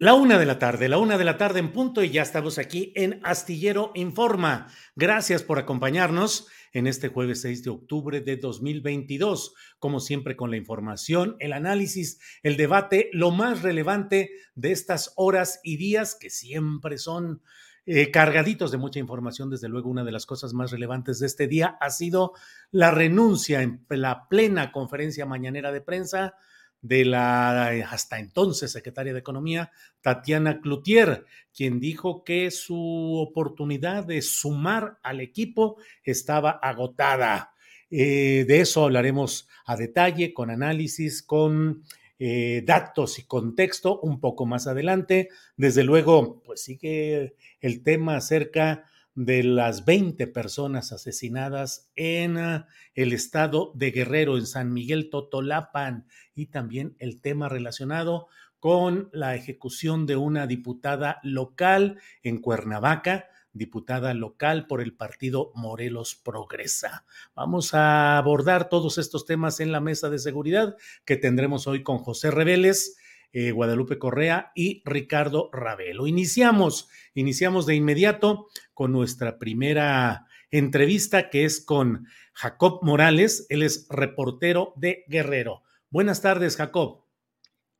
La 0.00 0.14
una 0.14 0.38
de 0.38 0.46
la 0.46 0.60
tarde, 0.60 0.88
la 0.88 0.98
una 0.98 1.18
de 1.18 1.24
la 1.24 1.38
tarde 1.38 1.58
en 1.58 1.72
punto 1.72 2.04
y 2.04 2.10
ya 2.10 2.22
estamos 2.22 2.58
aquí 2.58 2.92
en 2.94 3.18
Astillero 3.24 3.90
Informa. 3.96 4.68
Gracias 4.94 5.42
por 5.42 5.58
acompañarnos 5.58 6.46
en 6.72 6.86
este 6.86 7.08
jueves 7.08 7.40
6 7.40 7.64
de 7.64 7.70
octubre 7.70 8.20
de 8.20 8.36
2022. 8.36 9.56
Como 9.80 9.98
siempre 9.98 10.36
con 10.36 10.52
la 10.52 10.56
información, 10.56 11.34
el 11.40 11.52
análisis, 11.52 12.20
el 12.44 12.56
debate, 12.56 13.10
lo 13.12 13.32
más 13.32 13.62
relevante 13.62 14.30
de 14.54 14.70
estas 14.70 15.14
horas 15.16 15.58
y 15.64 15.78
días 15.78 16.14
que 16.14 16.30
siempre 16.30 16.96
son 16.96 17.42
eh, 17.84 18.12
cargaditos 18.12 18.70
de 18.70 18.78
mucha 18.78 19.00
información. 19.00 19.50
Desde 19.50 19.68
luego, 19.68 19.90
una 19.90 20.04
de 20.04 20.12
las 20.12 20.26
cosas 20.26 20.54
más 20.54 20.70
relevantes 20.70 21.18
de 21.18 21.26
este 21.26 21.48
día 21.48 21.76
ha 21.80 21.90
sido 21.90 22.34
la 22.70 22.92
renuncia 22.92 23.62
en 23.62 23.84
la 23.88 24.28
plena 24.28 24.70
conferencia 24.70 25.26
mañanera 25.26 25.72
de 25.72 25.80
prensa 25.80 26.36
de 26.80 27.04
la 27.04 27.74
eh, 27.74 27.82
hasta 27.82 28.18
entonces 28.18 28.72
secretaria 28.72 29.12
de 29.12 29.18
Economía, 29.18 29.72
Tatiana 30.00 30.60
Cloutier, 30.60 31.24
quien 31.54 31.80
dijo 31.80 32.24
que 32.24 32.50
su 32.50 33.16
oportunidad 33.18 34.04
de 34.04 34.22
sumar 34.22 34.98
al 35.02 35.20
equipo 35.20 35.76
estaba 36.04 36.50
agotada. 36.50 37.52
Eh, 37.90 38.44
de 38.46 38.60
eso 38.60 38.84
hablaremos 38.84 39.48
a 39.64 39.76
detalle, 39.76 40.34
con 40.34 40.50
análisis, 40.50 41.22
con 41.22 41.82
eh, 42.18 42.62
datos 42.66 43.18
y 43.18 43.24
contexto 43.24 44.00
un 44.00 44.20
poco 44.20 44.46
más 44.46 44.66
adelante. 44.66 45.28
Desde 45.56 45.84
luego, 45.84 46.42
pues 46.44 46.62
sigue 46.62 47.34
el 47.60 47.82
tema 47.82 48.16
acerca 48.16 48.84
de 49.18 49.42
las 49.42 49.84
20 49.84 50.28
personas 50.28 50.92
asesinadas 50.92 51.90
en 51.96 52.38
ah, 52.38 52.68
el 52.94 53.12
estado 53.12 53.72
de 53.74 53.90
Guerrero, 53.90 54.38
en 54.38 54.46
San 54.46 54.72
Miguel 54.72 55.10
Totolapan, 55.10 56.06
y 56.36 56.46
también 56.46 56.94
el 57.00 57.20
tema 57.20 57.48
relacionado 57.48 58.28
con 58.60 59.10
la 59.12 59.34
ejecución 59.34 60.06
de 60.06 60.14
una 60.14 60.46
diputada 60.46 61.18
local 61.24 62.00
en 62.22 62.40
Cuernavaca, 62.40 63.28
diputada 63.52 64.14
local 64.14 64.68
por 64.68 64.80
el 64.80 64.94
partido 64.94 65.50
Morelos 65.56 66.14
Progresa. 66.14 67.04
Vamos 67.34 67.74
a 67.74 68.18
abordar 68.18 68.68
todos 68.68 68.98
estos 68.98 69.26
temas 69.26 69.58
en 69.58 69.72
la 69.72 69.80
mesa 69.80 70.10
de 70.10 70.20
seguridad 70.20 70.76
que 71.04 71.16
tendremos 71.16 71.66
hoy 71.66 71.82
con 71.82 71.98
José 71.98 72.30
Reveles 72.30 72.96
eh, 73.32 73.50
Guadalupe 73.52 73.98
Correa 73.98 74.52
y 74.54 74.82
Ricardo 74.84 75.50
Ravelo. 75.52 76.06
Iniciamos, 76.06 76.88
iniciamos 77.14 77.66
de 77.66 77.74
inmediato 77.74 78.48
con 78.74 78.92
nuestra 78.92 79.38
primera 79.38 80.26
entrevista 80.50 81.30
que 81.30 81.44
es 81.44 81.64
con 81.64 82.06
Jacob 82.32 82.80
Morales, 82.82 83.46
él 83.48 83.62
es 83.62 83.86
reportero 83.90 84.72
de 84.76 85.04
Guerrero. 85.08 85.62
Buenas 85.90 86.22
tardes, 86.22 86.56
Jacob. 86.56 87.04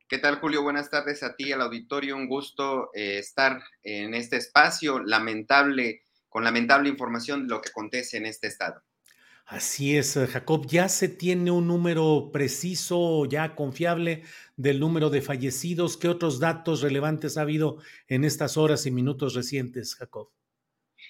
¿Qué 0.07 0.17
tal, 0.17 0.39
Julio? 0.39 0.63
Buenas 0.63 0.89
tardes 0.89 1.21
a 1.21 1.35
ti, 1.35 1.51
al 1.51 1.61
auditorio. 1.61 2.15
Un 2.15 2.27
gusto 2.27 2.89
eh, 2.95 3.19
estar 3.19 3.61
en 3.83 4.15
este 4.15 4.37
espacio 4.37 4.99
lamentable, 4.99 6.01
con 6.27 6.43
lamentable 6.43 6.89
información 6.89 7.43
de 7.43 7.49
lo 7.49 7.61
que 7.61 7.69
acontece 7.69 8.17
en 8.17 8.25
este 8.25 8.47
estado. 8.47 8.81
Así 9.49 9.97
es, 9.97 10.15
eh, 10.15 10.27
Jacob. 10.27 10.67
¿Ya 10.67 10.87
se 10.89 11.09
tiene 11.09 11.49
un 11.49 11.65
número 11.65 12.29
preciso, 12.31 13.25
ya 13.25 13.55
confiable 13.55 14.21
del 14.55 14.79
número 14.79 15.09
de 15.09 15.23
fallecidos? 15.23 15.97
¿Qué 15.97 16.07
otros 16.07 16.39
datos 16.39 16.81
relevantes 16.81 17.35
ha 17.35 17.41
habido 17.41 17.79
en 18.07 18.25
estas 18.25 18.57
horas 18.57 18.85
y 18.85 18.91
minutos 18.91 19.33
recientes, 19.33 19.95
Jacob? 19.95 20.29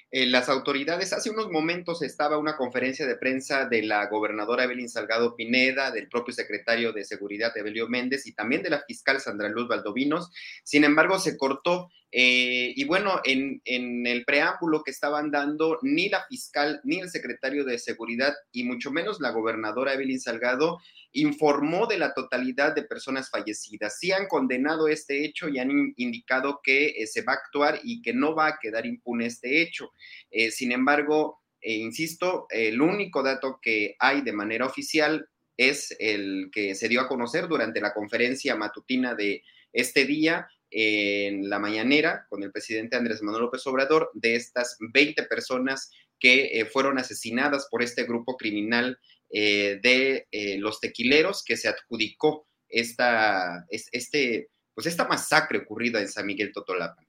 Eh, 0.09 0.25
las 0.25 0.47
autoridades, 0.47 1.11
hace 1.11 1.29
unos 1.29 1.51
momentos 1.51 2.01
estaba 2.01 2.38
una 2.38 2.55
conferencia 2.55 3.05
de 3.05 3.17
prensa 3.17 3.67
de 3.67 3.83
la 3.83 4.07
gobernadora 4.07 4.63
Evelyn 4.63 4.88
Salgado 4.88 5.35
Pineda, 5.35 5.91
del 5.91 6.07
propio 6.07 6.33
secretario 6.33 6.94
de 6.94 7.03
Seguridad 7.03 7.51
Evelio 7.57 7.89
Méndez 7.89 8.25
y 8.25 8.33
también 8.33 8.63
de 8.63 8.69
la 8.69 8.85
fiscal 8.88 9.19
Sandra 9.19 9.50
Luz 9.50 9.67
Valdovinos. 9.67 10.31
Sin 10.63 10.85
embargo, 10.85 11.19
se 11.19 11.38
cortó 11.38 11.89
eh, 12.11 12.73
y 12.75 12.83
bueno, 12.85 13.21
en, 13.23 13.61
el 13.65 14.25
preámbulo 14.25 14.83
que 14.83 14.91
estaban 14.91 15.29
dando, 15.29 15.77
ni 15.83 16.09
la 16.09 16.25
fiscal, 16.25 16.81
ni 16.83 16.99
el 16.99 17.09
secretario 17.09 17.63
de 17.63 17.77
Seguridad, 17.77 18.33
y 18.51 18.63
mucho 18.63 18.91
menos 18.91 19.19
la 19.19 19.31
gobernadora 19.31 19.93
Evelyn 19.93 20.19
Salgado, 20.19 20.79
informó 21.11 21.87
de 21.87 21.97
la 21.97 22.13
totalidad 22.13 22.73
de 22.73 22.83
personas 22.83 23.29
fallecidas. 23.29 23.99
Sí 23.99 24.11
han 24.11 24.27
condenado 24.27 24.87
este 24.87 25.23
hecho 25.23 25.49
y 25.49 25.59
han 25.59 25.93
indicado 25.97 26.61
que 26.63 26.89
eh, 26.89 27.07
se 27.07 27.21
va 27.21 27.33
a 27.33 27.37
actuar 27.37 27.79
y 27.83 28.01
que 28.01 28.13
no 28.13 28.35
va 28.35 28.47
a 28.47 28.59
quedar 28.59 28.85
impune 28.85 29.27
este 29.27 29.61
hecho. 29.61 29.91
Eh, 30.31 30.51
sin 30.51 30.71
embargo, 30.71 31.41
insisto, 31.61 32.47
el 32.49 32.81
único 32.81 33.21
dato 33.21 33.59
que 33.61 33.95
hay 33.99 34.21
de 34.21 34.31
manera 34.31 34.65
oficial 34.65 35.27
es 35.57 35.93
el 35.99 36.49
que 36.53 36.73
se 36.73 36.87
dio 36.87 37.01
a 37.01 37.07
conocer 37.07 37.49
durante 37.49 37.81
la 37.81 37.93
conferencia 37.93 38.55
matutina 38.55 39.13
de 39.13 39.43
este 39.73 40.05
día, 40.05 40.47
en 40.72 41.50
la 41.50 41.59
mañanera 41.59 42.25
con 42.30 42.44
el 42.44 42.52
presidente 42.52 42.95
Andrés 42.95 43.21
Manuel 43.21 43.44
López 43.44 43.66
Obrador 43.68 44.12
de 44.13 44.36
estas 44.36 44.77
20 44.80 45.24
personas 45.24 45.89
que 46.19 46.60
eh, 46.60 46.66
fueron 46.66 47.00
asesinadas 47.00 47.68
por 47.71 47.81
este 47.81 48.04
grupo 48.04 48.36
criminal 48.38 49.00
eh, 49.31 49.80
de 49.81 50.27
eh, 50.31 50.57
los 50.60 50.80
tequileros 50.80 51.44
que 51.44 51.57
se 51.57 51.69
adjudicó 51.69 52.48
esta, 52.68 53.66
este, 53.69 54.50
pues 54.74 54.86
esta 54.86 55.07
masacre 55.07 55.60
ocurrida 55.60 56.01
en 56.01 56.10
San 56.10 56.25
Miguel 56.25 56.51
Totolapan. 56.54 57.06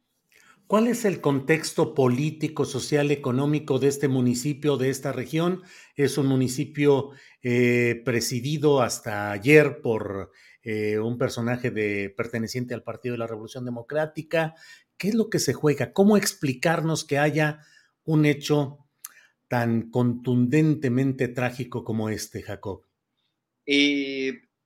¿Cuál 0.67 0.87
es 0.87 1.05
el 1.05 1.21
contexto 1.21 1.95
político, 1.95 2.65
social, 2.65 3.11
económico 3.11 3.81
de 3.81 3.89
este 3.89 4.07
municipio, 4.07 4.77
de 4.77 4.91
esta 4.91 5.13
región? 5.13 5.63
Es 5.97 6.17
un 6.17 6.29
municipio 6.29 7.11
presidido 7.43 8.81
hasta 8.81 9.33
ayer 9.33 9.81
por 9.83 10.31
eh, 10.63 10.99
un 10.99 11.19
personaje 11.19 11.71
de, 11.71 12.13
perteneciente 12.17 12.75
al 12.75 12.83
Partido 12.83 13.15
de 13.15 13.19
la 13.19 13.27
Revolución 13.27 13.65
Democrática. 13.65 14.55
¿Qué 14.97 15.09
es 15.09 15.15
lo 15.15 15.31
que 15.31 15.39
se 15.39 15.55
juega? 15.55 15.93
¿Cómo 15.93 16.17
explicarnos 16.17 17.05
que 17.05 17.19
haya 17.19 17.61
un 18.05 18.27
hecho 18.27 18.79
tan 19.49 19.91
contundentemente 19.91 21.29
trágico 21.29 21.85
como 21.85 22.09
este, 22.09 22.43
Jacob? 22.43 22.85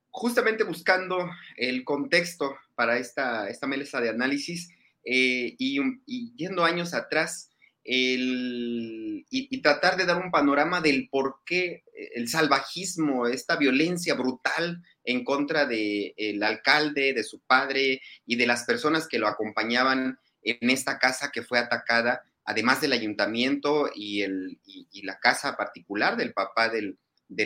justamente 0.09 0.65
buscando 0.65 1.29
el 1.59 1.85
contexto 1.85 2.57
para 2.75 2.97
esta, 2.97 3.51
esta 3.51 3.67
mesa 3.67 4.01
de 4.01 4.09
análisis, 4.09 4.71
y, 5.05 6.35
yendo 6.37 6.65
años 6.65 6.95
atrás, 6.95 7.54
y, 7.85 9.61
tratar 9.63 9.97
de 9.97 10.07
dar 10.07 10.23
un 10.23 10.31
panorama 10.31 10.81
del 10.81 11.09
por 11.09 11.41
qué 11.45 11.85
el 12.15 12.29
salvajismo, 12.29 13.27
esta 13.27 13.57
violencia 13.57 14.15
brutal 14.15 14.83
en 15.05 15.25
contra 15.25 15.67
del 15.67 16.43
alcalde, 16.43 17.13
de 17.13 17.25
su 17.25 17.41
padre 17.41 18.01
y 18.27 18.37
de 18.37 18.47
las 18.47 18.65
personas 18.65 19.07
que 19.07 19.19
lo 19.19 19.29
acompañaban 19.29 20.19
en 20.43 20.71
esta 20.71 20.99
casa 20.99 21.31
que 21.33 21.43
fue 21.43 21.59
atacada, 21.59 22.23
además 22.45 22.81
del 22.81 22.93
ayuntamiento 22.93 23.91
y, 23.95 24.23
el, 24.23 24.59
la 25.03 25.19
casa 25.19 25.57
particular 25.57 26.17
del 26.17 26.33
papá 26.33 26.69
del, 26.69 26.99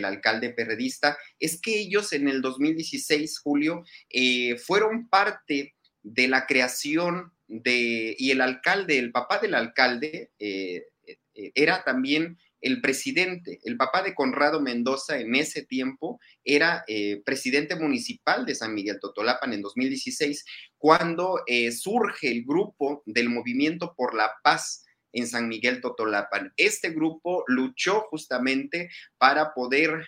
alcalde 0.05 0.50
perredista, 0.50 1.17
es 1.38 1.61
que 1.61 1.79
ellos 1.79 2.12
en 2.12 2.29
el 2.29 2.43
2016, 2.43 3.38
Julio, 3.38 3.84
eh, 4.11 4.56
fueron 4.56 5.08
parte 5.08 5.75
de 6.02 6.29
la 6.29 6.46
creación 6.46 7.32
de, 7.49 8.15
y 8.19 8.31
el 8.31 8.41
alcalde, 8.41 8.99
el 8.99 9.11
papá 9.11 9.39
del 9.39 9.55
alcalde, 9.55 10.31
eh, 10.39 10.85
eh, 11.06 11.53
era 11.55 11.83
también 11.83 12.39
el 12.61 12.81
presidente, 12.81 13.61
el 13.65 13.77
papá 13.77 14.03
de 14.03 14.15
Conrado 14.15 14.61
Mendoza 14.61 15.19
en 15.19 15.35
ese 15.37 15.62
tiempo 15.62 16.21
era 16.45 16.85
eh, 16.89 17.23
presidente 17.25 17.77
municipal 17.77 18.45
de 18.45 18.55
San 18.55 18.75
Miguel 18.75 18.99
Totolapan 19.00 19.53
en 19.53 19.62
2016, 19.62 20.45
cuando 20.77 21.41
surge 21.73 22.31
el 22.31 22.45
grupo 22.45 23.03
del 23.06 23.29
Movimiento 23.29 23.94
por 23.97 24.15
la 24.15 24.33
Paz 24.43 24.85
en 25.12 25.29
San 25.29 25.49
Miguel 25.49 25.81
Totolapan. 25.81 26.53
Este 26.56 26.91
grupo 26.91 27.44
luchó 27.47 28.06
justamente 28.11 28.91
para 29.19 29.55
poder 29.55 30.06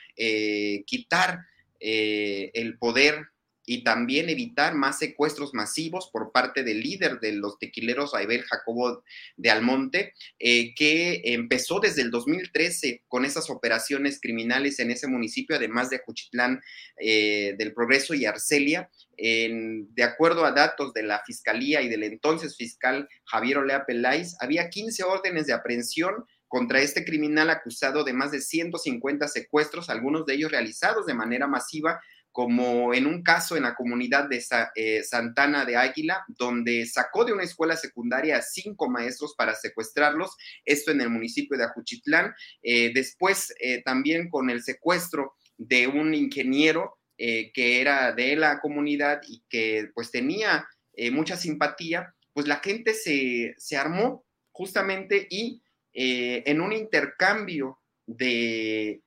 quitar 0.86 1.40
el 1.78 2.78
poder 2.78 3.28
y 3.70 3.84
también 3.84 4.28
evitar 4.28 4.74
más 4.74 4.98
secuestros 4.98 5.54
masivos 5.54 6.10
por 6.12 6.32
parte 6.32 6.64
del 6.64 6.80
líder 6.80 7.20
de 7.20 7.34
los 7.34 7.56
tequileros, 7.56 8.16
Aibel 8.16 8.42
Jacobo 8.42 9.04
de 9.36 9.48
Almonte, 9.48 10.12
eh, 10.40 10.74
que 10.74 11.20
empezó 11.22 11.78
desde 11.78 12.02
el 12.02 12.10
2013 12.10 13.04
con 13.06 13.24
esas 13.24 13.48
operaciones 13.48 14.18
criminales 14.20 14.80
en 14.80 14.90
ese 14.90 15.06
municipio, 15.06 15.54
además 15.54 15.88
de 15.88 16.00
Juchitlán 16.00 16.60
eh, 16.98 17.54
del 17.58 17.72
Progreso 17.72 18.12
y 18.14 18.24
Arcelia. 18.24 18.90
de 19.16 20.02
acuerdo 20.02 20.44
a 20.44 20.50
datos 20.50 20.92
de 20.92 21.04
la 21.04 21.22
Fiscalía 21.24 21.80
y 21.80 21.88
del 21.88 22.02
entonces 22.02 22.56
fiscal 22.56 23.08
Javier 23.24 23.58
Olea 23.58 23.86
Peláez, 23.86 24.34
había 24.40 24.68
15 24.68 25.04
órdenes 25.04 25.46
de 25.46 25.52
aprehensión 25.52 26.24
contra 26.48 26.80
este 26.80 27.04
criminal 27.04 27.48
acusado 27.50 28.02
de 28.02 28.14
más 28.14 28.32
de 28.32 28.40
150 28.40 29.28
secuestros, 29.28 29.88
algunos 29.88 30.26
de 30.26 30.34
ellos 30.34 30.50
realizados 30.50 31.06
de 31.06 31.14
manera 31.14 31.46
masiva 31.46 32.00
como 32.32 32.94
en 32.94 33.06
un 33.06 33.22
caso 33.22 33.56
en 33.56 33.64
la 33.64 33.74
comunidad 33.74 34.28
de 34.28 34.44
eh, 34.76 35.02
Santana 35.02 35.64
de 35.64 35.76
Águila, 35.76 36.24
donde 36.28 36.86
sacó 36.86 37.24
de 37.24 37.32
una 37.32 37.42
escuela 37.42 37.76
secundaria 37.76 38.36
a 38.36 38.42
cinco 38.42 38.88
maestros 38.88 39.34
para 39.36 39.54
secuestrarlos, 39.54 40.36
esto 40.64 40.92
en 40.92 41.00
el 41.00 41.10
municipio 41.10 41.58
de 41.58 41.64
Ajuchitlán. 41.64 42.32
Eh, 42.62 42.92
después 42.94 43.52
eh, 43.60 43.82
también 43.82 44.28
con 44.28 44.48
el 44.50 44.62
secuestro 44.62 45.34
de 45.56 45.86
un 45.86 46.14
ingeniero 46.14 46.96
que 47.18 47.82
era 47.82 48.12
de 48.12 48.34
la 48.34 48.60
comunidad 48.60 49.20
y 49.28 49.42
que 49.50 49.90
pues 49.94 50.10
tenía 50.10 50.66
mucha 51.12 51.36
simpatía, 51.36 52.14
pues 52.32 52.48
la 52.48 52.60
gente 52.60 52.94
se, 52.94 53.54
se 53.58 53.76
armó 53.76 54.24
justamente 54.52 55.26
y 55.28 55.62
en 55.92 56.62
un 56.62 56.72
intercambio 56.72 57.78
de 58.06 59.02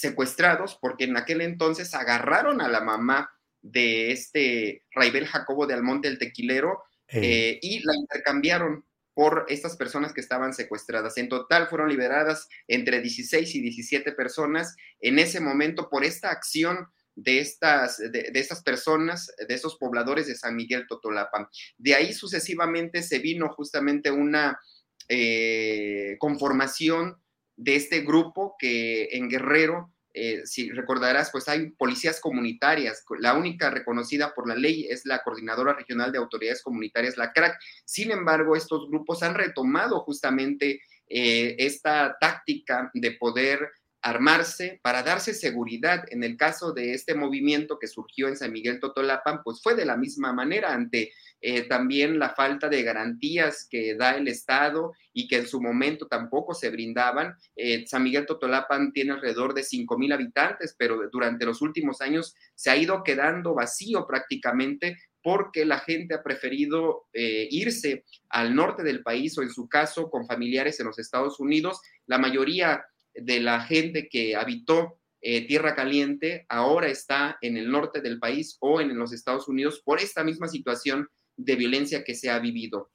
secuestrados 0.00 0.78
porque 0.80 1.04
en 1.04 1.16
aquel 1.16 1.40
entonces 1.40 1.94
agarraron 1.94 2.60
a 2.60 2.68
la 2.68 2.80
mamá 2.80 3.30
de 3.62 4.12
este 4.12 4.84
Raibel 4.92 5.26
Jacobo 5.26 5.66
de 5.66 5.74
Almonte 5.74 6.08
el 6.08 6.18
Tequilero 6.18 6.82
eh, 7.08 7.58
y 7.62 7.80
la 7.84 7.94
intercambiaron 7.96 8.84
por 9.14 9.46
estas 9.48 9.76
personas 9.76 10.12
que 10.12 10.20
estaban 10.20 10.54
secuestradas. 10.54 11.16
En 11.18 11.28
total 11.28 11.66
fueron 11.66 11.88
liberadas 11.88 12.48
entre 12.68 13.00
16 13.00 13.52
y 13.52 13.60
17 13.60 14.12
personas 14.12 14.76
en 15.00 15.18
ese 15.18 15.40
momento 15.40 15.88
por 15.90 16.04
esta 16.04 16.30
acción 16.30 16.86
de 17.16 17.40
estas, 17.40 17.98
de, 17.98 18.30
estas 18.34 18.62
personas, 18.62 19.34
de 19.48 19.52
esos 19.52 19.76
pobladores 19.76 20.28
de 20.28 20.36
San 20.36 20.54
Miguel 20.54 20.86
Totolapan. 20.86 21.48
De 21.76 21.96
ahí 21.96 22.12
sucesivamente 22.12 23.02
se 23.02 23.18
vino 23.18 23.48
justamente 23.48 24.12
una 24.12 24.60
eh, 25.08 26.14
conformación 26.20 27.20
de 27.58 27.74
este 27.74 28.00
grupo 28.00 28.54
que 28.58 29.08
en 29.12 29.28
Guerrero, 29.28 29.92
eh, 30.14 30.42
si 30.46 30.70
recordarás, 30.70 31.30
pues 31.30 31.48
hay 31.48 31.70
policías 31.70 32.20
comunitarias. 32.20 33.04
La 33.18 33.34
única 33.34 33.68
reconocida 33.68 34.32
por 34.32 34.48
la 34.48 34.54
ley 34.54 34.86
es 34.88 35.04
la 35.04 35.22
Coordinadora 35.22 35.74
Regional 35.74 36.12
de 36.12 36.18
Autoridades 36.18 36.62
Comunitarias, 36.62 37.16
la 37.16 37.32
CRAC. 37.32 37.58
Sin 37.84 38.12
embargo, 38.12 38.56
estos 38.56 38.88
grupos 38.88 39.22
han 39.22 39.34
retomado 39.34 40.00
justamente 40.00 40.80
eh, 41.08 41.56
esta 41.58 42.16
táctica 42.20 42.90
de 42.94 43.12
poder 43.12 43.68
armarse 44.00 44.78
para 44.82 45.02
darse 45.02 45.34
seguridad. 45.34 46.04
En 46.10 46.22
el 46.22 46.36
caso 46.36 46.72
de 46.72 46.94
este 46.94 47.16
movimiento 47.16 47.78
que 47.78 47.88
surgió 47.88 48.28
en 48.28 48.36
San 48.36 48.52
Miguel 48.52 48.78
Totolapan, 48.78 49.42
pues 49.42 49.60
fue 49.62 49.74
de 49.74 49.84
la 49.84 49.96
misma 49.96 50.32
manera 50.32 50.72
ante 50.72 51.12
eh, 51.40 51.68
también 51.68 52.18
la 52.18 52.30
falta 52.30 52.68
de 52.68 52.82
garantías 52.82 53.66
que 53.70 53.94
da 53.94 54.16
el 54.16 54.26
Estado 54.26 54.92
y 55.12 55.28
que 55.28 55.36
en 55.36 55.46
su 55.46 55.60
momento 55.60 56.08
tampoco 56.08 56.52
se 56.52 56.70
brindaban. 56.70 57.34
Eh, 57.54 57.86
San 57.86 58.02
Miguel 58.02 58.26
Totolapan 58.26 58.92
tiene 58.92 59.12
alrededor 59.12 59.54
de 59.54 59.62
5 59.62 59.96
mil 59.98 60.12
habitantes, 60.12 60.74
pero 60.76 61.08
durante 61.10 61.46
los 61.46 61.62
últimos 61.62 62.00
años 62.00 62.34
se 62.54 62.70
ha 62.70 62.76
ido 62.76 63.04
quedando 63.04 63.54
vacío 63.54 64.06
prácticamente 64.06 64.98
porque 65.22 65.64
la 65.64 65.78
gente 65.78 66.14
ha 66.14 66.22
preferido 66.22 67.06
eh, 67.12 67.46
irse 67.50 68.04
al 68.30 68.54
norte 68.54 68.82
del 68.82 69.02
país 69.02 69.36
o 69.38 69.42
en 69.42 69.50
su 69.50 69.68
caso 69.68 70.10
con 70.10 70.26
familiares 70.26 70.80
en 70.80 70.86
los 70.86 70.98
Estados 70.98 71.38
Unidos. 71.38 71.80
La 72.06 72.18
mayoría 72.18 72.84
de 73.14 73.40
la 73.40 73.60
gente 73.60 74.08
que 74.08 74.34
habitó 74.34 74.96
Tierra 75.20 75.74
Caliente 75.74 76.46
ahora 76.48 76.86
está 76.86 77.38
en 77.40 77.56
el 77.56 77.68
norte 77.68 78.00
del 78.00 78.20
país 78.20 78.56
o 78.60 78.80
en 78.80 78.96
los 78.96 79.12
Estados 79.12 79.48
Unidos 79.48 79.82
por 79.84 79.98
esta 79.98 80.22
misma 80.22 80.46
situación 80.46 81.08
de 81.38 81.56
violencia 81.56 82.04
que 82.04 82.14
se 82.14 82.28
ha 82.28 82.38
vivido. 82.38 82.90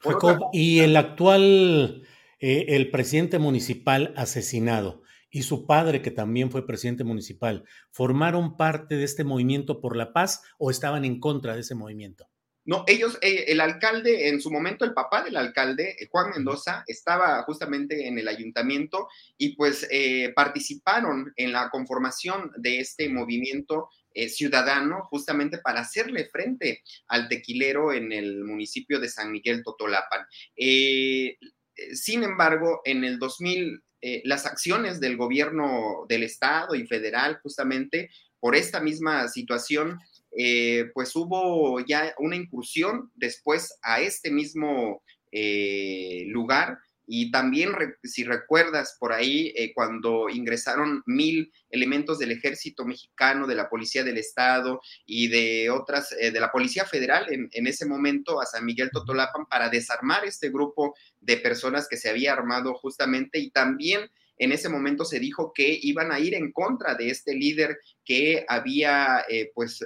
Jacob, 0.00 0.48
y 0.52 0.80
el 0.80 0.96
actual, 0.96 2.06
eh, 2.40 2.66
el 2.68 2.90
presidente 2.90 3.38
municipal 3.38 4.14
asesinado 4.16 5.02
y 5.30 5.42
su 5.42 5.66
padre, 5.66 6.00
que 6.00 6.10
también 6.10 6.50
fue 6.50 6.66
presidente 6.66 7.04
municipal, 7.04 7.64
¿formaron 7.90 8.56
parte 8.56 8.96
de 8.96 9.04
este 9.04 9.24
movimiento 9.24 9.80
por 9.80 9.96
la 9.96 10.12
paz 10.12 10.42
o 10.58 10.70
estaban 10.70 11.04
en 11.04 11.20
contra 11.20 11.54
de 11.54 11.60
ese 11.60 11.74
movimiento? 11.74 12.28
No, 12.66 12.84
ellos, 12.86 13.18
eh, 13.20 13.44
el 13.48 13.60
alcalde, 13.60 14.28
en 14.28 14.40
su 14.40 14.50
momento 14.50 14.86
el 14.86 14.94
papá 14.94 15.22
del 15.22 15.36
alcalde, 15.36 15.96
eh, 16.00 16.08
Juan 16.10 16.30
Mendoza, 16.30 16.82
estaba 16.86 17.42
justamente 17.42 18.08
en 18.08 18.18
el 18.18 18.26
ayuntamiento 18.26 19.08
y 19.36 19.54
pues 19.54 19.86
eh, 19.90 20.32
participaron 20.34 21.32
en 21.36 21.52
la 21.52 21.68
conformación 21.68 22.52
de 22.56 22.80
este 22.80 23.10
movimiento 23.10 23.90
ciudadano 24.28 25.02
justamente 25.04 25.58
para 25.58 25.80
hacerle 25.80 26.26
frente 26.26 26.82
al 27.08 27.28
tequilero 27.28 27.92
en 27.92 28.12
el 28.12 28.44
municipio 28.44 29.00
de 29.00 29.08
San 29.08 29.32
Miguel 29.32 29.62
Totolapan. 29.64 30.24
sin 30.56 32.22
embargo, 32.22 32.80
en 32.84 33.04
el 33.04 33.18
2000, 33.18 33.82
las 34.24 34.46
acciones 34.46 35.00
del 35.00 35.16
gobierno 35.16 36.06
del 36.08 36.22
estado 36.22 36.74
y 36.74 36.86
federal 36.86 37.40
justamente 37.42 38.10
por 38.44 38.54
esta 38.54 38.78
misma 38.78 39.26
situación, 39.28 39.98
eh, 40.36 40.90
pues 40.92 41.16
hubo 41.16 41.80
ya 41.80 42.14
una 42.18 42.36
incursión 42.36 43.10
después 43.14 43.78
a 43.82 44.02
este 44.02 44.30
mismo 44.30 45.02
eh, 45.32 46.24
lugar. 46.26 46.78
Y 47.06 47.30
también, 47.30 47.72
si 48.02 48.24
recuerdas 48.24 48.96
por 48.98 49.12
ahí, 49.12 49.52
eh, 49.56 49.72
cuando 49.74 50.28
ingresaron 50.28 51.02
mil 51.06 51.52
elementos 51.70 52.18
del 52.18 52.30
ejército 52.30 52.84
mexicano, 52.84 53.46
de 53.46 53.54
la 53.54 53.68
policía 53.68 54.04
del 54.04 54.18
estado 54.18 54.80
y 55.04 55.28
de 55.28 55.70
otras, 55.70 56.10
de 56.10 56.40
la 56.40 56.50
policía 56.50 56.84
federal 56.84 57.26
en, 57.32 57.48
en, 57.52 57.66
ese 57.66 57.86
momento 57.86 58.40
a 58.40 58.46
San 58.46 58.64
Miguel 58.64 58.90
Totolapan 58.90 59.46
para 59.46 59.68
desarmar 59.68 60.24
este 60.24 60.50
grupo 60.50 60.94
de 61.20 61.36
personas 61.36 61.88
que 61.88 61.96
se 61.96 62.08
había 62.08 62.32
armado 62.32 62.74
justamente. 62.74 63.38
Y 63.38 63.50
también 63.50 64.10
en 64.38 64.52
ese 64.52 64.68
momento 64.68 65.04
se 65.04 65.20
dijo 65.20 65.52
que 65.54 65.78
iban 65.82 66.10
a 66.10 66.20
ir 66.20 66.34
en 66.34 66.52
contra 66.52 66.94
de 66.94 67.10
este 67.10 67.34
líder 67.34 67.78
que 68.04 68.44
había, 68.48 69.24
pues, 69.54 69.84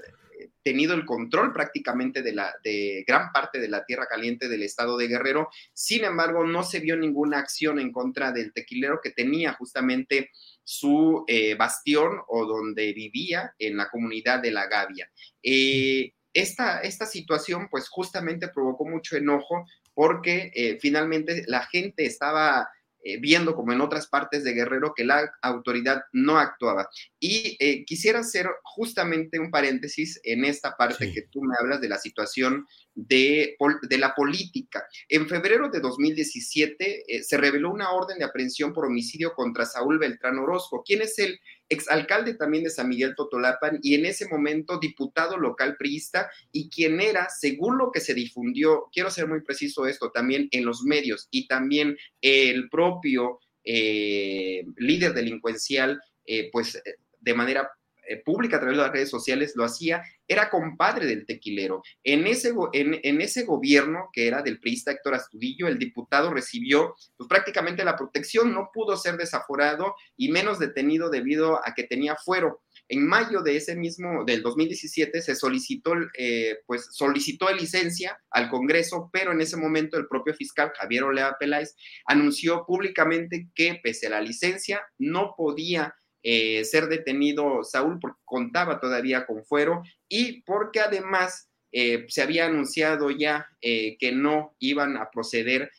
tenido 0.69 0.93
el 0.93 1.07
control 1.07 1.55
prácticamente 1.55 2.21
de, 2.21 2.35
la, 2.35 2.55
de 2.63 3.03
gran 3.07 3.33
parte 3.33 3.59
de 3.59 3.71
la 3.71 3.87
tierra 3.87 4.05
caliente 4.07 4.51
del 4.51 4.63
estado 4.63 4.99
de 4.99 5.09
Guerrero. 5.09 5.49
Sin 5.73 6.05
embargo, 6.05 6.45
no 6.45 6.63
se 6.63 6.81
vio 6.81 6.95
ninguna 6.95 7.39
acción 7.39 7.79
en 7.81 7.91
contra 7.91 8.33
del 8.33 8.53
tequilero 8.53 9.01
que 9.03 9.13
tenía 9.13 9.55
justamente 9.55 10.31
su 10.63 11.25
eh, 11.27 11.55
bastión 11.55 12.21
o 12.29 12.45
donde 12.45 12.93
vivía 12.93 13.55
en 13.59 13.79
la 13.79 13.89
comunidad 13.89 14.43
de 14.43 14.51
La 14.51 14.67
Gavia. 14.67 15.11
Eh, 15.43 16.13
esta, 16.35 16.81
esta 16.81 17.07
situación 17.07 17.69
pues 17.71 17.89
justamente 17.89 18.49
provocó 18.49 18.85
mucho 18.85 19.17
enojo 19.17 19.65
porque 19.95 20.53
eh, 20.55 20.77
finalmente 20.79 21.45
la 21.47 21.65
gente 21.65 22.05
estaba 22.05 22.69
eh, 23.05 23.19
viendo 23.21 23.55
como 23.55 23.73
en 23.73 23.81
otras 23.81 24.09
partes 24.09 24.43
de 24.43 24.55
Guerrero 24.55 24.93
que 24.95 25.05
la 25.05 25.31
autoridad 25.43 26.03
no 26.13 26.39
actuaba. 26.39 26.89
Y 27.21 27.57
eh, 27.61 27.85
quisiera 27.85 28.21
hacer 28.21 28.49
justamente 28.63 29.39
un 29.39 29.51
paréntesis 29.51 30.21
en 30.25 30.45
esta 30.45 30.77
parte 30.77 31.13
que 31.13 31.23
tú 31.31 31.41
me 31.43 31.55
hablas 31.61 31.81
de 31.81 31.89
la 31.89 31.99
situación 31.99 32.67
de, 32.95 33.57
de, 33.89 33.99
la 33.99 34.15
política. 34.15 34.85
En 35.09 35.29
febrero 35.29 35.71
de 35.71 35.79
2017 35.79 37.05
eh, 37.07 37.23
se 37.23 37.37
reveló 37.37 37.71
una 37.71 37.93
orden 37.93 38.19
de 38.19 38.25
aprehensión 38.25 38.73
por 38.73 38.87
homicidio 38.87 39.33
contra 39.35 39.65
Saúl 39.65 39.99
Beltrán 39.99 40.39
Orozco, 40.39 40.83
quien 40.85 41.03
es 41.03 41.19
el 41.21 41.39
exalcalde 41.69 42.35
también 42.35 42.65
de 42.65 42.71
San 42.71 42.89
Miguel 42.89 43.15
Totolapan 43.15 43.79
y 43.83 43.95
en 43.95 44.07
ese 44.07 44.29
momento 44.29 44.79
diputado 44.79 45.37
local 45.37 45.77
priista 45.79 46.31
y 46.53 46.69
quien 46.71 47.01
era, 47.01 47.29
según 47.29 47.79
lo 47.79 47.91
que 47.93 48.01
se 48.01 48.15
difundió, 48.15 48.89
quiero 48.93 49.11
ser 49.11 49.29
muy 49.29 49.43
preciso 49.43 49.87
esto, 49.87 50.11
también 50.11 50.49
en 50.51 50.65
los 50.65 50.83
medios 50.83 51.29
y 51.31 51.47
también 51.47 51.97
el 52.21 52.69
propio 52.71 53.41
eh, 53.65 54.65
líder 54.77 55.13
delincuencial, 55.13 56.01
eh, 56.25 56.49
pues 56.51 56.81
de 57.21 57.35
manera 57.35 57.71
eh, 58.09 58.23
pública 58.25 58.57
a 58.57 58.61
través 58.61 58.77
de 58.77 58.83
las 58.83 58.93
redes 58.93 59.11
sociales 59.11 59.53
lo 59.55 59.65
hacía, 59.65 60.03
era 60.27 60.51
compadre 60.51 61.07
del 61.07 61.27
tequilero. 61.27 61.83
En 62.05 62.27
ese, 62.27 62.55
en, 62.73 63.21
ese 63.21 63.45
gobierno, 63.45 64.09
que 64.13 64.27
era 64.27 64.43
del 64.43 64.61
priista 64.61 64.93
Héctor 64.93 65.15
Astudillo, 65.15 65.69
el 65.69 65.79
diputado 65.79 66.33
recibió 66.33 66.95
pues, 67.17 67.29
prácticamente 67.29 67.85
la 67.85 67.97
protección, 67.97 68.53
no 68.53 68.71
pudo 68.73 68.97
ser 68.97 69.17
desaforado 69.17 69.95
y 70.17 70.31
menos 70.31 70.59
detenido 70.59 71.11
debido 71.11 71.57
a 71.67 71.75
que 71.75 71.85
tenía 71.85 72.17
fuero. 72.17 72.63
En 72.89 73.07
mayo 73.07 73.43
de 73.43 73.57
ese 73.57 73.77
mismo, 73.77 74.25
del 74.25 74.43
2017, 74.43 75.21
se 75.21 75.35
solicitó, 75.35 75.93
eh, 76.17 76.59
pues, 76.67 76.89
solicitó 76.93 77.53
licencia 77.53 78.19
al 78.31 78.49
Congreso, 78.49 79.11
pero 79.13 79.33
en 79.33 79.41
ese 79.41 79.57
momento 79.57 79.99
el 79.99 80.09
propio 80.09 80.35
fiscal 80.35 80.73
Javier 80.75 81.05
Olea 81.05 81.37
Peláez 81.39 81.75
anunció 82.07 82.65
públicamente 82.67 83.49
que 83.55 83.79
pese 83.83 84.07
a 84.07 84.11
la 84.11 84.21
licencia 84.21 84.83
no 84.99 85.35
podía 85.37 85.95
eh, 86.23 86.65
ser 86.65 86.89
detenido 86.89 87.63
Saúl 87.63 87.99
porque 88.01 88.21
contaba 88.25 88.81
todavía 88.81 89.25
con 89.25 89.45
fuero 89.45 89.83
y 90.09 90.43
porque 90.43 90.81
además 90.81 91.49
eh, 91.71 92.07
se 92.09 92.23
había 92.23 92.47
anunciado 92.47 93.11
ya 93.11 93.47
eh, 93.61 93.97
que 93.99 94.13
no 94.13 94.57
iban 94.59 94.97
a 94.97 95.11
proceder 95.11 95.71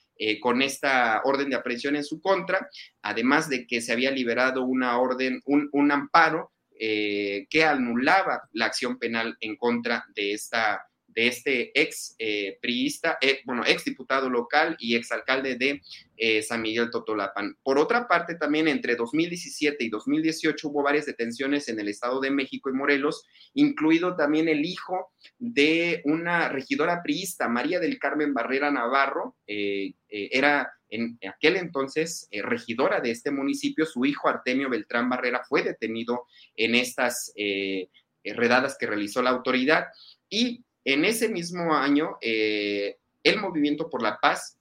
con 0.42 0.62
esta 0.62 1.22
orden 1.24 1.50
de 1.50 1.56
aprehensión 1.56 1.96
en 1.96 2.04
su 2.04 2.20
contra, 2.22 2.70
además 3.02 3.48
de 3.48 3.66
que 3.66 3.80
se 3.80 3.94
había 3.94 4.12
liberado 4.12 4.66
una 4.66 5.00
orden, 5.00 5.42
un 5.46 5.92
amparo 5.94 6.52
que 6.78 7.64
anulaba 7.66 8.42
la 8.52 8.66
acción 8.66 9.00
penal 9.00 9.38
en 9.40 9.56
contra 9.56 10.04
de 10.14 10.34
esta 10.34 10.89
de 11.14 11.28
este 11.28 11.72
ex 11.80 12.16
eh, 12.20 12.58
priista, 12.62 13.18
eh, 13.22 13.40
bueno, 13.46 13.64
ex 13.66 13.84
diputado 13.86 14.30
local 14.30 14.76
y 14.80 14.96
ex 14.96 15.12
alcalde 15.12 15.56
de 15.56 15.82
eh, 16.18 16.42
San 16.44 16.62
Miguel 16.62 16.92
Totolapan. 16.92 17.58
Por 17.64 17.80
otra 17.80 18.08
parte, 18.08 18.36
también 18.36 18.68
entre 18.68 18.96
2017 18.96 19.84
y 19.84 19.90
2018 19.90 20.68
hubo 20.68 20.84
varias 20.84 21.06
detenciones 21.06 21.68
en 21.68 21.80
el 21.80 21.88
Estado 21.88 22.20
de 22.20 22.32
México 22.32 22.70
y 22.70 22.74
Morelos, 22.74 23.26
incluido 23.54 24.16
también 24.16 24.48
el 24.48 24.66
hijo 24.66 25.12
de 25.38 26.02
una 26.06 26.50
regidora 26.50 27.02
priista, 27.02 27.48
María 27.48 27.80
del 27.80 27.98
Carmen 27.98 28.34
Barrera 28.34 28.72
Navarro, 28.72 29.36
era 29.48 30.72
en 30.90 31.20
aquel 31.28 31.56
entonces 31.56 32.28
regidora 32.32 33.00
de 33.00 33.12
este 33.12 33.32
municipio, 33.32 33.86
su 33.86 34.06
hijo 34.06 34.28
Artemio 34.28 34.70
Beltrán 34.70 35.10
Barrera 35.10 35.42
fue 35.48 35.64
detenido 35.64 36.26
en 36.56 36.76
estas 36.76 37.34
redadas 38.24 38.78
que 38.78 38.88
realizó 38.88 39.22
la 39.22 39.32
autoridad 39.32 39.88
y 40.30 40.64
en 40.86 41.06
ese 41.06 41.30
mismo 41.30 41.76
año, 41.76 42.18
eh, 42.22 42.98
el 43.24 43.40
Movimiento 43.40 43.90
por 43.90 44.02
la 44.02 44.20
Paz 44.20 44.58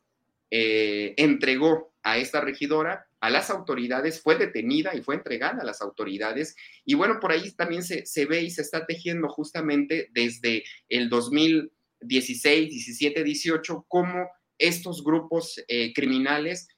eh, 0.50 1.14
entregó 1.16 1.92
a 2.02 2.18
esta 2.18 2.40
regidora 2.40 3.06
a 3.20 3.30
las 3.30 3.50
autoridades, 3.50 4.22
fue 4.22 4.36
detenida 4.36 4.94
y 4.94 5.02
fue 5.02 5.16
entregada 5.16 5.62
a 5.62 5.64
las 5.64 5.80
autoridades. 5.80 6.56
Y 6.84 6.94
bueno, 6.94 7.18
por 7.20 7.32
ahí 7.32 7.50
también 7.52 7.82
se, 7.82 8.26
ve 8.26 8.42
y 8.42 8.50
se 8.50 8.62
está 8.62 8.86
tejiendo 8.86 9.28
justamente 9.28 10.08
desde 10.12 10.64
el 10.88 11.08
2016, 11.08 12.70
17, 12.70 13.24
18, 13.24 13.86
cómo 13.88 14.28
estos 14.56 15.04
grupos 15.04 15.62
eh, 15.68 15.92
criminales 15.92 16.68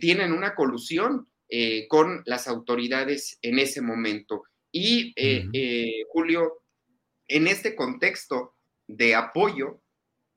tienen 0.00 0.32
una 0.32 0.56
colusión 0.56 1.28
con 1.88 2.22
las 2.26 2.48
autoridades 2.48 3.38
en 3.42 3.60
ese 3.60 3.80
momento. 3.80 4.42
Y 4.72 5.14
Julio, 6.10 6.64
en 7.28 7.46
este 7.46 7.76
contexto, 7.76 8.57
de 8.88 9.14
apoyo 9.14 9.80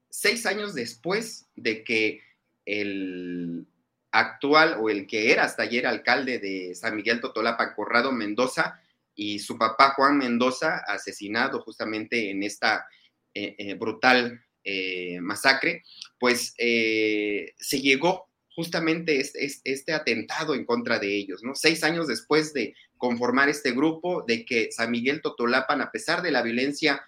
seis 0.09 0.45
años 0.45 0.75
después 0.75 1.47
de 1.55 1.83
que 1.83 2.21
el 2.65 3.65
actual 4.11 4.77
o 4.79 4.89
el 4.89 5.07
que 5.07 5.31
era 5.31 5.45
hasta 5.45 5.63
ayer 5.63 5.87
alcalde 5.87 6.37
de 6.37 6.75
San 6.75 6.95
Miguel 6.95 7.21
Totolapa, 7.21 7.73
Corrado 7.73 8.11
Mendoza, 8.11 8.79
y 9.15 9.39
su 9.39 9.57
papá 9.57 9.93
Juan 9.95 10.17
Mendoza, 10.17 10.83
asesinado 10.87 11.61
justamente 11.61 12.29
en 12.29 12.43
esta 12.43 12.85
eh, 13.33 13.55
eh, 13.57 13.73
brutal 13.75 14.43
eh, 14.63 15.19
masacre, 15.21 15.83
pues 16.19 16.53
se 16.57 17.81
llegó 17.81 18.27
justamente 18.53 19.19
este, 19.19 19.93
atentado 19.93 20.53
en 20.53 20.65
contra 20.65 20.99
de 20.99 21.15
ellos, 21.15 21.43
¿no? 21.43 21.55
Seis 21.55 21.83
años 21.83 22.07
después 22.07 22.53
de 22.53 22.75
conformar 22.97 23.49
este 23.49 23.71
grupo, 23.71 24.23
de 24.27 24.45
que 24.45 24.71
San 24.71 24.91
Miguel 24.91 25.21
Totolapan, 25.21 25.81
a 25.81 25.91
pesar 25.91 26.21
de 26.21 26.31
la 26.31 26.41
violencia 26.41 27.01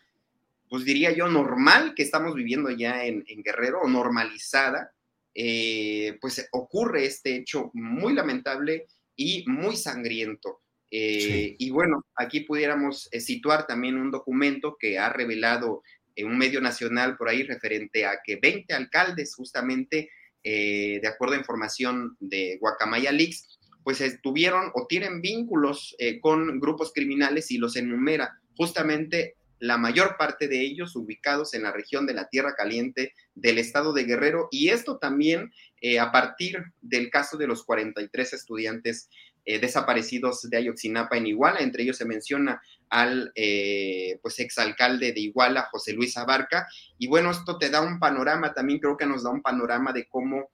pues 0.74 0.86
diría 0.86 1.12
yo, 1.12 1.28
normal 1.28 1.94
que 1.96 2.02
estamos 2.02 2.34
viviendo 2.34 2.72
ya 2.72 3.06
en, 3.06 3.24
Guerrero, 3.44 3.82
o 3.82 3.88
normalizada, 3.88 4.92
eh, 5.36 6.18
pues 6.20 6.50
ocurre 6.52 7.06
este 7.06 7.36
hecho 7.36 7.70
muy 7.76 8.12
lamentable 8.14 8.88
y 9.16 9.46
muy 9.46 9.76
sangriento. 9.76 10.64
Eh, 10.90 11.56
y 11.60 11.70
bueno, 11.70 12.04
aquí 12.16 12.40
pudiéramos 12.40 13.08
eh, 13.12 13.22
situar 13.22 13.68
también 13.68 13.98
un 13.98 14.10
documento 14.10 14.76
que 14.80 14.98
ha 14.98 15.10
revelado 15.10 15.84
un 16.18 16.40
medio 16.40 16.60
nacional 16.60 17.18
por 17.18 17.30
ahí 17.30 17.44
referente 17.44 18.08
a 18.08 18.22
que 18.26 18.38
20 18.38 18.74
alcaldes, 18.74 19.36
justamente, 19.36 20.10
de 20.44 21.08
acuerdo 21.08 21.36
a 21.36 21.38
información 21.38 22.18
de 22.20 22.58
Guacamaya 22.60 23.12
Leaks, 23.12 23.60
pues 23.84 24.02
tuvieron 24.24 24.72
o 24.74 24.88
tienen 24.88 25.22
vínculos 25.22 25.96
con 26.20 26.60
grupos 26.60 26.92
criminales 26.94 27.52
y 27.52 27.60
los 27.60 27.76
enumera 27.76 28.40
justamente 28.58 29.36
la 29.64 29.78
mayor 29.78 30.18
parte 30.18 30.50
de 30.50 30.60
ellos 30.60 30.94
ubicados 30.98 31.54
en 31.54 31.64
la 31.64 31.72
región 31.72 32.06
de 32.06 32.14
la 32.14 32.28
Tierra 32.28 32.54
Caliente 32.54 33.14
del 33.34 33.58
estado 33.58 33.94
de 33.94 34.04
Guerrero, 34.04 34.50
y 34.52 34.70
esto 34.70 34.98
también 34.98 35.54
eh, 35.80 36.00
a 36.02 36.12
partir 36.12 36.62
del 36.82 37.10
caso 37.10 37.38
de 37.38 37.48
los 37.48 37.64
43 37.64 38.34
estudiantes 38.34 39.10
eh, 39.46 39.60
desaparecidos 39.60 40.50
de 40.50 40.58
Ayotzinapa 40.58 41.16
en 41.16 41.28
Iguala, 41.28 41.62
entre 41.62 41.84
ellos 41.84 41.96
se 41.96 42.04
menciona 42.04 42.62
al 42.90 43.32
eh, 43.36 44.20
pues 44.22 44.38
exalcalde 44.40 45.14
de 45.14 45.22
Iguala, 45.22 45.70
José 45.72 45.94
Luis 45.94 46.18
Abarca, 46.18 46.68
y 46.98 47.08
bueno, 47.08 47.32
esto 47.32 47.58
te 47.58 47.70
da 47.70 47.80
un 47.80 48.00
panorama, 48.00 48.54
también 48.54 48.80
creo 48.80 48.98
que 48.98 49.06
nos 49.06 49.24
da 49.24 49.30
un 49.30 49.42
panorama 49.42 49.94
de 49.94 50.10
cómo 50.10 50.50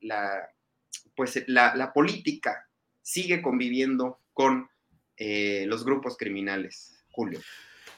la, 0.00 0.48
pues 1.16 1.42
la, 1.48 1.92
política 1.92 2.68
sigue 3.02 3.42
conviviendo 3.42 4.20
con 4.32 4.68
los 5.18 5.84
grupos 5.84 6.16
criminales. 6.16 6.91
Julio. 7.12 7.40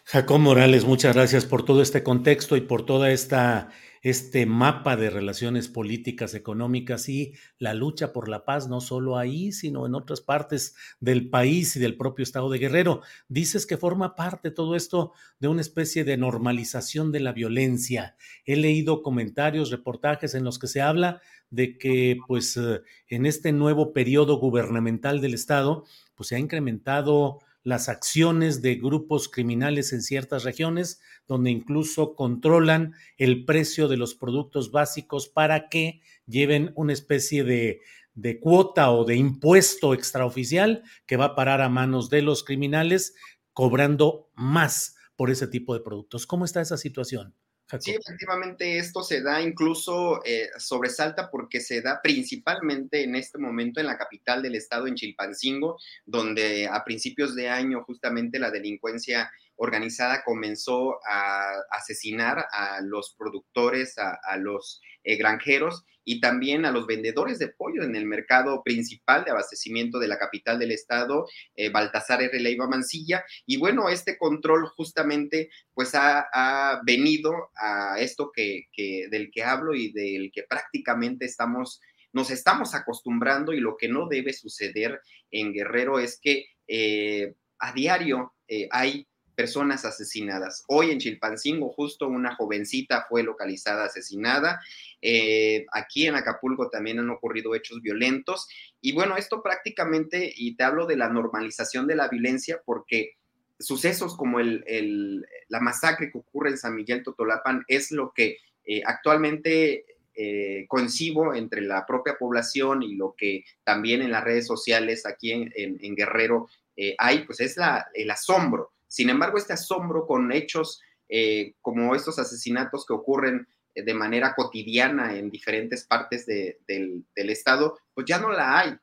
Jacob 0.04 0.38
Morales, 0.38 0.84
muchas 0.84 1.14
gracias 1.14 1.46
por 1.46 1.64
todo 1.64 1.80
este 1.80 2.02
contexto 2.02 2.56
y 2.56 2.60
por 2.60 2.84
toda 2.84 3.10
esta 3.10 3.70
este 4.04 4.44
mapa 4.44 4.96
de 4.96 5.08
relaciones 5.08 5.68
políticas, 5.68 6.34
económicas 6.34 7.08
y 7.08 7.32
la 7.58 7.72
lucha 7.72 8.12
por 8.12 8.28
la 8.28 8.44
paz, 8.44 8.68
no 8.68 8.82
solo 8.82 9.16
ahí, 9.16 9.50
sino 9.50 9.86
en 9.86 9.94
otras 9.94 10.20
partes 10.20 10.76
del 11.00 11.30
país 11.30 11.74
y 11.74 11.80
del 11.80 11.96
propio 11.96 12.22
estado 12.22 12.50
de 12.50 12.58
Guerrero. 12.58 13.00
Dices 13.28 13.64
que 13.64 13.78
forma 13.78 14.14
parte 14.14 14.50
todo 14.50 14.76
esto 14.76 15.12
de 15.40 15.48
una 15.48 15.62
especie 15.62 16.04
de 16.04 16.18
normalización 16.18 17.12
de 17.12 17.20
la 17.20 17.32
violencia. 17.32 18.14
He 18.44 18.56
leído 18.56 19.02
comentarios, 19.02 19.70
reportajes 19.70 20.34
en 20.34 20.44
los 20.44 20.58
que 20.58 20.66
se 20.66 20.82
habla 20.82 21.22
de 21.48 21.78
que, 21.78 22.18
pues, 22.28 22.58
eh, 22.58 22.82
en 23.08 23.24
este 23.24 23.52
nuevo 23.52 23.94
periodo 23.94 24.36
gubernamental 24.36 25.22
del 25.22 25.32
estado, 25.32 25.86
pues 26.14 26.28
se 26.28 26.36
ha 26.36 26.38
incrementado 26.38 27.38
las 27.64 27.88
acciones 27.88 28.62
de 28.62 28.76
grupos 28.76 29.28
criminales 29.28 29.92
en 29.92 30.02
ciertas 30.02 30.44
regiones, 30.44 31.00
donde 31.26 31.50
incluso 31.50 32.14
controlan 32.14 32.94
el 33.16 33.44
precio 33.44 33.88
de 33.88 33.96
los 33.96 34.14
productos 34.14 34.70
básicos 34.70 35.28
para 35.28 35.68
que 35.68 36.02
lleven 36.26 36.72
una 36.76 36.92
especie 36.92 37.42
de, 37.42 37.80
de 38.14 38.38
cuota 38.38 38.92
o 38.92 39.04
de 39.04 39.16
impuesto 39.16 39.94
extraoficial 39.94 40.84
que 41.06 41.16
va 41.16 41.24
a 41.26 41.34
parar 41.34 41.62
a 41.62 41.70
manos 41.70 42.10
de 42.10 42.22
los 42.22 42.44
criminales, 42.44 43.14
cobrando 43.52 44.30
más 44.34 44.96
por 45.16 45.30
ese 45.30 45.46
tipo 45.46 45.74
de 45.74 45.80
productos. 45.80 46.26
¿Cómo 46.26 46.44
está 46.44 46.60
esa 46.60 46.76
situación? 46.76 47.34
Sí, 47.78 47.90
efectivamente 47.92 48.78
esto 48.78 49.02
se 49.02 49.20
da 49.20 49.42
incluso, 49.42 50.22
eh, 50.24 50.48
sobresalta 50.58 51.30
porque 51.30 51.60
se 51.60 51.82
da 51.82 52.00
principalmente 52.02 53.02
en 53.02 53.14
este 53.14 53.38
momento 53.38 53.80
en 53.80 53.86
la 53.86 53.98
capital 53.98 54.42
del 54.42 54.54
estado, 54.54 54.86
en 54.86 54.94
Chilpancingo, 54.94 55.78
donde 56.06 56.66
a 56.66 56.82
principios 56.84 57.34
de 57.34 57.48
año 57.48 57.82
justamente 57.84 58.38
la 58.38 58.50
delincuencia 58.50 59.30
organizada 59.56 60.22
comenzó 60.24 60.98
a 61.06 61.52
asesinar 61.70 62.46
a 62.50 62.80
los 62.82 63.14
productores, 63.16 63.96
a, 63.98 64.36
los 64.36 64.80
eh, 65.04 65.16
granjeros 65.16 65.84
y 66.04 66.20
también 66.20 66.66
a 66.66 66.70
los 66.70 66.86
vendedores 66.86 67.38
de 67.38 67.48
pollo 67.48 67.82
en 67.82 67.96
el 67.96 68.04
mercado 68.04 68.62
principal 68.62 69.24
de 69.24 69.30
abastecimiento 69.30 69.98
de 69.98 70.08
la 70.08 70.18
capital 70.18 70.58
del 70.58 70.72
estado, 70.72 71.26
eh, 71.54 71.70
Baltasar 71.70 72.22
R. 72.22 72.40
Leiva 72.40 72.68
Mancilla. 72.68 73.24
Y 73.46 73.56
bueno, 73.56 73.88
este 73.88 74.18
control 74.18 74.68
justamente 74.76 75.50
pues 75.72 75.94
ha, 75.94 76.80
venido 76.84 77.32
a 77.56 77.98
esto 78.00 78.30
que, 78.34 78.66
del 79.10 79.30
que 79.30 79.44
hablo 79.44 79.74
y 79.74 79.92
del 79.92 80.30
que 80.32 80.42
prácticamente 80.42 81.24
estamos 81.24 81.80
nos 82.12 82.30
estamos 82.30 82.76
acostumbrando 82.76 83.52
y 83.52 83.58
lo 83.58 83.76
que 83.76 83.88
no 83.88 84.06
debe 84.06 84.32
suceder 84.32 85.00
en 85.32 85.52
Guerrero 85.52 85.98
es 85.98 86.20
que 86.22 86.46
eh, 86.68 87.34
a 87.58 87.72
diario 87.72 88.34
hay 88.70 89.08
personas 89.34 89.84
asesinadas. 89.84 90.64
Hoy 90.68 90.90
en 90.90 90.98
Chilpancingo 90.98 91.70
justo 91.70 92.08
una 92.08 92.34
jovencita 92.34 93.06
fue 93.08 93.22
localizada 93.22 93.84
asesinada. 93.84 94.60
Eh, 95.02 95.66
aquí 95.72 96.06
en 96.06 96.14
Acapulco 96.14 96.70
también 96.70 96.98
han 96.98 97.10
ocurrido 97.10 97.54
hechos 97.54 97.80
violentos. 97.82 98.48
Y 98.80 98.92
bueno, 98.92 99.16
esto 99.16 99.42
prácticamente, 99.42 100.32
y 100.34 100.56
te 100.56 100.64
hablo 100.64 100.86
de 100.86 100.96
la 100.96 101.08
normalización 101.08 101.86
de 101.86 101.96
la 101.96 102.08
violencia 102.08 102.60
porque 102.64 103.12
sucesos 103.58 104.16
como 104.16 104.40
el, 104.40 105.24
la 105.48 105.60
masacre 105.60 106.10
que 106.10 106.18
ocurre 106.18 106.50
en 106.50 106.58
San 106.58 106.74
Miguel 106.74 107.02
Totolapan 107.02 107.64
es 107.68 107.90
lo 107.90 108.12
que 108.12 108.38
actualmente 108.84 109.84
eh, 110.16 110.66
coincido 110.68 111.34
entre 111.34 111.60
la 111.60 111.84
propia 111.84 112.16
población 112.16 112.84
y 112.84 112.94
lo 112.94 113.16
que 113.18 113.44
también 113.64 114.00
en 114.00 114.12
las 114.12 114.22
redes 114.22 114.46
sociales 114.46 115.06
aquí 115.06 115.32
en, 115.32 115.96
Guerrero 115.96 116.48
eh, 116.76 116.94
hay, 116.98 117.24
pues 117.24 117.40
es 117.40 117.56
la, 117.56 117.88
el 117.94 118.08
asombro. 118.12 118.70
Sin 118.94 119.10
embargo, 119.10 119.38
este 119.38 119.54
asombro 119.54 120.06
con 120.06 120.30
hechos 120.30 120.80
eh, 121.08 121.54
como 121.60 121.96
estos 121.96 122.16
asesinatos 122.20 122.86
que 122.86 122.92
ocurren 122.92 123.44
de 123.74 123.92
manera 123.92 124.36
cotidiana 124.36 125.16
en 125.16 125.32
diferentes 125.32 125.84
partes 125.84 126.26
del, 126.26 127.04
del, 127.16 127.30
estado, 127.30 127.76
pues 127.92 128.06
ya 128.06 128.20
no 128.20 128.30
la 128.30 128.60
hay. 128.60 128.76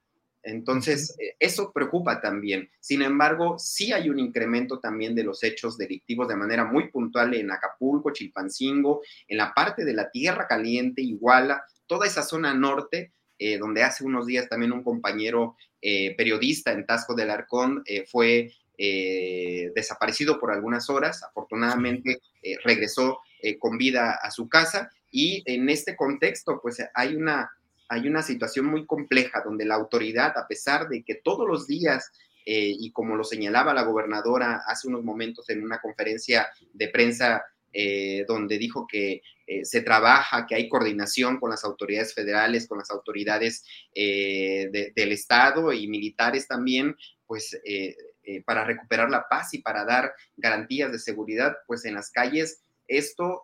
Entonces, 0.44 1.15
eh, 1.18 1.36
eso 1.39 1.72
preocupa 1.72 2.20
también. 2.20 2.70
Sin 2.82 3.01
embargo, 3.03 3.58
sí 3.58 3.94
hay 3.94 4.10
un 4.10 4.20
incremento 4.20 4.80
también 4.80 5.15
de 5.15 5.24
los 5.24 5.44
hechos 5.44 5.77
delictivos 5.77 6.27
de 6.27 6.36
manera 6.36 6.65
muy 6.65 6.89
puntual 6.89 7.34
en 7.34 7.50
Acapulco, 7.50 8.12
Chilpancingo, 8.12 9.01
en 9.30 9.38
la 9.38 9.53
parte 9.53 9.86
de 9.86 9.94
la 9.94 10.12
Tierra 10.12 10.46
Caliente, 10.46 11.01
Iguala, 11.01 11.63
toda 11.88 12.06
esa 12.06 12.22
zona 12.22 12.53
norte, 12.53 13.13
eh, 13.39 13.58
donde 13.58 13.84
hace 13.84 14.03
unos 14.03 14.25
días 14.25 14.50
también 14.50 14.74
un 14.74 14.84
compañero 14.84 15.56
eh, 15.82 16.15
periodista 16.18 16.74
en 16.74 16.86
Tasco 16.86 17.15
del 17.15 17.32
Arcón 17.32 17.82
fue 18.12 18.51
desaparecido 18.78 20.40
por 20.40 20.51
algunas 20.51 20.90
horas. 20.90 21.24
Afortunadamente, 21.24 22.22
regresó 22.63 23.20
con 23.60 23.78
vida 23.78 24.20
a 24.22 24.32
su 24.32 24.50
casa. 24.50 24.92
Y 25.12 25.44
en 25.46 25.70
este 25.70 25.96
contexto, 25.96 26.60
pues 26.62 26.84
hay 26.94 27.16
una 27.16 27.51
hay 27.92 28.08
una 28.08 28.22
situación 28.22 28.68
muy 28.68 28.86
compleja 28.86 29.42
donde 29.44 29.66
la 29.66 29.75
autoridad, 29.75 30.38
a 30.38 30.48
pesar 30.48 30.88
de 30.88 31.04
que 31.04 31.16
todos 31.16 31.46
los 31.46 31.68
días, 31.68 32.10
eh, 32.46 32.74
y 32.80 32.90
como 32.94 33.18
lo 33.18 33.25
señalaba 33.25 33.74
la 33.74 33.84
gobernadora 33.84 34.62
hace 34.66 34.88
unos 34.88 35.04
momentos 35.04 35.50
en 35.50 35.62
una 35.62 35.82
conferencia 35.82 36.48
de 36.72 36.88
prensa 36.88 37.44
eh, 37.74 38.24
donde 38.30 38.58
dijo 38.58 38.88
que 38.90 39.22
eh, 39.46 39.66
se 39.66 39.82
trabaja, 39.82 40.48
que 40.48 40.56
hay 40.56 40.70
coordinación 40.70 41.38
con 41.38 41.50
las 41.50 41.66
autoridades 41.66 42.13
federales, 42.13 42.66
con 42.66 42.78
las 42.78 42.90
autoridades 42.92 43.66
del 43.94 45.12
Estado 45.12 45.74
y 45.74 45.90
militares 45.90 46.48
también, 46.48 46.96
pues 47.28 47.60
para 48.46 48.63
recuperar 48.63 49.10
la 49.10 49.28
paz 49.28 49.54
y 49.54 49.60
para 49.60 49.84
dar 49.84 50.13
garantías 50.38 50.92
de 50.92 51.00
seguridad, 51.00 51.58
pues 51.68 51.86
en 51.86 51.96
las 51.96 52.12
calles 52.12 52.63
esto, 52.88 53.44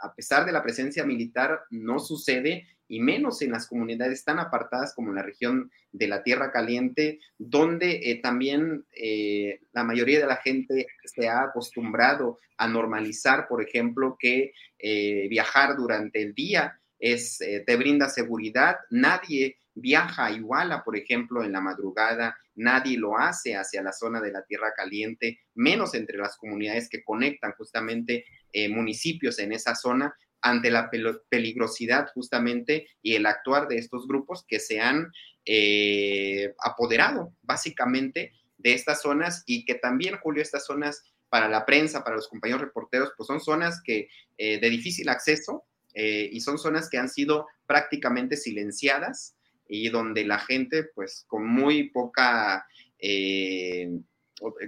a 0.00 0.14
pesar 0.14 0.46
de 0.46 0.52
la 0.52 0.62
presencia 0.62 1.04
militar, 1.04 1.60
no 1.70 1.98
sucede 1.98 2.66
y 2.88 3.00
menos 3.00 3.42
en 3.42 3.52
las 3.52 3.68
comunidades 3.68 4.24
tan 4.24 4.38
apartadas 4.38 4.94
como 4.94 5.12
la 5.12 5.22
región 5.22 5.70
de 5.92 6.08
la 6.08 6.22
Tierra 6.22 6.50
Caliente, 6.50 7.20
donde 7.36 8.10
eh, 8.10 8.20
también 8.22 8.86
eh, 8.96 9.60
la 9.72 9.84
mayoría 9.84 10.20
de 10.20 10.26
la 10.26 10.36
gente 10.36 10.88
se 11.04 11.28
ha 11.28 11.42
acostumbrado 11.42 12.38
a 12.56 12.66
normalizar, 12.66 13.46
por 13.46 13.62
ejemplo, 13.62 14.16
que 14.18 14.52
eh, 14.78 15.28
viajar 15.28 15.76
durante 15.76 16.22
el 16.22 16.34
día 16.34 16.80
es, 16.98 17.38
te 17.38 17.76
brinda 17.76 18.08
seguridad. 18.08 18.78
Nadie 18.90 19.58
viaja 19.80 20.26
a 20.26 20.30
Iguala, 20.30 20.84
por 20.84 20.96
ejemplo, 20.96 21.42
en 21.42 21.52
la 21.52 21.60
madrugada, 21.60 22.36
nadie 22.54 22.98
lo 22.98 23.18
hace 23.18 23.56
hacia 23.56 23.82
la 23.82 23.92
zona 23.92 24.20
de 24.20 24.32
la 24.32 24.44
Tierra 24.44 24.72
Caliente, 24.76 25.40
menos 25.54 25.94
entre 25.94 26.18
las 26.18 26.36
comunidades 26.36 26.88
que 26.88 27.02
conectan 27.04 27.52
justamente 27.52 28.24
municipios 28.70 29.38
en 29.38 29.52
esa 29.52 29.74
zona, 29.74 30.16
ante 30.40 30.70
la 30.70 30.90
peligrosidad 31.28 32.08
justamente 32.14 32.88
y 33.02 33.14
el 33.14 33.26
actuar 33.26 33.68
de 33.68 33.78
estos 33.78 34.06
grupos 34.06 34.44
que 34.46 34.60
se 34.60 34.80
han 34.80 35.12
eh, 35.44 36.54
apoderado 36.58 37.34
básicamente 37.42 38.32
de 38.56 38.74
estas 38.74 39.02
zonas 39.02 39.42
y 39.46 39.64
que 39.64 39.74
también, 39.74 40.16
Julio, 40.18 40.42
estas 40.42 40.66
zonas 40.66 41.02
para 41.28 41.48
la 41.48 41.66
prensa, 41.66 42.04
para 42.04 42.16
los 42.16 42.28
compañeros 42.28 42.62
reporteros, 42.62 43.12
pues 43.16 43.26
son 43.26 43.40
zonas 43.40 43.80
que 43.82 44.08
eh, 44.36 44.60
de 44.60 44.70
difícil 44.70 45.08
acceso 45.08 45.64
eh, 45.94 46.28
y 46.32 46.40
son 46.40 46.58
zonas 46.58 46.88
que 46.88 46.98
han 46.98 47.08
sido 47.08 47.46
prácticamente 47.66 48.36
silenciadas 48.36 49.34
y 49.68 49.90
donde 49.90 50.24
la 50.24 50.38
gente, 50.38 50.84
pues 50.94 51.24
con 51.28 51.46
muy 51.46 51.90
poca 51.90 52.66
eh, 52.98 53.88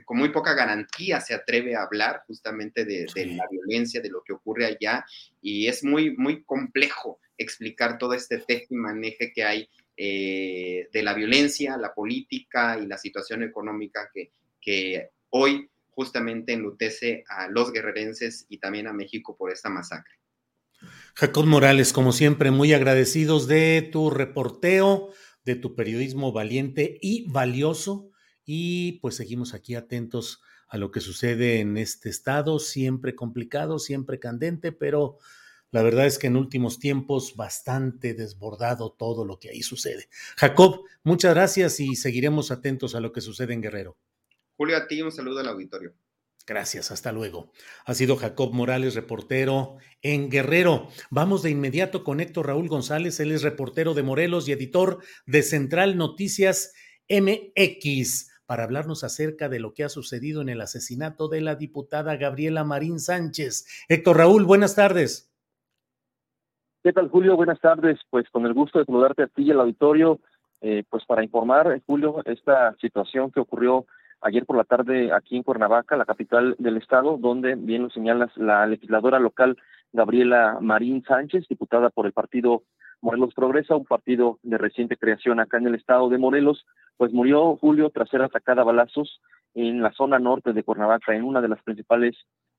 con 0.05 0.19
muy 0.19 0.31
poca 0.31 0.55
garantía 0.55 1.21
se 1.21 1.35
atreve 1.35 1.77
a 1.77 1.83
hablar 1.83 2.23
justamente 2.27 2.85
de, 2.85 3.07
la 3.27 3.47
violencia, 3.51 4.01
de 4.01 4.11
lo 4.11 4.23
que 4.23 4.33
ocurre 4.33 4.67
allá, 4.67 5.05
y 5.41 5.67
es 5.69 5.85
muy, 5.85 6.17
muy 6.17 6.43
complejo 6.43 7.21
explicar 7.39 7.99
todo 7.99 8.15
este 8.15 8.39
teje 8.39 8.67
y 8.71 8.75
maneje 8.75 9.33
que 9.33 9.45
hay 9.45 9.69
eh, 9.97 10.89
de 10.93 11.03
la 11.03 11.15
violencia, 11.15 11.77
la 11.77 11.95
política 11.95 12.79
y 12.79 12.87
la 12.87 12.99
situación 12.99 13.43
económica 13.43 14.11
que, 14.13 14.33
que 14.61 15.11
hoy 15.31 15.71
justamente 15.91 16.53
enlutece 16.53 17.25
a 17.29 17.49
los 17.49 17.73
guerrerenses 17.73 18.47
y 18.49 18.59
también 18.59 18.87
a 18.87 18.93
México 18.93 19.37
por 19.37 19.53
esta 19.53 19.69
masacre. 19.69 20.20
Jacob 21.15 21.47
Morales, 21.47 21.93
como 21.93 22.13
siempre, 22.13 22.51
muy 22.51 22.73
agradecidos 22.73 23.47
de 23.47 23.89
tu 23.93 24.11
reporteo, 24.11 25.11
de 25.45 25.57
tu 25.57 25.75
periodismo 25.75 26.33
valiente 26.33 26.99
y 27.01 27.31
valioso 27.31 28.11
y 28.45 28.93
pues 29.01 29.17
seguimos 29.17 29.55
aquí 29.55 29.75
atentos 29.75 30.41
a 30.69 30.79
lo 30.79 30.91
que 30.91 31.01
sucede 31.01 31.61
en 31.61 31.77
este 31.77 32.09
estado, 32.09 32.59
siempre 32.59 33.15
complicado, 33.15 33.79
siempre 33.79 34.19
candente, 34.19 34.73
pero 34.73 35.19
la 35.73 35.83
verdad 35.83 36.07
es 36.07 36.19
que 36.19 36.29
en 36.29 36.37
últimos 36.37 36.79
tiempos 36.79 37.37
bastante 37.37 38.15
desbordado 38.15 38.93
todo 38.93 39.25
lo 39.25 39.39
que 39.39 39.51
ahí 39.51 39.63
sucede. 39.63 40.09
Jacob, 40.37 40.85
muchas 41.03 41.35
gracias 41.35 41.81
y 41.81 41.97
seguiremos 41.97 42.51
atentos 42.51 42.95
a 42.95 43.01
lo 43.01 43.13
que 43.13 43.21
sucede 43.21 43.53
en 43.53 43.63
Guerrero. 43.63 43.97
Julio, 44.57 44.77
a 44.77 44.87
ti 44.87 45.01
un 45.03 45.13
saludo 45.13 45.41
al 45.41 45.49
auditorio. 45.49 45.95
Gracias, 46.51 46.91
hasta 46.91 47.13
luego. 47.13 47.53
Ha 47.87 47.95
sido 47.95 48.17
Jacob 48.17 48.53
Morales, 48.53 48.97
reportero 48.97 49.77
en 50.03 50.29
Guerrero. 50.29 50.89
Vamos 51.09 51.45
de 51.45 51.51
inmediato 51.51 52.03
con 52.03 52.19
Héctor 52.19 52.49
Raúl 52.49 52.67
González, 52.67 53.21
él 53.21 53.31
es 53.31 53.45
reportero 53.45 53.95
de 53.95 54.03
Morelos 54.03 54.49
y 54.49 54.53
editor 54.53 54.99
de 55.27 55.43
Central 55.43 55.97
Noticias 55.97 56.75
MX 57.09 58.43
para 58.47 58.65
hablarnos 58.65 59.05
acerca 59.05 59.49
de 59.49 59.61
lo 59.61 59.75
que 59.75 59.85
ha 59.85 59.89
sucedido 59.89 60.43
en 60.43 60.49
el 60.49 60.61
asesinato 60.61 61.29
de 61.29 61.41
la 61.41 61.55
diputada 61.55 62.17
Gabriela 62.17 62.65
Marín 62.65 62.99
Sánchez. 62.99 63.87
Héctor 63.89 64.17
Raúl, 64.17 64.45
buenas 64.45 64.75
tardes. 64.75 65.33
¿Qué 66.83 66.93
tal, 66.93 67.11
Julio? 67.11 67.37
Buenas 67.37 67.61
tardes. 67.61 68.01
Pues 68.11 68.29
con 68.31 68.45
el 68.45 68.55
gusto 68.55 68.81
de 68.81 68.87
saludarte 68.87 69.23
a 69.23 69.29
ti 69.29 69.45
y 69.45 69.53
al 69.53 69.61
auditorio, 69.61 70.19
eh, 70.63 70.83
pues 70.91 71.05
para 71.05 71.23
informar, 71.23 71.81
Julio, 71.87 72.23
esta 72.25 72.75
situación 72.81 73.31
que 73.31 73.39
ocurrió 73.39 73.87
ayer 74.21 74.45
por 74.47 74.57
la 74.57 74.65
tarde 74.65 75.13
aquí 75.13 75.37
en 75.37 75.43
Cuernavaca, 75.43 75.97
la 75.97 76.05
capital 76.05 76.57
del 76.59 76.77
estado, 76.77 77.17
donde 77.19 77.55
bien 77.55 77.83
lo 77.83 77.91
señalas 77.91 78.31
la 78.37 78.67
legisladora 78.67 79.19
local 79.19 79.57
Gabriela 79.93 80.59
Marín 80.61 81.03
Sánchez, 81.05 81.47
diputada 81.49 81.91
por 81.91 82.07
el 82.07 82.13
partido 82.13 82.63
Morelos 83.01 83.35
Progresa, 83.35 83.77
un 83.77 83.87
partido 83.87 84.39
de 84.43 84.59
reciente 84.59 84.97
creación 84.97 85.41
acá 85.41 85.59
en 85.59 85.67
el 85.67 85.75
estado 85.75 86.09
de 86.09 86.19
Morelos, 86.19 86.67
pues 86.97 87.13
murió 87.13 87.57
Julio 87.57 87.91
tras 87.91 88.09
ser 88.11 88.23
atacada 88.23 88.63
a 88.63 88.67
balazos 88.67 89.21
en 89.55 89.83
la 89.83 89.93
zona 89.93 90.19
norte 90.19 90.53
de 90.53 90.63
Cuernavaca, 90.63 91.15
en 91.15 91.25
una 91.25 91.41
de 91.41 91.49
las 91.49 91.63
principales 91.63 92.17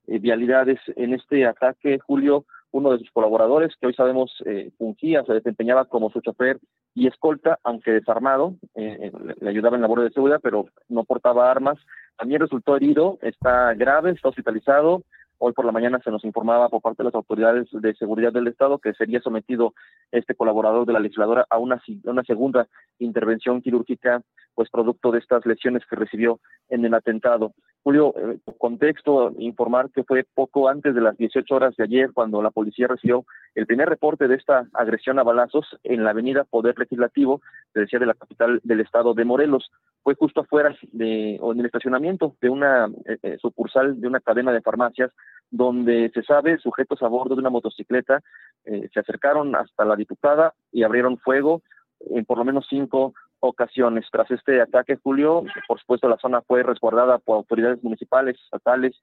eh, 0.08 0.20
vialidades. 0.20 0.80
En 0.96 1.14
este 1.14 1.46
ataque, 1.46 2.00
Julio, 2.00 2.46
uno 2.72 2.92
de 2.92 3.00
sus 3.00 3.12
colaboradores, 3.12 3.76
que 3.80 3.88
hoy 3.88 3.94
sabemos 3.94 4.32
eh, 4.46 4.72
fungía, 4.78 5.24
se 5.24 5.34
desempeñaba 5.34 5.86
como 5.86 6.10
su 6.10 6.22
chofer 6.22 6.60
y 6.94 7.08
escolta, 7.08 7.60
aunque 7.64 7.92
desarmado, 7.92 8.56
eh, 8.76 9.12
le 9.40 9.50
ayudaba 9.50 9.76
en 9.76 9.82
labores 9.82 10.06
de 10.06 10.14
seguridad, 10.14 10.40
pero 10.42 10.68
no 10.90 11.04
portaba 11.04 11.50
armas. 11.50 11.78
También 12.18 12.42
resultó 12.42 12.76
herido, 12.76 13.18
está 13.22 13.74
grave, 13.74 14.12
está 14.12 14.30
hospitalizado, 14.30 15.04
Hoy 15.44 15.54
por 15.54 15.66
la 15.66 15.72
mañana 15.72 16.00
se 16.04 16.12
nos 16.12 16.24
informaba 16.24 16.70
por 16.70 16.84
parte 16.84 17.02
de 17.02 17.06
las 17.06 17.16
autoridades 17.16 17.68
de 17.72 17.96
seguridad 17.96 18.32
del 18.32 18.46
Estado 18.46 18.78
que 18.78 18.94
sería 18.94 19.20
sometido 19.22 19.74
este 20.12 20.36
colaborador 20.36 20.86
de 20.86 20.94
la 20.94 21.00
legisladora 21.00 21.48
a 21.50 21.58
una, 21.58 21.82
una 22.04 22.24
segunda 22.24 22.68
intervención 23.00 23.60
quirúrgica, 23.60 24.22
pues 24.54 24.70
producto 24.70 25.10
de 25.10 25.18
estas 25.18 25.44
lesiones 25.48 25.82
que 25.90 25.96
recibió 25.96 26.40
en 26.70 26.86
el 26.86 26.94
atentado. 26.94 27.56
Julio, 27.84 28.14
eh, 28.16 28.38
contexto, 28.60 29.34
informar 29.40 29.90
que 29.90 30.04
fue 30.04 30.24
poco 30.36 30.70
antes 30.70 30.94
de 30.94 31.02
las 31.02 31.18
18 31.18 31.56
horas 31.56 31.76
de 31.76 31.84
ayer 31.84 32.12
cuando 32.14 32.42
la 32.44 32.52
policía 32.52 32.88
recibió 32.88 33.26
el 33.56 33.66
primer 33.66 33.90
reporte 33.90 34.28
de 34.28 34.36
esta 34.36 34.68
agresión 34.74 35.18
a 35.18 35.24
balazos 35.24 35.66
en 35.84 36.04
la 36.04 36.12
avenida 36.12 36.44
Poder 36.44 36.78
Legislativo, 36.78 37.42
te 37.74 37.82
decía, 37.82 37.98
de 37.98 38.06
la 38.06 38.14
capital 38.14 38.62
del 38.64 38.82
estado 38.82 39.16
de 39.16 39.26
Morelos. 39.26 39.72
Fue 40.04 40.14
justo 40.14 40.42
afuera 40.42 40.76
de, 40.92 41.40
o 41.42 41.54
en 41.54 41.60
el 41.60 41.66
estacionamiento 41.66 42.36
de 42.40 42.50
una 42.50 42.86
eh, 43.06 43.18
eh, 43.24 43.38
sucursal 43.42 44.00
de 44.00 44.08
una 44.08 44.20
cadena 44.20 44.52
de 44.52 44.62
farmacias 44.62 45.12
donde 45.50 46.12
se 46.14 46.22
sabe 46.22 46.60
sujetos 46.60 47.02
a 47.02 47.08
bordo 47.08 47.36
de 47.36 47.42
una 47.42 47.50
motocicleta 47.50 48.22
se 48.64 49.00
acercaron 49.00 49.54
hasta 49.56 49.84
la 49.84 49.98
diputada 49.98 50.54
y 50.72 50.84
abrieron 50.84 51.18
fuego 51.18 51.62
en 52.10 52.24
por 52.26 52.38
lo 52.38 52.46
menos 52.46 52.68
cinco 52.70 53.14
ocasiones. 53.42 54.06
Tras 54.12 54.32
este 54.32 54.62
ataque, 54.62 54.98
Julio, 55.04 55.44
por 55.68 55.80
supuesto 55.80 56.08
la 56.08 56.18
zona 56.18 56.42
fue 56.42 56.64
resguardada 56.64 57.18
por 57.20 57.36
autoridades 57.36 57.84
municipales, 57.84 58.40
estatales, 58.42 58.96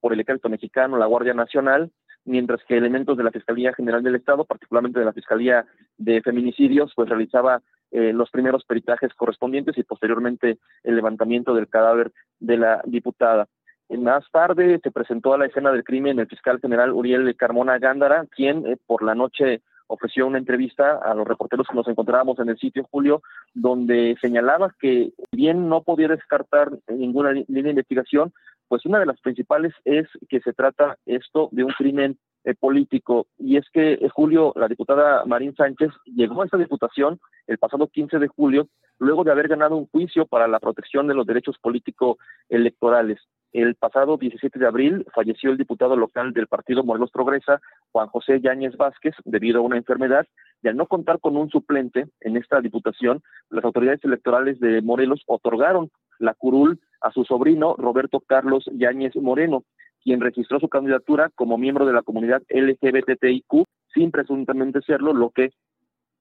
por 0.00 0.12
el 0.12 0.20
ejército 0.20 0.48
mexicano, 0.48 0.98
la 0.98 1.06
Guardia 1.06 1.32
Nacional, 1.32 1.90
mientras 2.24 2.62
que 2.64 2.76
elementos 2.76 3.16
de 3.16 3.24
la 3.24 3.30
Fiscalía 3.30 3.72
General 3.72 4.02
del 4.02 4.16
Estado, 4.16 4.44
particularmente 4.44 4.98
de 4.98 5.04
la 5.04 5.12
Fiscalía 5.12 5.64
de 5.96 6.20
Feminicidios, 6.22 6.92
pues 6.96 7.08
realizaba 7.08 7.62
eh, 7.90 8.12
los 8.12 8.30
primeros 8.30 8.64
peritajes 8.64 9.14
correspondientes 9.14 9.78
y 9.78 9.84
posteriormente 9.84 10.58
el 10.82 10.96
levantamiento 10.96 11.54
del 11.54 11.68
cadáver 11.68 12.12
de 12.40 12.56
la 12.56 12.82
diputada. 12.84 13.46
Más 13.90 14.24
tarde 14.32 14.80
se 14.82 14.90
presentó 14.90 15.34
a 15.34 15.38
la 15.38 15.46
escena 15.46 15.70
del 15.70 15.84
crimen 15.84 16.18
el 16.18 16.26
fiscal 16.26 16.58
general 16.60 16.92
Uriel 16.92 17.36
Carmona 17.36 17.78
Gándara, 17.78 18.26
quien 18.30 18.66
eh, 18.66 18.76
por 18.86 19.02
la 19.02 19.14
noche 19.14 19.62
ofreció 19.86 20.26
una 20.26 20.38
entrevista 20.38 20.98
a 20.98 21.14
los 21.14 21.26
reporteros 21.26 21.66
que 21.68 21.76
nos 21.76 21.88
encontrábamos 21.88 22.38
en 22.38 22.48
el 22.48 22.58
sitio 22.58 22.86
Julio, 22.90 23.22
donde 23.52 24.16
señalaba 24.20 24.74
que 24.80 25.12
bien 25.32 25.68
no 25.68 25.82
podía 25.82 26.08
descartar 26.08 26.70
ninguna 26.88 27.32
línea 27.32 27.62
de 27.62 27.70
investigación, 27.70 28.32
pues 28.68 28.86
una 28.86 28.98
de 28.98 29.06
las 29.06 29.20
principales 29.20 29.72
es 29.84 30.06
que 30.28 30.40
se 30.40 30.52
trata 30.52 30.96
esto 31.06 31.48
de 31.52 31.64
un 31.64 31.72
crimen 31.72 32.18
eh, 32.44 32.54
político. 32.54 33.26
Y 33.38 33.56
es 33.56 33.64
que 33.72 33.92
eh, 33.94 34.08
Julio, 34.12 34.52
la 34.56 34.68
diputada 34.68 35.24
Marín 35.24 35.54
Sánchez, 35.54 35.90
llegó 36.04 36.42
a 36.42 36.44
esta 36.44 36.58
diputación 36.58 37.18
el 37.46 37.58
pasado 37.58 37.86
15 37.88 38.18
de 38.18 38.28
julio, 38.28 38.68
luego 38.98 39.24
de 39.24 39.32
haber 39.32 39.48
ganado 39.48 39.76
un 39.76 39.86
juicio 39.86 40.26
para 40.26 40.46
la 40.46 40.60
protección 40.60 41.06
de 41.06 41.14
los 41.14 41.26
derechos 41.26 41.56
políticos 41.58 42.18
electorales. 42.48 43.18
El 43.54 43.76
pasado 43.76 44.16
17 44.16 44.58
de 44.58 44.66
abril 44.66 45.06
falleció 45.14 45.52
el 45.52 45.56
diputado 45.56 45.94
local 45.94 46.32
del 46.32 46.48
partido 46.48 46.82
Morelos 46.82 47.12
Progresa, 47.12 47.60
Juan 47.92 48.08
José 48.08 48.40
Yáñez 48.40 48.76
Vázquez, 48.76 49.14
debido 49.24 49.60
a 49.60 49.62
una 49.62 49.76
enfermedad, 49.76 50.26
y 50.60 50.66
al 50.66 50.76
no 50.76 50.86
contar 50.86 51.20
con 51.20 51.36
un 51.36 51.48
suplente 51.50 52.06
en 52.20 52.36
esta 52.36 52.60
diputación, 52.60 53.22
las 53.50 53.64
autoridades 53.64 54.02
electorales 54.02 54.58
de 54.58 54.82
Morelos 54.82 55.22
otorgaron 55.26 55.92
la 56.18 56.34
curul 56.34 56.80
a 57.00 57.12
su 57.12 57.24
sobrino 57.24 57.76
Roberto 57.78 58.18
Carlos 58.18 58.64
Yáñez 58.72 59.14
Moreno, 59.14 59.62
quien 60.02 60.20
registró 60.20 60.58
su 60.58 60.68
candidatura 60.68 61.30
como 61.36 61.56
miembro 61.56 61.86
de 61.86 61.92
la 61.92 62.02
comunidad 62.02 62.42
LGBTIQ 62.48 63.66
sin 63.94 64.10
presuntamente 64.10 64.82
serlo, 64.82 65.12
lo 65.12 65.30
que 65.30 65.52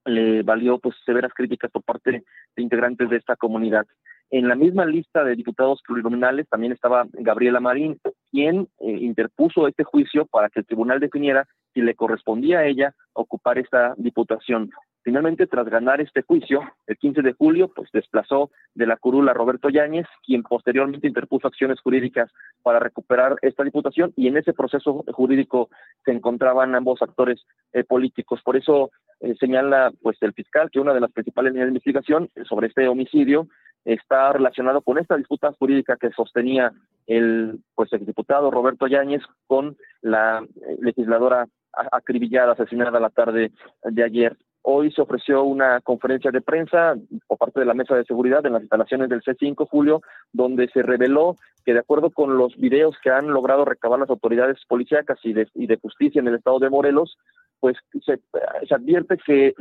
le 0.06 0.44
valió 0.44 0.78
pues 0.78 0.96
severas 1.04 1.34
críticas 1.34 1.72
por 1.72 1.82
parte 1.82 2.12
de 2.56 2.62
integrantes 2.62 3.10
de 3.10 3.18
esta 3.18 3.36
comunidad. 3.36 3.88
En 4.30 4.48
la 4.48 4.56
misma 4.56 4.86
lista 4.86 5.24
de 5.24 5.36
diputados 5.36 5.82
plurinominales 5.86 6.48
también 6.50 6.74
estaba 6.74 7.06
Gabriela 7.14 7.60
Marín, 7.60 8.00
quien 8.32 8.68
eh, 8.80 8.92
interpuso 8.92 9.68
este 9.68 9.84
juicio 9.84 10.26
para 10.26 10.50
que 10.50 10.62
el 10.62 10.66
tribunal 10.66 11.00
definiera 11.00 11.48
si 11.74 11.82
le 11.82 11.96
correspondía 11.96 12.60
a 12.60 12.66
ella 12.66 12.96
ocupar 13.14 13.58
esta 13.58 13.94
diputación. 13.98 14.72
Finalmente, 15.04 15.48
tras 15.48 15.68
ganar 15.68 16.00
este 16.00 16.22
juicio, 16.22 16.62
el 16.88 16.98
15 16.98 17.22
de 17.22 17.34
julio, 17.34 17.68
pues 17.76 17.90
desplazó 17.92 18.52
de 18.74 18.88
la 18.88 18.96
curula 18.96 19.34
Roberto 19.34 19.70
Yáñez, 19.70 20.06
quien 20.26 20.44
posteriormente 20.44 21.08
interpuso 21.08 21.48
acciones 21.48 21.82
jurídicas 21.82 22.32
para 22.62 22.80
recuperar 22.80 23.36
esta 23.42 23.64
diputación 23.66 24.14
y 24.16 24.28
en 24.28 24.38
ese 24.38 24.54
proceso 24.54 25.04
jurídico 25.12 25.70
se 26.06 26.12
encontraban 26.12 26.74
ambos 26.74 27.02
actores 27.02 27.46
eh, 27.74 27.84
políticos. 27.84 28.40
Por 28.46 28.56
eso 28.56 28.92
eh, 29.20 29.36
señala 29.40 29.92
pues 30.02 30.18
el 30.22 30.32
fiscal 30.32 30.72
que 30.72 30.80
una 30.80 30.94
de 30.94 31.02
las 31.02 31.12
principales 31.12 31.52
líneas 31.52 31.68
de 31.68 31.72
investigación 31.72 32.30
sobre 32.48 32.68
este 32.68 32.88
homicidio 32.88 33.50
está 33.86 34.34
relacionado 34.34 34.82
con 34.82 34.98
esta 34.98 35.18
disputa 35.18 35.52
jurídica 35.54 35.98
que 35.98 36.12
sostenía 36.12 36.72
el 37.08 37.60
pues 37.76 37.92
el 37.94 38.06
diputado 38.06 38.50
Roberto 38.50 38.88
Yáñez 38.88 39.22
con 39.48 39.76
la 40.02 40.40
eh, 40.40 40.78
legisladora 40.80 41.48
acribillada, 41.92 42.54
asesinada 42.54 43.00
la 43.00 43.10
tarde 43.10 43.52
de 43.84 44.04
ayer. 44.04 44.38
Hoy 44.62 44.92
se 44.94 45.02
ofreció 45.02 45.44
una 45.44 45.82
conferencia 45.82 46.32
de 46.32 46.40
prensa 46.40 46.96
por 47.28 47.38
parte 47.38 47.60
de 47.60 47.66
la 47.66 47.74
Mesa 47.74 47.96
de 47.96 48.06
Seguridad 48.06 48.46
en 48.46 48.54
las 48.54 48.62
instalaciones 48.62 49.10
del 49.10 49.22
C5 49.22 49.68
Julio, 49.68 50.02
donde 50.32 50.70
se 50.70 50.82
reveló 50.82 51.36
que 51.66 51.74
de 51.74 51.80
acuerdo 51.80 52.12
con 52.12 52.38
los 52.38 52.56
videos 52.56 52.96
que 53.04 53.10
han 53.10 53.28
logrado 53.28 53.66
recabar 53.66 54.00
las 54.00 54.10
autoridades 54.10 54.58
policíacas 54.68 55.20
y 55.24 55.34
de, 55.34 55.50
y 55.54 55.68
de 55.68 55.78
justicia 55.78 56.20
en 56.22 56.30
el 56.30 56.36
estado 56.36 56.60
de 56.60 56.70
Morelos, 56.70 57.18
pues 57.64 57.78
se, 58.06 58.20
advierte 58.76 59.16
que 59.26 59.54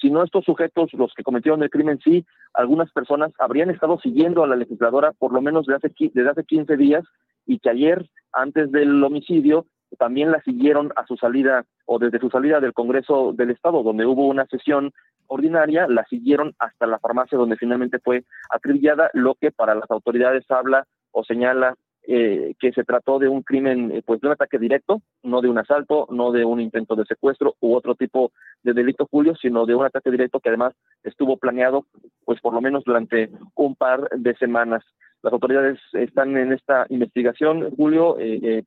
si 0.00 0.10
no 0.10 0.24
estos 0.24 0.44
sujetos, 0.44 0.92
los 0.94 1.14
que 1.14 1.22
cometieron 1.22 1.62
el 1.62 1.70
crimen, 1.70 2.00
sí, 2.02 2.26
algunas 2.52 2.90
personas 2.90 3.30
habrían 3.38 3.70
estado 3.70 3.96
siguiendo 4.00 4.42
a 4.42 4.48
la 4.48 4.56
legisladora 4.56 5.12
por 5.12 5.32
lo 5.32 5.40
menos 5.40 5.64
desde 5.64 5.76
hace, 5.86 6.10
desde 6.12 6.30
hace 6.30 6.42
15 6.42 6.76
días 6.76 7.04
y 7.46 7.60
que 7.60 7.70
ayer, 7.70 8.10
antes 8.32 8.72
del 8.72 9.04
homicidio, 9.04 9.66
también 10.00 10.32
la 10.32 10.42
siguieron 10.42 10.92
a 10.96 11.06
su 11.06 11.16
salida 11.16 11.64
o 11.86 12.00
desde 12.00 12.18
su 12.18 12.28
salida 12.28 12.58
del 12.58 12.72
Congreso 12.72 13.32
del 13.34 13.50
Estado, 13.50 13.84
donde 13.84 14.04
hubo 14.04 14.26
una 14.26 14.46
sesión 14.46 14.90
ordinaria, 15.28 15.86
la 15.86 16.04
siguieron 16.06 16.56
hasta 16.58 16.88
la 16.88 16.98
farmacia 16.98 17.38
donde 17.38 17.56
finalmente 17.56 18.00
fue 18.00 18.24
acribillada, 18.50 19.10
lo 19.12 19.36
que 19.36 19.52
para 19.52 19.76
las 19.76 19.88
autoridades 19.92 20.44
habla 20.50 20.88
o 21.12 21.22
señala 21.22 21.76
eh, 22.06 22.54
que 22.58 22.72
se 22.72 22.84
trató 22.84 23.18
de 23.18 23.28
un 23.28 23.42
crimen, 23.42 23.90
eh, 23.90 24.02
pues 24.04 24.20
de 24.20 24.26
un 24.26 24.34
ataque 24.34 24.58
directo, 24.58 25.00
no 25.22 25.40
de 25.40 25.48
un 25.48 25.58
asalto, 25.58 26.06
no 26.10 26.32
de 26.32 26.44
un 26.44 26.60
intento 26.60 26.96
de 26.96 27.06
secuestro 27.06 27.54
u 27.60 27.74
otro 27.74 27.94
tipo 27.94 28.32
de 28.62 28.74
delito, 28.74 29.08
Julio, 29.10 29.34
sino 29.36 29.64
de 29.64 29.74
un 29.74 29.86
ataque 29.86 30.10
directo 30.10 30.40
que 30.40 30.50
además 30.50 30.74
estuvo 31.02 31.38
planeado, 31.38 31.86
pues 32.24 32.40
por 32.40 32.52
lo 32.52 32.60
menos 32.60 32.84
durante 32.84 33.30
un 33.54 33.74
par 33.74 34.08
de 34.10 34.34
semanas. 34.36 34.84
Las 35.22 35.32
autoridades 35.32 35.78
están 35.94 36.36
en 36.36 36.52
esta 36.52 36.84
investigación, 36.90 37.74
Julio, 37.74 38.18
eh, 38.18 38.64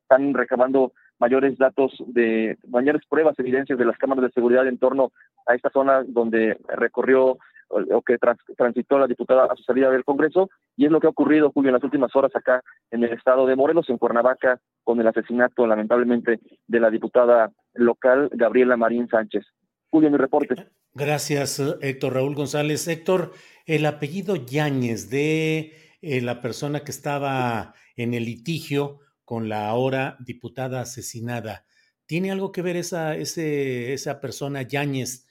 están 0.00 0.32
recabando 0.32 0.92
mayores 1.18 1.58
datos 1.58 1.92
de 2.06 2.56
mayores 2.68 3.02
pruebas, 3.08 3.38
evidencias 3.38 3.78
de 3.78 3.84
las 3.84 3.98
cámaras 3.98 4.24
de 4.24 4.32
seguridad 4.32 4.66
en 4.66 4.78
torno 4.78 5.12
a 5.46 5.54
esta 5.54 5.68
zona 5.68 6.02
donde 6.06 6.56
recorrió 6.68 7.38
o 7.68 8.02
que 8.02 8.16
transitó 8.56 8.98
la 8.98 9.06
diputada 9.06 9.44
a 9.44 9.56
su 9.56 9.62
salida 9.62 9.90
del 9.90 10.04
Congreso, 10.04 10.48
y 10.76 10.86
es 10.86 10.90
lo 10.90 11.00
que 11.00 11.06
ha 11.06 11.10
ocurrido, 11.10 11.50
Julio, 11.52 11.68
en 11.68 11.74
las 11.74 11.84
últimas 11.84 12.14
horas 12.16 12.34
acá 12.34 12.62
en 12.90 13.04
el 13.04 13.12
estado 13.12 13.46
de 13.46 13.56
Morelos, 13.56 13.88
en 13.88 13.98
Cuernavaca, 13.98 14.60
con 14.82 15.00
el 15.00 15.06
asesinato, 15.06 15.66
lamentablemente, 15.66 16.40
de 16.66 16.80
la 16.80 16.90
diputada 16.90 17.50
local, 17.74 18.30
Gabriela 18.32 18.76
Marín 18.76 19.08
Sánchez. 19.08 19.44
Julio, 19.90 20.10
mi 20.10 20.18
reporte. 20.18 20.54
Gracias, 20.94 21.60
Héctor 21.80 22.14
Raúl 22.14 22.34
González. 22.34 22.88
Héctor, 22.88 23.32
el 23.66 23.86
apellido 23.86 24.36
Yáñez 24.36 25.10
de 25.10 25.72
eh, 26.00 26.20
la 26.20 26.40
persona 26.40 26.80
que 26.80 26.90
estaba 26.90 27.74
en 27.96 28.14
el 28.14 28.24
litigio 28.24 29.00
con 29.24 29.48
la 29.48 29.68
ahora 29.68 30.16
diputada 30.20 30.80
asesinada, 30.80 31.66
¿tiene 32.06 32.30
algo 32.30 32.50
que 32.50 32.62
ver 32.62 32.76
esa, 32.76 33.14
ese, 33.14 33.92
esa 33.92 34.20
persona 34.20 34.62
Yáñez 34.62 35.27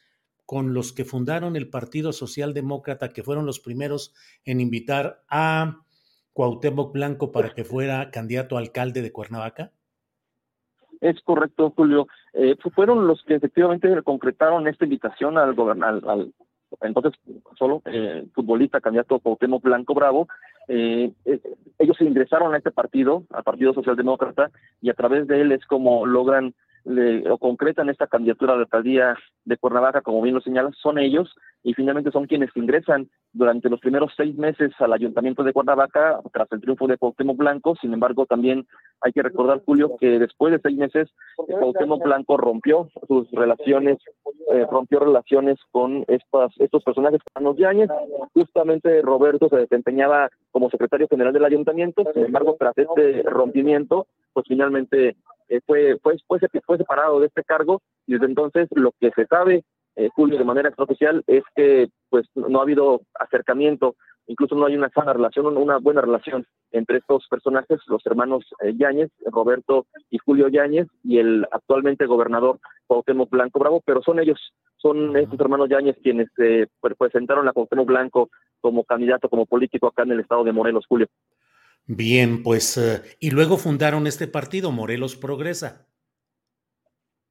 con 0.47 0.73
los 0.73 0.93
que 0.93 1.03
fundaron 1.03 1.57
el 1.57 1.69
Partido 1.69 2.13
Socialdemócrata, 2.13 3.09
que 3.09 3.21
fueron 3.21 3.45
los 3.45 3.59
primeros 3.59 4.15
en 4.45 4.61
invitar 4.61 5.21
a 5.29 5.81
Cuauhtémoc 6.31 6.93
Blanco 6.93 7.33
para 7.33 7.53
que 7.53 7.65
fuera 7.65 8.09
candidato 8.11 8.55
a 8.55 8.59
alcalde 8.59 9.01
de 9.01 9.11
Cuernavaca? 9.11 9.73
Es 11.01 11.21
correcto, 11.21 11.73
Julio. 11.75 12.07
Eh, 12.33 12.55
fueron 12.73 13.07
los 13.07 13.21
que 13.23 13.35
efectivamente 13.35 14.01
concretaron 14.03 14.69
esta 14.69 14.85
invitación 14.85 15.37
al 15.37 15.53
gobernador, 15.53 16.09
al, 16.09 16.33
entonces 16.79 17.13
solo 17.57 17.81
eh, 17.85 18.25
futbolista 18.33 18.79
candidato 18.79 19.19
Cuauhtémoc 19.19 19.61
Blanco 19.61 19.93
Bravo. 19.93 20.29
Eh, 20.69 21.11
ellos 21.77 21.97
se 21.97 22.05
ingresaron 22.05 22.53
a 22.53 22.57
este 22.57 22.71
partido, 22.71 23.23
al 23.31 23.43
Partido 23.43 23.73
Socialdemócrata, 23.73 24.49
y 24.81 24.89
a 24.89 24.93
través 24.93 25.27
de 25.27 25.41
él 25.41 25.51
es 25.51 25.65
como 25.65 26.05
logran 26.05 26.55
le, 26.87 27.29
o 27.29 27.37
concretan 27.37 27.89
esta 27.89 28.07
candidatura 28.07 28.53
a 28.53 28.55
la 28.55 28.61
alcaldía 28.63 29.15
de 29.43 29.57
Cuernavaca, 29.57 30.01
como 30.01 30.21
bien 30.21 30.35
lo 30.35 30.41
señalas, 30.41 30.75
son 30.81 30.97
ellos 30.97 31.35
y 31.63 31.73
finalmente 31.73 32.11
son 32.11 32.27
quienes 32.27 32.49
ingresan 32.55 33.09
durante 33.33 33.69
los 33.69 33.81
primeros 33.81 34.13
seis 34.15 34.35
meses 34.37 34.71
al 34.79 34.93
ayuntamiento 34.93 35.43
de 35.43 35.51
Cuernavaca 35.51 36.19
tras 36.31 36.49
el 36.51 36.61
triunfo 36.61 36.87
de 36.87 36.97
Cuauhtémoc 36.97 37.37
Blanco. 37.37 37.75
Sin 37.81 37.93
embargo, 37.93 38.25
también 38.25 38.65
hay 39.01 39.11
que 39.11 39.21
recordar, 39.21 39.61
Julio, 39.65 39.97
que 39.99 40.17
después 40.17 40.53
de 40.53 40.59
seis 40.61 40.77
meses, 40.77 41.09
Cuauhtémoc 41.35 42.03
Blanco 42.03 42.37
rompió 42.37 42.89
sus 43.07 43.29
relaciones, 43.31 43.97
eh, 44.53 44.65
rompió 44.71 44.99
relaciones 44.99 45.59
con 45.71 46.05
estos 46.07 46.83
personajes 46.83 47.19
los 47.41 47.57
Yáñez. 47.57 47.89
Justamente 48.33 49.01
Roberto 49.01 49.49
se 49.49 49.57
desempeñaba 49.57 50.29
como 50.51 50.69
secretario 50.69 51.07
general 51.09 51.33
del 51.33 51.45
ayuntamiento. 51.45 52.03
Sin 52.13 52.25
embargo, 52.25 52.55
tras 52.57 52.77
este 52.77 53.23
rompimiento, 53.23 54.07
pues 54.33 54.45
finalmente 54.47 55.17
fue, 55.65 55.97
fue, 56.01 56.17
fue, 56.27 56.39
fue 56.65 56.77
separado 56.77 57.19
de 57.19 57.27
este 57.27 57.43
cargo 57.43 57.81
y 58.05 58.13
desde 58.13 58.25
entonces 58.25 58.67
lo 58.71 58.91
que 58.99 59.11
se 59.11 59.25
sabe, 59.25 59.63
eh, 59.95 60.09
Julio, 60.13 60.37
de 60.37 60.43
manera 60.43 60.69
extraoficial 60.69 61.23
es 61.25 61.43
que 61.55 61.89
pues 62.09 62.27
no 62.35 62.59
ha 62.59 62.61
habido 62.61 63.01
acercamiento, 63.19 63.95
incluso 64.27 64.55
no 64.55 64.67
hay 64.67 64.75
una 64.75 64.89
sana 64.89 65.11
relación, 65.11 65.57
una 65.57 65.77
buena 65.77 66.01
relación 66.01 66.45
entre 66.71 66.99
estos 66.99 67.25
personajes, 67.27 67.79
los 67.87 68.05
hermanos 68.05 68.45
eh, 68.61 68.73
Yáñez, 68.77 69.09
Roberto 69.25 69.87
y 70.11 70.19
Julio 70.19 70.49
Yáñez, 70.49 70.87
y 71.03 71.17
el 71.17 71.47
actualmente 71.51 72.05
gobernador 72.05 72.59
Cuauhtémoc 72.85 73.29
Blanco 73.31 73.59
Bravo, 73.59 73.81
pero 73.83 74.03
son 74.03 74.19
ellos, 74.19 74.53
son 74.77 75.17
estos 75.17 75.39
hermanos 75.39 75.69
Yáñez 75.69 75.97
quienes 76.03 76.27
eh, 76.37 76.67
presentaron 76.97 77.47
a 77.47 77.53
Cuauhtémoc 77.53 77.87
Blanco 77.87 78.29
como 78.61 78.83
candidato, 78.83 79.29
como 79.29 79.45
político 79.45 79.87
acá 79.87 80.03
en 80.03 80.11
el 80.11 80.19
estado 80.19 80.43
de 80.43 80.51
Morelos, 80.51 80.85
Julio. 80.87 81.07
Bien, 81.87 82.43
pues, 82.43 82.77
eh, 82.77 83.15
y 83.21 83.31
luego 83.31 83.55
fundaron 83.55 84.07
este 84.07 84.27
partido, 84.27 84.71
Morelos 84.71 85.15
Progresa. 85.15 85.87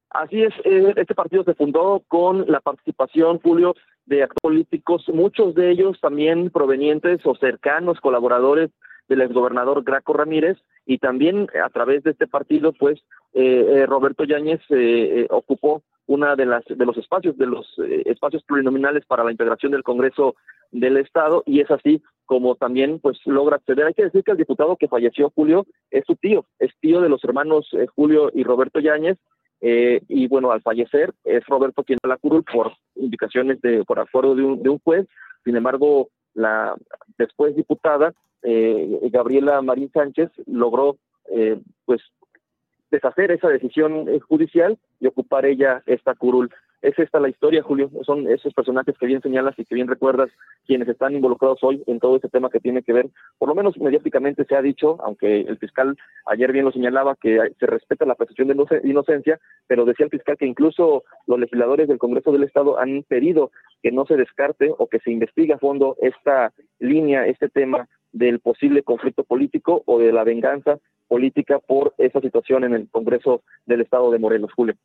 Así 0.09 0.41
es, 0.41 0.53
eh, 0.63 0.93
este 0.95 1.13
partido 1.13 1.43
se 1.43 1.53
fundó 1.53 2.03
con 2.07 2.45
la 2.47 2.59
participación, 2.59 3.39
Julio, 3.39 3.75
de 4.07 4.27
políticos, 4.41 5.05
muchos 5.13 5.53
de 5.53 5.69
ellos 5.69 5.99
también 6.01 6.49
provenientes 6.49 7.19
o 7.25 7.35
cercanos 7.35 7.99
colaboradores 7.99 8.71
del 9.07 9.21
exgobernador 9.21 9.83
Graco 9.83 10.13
Ramírez, 10.13 10.57
y 10.87 10.97
también 10.97 11.47
a 11.63 11.69
través 11.69 12.01
de 12.03 12.11
este 12.11 12.25
partido, 12.25 12.73
pues, 12.73 12.99
eh, 13.33 13.85
Roberto 13.87 14.23
Yáñez 14.23 14.61
ocupó 15.29 15.83
una 16.07 16.35
de 16.35 16.45
las 16.45 16.63
de 16.65 16.85
los 16.85 16.97
espacios 16.97 17.37
de 17.37 17.45
los 17.45 17.67
espacios 18.05 18.41
plurinominales 18.43 19.05
para 19.05 19.25
la 19.25 19.31
integración 19.31 19.73
del 19.73 19.83
Congreso 19.83 20.35
del 20.71 20.95
Estado 20.97 21.43
y 21.45 21.59
es 21.59 21.69
así 21.69 22.01
como 22.27 22.55
también 22.55 22.99
pues 22.99 23.17
logra 23.25 23.55
acceder. 23.55 23.87
Hay 23.87 23.93
que 23.95 24.03
decir 24.03 24.23
que 24.23 24.31
el 24.31 24.37
diputado 24.37 24.75
que 24.75 24.87
falleció, 24.87 25.31
Julio, 25.33 25.65
es 25.89 26.03
su 26.05 26.15
tío, 26.15 26.45
es 26.59 26.71
tío 26.79 27.01
de 27.01 27.09
los 27.09 27.23
hermanos 27.23 27.67
eh, 27.71 27.87
Julio 27.87 28.29
y 28.33 28.43
Roberto 28.43 28.79
Yáñez, 28.79 29.17
eh, 29.61 30.01
y 30.07 30.27
bueno, 30.27 30.51
al 30.51 30.61
fallecer 30.61 31.13
es 31.23 31.43
Roberto 31.47 31.83
quien 31.83 31.97
da 32.03 32.09
la 32.09 32.17
curul 32.17 32.43
por 32.43 32.73
indicaciones 32.95 33.59
de, 33.61 33.83
por 33.85 33.99
acuerdo 33.99 34.35
de 34.35 34.43
un, 34.43 34.61
de 34.61 34.69
un 34.69 34.77
juez, 34.79 35.07
sin 35.43 35.55
embargo, 35.55 36.09
la 36.35 36.75
después 37.17 37.55
diputada, 37.55 38.13
eh, 38.43 38.99
Gabriela 39.11 39.59
Marín 39.63 39.89
Sánchez, 39.91 40.29
logró 40.45 40.97
pues 41.83 42.01
deshacer 42.89 43.31
esa 43.31 43.49
decisión 43.49 44.07
judicial 44.21 44.77
y 45.01 45.07
ocupar 45.07 45.45
ella 45.45 45.83
esta 45.85 46.15
curul 46.15 46.49
es 46.81 46.97
esta 46.99 47.19
la 47.19 47.29
historia, 47.29 47.63
Julio. 47.63 47.89
Son 48.03 48.27
esos 48.27 48.53
personajes 48.53 48.95
que 48.97 49.05
bien 49.05 49.21
señalas 49.21 49.57
y 49.57 49.65
que 49.65 49.75
bien 49.75 49.87
recuerdas 49.87 50.29
quienes 50.65 50.87
están 50.87 51.15
involucrados 51.15 51.59
hoy 51.63 51.83
en 51.87 51.99
todo 51.99 52.15
este 52.17 52.29
tema 52.29 52.49
que 52.49 52.59
tiene 52.59 52.83
que 52.83 52.93
ver, 52.93 53.09
por 53.37 53.49
lo 53.49 53.55
menos 53.55 53.77
mediáticamente 53.77 54.45
se 54.45 54.55
ha 54.55 54.61
dicho, 54.61 54.97
aunque 55.03 55.41
el 55.41 55.57
fiscal 55.57 55.97
ayer 56.25 56.51
bien 56.51 56.65
lo 56.65 56.71
señalaba, 56.71 57.15
que 57.15 57.39
se 57.59 57.65
respeta 57.65 58.05
la 58.05 58.15
presunción 58.15 58.47
de 58.49 58.81
inocencia, 58.83 59.39
pero 59.67 59.85
decía 59.85 60.05
el 60.05 60.11
fiscal 60.11 60.37
que 60.37 60.45
incluso 60.45 61.03
los 61.25 61.39
legisladores 61.39 61.87
del 61.87 61.97
Congreso 61.97 62.31
del 62.31 62.43
Estado 62.43 62.79
han 62.79 63.03
pedido 63.03 63.51
que 63.81 63.91
no 63.91 64.05
se 64.05 64.15
descarte 64.15 64.71
o 64.77 64.87
que 64.87 64.99
se 64.99 65.11
investigue 65.11 65.53
a 65.53 65.59
fondo 65.59 65.95
esta 66.01 66.53
línea, 66.79 67.25
este 67.27 67.49
tema 67.49 67.87
del 68.11 68.39
posible 68.39 68.83
conflicto 68.83 69.23
político 69.23 69.83
o 69.85 69.99
de 69.99 70.11
la 70.11 70.23
venganza 70.23 70.79
política 71.07 71.59
por 71.59 71.93
esa 71.97 72.19
situación 72.19 72.63
en 72.63 72.73
el 72.73 72.89
Congreso 72.89 73.41
del 73.65 73.81
Estado 73.81 74.11
de 74.11 74.19
Morelos, 74.19 74.51
Julio. 74.53 74.75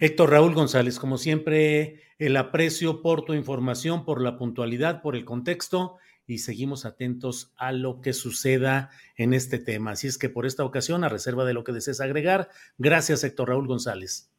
Héctor 0.00 0.30
Raúl 0.30 0.54
González, 0.54 1.00
como 1.00 1.18
siempre, 1.18 2.02
el 2.20 2.36
aprecio 2.36 3.02
por 3.02 3.24
tu 3.24 3.34
información, 3.34 4.04
por 4.04 4.22
la 4.22 4.36
puntualidad, 4.38 5.02
por 5.02 5.16
el 5.16 5.24
contexto 5.24 5.96
y 6.24 6.38
seguimos 6.38 6.84
atentos 6.84 7.52
a 7.56 7.72
lo 7.72 8.00
que 8.00 8.12
suceda 8.12 8.90
en 9.16 9.32
este 9.32 9.58
tema. 9.58 9.92
Así 9.92 10.06
es 10.06 10.16
que 10.16 10.28
por 10.28 10.46
esta 10.46 10.64
ocasión, 10.64 11.02
a 11.02 11.08
reserva 11.08 11.44
de 11.44 11.52
lo 11.52 11.64
que 11.64 11.72
desees 11.72 12.00
agregar, 12.00 12.48
gracias 12.76 13.24
Héctor 13.24 13.48
Raúl 13.48 13.66
González. 13.66 14.32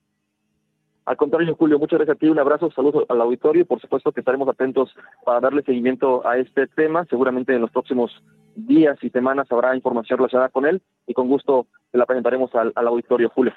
Al 1.03 1.17
contrario, 1.17 1.53
Julio, 1.55 1.77
muchas 1.77 1.97
gracias 1.97 2.15
a 2.15 2.19
ti, 2.19 2.29
un 2.29 2.39
abrazo, 2.39 2.71
saludos 2.71 3.03
al 3.09 3.19
auditorio 3.19 3.63
y 3.63 3.65
por 3.65 3.81
supuesto 3.81 4.13
que 4.13 4.21
estaremos 4.21 4.47
atentos 4.47 4.95
para 5.25 5.41
darle 5.41 5.63
seguimiento 5.63 6.25
a 6.25 6.37
este 6.37 6.67
tema. 6.67 7.05
Seguramente 7.09 7.53
en 7.53 7.59
los 7.59 7.71
próximos 7.71 8.11
días 8.55 8.97
y 9.01 9.09
semanas 9.09 9.51
habrá 9.51 9.75
información 9.75 10.19
relacionada 10.19 10.49
con 10.49 10.65
él 10.65 10.81
y 11.05 11.13
con 11.13 11.27
gusto 11.27 11.67
la 11.91 12.05
presentaremos 12.05 12.55
al, 12.55 12.71
al 12.75 12.87
auditorio, 12.87 13.29
Julio. 13.29 13.53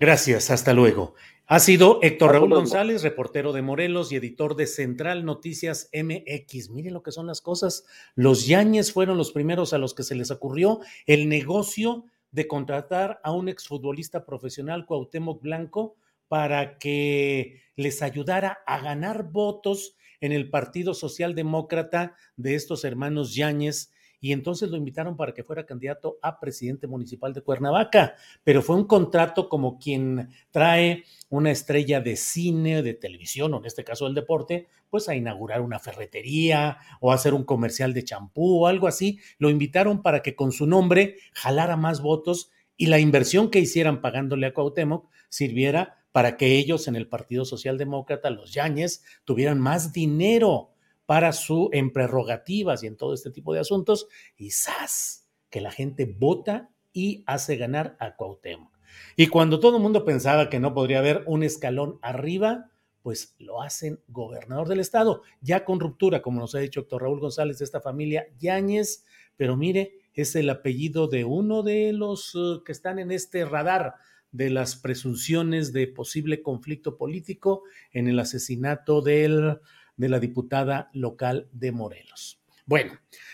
Gracias, 0.00 0.50
hasta 0.50 0.74
luego. 0.74 1.14
Ha 1.46 1.58
sido 1.58 1.98
Héctor 2.02 2.32
Raúl 2.32 2.50
González, 2.50 3.02
reportero 3.02 3.52
de 3.52 3.62
Morelos 3.62 4.12
y 4.12 4.16
editor 4.16 4.54
de 4.54 4.66
Central 4.68 5.24
Noticias 5.24 5.90
MX. 5.92 6.70
Miren 6.70 6.94
lo 6.94 7.02
que 7.02 7.10
son 7.10 7.26
las 7.26 7.40
cosas. 7.40 7.84
Los 8.14 8.46
Yañez 8.46 8.92
fueron 8.92 9.16
los 9.16 9.32
primeros 9.32 9.72
a 9.72 9.78
los 9.78 9.94
que 9.94 10.04
se 10.04 10.14
les 10.14 10.30
ocurrió 10.30 10.80
el 11.06 11.28
negocio 11.28 12.04
de 12.30 12.46
contratar 12.46 13.18
a 13.24 13.32
un 13.32 13.48
exfutbolista 13.48 14.24
profesional, 14.24 14.86
Cuauhtémoc 14.86 15.42
Blanco, 15.42 15.96
para 16.28 16.78
que 16.78 17.62
les 17.74 18.02
ayudara 18.02 18.58
a 18.66 18.80
ganar 18.80 19.32
votos 19.32 19.96
en 20.20 20.30
el 20.32 20.50
Partido 20.50 20.94
Socialdemócrata 20.94 22.14
de 22.36 22.54
estos 22.54 22.84
hermanos 22.84 23.34
Yáñez 23.34 23.90
y 24.20 24.32
entonces 24.32 24.70
lo 24.70 24.76
invitaron 24.76 25.16
para 25.16 25.32
que 25.32 25.44
fuera 25.44 25.66
candidato 25.66 26.18
a 26.22 26.40
presidente 26.40 26.86
municipal 26.86 27.32
de 27.32 27.42
Cuernavaca, 27.42 28.16
pero 28.42 28.62
fue 28.62 28.76
un 28.76 28.84
contrato 28.84 29.48
como 29.48 29.78
quien 29.78 30.30
trae 30.50 31.04
una 31.28 31.50
estrella 31.50 32.00
de 32.00 32.16
cine, 32.16 32.82
de 32.82 32.94
televisión, 32.94 33.54
o 33.54 33.58
en 33.58 33.66
este 33.66 33.84
caso 33.84 34.06
del 34.06 34.14
deporte, 34.14 34.68
pues 34.90 35.08
a 35.08 35.14
inaugurar 35.14 35.60
una 35.60 35.78
ferretería 35.78 36.78
o 37.00 37.12
hacer 37.12 37.34
un 37.34 37.44
comercial 37.44 37.94
de 37.94 38.04
champú 38.04 38.62
o 38.62 38.66
algo 38.66 38.88
así. 38.88 39.20
Lo 39.38 39.50
invitaron 39.50 40.02
para 40.02 40.22
que 40.22 40.34
con 40.34 40.52
su 40.52 40.66
nombre 40.66 41.16
jalara 41.32 41.76
más 41.76 42.00
votos 42.00 42.50
y 42.76 42.86
la 42.86 42.98
inversión 42.98 43.50
que 43.50 43.58
hicieran 43.58 44.00
pagándole 44.00 44.46
a 44.46 44.54
Cuauhtémoc 44.54 45.08
sirviera 45.28 45.98
para 46.12 46.36
que 46.36 46.56
ellos 46.56 46.88
en 46.88 46.96
el 46.96 47.06
Partido 47.06 47.44
Socialdemócrata, 47.44 48.30
los 48.30 48.52
Yañez, 48.52 49.04
tuvieran 49.24 49.60
más 49.60 49.92
dinero 49.92 50.70
para 51.08 51.32
su 51.32 51.70
en 51.72 51.90
prerrogativas 51.90 52.82
y 52.82 52.86
en 52.86 52.98
todo 52.98 53.14
este 53.14 53.30
tipo 53.30 53.54
de 53.54 53.60
asuntos, 53.60 54.08
y 54.36 54.50
¡zas! 54.50 55.26
que 55.48 55.62
la 55.62 55.70
gente 55.70 56.04
vota 56.04 56.68
y 56.92 57.24
hace 57.26 57.56
ganar 57.56 57.96
a 57.98 58.14
Cuauhtémoc. 58.14 58.70
Y 59.16 59.28
cuando 59.28 59.58
todo 59.58 59.78
el 59.78 59.82
mundo 59.82 60.04
pensaba 60.04 60.50
que 60.50 60.60
no 60.60 60.74
podría 60.74 60.98
haber 60.98 61.24
un 61.24 61.44
escalón 61.44 61.98
arriba, 62.02 62.70
pues 63.00 63.34
lo 63.38 63.62
hacen 63.62 64.00
gobernador 64.08 64.68
del 64.68 64.80
estado, 64.80 65.22
ya 65.40 65.64
con 65.64 65.80
ruptura, 65.80 66.20
como 66.20 66.40
nos 66.40 66.54
ha 66.54 66.58
dicho 66.58 66.80
doctor 66.80 67.00
Raúl 67.00 67.20
González 67.20 67.56
de 67.56 67.64
esta 67.64 67.80
familia 67.80 68.26
Yáñez, 68.38 69.06
pero 69.38 69.56
mire, 69.56 69.94
es 70.12 70.36
el 70.36 70.50
apellido 70.50 71.08
de 71.08 71.24
uno 71.24 71.62
de 71.62 71.94
los 71.94 72.34
uh, 72.34 72.62
que 72.64 72.72
están 72.72 72.98
en 72.98 73.12
este 73.12 73.46
radar 73.46 73.94
de 74.30 74.50
las 74.50 74.76
presunciones 74.76 75.72
de 75.72 75.86
posible 75.86 76.42
conflicto 76.42 76.98
político 76.98 77.62
en 77.92 78.08
el 78.08 78.18
asesinato 78.18 79.00
del 79.00 79.58
de 79.98 80.08
la 80.08 80.18
diputada 80.18 80.88
local 80.94 81.48
de 81.52 81.72
Morelos. 81.72 82.40
Bueno, 82.64 82.92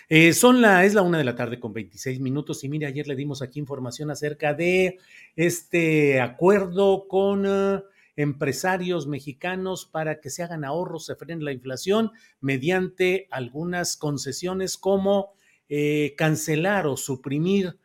eh, 0.08 0.32
son 0.32 0.60
la, 0.60 0.84
es 0.84 0.94
la 0.94 1.02
una 1.02 1.18
de 1.18 1.24
la 1.24 1.34
tarde 1.34 1.58
con 1.58 1.72
26 1.72 2.20
minutos 2.20 2.62
y 2.64 2.68
mire, 2.68 2.86
ayer 2.86 3.06
le 3.06 3.16
dimos 3.16 3.42
aquí 3.42 3.58
información 3.58 4.10
acerca 4.10 4.54
de 4.54 4.98
este 5.34 6.20
acuerdo 6.20 7.08
con 7.08 7.44
eh, 7.46 7.82
empresarios 8.16 9.06
mexicanos 9.06 9.86
para 9.86 10.20
que 10.20 10.30
se 10.30 10.42
hagan 10.42 10.64
ahorros, 10.64 11.06
se 11.06 11.16
frene 11.16 11.42
la 11.42 11.52
inflación 11.52 12.12
mediante 12.40 13.26
algunas 13.30 13.96
concesiones 13.96 14.78
como 14.78 15.32
eh, 15.68 16.14
cancelar 16.16 16.86
o 16.86 16.96
suprimir 16.96 17.76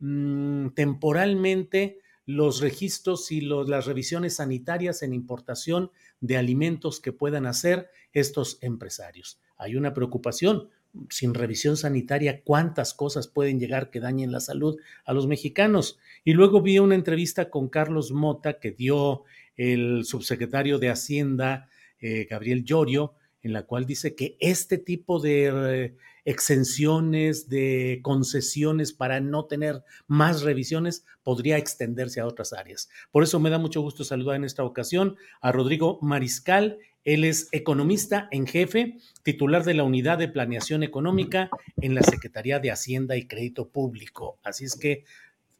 mm, 0.00 0.70
temporalmente 0.70 2.00
los 2.26 2.60
registros 2.60 3.32
y 3.32 3.40
las 3.40 3.86
revisiones 3.86 4.36
sanitarias 4.36 5.02
en 5.02 5.14
importación 5.14 5.90
de 6.20 6.36
alimentos 6.36 7.00
que 7.00 7.12
puedan 7.12 7.46
hacer 7.46 7.90
estos 8.12 8.58
empresarios. 8.60 9.40
Hay 9.56 9.76
una 9.76 9.94
preocupación. 9.94 10.68
Sin 11.10 11.34
revisión 11.34 11.76
sanitaria, 11.76 12.42
¿cuántas 12.42 12.94
cosas 12.94 13.28
pueden 13.28 13.60
llegar 13.60 13.90
que 13.90 14.00
dañen 14.00 14.32
la 14.32 14.40
salud 14.40 14.78
a 15.04 15.12
los 15.12 15.26
mexicanos? 15.26 15.98
Y 16.24 16.32
luego 16.32 16.62
vi 16.62 16.78
una 16.78 16.94
entrevista 16.94 17.50
con 17.50 17.68
Carlos 17.68 18.10
Mota 18.10 18.58
que 18.58 18.70
dio 18.70 19.24
el 19.56 20.04
subsecretario 20.06 20.78
de 20.78 20.88
Hacienda, 20.88 21.68
eh, 22.00 22.26
Gabriel 22.28 22.64
Llorio, 22.64 23.14
en 23.42 23.52
la 23.52 23.64
cual 23.64 23.84
dice 23.84 24.14
que 24.14 24.36
este 24.40 24.78
tipo 24.78 25.20
de 25.20 25.94
exenciones, 26.28 27.48
de 27.48 28.00
concesiones 28.02 28.92
para 28.92 29.18
no 29.18 29.46
tener 29.46 29.82
más 30.08 30.42
revisiones 30.42 31.06
podría 31.22 31.56
extenderse 31.56 32.20
a 32.20 32.26
otras 32.26 32.52
áreas. 32.52 32.90
Por 33.10 33.22
eso 33.22 33.40
me 33.40 33.48
da 33.48 33.58
mucho 33.58 33.80
gusto 33.80 34.04
saludar 34.04 34.36
en 34.36 34.44
esta 34.44 34.62
ocasión 34.62 35.16
a 35.40 35.52
Rodrigo 35.52 35.98
Mariscal. 36.02 36.76
Él 37.02 37.24
es 37.24 37.48
economista 37.52 38.28
en 38.30 38.46
jefe, 38.46 38.98
titular 39.22 39.64
de 39.64 39.72
la 39.72 39.84
Unidad 39.84 40.18
de 40.18 40.28
Planeación 40.28 40.82
Económica 40.82 41.48
en 41.80 41.94
la 41.94 42.02
Secretaría 42.02 42.58
de 42.58 42.72
Hacienda 42.72 43.16
y 43.16 43.26
Crédito 43.26 43.70
Público. 43.70 44.38
Así 44.44 44.66
es 44.66 44.76
que, 44.78 45.04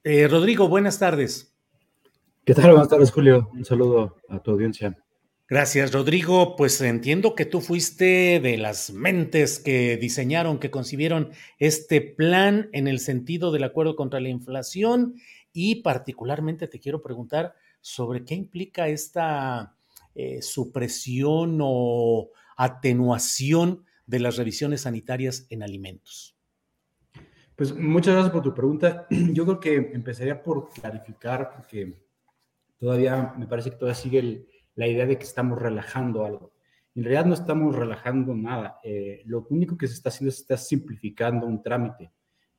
eh, 0.05 0.29
Rodrigo, 0.29 0.69
buenas 0.69 0.99
tardes. 0.99 1.55
¿Qué 2.45 2.53
tal? 2.53 2.73
Buenas 2.73 2.91
tardes, 2.91 3.11
Julio. 3.11 3.49
Un 3.55 3.65
saludo 3.65 4.17
a 4.29 4.39
tu 4.41 4.51
audiencia. 4.51 4.95
Gracias, 5.51 5.93
Rodrigo. 5.95 6.57
Pues 6.57 6.79
entiendo 6.83 7.35
que 7.35 7.47
tú 7.47 7.63
fuiste 7.63 8.39
de 8.39 8.59
las 8.59 8.93
mentes 8.93 9.59
que 9.59 9.97
diseñaron, 9.97 10.59
que 10.59 10.71
concibieron 10.71 11.31
este 11.59 12.03
plan 12.03 12.69
en 12.75 12.87
el 12.87 13.01
sentido 13.01 13.51
del 13.51 13.65
acuerdo 13.65 13.97
contra 13.97 14.21
la 14.21 14.29
inflación 14.29 15.15
y 15.55 15.77
particularmente 15.77 16.69
te 16.69 16.79
quiero 16.79 17.01
preguntar 17.01 17.55
sobre 17.81 18.27
qué 18.27 18.35
implica 18.35 18.89
esta 18.89 19.75
eh, 20.15 20.43
supresión 20.43 21.61
o 21.63 22.29
atenuación 22.59 23.87
de 24.05 24.21
las 24.21 24.37
revisiones 24.37 24.83
sanitarias 24.83 25.47
en 25.49 25.63
alimentos. 25.63 26.37
Pues 27.57 27.75
muchas 27.75 28.13
gracias 28.13 28.35
por 28.35 28.43
tu 28.43 28.53
pregunta. 28.53 29.07
Yo 29.33 29.47
creo 29.47 29.61
que 29.61 29.77
empezaría 29.95 30.43
por 30.43 30.69
clarificar, 30.69 31.53
porque 31.57 32.05
todavía 32.79 33.33
me 33.39 33.47
parece 33.47 33.71
que 33.71 33.77
todavía 33.77 33.95
sigue 33.95 34.47
la 34.79 34.87
idea 34.87 35.07
de 35.07 35.19
que 35.19 35.25
estamos 35.25 35.61
relajando 35.61 36.25
algo. 36.25 36.53
En 36.95 37.03
realidad 37.03 37.27
no 37.27 37.35
estamos 37.35 37.75
relajando 37.75 38.33
nada. 38.33 38.79
Eh, 38.85 39.23
lo 39.27 39.45
único 39.51 39.77
que 39.77 39.89
se 39.89 39.95
está 39.95 40.09
haciendo 40.09 40.31
es 40.31 40.39
está 40.39 40.57
simplificando 40.57 41.49
un 41.49 41.61
trámite. 41.61 42.13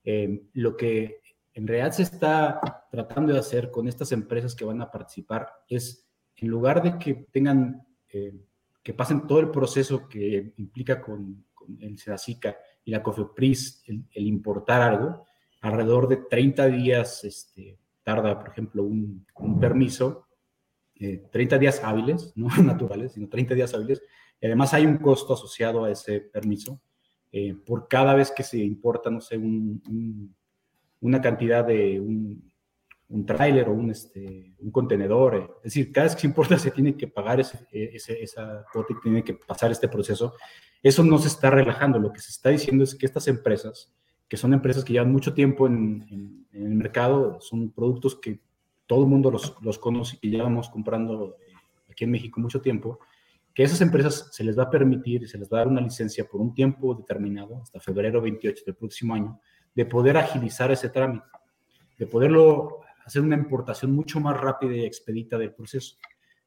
Eh, 0.04 0.44
lo 0.54 0.76
que 0.76 1.22
en 1.54 1.66
realidad 1.66 1.94
se 1.94 2.04
está 2.04 2.60
tratando 2.92 3.32
de 3.32 3.40
hacer 3.40 3.72
con 3.72 3.88
estas 3.88 4.12
empresas 4.12 4.54
que 4.54 4.66
van 4.66 4.82
a 4.82 4.92
participar 4.92 5.48
es, 5.70 6.10
en 6.36 6.50
lugar 6.50 6.84
de 6.84 6.98
que 6.98 7.14
tengan, 7.32 7.88
eh, 8.10 8.36
que 8.84 8.94
pasen 8.94 9.26
todo 9.26 9.40
el 9.40 9.50
proceso 9.50 10.10
que 10.10 10.54
implica 10.58 11.02
con, 11.02 11.46
el 11.80 11.98
SEDACICA 11.98 12.58
y 12.84 12.92
la 12.92 13.02
COFEPRIS 13.02 13.84
el, 13.86 14.28
importar 14.28 14.82
algo, 14.82 15.26
alrededor 15.62 16.08
de 16.10 16.18
30 16.18 16.66
días 16.66 17.24
este, 17.24 17.78
tarda, 18.04 18.38
por 18.40 18.50
ejemplo, 18.50 18.84
un, 18.84 19.26
permiso, 19.60 20.29
30 21.32 21.58
días 21.58 21.82
hábiles, 21.84 22.34
no 22.36 22.48
naturales, 22.64 23.14
sino 23.14 23.30
30 23.30 23.56
días 23.56 23.74
hábiles, 23.74 24.02
y 24.42 24.46
además 24.46 24.74
hay 24.74 24.86
un 24.86 24.98
costo 24.98 25.34
asociado 25.34 25.86
a 25.86 25.92
ese 25.92 26.22
permiso 26.22 26.82
eh, 27.32 27.56
por 27.66 27.88
cada 27.88 28.16
vez 28.16 28.32
que 28.32 28.44
se 28.44 28.58
importa, 28.58 29.10
no 29.10 29.22
sé, 29.22 29.38
una 31.00 31.22
cantidad 31.22 31.64
de 31.64 32.00
un, 32.00 32.52
un 33.10 33.26
tráiler 33.26 33.70
o 33.70 33.74
un, 33.74 33.92
este, 33.92 34.56
un 34.60 34.72
contenedor. 34.72 35.36
Eh. 35.36 35.48
Es 35.58 35.74
decir, 35.74 35.92
cada 35.92 36.06
vez 36.06 36.16
que 36.16 36.22
se 36.22 36.28
importa 36.28 36.58
se 36.58 36.72
tiene 36.72 36.98
que 36.98 37.08
pagar 37.08 37.40
ese, 37.40 37.68
ese, 37.72 38.22
esa 38.24 38.66
cuota 38.72 38.94
y 38.94 39.02
tiene 39.02 39.24
que 39.24 39.36
pasar 39.36 39.72
este 39.72 39.88
proceso. 39.88 40.34
Eso 40.82 41.04
no 41.04 41.20
se 41.20 41.28
está 41.28 41.50
relajando. 41.50 42.00
Lo 42.00 42.12
que 42.12 42.22
se 42.22 42.32
está 42.32 42.50
diciendo 42.50 42.84
es 42.84 42.96
que 42.96 43.06
estas 43.06 43.28
empresas, 43.28 43.94
que 44.28 44.38
son 44.38 44.54
empresas 44.54 44.84
que 44.84 44.94
llevan 44.94 45.12
mucho 45.12 45.34
tiempo 45.34 45.68
en, 45.68 46.46
en, 46.52 46.66
el 46.66 46.76
mercado, 46.76 47.40
son 47.42 47.72
productos 47.72 48.16
que 48.16 48.40
todo 48.90 49.04
el 49.04 49.08
mundo 49.08 49.30
los, 49.30 49.56
los 49.62 49.78
conoce 49.78 50.18
y 50.20 50.32
llevamos 50.32 50.68
comprando 50.68 51.38
eh, 51.40 51.54
aquí 51.92 52.06
en 52.06 52.12
México 52.12 52.42
mucho 52.42 52.60
tiempo, 52.60 53.00
que 53.54 53.62
a 53.62 53.66
esas 53.68 53.82
empresas 53.82 54.30
se 54.32 54.44
les 54.44 54.58
va 54.58 54.64
a 54.64 54.70
permitir, 54.72 55.30
se 55.30 55.38
les 55.38 55.48
va 55.48 55.58
a 55.58 55.60
dar 55.60 55.68
una 55.68 55.80
licencia 55.80 56.26
por 56.26 56.42
un 56.42 56.56
tiempo 56.56 56.96
determinado, 56.96 57.62
hasta 57.62 57.80
febrero 57.80 58.20
28 58.20 58.64
del 58.66 58.76
próximo 58.76 59.14
año, 59.14 59.40
de 59.76 59.86
poder 59.86 60.18
agilizar 60.18 60.72
ese 60.72 60.90
trámite, 60.90 61.28
de 62.00 62.08
poderlo 62.08 62.80
hacer 63.06 63.22
una 63.22 63.36
importación 63.36 63.92
mucho 63.92 64.20
más 64.20 64.36
rápida 64.36 64.76
y 64.76 64.86
expedita 64.86 65.38
del 65.38 65.54
proceso. 65.54 65.98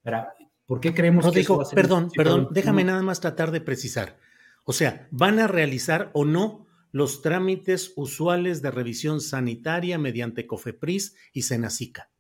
Ahora, 0.05 0.35
¿por 0.67 0.81
qué 0.81 0.93
creemos 0.93 1.31
que 1.31 1.41
eso 1.41 1.59
va 1.59 1.63
a 1.63 1.67
ser 1.67 1.77
Perdón, 1.77 2.11
perdón, 2.13 2.49
déjame 2.51 2.83
nada 2.83 3.03
más 3.03 3.21
tratar 3.21 3.53
de 3.53 3.61
precisar. 3.61 4.19
O 4.65 4.73
sea, 4.73 5.07
¿van 5.13 5.39
a 5.39 5.47
realizar 5.47 6.11
o 6.13 6.25
no 6.25 6.67
los 6.91 7.23
trámites 7.23 7.93
usuales 7.95 8.63
de 8.63 8.73
revisión 8.73 9.21
sanitaria 9.21 9.97
mediante 9.97 10.49
COFEPRIS 10.49 11.15
y 11.33 11.43
SENACICA? 11.43 12.12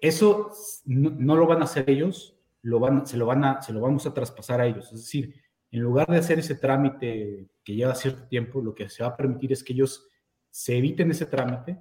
Eso 0.00 0.50
no, 0.84 1.36
lo 1.36 1.46
van 1.46 1.62
a 1.62 1.64
hacer 1.64 1.88
ellos, 1.88 2.36
lo 2.62 2.80
van, 2.80 3.06
se, 3.06 3.16
lo 3.16 3.26
van 3.26 3.44
a, 3.44 3.62
se 3.62 3.72
lo 3.72 3.80
vamos 3.80 4.06
a 4.06 4.14
traspasar 4.14 4.60
a 4.60 4.66
ellos. 4.66 4.92
Es 4.92 5.00
decir, 5.00 5.34
en 5.70 5.80
lugar 5.80 6.06
de 6.08 6.18
hacer 6.18 6.38
ese 6.38 6.56
trámite 6.56 7.48
que 7.64 7.74
lleva 7.74 7.94
cierto 7.94 8.26
tiempo, 8.28 8.60
lo 8.60 8.74
que 8.74 8.88
se 8.88 9.02
va 9.02 9.10
a 9.10 9.16
permitir 9.16 9.52
es 9.52 9.62
que 9.64 9.72
ellos 9.72 10.08
se 10.50 10.76
eviten 10.76 11.10
ese 11.10 11.26
trámite 11.26 11.78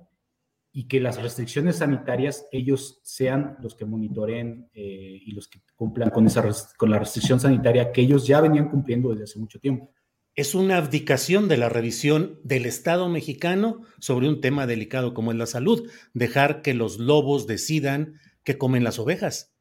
y 0.71 0.87
que 0.87 0.99
las 0.99 1.21
restricciones 1.21 1.77
sanitarias 1.77 2.47
ellos 2.51 2.99
sean 3.03 3.57
los 3.61 3.75
que 3.75 3.85
monitoreen 3.85 4.69
eh, 4.73 5.19
y 5.25 5.31
los 5.31 5.47
que 5.47 5.61
cumplan 5.75 6.11
con, 6.11 6.27
esa, 6.27 6.47
con 6.77 6.91
la 6.91 6.99
restricción 6.99 7.39
sanitaria 7.39 7.91
que 7.91 8.01
ellos 8.01 8.27
ya 8.27 8.39
venían 8.39 8.69
cumpliendo 8.69 9.09
desde 9.09 9.23
hace 9.23 9.39
mucho 9.39 9.59
tiempo. 9.59 9.91
Es 10.39 10.55
una 10.55 10.77
abdicación 10.77 11.49
de 11.49 11.57
la 11.57 11.67
revisión 11.67 12.39
del 12.45 12.65
Estado 12.65 13.09
mexicano 13.09 13.81
sobre 13.99 14.29
un 14.29 14.39
tema 14.39 14.67
delicado 14.67 15.13
como 15.13 15.33
es 15.33 15.37
la 15.37 15.45
salud, 15.45 15.91
dejar 16.13 16.61
que 16.61 16.73
los 16.73 16.97
lobos 16.97 17.45
decidan 17.45 18.13
qué 18.45 18.57
comen 18.57 18.85
las 18.85 18.99
ovejas. 18.99 19.53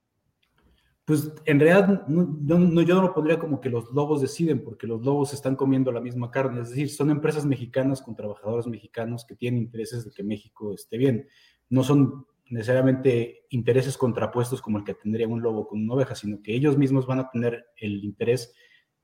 Pues 1.05 1.33
en 1.47 1.59
realidad 1.59 2.07
no, 2.07 2.39
yo 2.85 2.95
no 2.95 3.03
lo 3.03 3.13
pondría 3.13 3.41
como 3.41 3.61
que 3.61 3.71
los 3.71 3.91
lobos 3.91 4.21
deciden, 4.21 4.63
porque 4.63 4.87
los 4.87 5.05
lobos 5.05 5.35
están 5.35 5.57
comiendo 5.57 5.91
la 5.91 6.01
misma 6.01 6.31
carne. 6.31 6.61
Es 6.61 6.69
decir, 6.69 6.91
son 6.91 7.11
empresas 7.11 7.45
mexicanas 7.45 8.01
con 8.01 8.15
trabajadores 8.15 8.69
mexicanos 8.69 9.27
que 9.27 9.35
tienen 9.35 9.63
intereses 9.63 10.05
de 10.05 10.13
que 10.13 10.23
México 10.23 10.73
esté 10.73 10.97
bien. 10.97 11.27
No 11.71 11.83
son 11.83 12.25
necesariamente 12.51 13.47
intereses 13.49 13.99
contrapuestos 13.99 14.63
como 14.63 14.79
el 14.79 14.85
que 14.85 14.95
tendría 14.95 15.27
un 15.27 15.43
lobo 15.43 15.67
con 15.67 15.83
una 15.83 15.95
oveja, 15.95 16.15
sino 16.15 16.41
que 16.41 16.55
ellos 16.55 16.79
mismos 16.79 17.05
van 17.05 17.19
a 17.19 17.31
tener 17.31 17.67
el 17.79 18.05
interés 18.05 18.55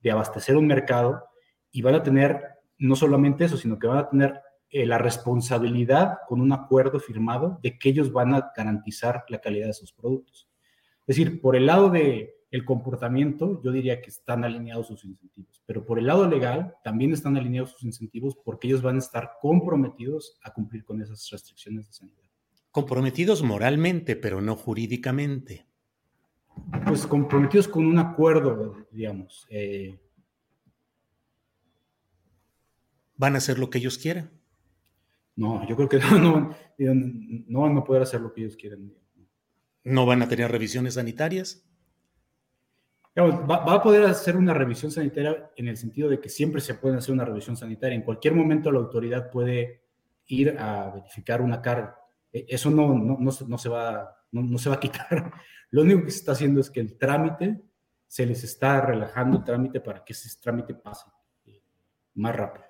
de 0.01 0.13
abastecer 0.13 0.57
un 0.57 0.69
mercado 0.69 1.34
y 1.75 1.83
van 1.83 1.97
a 1.97 2.03
tener 2.03 2.41
no 2.79 2.95
solamente 2.95 3.45
eso, 3.45 3.57
sino 3.57 3.79
que 3.79 3.89
van 3.89 3.99
a 3.99 4.09
tener 4.09 4.41
eh, 4.71 4.87
la 4.87 4.97
responsabilidad 4.97 6.19
con 6.29 6.41
un 6.41 6.53
acuerdo 6.53 7.01
firmado 7.01 7.59
de 7.63 7.77
que 7.77 7.89
ellos 7.89 8.13
van 8.13 8.33
a 8.33 8.53
garantizar 8.57 9.25
la 9.29 9.41
calidad 9.41 9.67
de 9.67 9.75
sus 9.75 9.93
productos. 9.93 10.49
Es 11.07 11.17
decir, 11.17 11.41
por 11.41 11.57
el 11.57 11.67
lado 11.67 11.91
del 11.91 12.31
el 12.53 12.65
comportamiento, 12.65 13.61
yo 13.65 13.73
diría 13.73 14.01
que 14.01 14.11
están 14.11 14.45
alineados 14.45 14.87
sus 14.87 15.05
incentivos, 15.05 15.61
pero 15.67 15.85
por 15.85 15.99
el 15.99 16.07
lado 16.07 16.29
legal 16.29 16.77
también 16.85 17.13
están 17.13 17.37
alineados 17.37 17.73
sus 17.73 17.83
incentivos 17.83 18.37
porque 18.45 18.69
ellos 18.69 18.81
van 18.81 18.95
a 18.95 19.01
estar 19.01 19.33
comprometidos 19.41 20.39
a 20.45 20.53
cumplir 20.53 20.85
con 20.85 21.03
esas 21.03 21.29
restricciones 21.29 21.89
de 21.89 21.93
sanidad. 21.93 22.23
Comprometidos 22.71 23.43
moralmente, 23.43 24.15
pero 24.15 24.41
no 24.41 24.55
jurídicamente. 24.55 25.67
Pues 26.87 27.05
comprometidos 27.05 27.67
con 27.67 27.85
un 27.85 27.99
acuerdo, 27.99 28.77
digamos. 28.93 29.45
Eh. 29.51 29.99
¿Van 33.17 33.35
a 33.35 33.39
hacer 33.39 33.59
lo 33.59 33.71
que 33.71 33.79
ellos 33.79 33.99
quieran? 33.99 34.31
No, 35.37 35.67
yo 35.67 35.77
creo 35.77 35.89
que 35.89 35.99
no, 36.21 36.21
no, 36.21 36.55
no 36.79 37.61
van 37.61 37.79
a 37.79 37.85
poder 37.85 38.03
hacer 38.03 38.21
lo 38.21 38.33
que 38.33 38.43
ellos 38.43 38.57
quieran. 38.57 38.93
¿No 39.85 40.07
van 40.07 40.23
a 40.23 40.29
tener 40.29 40.51
revisiones 40.51 40.95
sanitarias? 40.95 41.65
Va, 43.17 43.75
a 43.75 43.83
poder 43.83 44.05
hacer 44.05 44.37
una 44.37 44.55
revisión 44.55 44.91
sanitaria 44.91 45.51
en 45.55 45.69
el 45.69 45.77
sentido 45.77 46.09
de 46.09 46.21
que 46.21 46.29
siempre 46.29 46.61
se 46.61 46.75
puede 46.75 46.97
hacer 46.97 47.15
una 47.15 47.25
revisión 47.25 47.57
sanitaria. 47.57 47.95
En 47.95 48.03
cualquier 48.03 48.35
momento 48.35 48.73
la 48.73 48.81
autoridad 48.81 49.31
puede 49.31 49.83
ir 50.27 50.59
a 50.59 50.91
verificar 50.91 51.41
una 51.41 51.63
carga. 51.63 51.97
E, 52.33 52.47
eso 52.49 52.71
no, 52.71 52.99
no, 52.99 53.19
no, 53.21 53.59
se, 53.59 53.69
va, 53.69 54.17
no, 54.33 54.59
se 54.59 54.69
va 54.69 54.75
a 54.75 54.81
quitar. 54.81 55.33
Lo 55.71 55.83
único 55.83 56.05
que 56.05 56.11
se 56.11 56.19
está 56.19 56.33
haciendo 56.33 56.61
es 56.61 56.71
que 56.71 56.81
el 56.81 56.99
trámite 56.99 57.63
se 58.09 58.27
les 58.27 58.43
está 58.43 58.81
relajando 58.81 59.39
el 59.39 59.45
trámite 59.45 59.81
para 59.81 60.05
que 60.05 60.13
ese 60.13 60.29
trámite 60.41 60.75
pase 60.75 61.07
eh, 61.47 61.63
más 62.15 62.35
rápido. 62.35 62.65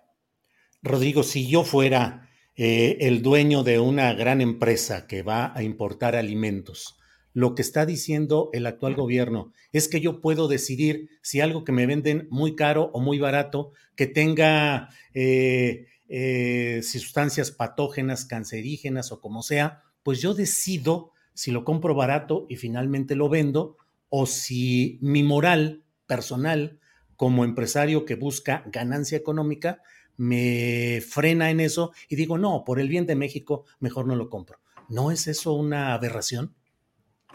Rodrigo, 0.84 1.22
si 1.22 1.48
yo 1.48 1.64
fuera 1.64 2.28
eh, 2.56 2.98
el 3.00 3.22
dueño 3.22 3.62
de 3.62 3.80
una 3.80 4.12
gran 4.12 4.42
empresa 4.42 5.06
que 5.06 5.22
va 5.22 5.50
a 5.56 5.62
importar 5.62 6.14
alimentos, 6.14 6.98
lo 7.32 7.54
que 7.54 7.62
está 7.62 7.86
diciendo 7.86 8.50
el 8.52 8.66
actual 8.66 8.94
gobierno 8.94 9.50
es 9.72 9.88
que 9.88 10.02
yo 10.02 10.20
puedo 10.20 10.46
decidir 10.46 11.08
si 11.22 11.40
algo 11.40 11.64
que 11.64 11.72
me 11.72 11.86
venden 11.86 12.28
muy 12.30 12.54
caro 12.54 12.90
o 12.92 13.00
muy 13.00 13.18
barato, 13.18 13.72
que 13.96 14.06
tenga 14.06 14.90
eh, 15.14 15.86
eh, 16.10 16.82
sustancias 16.84 17.50
patógenas, 17.50 18.26
cancerígenas 18.26 19.10
o 19.10 19.22
como 19.22 19.42
sea, 19.42 19.82
pues 20.02 20.20
yo 20.20 20.34
decido 20.34 21.12
si 21.32 21.50
lo 21.50 21.64
compro 21.64 21.94
barato 21.94 22.44
y 22.50 22.56
finalmente 22.56 23.16
lo 23.16 23.30
vendo 23.30 23.78
o 24.10 24.26
si 24.26 24.98
mi 25.00 25.22
moral 25.22 25.82
personal 26.06 26.78
como 27.16 27.42
empresario 27.42 28.04
que 28.04 28.16
busca 28.16 28.64
ganancia 28.66 29.16
económica 29.16 29.80
me 30.16 31.00
frena 31.00 31.50
en 31.50 31.60
eso 31.60 31.92
y 32.08 32.16
digo, 32.16 32.38
no, 32.38 32.64
por 32.64 32.80
el 32.80 32.88
bien 32.88 33.06
de 33.06 33.16
México, 33.16 33.64
mejor 33.80 34.06
no 34.06 34.16
lo 34.16 34.28
compro. 34.28 34.58
¿No 34.88 35.10
es 35.10 35.26
eso 35.26 35.54
una 35.54 35.94
aberración? 35.94 36.54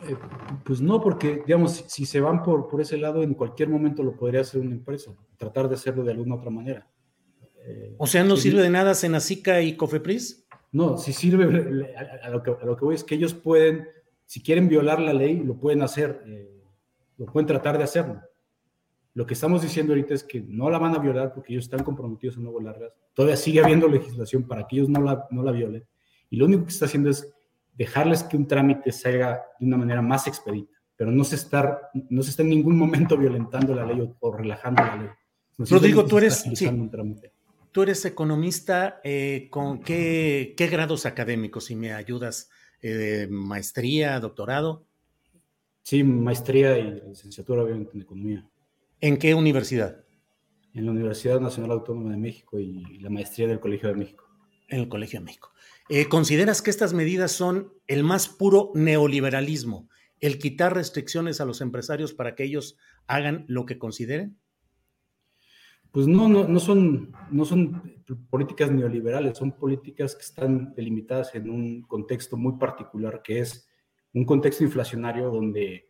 Eh, 0.07 0.15
pues 0.63 0.81
no, 0.81 1.01
porque, 1.01 1.41
digamos, 1.45 1.83
si, 1.87 2.05
se 2.05 2.21
van 2.21 2.41
por, 2.43 2.67
por 2.67 2.81
ese 2.81 2.97
lado, 2.97 3.21
en 3.21 3.33
cualquier 3.33 3.69
momento 3.69 4.03
lo 4.03 4.15
podría 4.15 4.41
hacer 4.41 4.61
una 4.61 4.73
empresa, 4.73 5.11
tratar 5.37 5.67
de 5.67 5.75
hacerlo 5.75 6.03
de 6.03 6.11
alguna 6.11 6.35
otra 6.35 6.49
manera. 6.49 6.87
Eh, 7.65 7.95
o 7.97 8.07
sea, 8.07 8.23
¿no 8.23 8.37
sirve 8.37 8.61
de 8.61 8.69
nada 8.69 8.93
Senacica 8.93 9.61
y 9.61 9.75
Cofepris? 9.75 10.45
No, 10.71 10.97
si 10.97 11.13
sirve, 11.13 11.45
a, 12.23 12.29
lo 12.29 12.43
que, 12.43 12.51
a, 12.51 12.65
lo 12.65 12.77
que, 12.77 12.85
voy 12.85 12.95
es 12.95 13.03
que 13.03 13.15
ellos 13.15 13.33
pueden, 13.33 13.87
si 14.25 14.41
quieren 14.41 14.69
violar 14.69 14.99
la 14.99 15.13
ley, 15.13 15.37
lo 15.37 15.55
pueden 15.55 15.81
hacer, 15.81 16.23
eh, 16.27 16.63
lo 17.17 17.25
pueden 17.25 17.47
tratar 17.47 17.77
de 17.77 17.83
hacerlo. 17.83 18.21
Lo 19.19 19.25
que 19.25 19.33
estamos 19.33 19.61
diciendo 19.61 19.91
ahorita 19.91 20.13
es 20.13 20.23
que 20.23 20.39
no 20.39 20.69
la 20.69 20.77
van 20.77 20.95
a 20.95 20.97
violar 20.97 21.33
porque 21.33 21.51
ellos 21.51 21.65
están 21.65 21.83
comprometidos 21.83 22.37
a 22.37 22.39
no 22.39 22.51
violarlas. 22.51 22.93
Todavía 23.13 23.35
sigue 23.35 23.59
habiendo 23.59 23.89
legislación 23.89 24.43
para 24.43 24.65
que 24.65 24.77
ellos 24.77 24.87
no 24.87 25.01
la, 25.01 25.27
no 25.29 25.43
la 25.43 25.51
violen. 25.51 25.85
Y 26.29 26.37
lo 26.37 26.45
único 26.45 26.63
que 26.63 26.69
está 26.69 26.85
haciendo 26.85 27.09
es 27.09 27.29
dejarles 27.73 28.23
que 28.23 28.37
un 28.37 28.47
trámite 28.47 28.93
se 28.93 29.09
haga 29.09 29.43
de 29.59 29.65
una 29.65 29.75
manera 29.75 30.01
más 30.01 30.25
expedita, 30.25 30.81
pero 30.95 31.11
no 31.11 31.25
se 31.25 31.35
está, 31.35 31.91
no 32.09 32.23
se 32.23 32.29
está 32.29 32.43
en 32.43 32.49
ningún 32.49 32.77
momento 32.77 33.17
violentando 33.17 33.75
la 33.75 33.85
ley 33.85 34.09
o, 34.21 34.31
relajando 34.31 34.83
la 34.83 34.95
ley. 34.95 35.09
Rodrigo, 35.69 36.05
tú 36.05 36.19
eres... 36.19 36.45
Tú 37.73 37.83
eres 37.83 38.05
economista, 38.05 39.01
eh, 39.03 39.49
¿con 39.51 39.79
qué, 39.81 40.55
grados 40.57 41.05
académicos? 41.05 41.65
Si 41.65 41.75
me 41.75 41.91
ayudas, 41.91 42.49
eh, 42.81 43.27
maestría, 43.29 44.17
doctorado. 44.21 44.85
Sí, 45.83 46.05
maestría 46.05 46.77
y 46.77 47.01
licenciatura 47.01 47.63
obviamente 47.63 47.91
en 47.95 48.01
economía. 48.03 48.49
¿En 49.01 49.17
qué 49.17 49.33
universidad? 49.33 50.03
En 50.73 50.85
la 50.85 50.91
Universidad 50.91 51.39
Nacional 51.39 51.71
Autónoma 51.71 52.11
de 52.11 52.17
México 52.17 52.59
y 52.59 52.99
la 52.99 53.09
maestría 53.09 53.47
del 53.47 53.61
Colegio 53.61 53.89
de 53.89 53.95
México. 53.95 54.25
En 54.67 54.81
el 54.81 54.89
Colegio 54.89 55.19
de 55.19 55.25
México. 55.25 55.51
Eh, 55.87 56.07
¿Consideras 56.07 56.61
que 56.61 56.69
estas 56.69 56.93
medidas 56.93 57.31
son 57.31 57.73
el 57.87 58.03
más 58.03 58.27
puro 58.27 58.71
neoliberalismo, 58.75 59.87
el 60.19 60.37
quitar 60.37 60.75
restricciones 60.75 61.39
a 61.39 61.45
los 61.45 61.61
empresarios 61.61 62.13
para 62.13 62.35
que 62.35 62.43
ellos 62.43 62.77
hagan 63.07 63.45
lo 63.47 63.65
que 63.65 63.79
consideren? 63.79 64.37
Pues 65.91 66.05
no, 66.05 66.27
no, 66.27 66.47
no, 66.47 66.59
son, 66.59 67.13
no 67.31 67.45
son 67.45 68.03
políticas 68.29 68.69
neoliberales, 68.69 69.37
son 69.37 69.53
políticas 69.53 70.13
que 70.13 70.21
están 70.21 70.75
delimitadas 70.75 71.33
en 71.33 71.49
un 71.49 71.81
contexto 71.83 72.37
muy 72.37 72.57
particular, 72.59 73.21
que 73.23 73.39
es 73.39 73.67
un 74.13 74.25
contexto 74.25 74.63
inflacionario 74.63 75.31
donde 75.31 75.89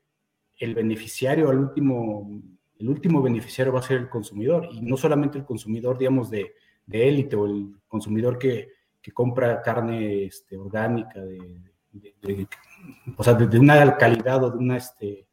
el 0.57 0.75
beneficiario, 0.75 1.49
al 1.49 1.57
último, 1.57 2.41
el 2.79 2.89
último 2.89 3.21
beneficiario 3.21 3.73
va 3.73 3.79
a 3.79 3.83
ser 3.83 3.97
el 3.97 4.09
consumidor, 4.09 4.67
y 4.71 4.81
no 4.81 4.97
solamente 4.97 5.37
el 5.37 5.45
consumidor, 5.45 5.97
digamos, 5.97 6.29
de 6.29 6.53
élite 6.87 7.35
o 7.35 7.45
el 7.45 7.75
consumidor 7.87 8.37
que, 8.37 8.69
compra 9.11 9.59
carne 9.63 10.25
este, 10.25 10.55
orgánica, 10.55 11.19
de, 11.19 12.47
o 13.17 13.23
sea, 13.23 13.33
de, 13.33 13.59
una 13.59 13.97
calidad 13.97 14.43
o 14.43 14.51
de 14.51 14.57
una, 14.57 14.77
este, 14.77 15.25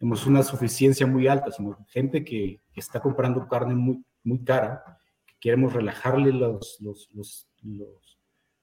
una 0.00 0.42
suficiencia 0.42 1.06
muy 1.06 1.26
alta, 1.26 1.50
sino 1.50 1.78
gente 1.88 2.24
que, 2.24 2.60
está 2.74 3.00
comprando 3.00 3.46
carne 3.48 3.74
muy, 3.74 4.04
muy 4.22 4.44
cara, 4.44 4.82
que 5.26 5.34
queremos 5.40 5.72
relajarle 5.72 6.32
los, 6.32 6.78
los, 6.80 7.08
los, 7.14 7.48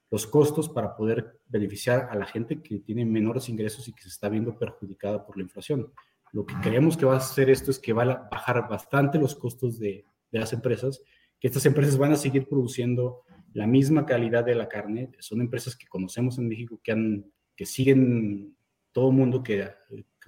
los, 0.09 0.27
costos 0.27 0.69
para 0.69 0.95
poder 0.95 1.39
beneficiar 1.47 2.09
a 2.11 2.15
la 2.15 2.25
gente 2.25 2.61
que 2.61 2.79
tiene 2.79 3.05
menores 3.05 3.47
ingresos 3.49 3.87
y 3.87 3.93
que 3.93 4.03
se 4.03 4.09
está 4.09 4.29
viendo 4.29 4.57
perjudicada 4.57 5.25
por 5.25 5.37
la 5.37 5.43
inflación. 5.43 5.91
Lo 6.31 6.45
que 6.45 6.55
creemos 6.61 6.95
que 6.95 7.05
va 7.05 7.15
a 7.15 7.17
hacer 7.17 7.49
esto 7.49 7.71
es 7.71 7.79
que 7.79 7.93
va 7.93 8.03
a 8.03 8.29
bajar 8.31 8.67
bastante 8.69 9.17
los 9.17 9.35
costos 9.35 9.77
de, 9.79 10.05
de 10.31 10.39
las 10.39 10.53
empresas, 10.53 11.03
que 11.39 11.47
estas 11.47 11.65
empresas 11.65 11.97
van 11.97 12.13
a 12.13 12.17
seguir 12.17 12.47
produciendo 12.47 13.23
la 13.53 13.67
misma 13.67 14.05
calidad 14.05 14.45
de 14.45 14.55
la 14.55 14.69
carne. 14.69 15.11
Son 15.19 15.41
empresas 15.41 15.75
que 15.75 15.87
conocemos 15.87 16.37
en 16.37 16.47
México, 16.47 16.79
que, 16.83 16.91
han, 16.91 17.31
que 17.55 17.65
siguen 17.65 18.55
todo 18.91 19.09
el 19.09 19.15
mundo, 19.15 19.43
que, 19.43 19.67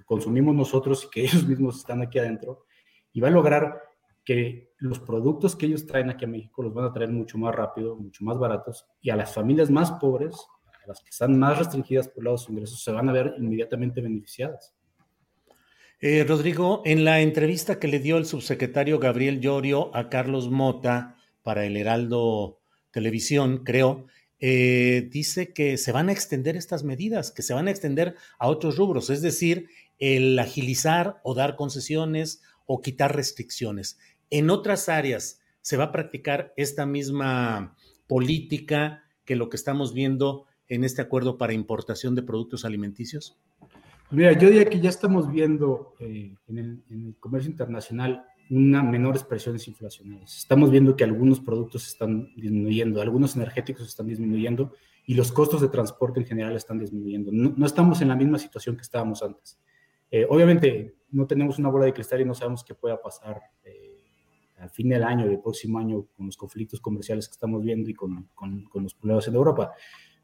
consumimos 0.04 0.54
nosotros 0.54 1.04
y 1.04 1.10
que 1.10 1.20
ellos 1.24 1.46
mismos 1.46 1.78
están 1.78 2.02
aquí 2.02 2.18
adentro, 2.18 2.66
y 3.12 3.20
va 3.20 3.28
a 3.28 3.32
lograr 3.32 3.80
que 4.24 4.72
los 4.78 4.98
productos 4.98 5.54
que 5.54 5.66
ellos 5.66 5.86
traen 5.86 6.10
aquí 6.10 6.24
a 6.24 6.28
México 6.28 6.62
los 6.62 6.72
van 6.72 6.86
a 6.86 6.92
traer 6.92 7.10
mucho 7.10 7.38
más 7.38 7.54
rápido, 7.54 7.96
mucho 7.96 8.24
más 8.24 8.38
baratos, 8.38 8.86
y 9.00 9.10
a 9.10 9.16
las 9.16 9.32
familias 9.32 9.70
más 9.70 9.92
pobres, 9.92 10.34
a 10.82 10.88
las 10.88 11.00
que 11.00 11.10
están 11.10 11.38
más 11.38 11.58
restringidas 11.58 12.08
por 12.08 12.24
los 12.24 12.48
ingresos, 12.48 12.82
se 12.82 12.90
van 12.90 13.08
a 13.08 13.12
ver 13.12 13.34
inmediatamente 13.38 14.00
beneficiadas. 14.00 14.74
Eh, 16.06 16.22
Rodrigo, 16.22 16.82
en 16.84 17.02
la 17.06 17.22
entrevista 17.22 17.78
que 17.78 17.88
le 17.88 17.98
dio 17.98 18.18
el 18.18 18.26
subsecretario 18.26 18.98
Gabriel 18.98 19.40
Llorio 19.40 19.90
a 19.96 20.10
Carlos 20.10 20.50
Mota 20.50 21.16
para 21.42 21.64
el 21.64 21.78
Heraldo 21.78 22.60
Televisión, 22.90 23.64
creo, 23.64 24.04
eh, 24.38 25.08
dice 25.10 25.54
que 25.54 25.78
se 25.78 25.92
van 25.92 26.10
a 26.10 26.12
extender 26.12 26.56
estas 26.56 26.84
medidas, 26.84 27.32
que 27.32 27.40
se 27.40 27.54
van 27.54 27.68
a 27.68 27.70
extender 27.70 28.16
a 28.38 28.48
otros 28.48 28.76
rubros, 28.76 29.08
es 29.08 29.22
decir, 29.22 29.70
el 29.98 30.38
agilizar 30.38 31.22
o 31.22 31.32
dar 31.32 31.56
concesiones 31.56 32.42
o 32.66 32.82
quitar 32.82 33.16
restricciones. 33.16 33.98
En 34.28 34.50
otras 34.50 34.90
áreas 34.90 35.40
se 35.62 35.78
va 35.78 35.84
a 35.84 35.92
practicar 35.92 36.52
esta 36.58 36.84
misma 36.84 37.78
política 38.08 39.04
que 39.24 39.36
lo 39.36 39.48
que 39.48 39.56
estamos 39.56 39.94
viendo 39.94 40.44
en 40.68 40.84
este 40.84 41.00
acuerdo 41.00 41.38
para 41.38 41.54
importación 41.54 42.14
de 42.14 42.24
productos 42.24 42.66
alimenticios? 42.66 43.38
Mira, 44.14 44.32
yo 44.32 44.48
diría 44.48 44.66
que 44.66 44.80
ya 44.80 44.90
estamos 44.90 45.30
viendo 45.30 45.94
eh, 45.98 46.36
en, 46.46 46.58
el, 46.58 47.16
comercio 47.18 47.50
internacional 47.50 48.24
una 48.48 48.82
menores 48.82 49.24
presiones 49.24 49.66
inflacionarias. 49.66 50.36
Estamos 50.36 50.70
viendo 50.70 50.94
que 50.94 51.02
algunos 51.02 51.40
productos 51.40 51.86
están 51.88 52.32
disminuyendo, 52.36 53.00
algunos 53.00 53.34
energéticos 53.34 53.88
están 53.88 54.06
disminuyendo 54.06 54.72
y 55.06 55.14
los 55.14 55.32
costos 55.32 55.60
de 55.62 55.68
transporte 55.68 56.20
en 56.20 56.26
general 56.26 56.54
están 56.54 56.78
disminuyendo. 56.78 57.32
No, 57.32 57.66
estamos 57.66 58.00
en 58.02 58.08
la 58.08 58.16
misma 58.16 58.38
situación 58.38 58.76
que 58.76 58.82
estábamos 58.82 59.22
antes. 59.22 59.58
Eh, 60.10 60.26
obviamente 60.28 60.94
no 61.10 61.26
tenemos 61.26 61.58
una 61.58 61.70
bola 61.70 61.86
de 61.86 61.92
cristal 61.92 62.20
y 62.20 62.24
no 62.24 62.34
sabemos 62.34 62.62
qué 62.62 62.74
pueda 62.74 63.00
pasar 63.00 63.40
eh, 63.64 64.04
al 64.58 64.70
fin 64.70 64.90
del 64.90 65.02
año, 65.02 65.26
del 65.26 65.40
próximo 65.40 65.78
año, 65.78 66.06
con 66.16 66.26
los 66.26 66.36
conflictos 66.36 66.80
comerciales 66.80 67.26
que 67.26 67.32
estamos 67.32 67.62
viendo 67.62 67.90
y 67.90 67.94
con, 67.94 68.28
con, 68.34 68.68
los 68.74 68.94
problemas 68.94 69.26
en 69.26 69.34
Europa. 69.34 69.72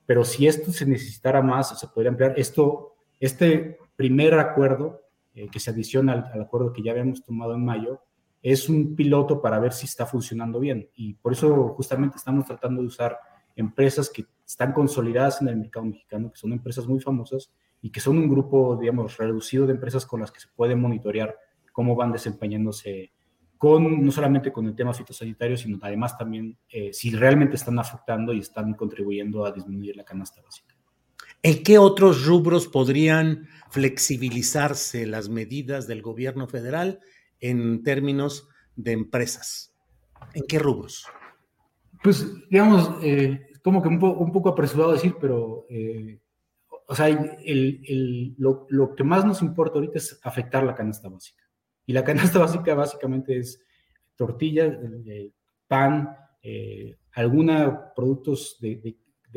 Pero 0.07 0.25
si 0.25 0.47
esto 0.47 0.71
se 0.71 0.87
necesitara 0.87 1.43
más, 1.43 1.79
se 1.79 1.87
podría 1.89 2.11
ampliar. 2.11 2.35
Esto, 2.37 3.00
este 3.21 3.79
primer 3.95 4.35
acuerdo 4.35 5.03
eh, 5.35 5.49
que 5.49 5.61
se 5.61 5.71
adiciona 5.71 6.13
al, 6.13 6.25
al, 6.33 6.43
acuerdo 6.43 6.73
que 6.73 6.83
ya 6.83 6.91
habíamos 6.91 7.23
tomado 7.23 7.55
en 7.55 7.65
mayo, 7.65 8.01
es 8.43 8.69
un 8.69 8.97
piloto 8.97 9.41
para 9.41 9.61
ver 9.61 9.73
si 9.73 9.87
está 9.87 10.07
funcionando 10.07 10.59
bien. 10.59 10.89
Y 10.95 11.15
por 11.15 11.33
eso 11.33 11.69
justamente 11.69 12.17
estamos 12.17 12.47
tratando 12.47 12.81
de 12.81 12.89
usar 12.89 13.19
empresas 13.55 14.11
que 14.11 14.25
están 14.47 14.73
consolidadas 14.73 15.41
en 15.43 15.49
el 15.49 15.57
mercado 15.57 15.87
mexicano, 15.87 16.33
que 16.33 16.39
son 16.39 16.53
empresas 16.53 16.87
muy 16.87 17.01
famosas 17.01 17.53
y 17.83 17.91
que 17.91 18.01
son 18.01 18.19
un 18.19 18.29
grupo, 18.29 18.77
digamos, 18.77 19.17
reducido 19.17 19.67
de 19.67 19.73
empresas 19.73 20.05
con 20.07 20.21
las 20.21 20.33
que 20.33 20.41
se 20.41 20.49
puede 20.49 20.75
monitorear 20.75 21.37
cómo 21.73 21.95
van 21.95 22.13
desempeñándose 22.13 23.13
con, 23.57 24.05
no 24.05 24.11
solamente 24.11 24.53
con 24.53 24.67
el 24.67 24.75
tema 24.75 24.95
fitosanitario, 24.95 25.57
sino 25.57 25.79
además 25.83 26.17
también 26.17 26.57
eh, 26.69 26.93
si 26.93 27.11
realmente 27.15 27.57
están 27.57 27.79
afectando 27.79 28.33
y 28.33 28.39
están 28.39 28.75
contribuyendo 28.75 29.45
a 29.45 29.53
disminuir 29.53 29.97
la 29.97 30.05
canasta 30.05 30.41
básica. 30.41 30.70
¿En 31.43 31.63
qué 31.63 31.79
otros 31.79 32.27
rubros 32.27 32.69
podrían 32.69 33.49
flexibilizarse 33.71 35.07
las 35.07 35.31
medidas 35.31 35.87
del 35.87 36.03
gobierno 36.03 36.47
federal 36.47 37.01
en 37.39 37.83
términos 37.83 38.49
de 38.77 38.93
empresas? 38.93 39.75
¿En 40.35 40.45
qué 40.47 40.59
rubros? 40.59 41.07
Pues, 42.03 42.27
digamos, 42.51 42.91
eh, 43.03 43.49
como 43.63 43.83
que 43.83 43.89
un, 43.89 43.99
poco 43.99 44.51
apresurado 44.51 44.93
decir, 44.93 45.17
pero, 45.19 45.67
eh, 45.71 46.21
o 46.87 46.95
sea, 46.95 47.09
lo, 48.37 48.67
lo, 48.69 48.95
que 48.95 49.05
más 49.05 49.25
nos 49.25 49.41
importa 49.41 49.77
ahorita 49.77 49.97
es 49.97 50.21
afectar 50.23 50.63
la 50.63 50.75
canasta 50.75 51.09
básica. 51.09 51.45
Y 51.87 51.95
la 51.95 52.05
canasta 52.05 52.39
básica 52.39 52.75
básicamente 52.75 53.39
es 53.39 53.63
tortilla, 54.15 54.67
eh, 55.07 55.33
pan, 55.67 56.17
algunos 57.13 57.75
productos 57.95 58.59
de, 58.61 58.97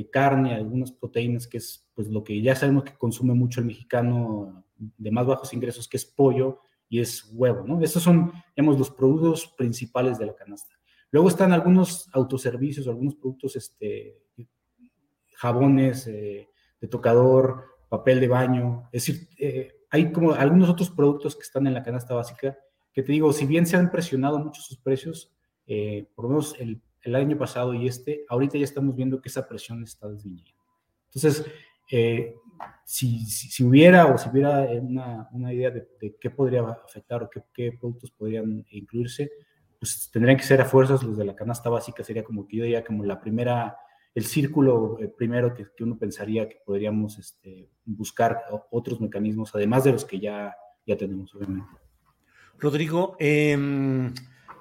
carne, 0.10 0.56
algunas 0.56 0.92
proteínas, 0.92 1.48
que 1.48 1.58
es 1.58 1.88
pues 1.94 2.08
lo 2.10 2.24
que 2.24 2.42
ya 2.42 2.56
sabemos 2.56 2.84
que 2.84 2.98
consume 2.98 3.34
mucho 3.34 3.60
el 3.60 3.68
mexicano 3.68 4.66
de 4.76 5.12
más 5.12 5.26
bajos 5.26 5.54
ingresos, 5.54 5.88
que 5.88 5.98
es 5.98 6.06
pollo, 6.06 6.62
y 6.90 7.00
es 7.00 7.32
huevo, 7.34 7.66
¿no? 7.66 7.82
Esos 7.82 8.04
son, 8.04 8.32
digamos, 8.56 8.78
los 8.78 8.92
productos 8.92 9.48
principales 9.58 10.20
de 10.20 10.28
la 10.28 10.36
canasta. 10.36 10.76
Luego 11.10 11.28
están 11.28 11.52
algunos 11.52 12.08
autoservicios, 12.14 12.88
algunos 12.88 13.16
productos, 13.16 13.56
este, 13.56 14.22
jabones 15.36 16.08
eh, 16.08 16.50
de 16.80 16.88
tocador, 16.88 17.66
papel 17.90 18.20
de 18.20 18.28
baño, 18.28 18.90
es 18.92 19.06
decir, 19.06 19.28
eh, 19.40 19.74
hay 19.90 20.12
como 20.12 20.34
algunos 20.34 20.70
otros 20.70 20.90
productos 20.90 21.36
que 21.36 21.44
están 21.44 21.68
en 21.68 21.74
la 21.74 21.84
canasta 21.84 22.16
básica 22.16 22.58
que 22.94 23.02
te 23.02 23.12
digo, 23.12 23.34
si 23.34 23.46
bien 23.46 23.66
se 23.66 23.76
han 23.76 23.92
presionado 23.92 24.40
mucho 24.40 24.62
sus 24.62 24.78
precios, 24.78 25.34
eh, 25.66 26.08
por 26.16 26.26
lo 26.26 26.30
menos 26.30 26.56
el, 26.60 26.82
el, 27.04 27.16
año 27.16 27.38
pasado 27.38 27.74
y 27.74 27.88
este, 27.88 28.26
ahorita 28.30 28.58
ya 28.58 28.64
estamos 28.64 28.96
viendo 28.96 29.22
que 29.22 29.30
esa 29.30 29.48
presión 29.48 29.84
está 29.84 30.10
disminuyendo. 30.10 30.62
Entonces, 31.14 31.46
si, 32.86 33.26
si, 33.26 33.64
hubiera 33.64 34.08
o 34.08 34.18
si 34.18 34.30
hubiera 34.30 34.62
una, 34.82 35.28
una 35.32 35.54
idea 35.54 35.72
de, 35.72 36.16
qué 36.20 36.30
podría 36.30 36.62
afectar 36.64 37.24
o 37.24 37.30
qué, 37.30 37.42
qué, 37.54 37.72
productos 37.72 38.12
podrían 38.12 38.66
incluirse, 38.72 39.32
pues 39.80 40.10
tendrían 40.12 40.38
que 40.38 40.44
ser 40.44 40.62
a 40.62 40.66
fuerzas 40.66 41.04
los 41.04 41.18
de 41.18 41.26
la 41.26 41.36
canasta 41.36 41.70
básica, 41.70 42.04
sería 42.04 42.24
como 42.24 42.48
que 42.48 42.58
yo 42.58 42.64
diría 42.64 42.84
como 42.84 43.04
la 43.04 43.20
primera, 43.20 43.78
el 44.16 44.26
círculo 44.26 44.98
eh, 45.00 45.08
primero 45.08 45.54
que, 45.54 45.68
uno 45.82 45.98
pensaría 45.98 46.48
que 46.48 46.58
podríamos 46.66 47.20
este, 47.20 47.70
buscar 47.86 48.44
otros 48.72 49.02
mecanismos, 49.02 49.54
además 49.54 49.84
de 49.84 49.92
los 49.92 50.06
que 50.06 50.20
ya, 50.20 50.56
ya 50.86 50.98
tenemos, 50.98 51.34
obviamente. 51.36 51.70
Rodrigo, 52.60 53.18
eh, 53.20 53.58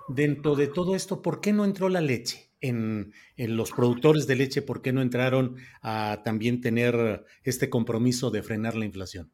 dentro 0.08 0.54
de 0.56 0.66
todo 0.66 0.94
esto, 0.94 1.22
¿por 1.22 1.40
qué 1.40 1.52
no 1.52 1.64
entró 1.64 1.88
la 1.88 2.00
leche? 2.00 2.52
en, 2.62 3.12
los 3.36 3.72
productores 3.72 4.26
de 4.26 4.36
leche, 4.36 4.62
¿por 4.62 4.80
qué 4.80 4.92
no 4.92 5.02
entraron 5.02 5.56
a 5.82 6.22
también 6.24 6.60
tener 6.60 7.24
este 7.42 7.68
compromiso 7.68 8.30
de 8.30 8.42
frenar 8.42 8.76
la 8.76 8.84
inflación? 8.84 9.30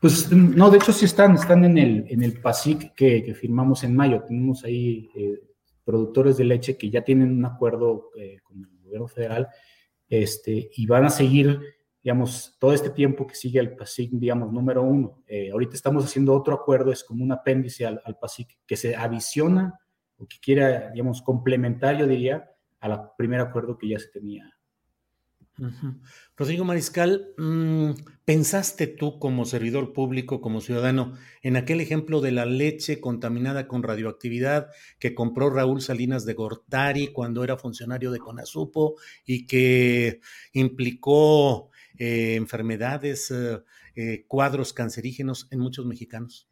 Pues 0.00 0.32
no, 0.32 0.70
de 0.70 0.78
hecho 0.78 0.92
sí 0.92 1.04
están, 1.04 1.34
están 1.34 1.64
en 1.64 1.76
el, 1.76 2.06
en 2.08 2.22
el 2.22 2.40
PASIC 2.40 2.94
que, 2.94 3.34
firmamos 3.34 3.84
en 3.84 3.94
mayo. 3.94 4.22
Tenemos 4.26 4.64
ahí 4.64 5.10
eh, 5.14 5.40
productores 5.84 6.38
de 6.38 6.44
leche 6.44 6.78
que 6.78 6.88
ya 6.88 7.02
tienen 7.02 7.32
un 7.32 7.44
acuerdo 7.44 8.10
eh, 8.16 8.38
con 8.42 8.58
el 8.58 8.78
gobierno 8.82 9.08
federal 9.08 9.48
este, 10.08 10.70
y 10.74 10.86
van 10.86 11.04
a 11.04 11.10
seguir, 11.10 11.60
digamos, 12.02 12.56
todo 12.58 12.72
este 12.72 12.90
tiempo 12.90 13.26
que 13.26 13.34
sigue 13.34 13.60
el 13.60 13.76
PASIC, 13.76 14.10
digamos, 14.12 14.52
número 14.52 14.82
uno. 14.82 15.22
Eh, 15.26 15.50
ahorita 15.50 15.74
estamos 15.74 16.04
haciendo 16.04 16.34
otro 16.34 16.54
acuerdo, 16.54 16.92
es 16.92 17.04
como 17.04 17.24
un 17.24 17.32
apéndice 17.32 17.86
al, 17.86 18.00
al 18.04 18.18
PASIC 18.18 18.58
que 18.66 18.76
se 18.76 18.96
adiciona 18.96 19.78
o 20.16 20.26
que 20.26 20.38
quiera, 20.40 20.90
digamos, 20.90 21.22
complementar, 21.22 21.98
yo 21.98 22.06
diría, 22.06 22.50
al 22.80 23.12
primer 23.16 23.40
acuerdo 23.40 23.76
que 23.76 23.88
ya 23.88 23.98
se 23.98 24.08
tenía 24.08 24.50
Rodrigo 26.36 26.64
Mariscal, 26.64 27.34
mm, 27.36 27.90
¿pensaste 28.24 28.86
tú 28.86 29.18
como 29.18 29.44
servidor 29.44 29.92
público, 29.92 30.40
como 30.40 30.60
ciudadano, 30.60 31.12
en 31.42 31.56
aquel 31.56 31.80
ejemplo 31.80 32.20
de 32.20 32.32
la 32.32 32.46
leche 32.46 33.00
contaminada 33.00 33.68
con 33.68 33.82
radioactividad 33.82 34.68
que 34.98 35.14
compró 35.14 35.50
Raúl 35.50 35.82
Salinas 35.82 36.24
de 36.24 36.34
Gortari 36.34 37.08
cuando 37.08 37.44
era 37.44 37.58
funcionario 37.58 38.10
de 38.10 38.20
Conasupo 38.20 38.96
y 39.26 39.46
que 39.46 40.20
implicó 40.52 41.69
eh, 42.02 42.34
enfermedades, 42.34 43.30
eh, 43.30 43.62
eh, 43.94 44.24
cuadros 44.26 44.72
cancerígenos 44.72 45.46
en 45.50 45.60
muchos 45.60 45.84
mexicanos? 45.84 46.48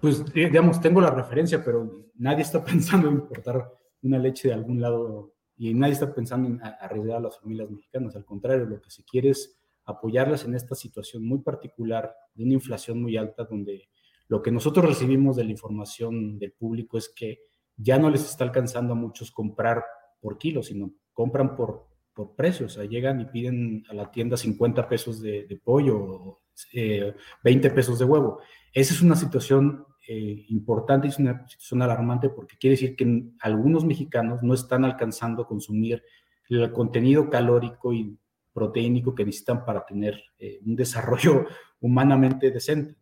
Pues, 0.00 0.24
digamos, 0.32 0.80
tengo 0.80 1.00
la 1.00 1.10
referencia, 1.10 1.64
pero 1.64 2.12
nadie 2.14 2.42
está 2.42 2.64
pensando 2.64 3.08
en 3.08 3.14
importar 3.14 3.72
una 4.02 4.18
leche 4.20 4.46
de 4.46 4.54
algún 4.54 4.80
lado 4.80 5.34
y 5.56 5.74
nadie 5.74 5.94
está 5.94 6.14
pensando 6.14 6.48
en 6.48 6.60
arriesgar 6.62 7.16
a 7.16 7.22
las 7.22 7.40
familias 7.40 7.68
mexicanas. 7.68 8.14
Al 8.14 8.24
contrario, 8.24 8.66
lo 8.66 8.80
que 8.80 8.92
se 8.92 9.02
quiere 9.02 9.30
es 9.30 9.58
apoyarlas 9.84 10.44
en 10.44 10.54
esta 10.54 10.76
situación 10.76 11.26
muy 11.26 11.40
particular 11.40 12.14
de 12.36 12.44
una 12.44 12.54
inflación 12.54 13.02
muy 13.02 13.16
alta, 13.16 13.48
donde 13.50 13.88
lo 14.28 14.42
que 14.42 14.52
nosotros 14.52 14.86
recibimos 14.86 15.34
de 15.34 15.42
la 15.42 15.50
información 15.50 16.38
del 16.38 16.52
público 16.52 16.98
es 16.98 17.08
que 17.08 17.40
ya 17.76 17.98
no 17.98 18.10
les 18.10 18.24
está 18.24 18.44
alcanzando 18.44 18.92
a 18.92 18.96
muchos 18.96 19.32
comprar 19.32 19.82
por 20.20 20.38
kilo, 20.38 20.62
sino 20.62 20.92
compran 21.12 21.56
por, 21.56 21.93
por 22.14 22.34
precio. 22.34 22.66
O 22.66 22.68
sea, 22.68 22.84
llegan 22.84 23.20
y 23.20 23.26
piden 23.26 23.84
a 23.90 23.94
la 23.94 24.10
tienda 24.10 24.36
50 24.36 24.88
pesos 24.88 25.20
de, 25.20 25.60
pollo 25.62 25.98
o 25.98 26.42
20 26.72 27.68
eh, 27.68 27.70
pesos 27.70 27.98
de 27.98 28.04
huevo. 28.04 28.40
Esa 28.72 28.94
es 28.94 29.02
una 29.02 29.16
situación 29.16 29.86
eh, 30.06 30.44
importante 30.48 31.08
es 31.08 31.18
una 31.18 31.46
situación 31.48 31.80
alarmante 31.80 32.28
porque 32.28 32.58
quiere 32.58 32.74
decir 32.74 32.94
que 32.94 33.24
algunos 33.40 33.86
mexicanos 33.86 34.42
no 34.42 34.52
están 34.52 34.84
alcanzando 34.84 35.42
a 35.42 35.48
consumir 35.48 36.02
el 36.50 36.70
contenido 36.72 37.30
calórico 37.30 37.90
y 37.94 38.18
proteínico 38.52 39.14
que 39.14 39.24
necesitan 39.24 39.64
para 39.64 39.84
tener 39.86 40.22
eh, 40.38 40.60
un 40.64 40.76
desarrollo 40.76 41.46
humanamente 41.80 42.50
decente. 42.50 42.96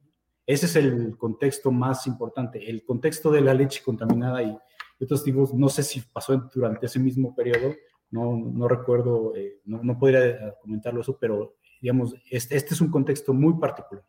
Ese 0.47 0.67
es 0.67 0.77
el 0.77 1.17
contexto 1.17 1.73
más 1.73 2.07
importante. 2.07 2.71
El 2.71 2.85
contexto 2.85 3.33
de 3.33 3.41
la 3.41 3.55
leche 3.55 3.83
contaminada 3.85 4.43
y 4.43 4.57
otros 5.01 5.25
tipos, 5.25 5.53
no 5.53 5.69
sé 5.69 5.83
si 5.83 6.01
pasó 6.01 6.49
durante 6.55 6.87
ese 6.87 7.01
mismo 7.01 7.35
periodo, 7.35 7.75
no, 8.13 8.37
no 8.37 8.69
recuerdo, 8.69 9.35
eh, 9.35 9.61
no, 9.65 9.83
no, 9.83 9.99
podría 9.99 10.55
comentarlo 10.61 11.01
eso, 11.01 11.19
pero 11.19 11.57
digamos, 11.81 12.15
este, 12.31 12.57
este 12.57 12.75
es 12.75 12.81
un 12.81 12.91
contexto 12.91 13.35
muy 13.35 13.59
particular. 13.59 14.05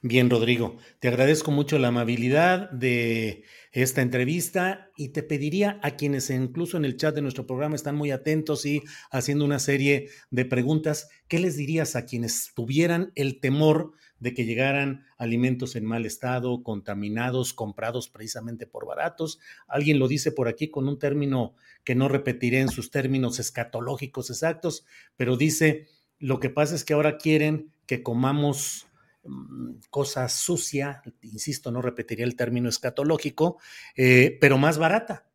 Bien, 0.00 0.30
Rodrigo, 0.30 0.78
te 0.98 1.08
agradezco 1.08 1.50
mucho 1.50 1.78
la 1.78 1.88
amabilidad 1.88 2.70
de 2.70 3.44
esta 3.70 4.00
entrevista 4.00 4.90
y 4.96 5.10
te 5.10 5.22
pediría 5.22 5.78
a 5.82 5.90
quienes 5.90 6.30
incluso 6.30 6.78
en 6.78 6.86
el 6.86 6.96
chat 6.96 7.14
de 7.14 7.20
nuestro 7.20 7.46
programa 7.46 7.76
están 7.76 7.96
muy 7.96 8.12
atentos 8.12 8.64
y 8.64 8.82
haciendo 9.10 9.44
una 9.44 9.58
serie 9.58 10.08
de 10.30 10.46
preguntas, 10.46 11.10
¿qué 11.28 11.38
les 11.38 11.56
dirías 11.56 11.96
a 11.96 12.06
quienes 12.06 12.52
tuvieran 12.54 13.12
el 13.14 13.38
temor 13.38 13.92
de 14.20 14.34
que 14.34 14.44
llegaran 14.44 15.04
alimentos 15.18 15.76
en 15.76 15.84
mal 15.84 16.06
estado, 16.06 16.62
contaminados, 16.62 17.52
comprados 17.52 18.08
precisamente 18.08 18.66
por 18.66 18.86
baratos? 18.86 19.38
Alguien 19.68 19.98
lo 19.98 20.08
dice 20.08 20.32
por 20.32 20.48
aquí 20.48 20.68
con 20.68 20.88
un 20.88 20.98
término 20.98 21.54
que 21.84 21.94
no 21.94 22.08
repetiré 22.08 22.60
en 22.60 22.68
sus 22.68 22.90
términos 22.90 23.38
escatológicos 23.38 24.30
exactos, 24.30 24.84
pero 25.16 25.36
dice, 25.36 25.88
lo 26.18 26.40
que 26.40 26.50
pasa 26.50 26.74
es 26.74 26.84
que 26.84 26.94
ahora 26.94 27.18
quieren 27.18 27.72
que 27.86 28.02
comamos 28.02 28.86
Mm, 29.26 29.80
cosa 29.90 30.28
sucia, 30.28 31.02
insisto, 31.22 31.70
no 31.70 31.82
repetiría 31.82 32.24
el 32.24 32.36
término 32.36 32.68
escatológico, 32.68 33.58
eh, 33.96 34.38
pero 34.40 34.58
más 34.58 34.78
barata. 34.78 35.26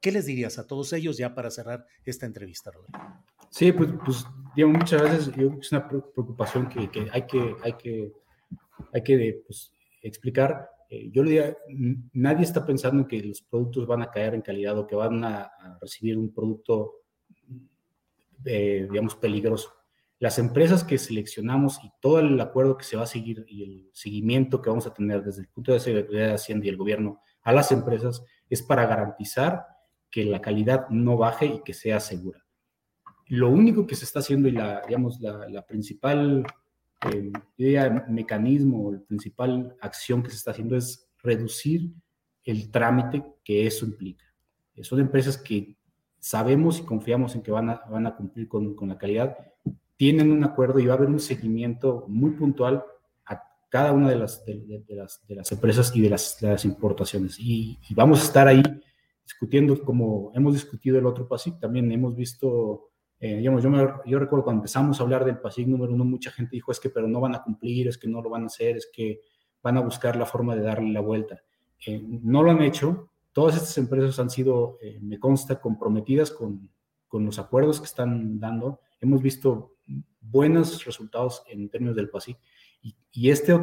¿Qué 0.00 0.12
les 0.12 0.26
dirías 0.26 0.58
a 0.58 0.66
todos 0.66 0.92
ellos 0.92 1.16
ya 1.16 1.34
para 1.34 1.50
cerrar 1.50 1.86
esta 2.04 2.26
entrevista, 2.26 2.70
Rodrigo? 2.70 2.98
Sí, 3.50 3.72
pues, 3.72 3.90
pues 4.04 4.26
muchas 4.56 5.02
veces 5.02 5.28
es 5.28 5.72
una 5.72 5.88
preocupación 5.88 6.68
que, 6.68 7.08
hay 7.10 7.22
que, 7.26 7.56
hay 7.62 7.72
que, 7.74 8.12
hay 8.92 9.02
que 9.02 9.42
pues, 9.46 9.72
explicar. 10.02 10.68
Eh, 10.88 11.10
yo 11.10 11.22
le 11.22 11.30
diría, 11.30 11.56
nadie 12.12 12.44
está 12.44 12.64
pensando 12.64 13.02
en 13.02 13.08
que 13.08 13.22
los 13.22 13.42
productos 13.42 13.86
van 13.86 14.02
a 14.02 14.10
caer 14.10 14.34
en 14.34 14.42
calidad 14.42 14.78
o 14.78 14.86
que 14.86 14.96
van 14.96 15.24
a, 15.24 15.50
recibir 15.80 16.18
un 16.18 16.32
producto, 16.32 17.02
eh, 18.44 18.86
digamos, 18.90 19.16
peligroso 19.16 19.72
las 20.24 20.38
empresas 20.38 20.84
que 20.84 20.96
seleccionamos 20.96 21.80
y 21.84 21.90
todo 22.00 22.20
el 22.20 22.40
acuerdo 22.40 22.78
que 22.78 22.84
se 22.84 22.96
va 22.96 23.02
a 23.02 23.06
seguir 23.06 23.44
y 23.48 23.62
el 23.62 23.90
seguimiento 23.92 24.62
que 24.62 24.70
vamos 24.70 24.86
a 24.86 24.94
tener 24.94 25.22
desde 25.22 25.42
el 25.42 25.48
punto 25.48 25.72
de 25.72 25.80
seguridad 25.80 26.28
de 26.28 26.32
Hacienda 26.32 26.64
y 26.64 26.70
el 26.70 26.78
gobierno 26.78 27.20
a 27.42 27.52
las 27.52 27.72
empresas 27.72 28.24
es 28.48 28.62
para 28.62 28.86
garantizar 28.86 29.66
que 30.10 30.24
la 30.24 30.40
calidad 30.40 30.88
no 30.88 31.16
baje 31.16 31.44
y 31.44 31.62
que 31.62 31.74
sea 31.74 32.00
segura. 32.00 32.42
Lo 33.26 33.50
único 33.50 33.86
que 33.86 33.96
se 33.96 34.06
está 34.06 34.20
haciendo 34.20 34.48
y 34.48 34.52
la, 34.52 34.82
digamos, 34.86 35.20
la, 35.20 35.66
principal 35.66 36.46
eh, 37.12 38.02
mecanismo, 38.08 38.92
la 38.92 39.00
principal 39.00 39.76
acción 39.80 40.22
que 40.22 40.30
se 40.30 40.36
está 40.36 40.52
haciendo 40.52 40.76
es 40.76 41.08
reducir 41.22 41.92
el 42.44 42.70
trámite 42.70 43.24
que 43.42 43.66
eso 43.66 43.86
implica. 43.86 44.24
Son 44.82 45.00
empresas 45.00 45.38
que 45.38 45.76
sabemos 46.18 46.78
y 46.78 46.82
confiamos 46.84 47.34
en 47.34 47.42
que 47.42 47.50
van 47.50 47.70
a, 47.70 47.82
van 47.90 48.06
a 48.06 48.16
cumplir 48.16 48.48
con, 48.48 48.74
con 48.74 48.88
la 48.88 48.98
calidad 48.98 49.36
tienen 49.96 50.30
un 50.30 50.44
acuerdo 50.44 50.78
y 50.78 50.86
va 50.86 50.94
a 50.94 50.96
haber 50.96 51.08
un 51.08 51.20
seguimiento 51.20 52.04
muy 52.08 52.32
puntual 52.32 52.84
a 53.26 53.42
cada 53.68 53.92
una 53.92 54.10
de 54.10 54.16
las, 54.16 54.44
de, 54.44 54.84
las, 54.88 55.26
de 55.26 55.34
las, 55.34 55.52
empresas 55.52 55.94
y 55.94 56.00
de 56.00 56.10
las, 56.10 56.40
las 56.42 56.64
importaciones. 56.64 57.36
Y, 57.38 57.78
vamos 57.90 58.20
a 58.20 58.24
estar 58.24 58.48
ahí 58.48 58.62
discutiendo 59.24 59.82
como 59.84 60.32
hemos 60.34 60.54
discutido 60.54 60.98
el 60.98 61.06
otro 61.06 61.28
PASIC. 61.28 61.60
También 61.60 61.90
hemos 61.92 62.16
visto, 62.16 62.90
eh, 63.24 63.38
digamos, 63.38 63.62
yo, 63.62 63.70
yo 64.04 64.18
recuerdo 64.18 64.44
cuando 64.44 64.60
empezamos 64.60 65.00
a 65.00 65.02
hablar 65.02 65.24
del 65.24 65.38
PASIC 65.38 65.66
número 65.66 65.94
uno, 65.94 66.04
mucha 66.04 66.30
gente 66.30 66.56
dijo 66.56 66.70
es 66.70 66.78
que 66.78 66.90
pero 66.90 67.08
no 67.08 67.22
van 67.22 67.34
a 67.34 67.42
cumplir, 67.42 67.88
es 67.88 67.96
que 67.96 68.06
no 68.06 68.20
lo 68.20 68.28
van 68.28 68.42
a 68.42 68.46
hacer, 68.48 68.76
es 68.76 68.90
que 68.92 69.22
van 69.62 69.78
a 69.78 69.80
buscar 69.80 70.16
la 70.16 70.26
forma 70.26 70.54
de 70.54 70.60
darle 70.60 70.92
la 70.92 71.00
vuelta. 71.00 71.42
Eh, 71.86 72.04
no 72.06 72.42
lo 72.42 72.50
han 72.50 72.60
hecho. 72.60 73.08
Todas 73.32 73.56
estas 73.56 73.78
empresas 73.78 74.18
han 74.18 74.28
sido, 74.28 74.76
eh, 74.82 74.98
me 75.00 75.18
consta, 75.18 75.58
comprometidas 75.58 76.30
con, 76.30 76.68
con 77.08 77.24
los 77.24 77.38
acuerdos 77.38 77.80
que 77.80 77.86
están 77.86 78.38
dando. 78.38 78.80
Hemos 79.00 79.22
visto 79.22 79.76
buenos 80.20 80.84
resultados 80.84 81.44
en 81.48 81.70
términos 81.70 81.96
del 81.96 82.10
PASIC. 82.10 82.36
Y, 83.10 83.30
este 83.30 83.58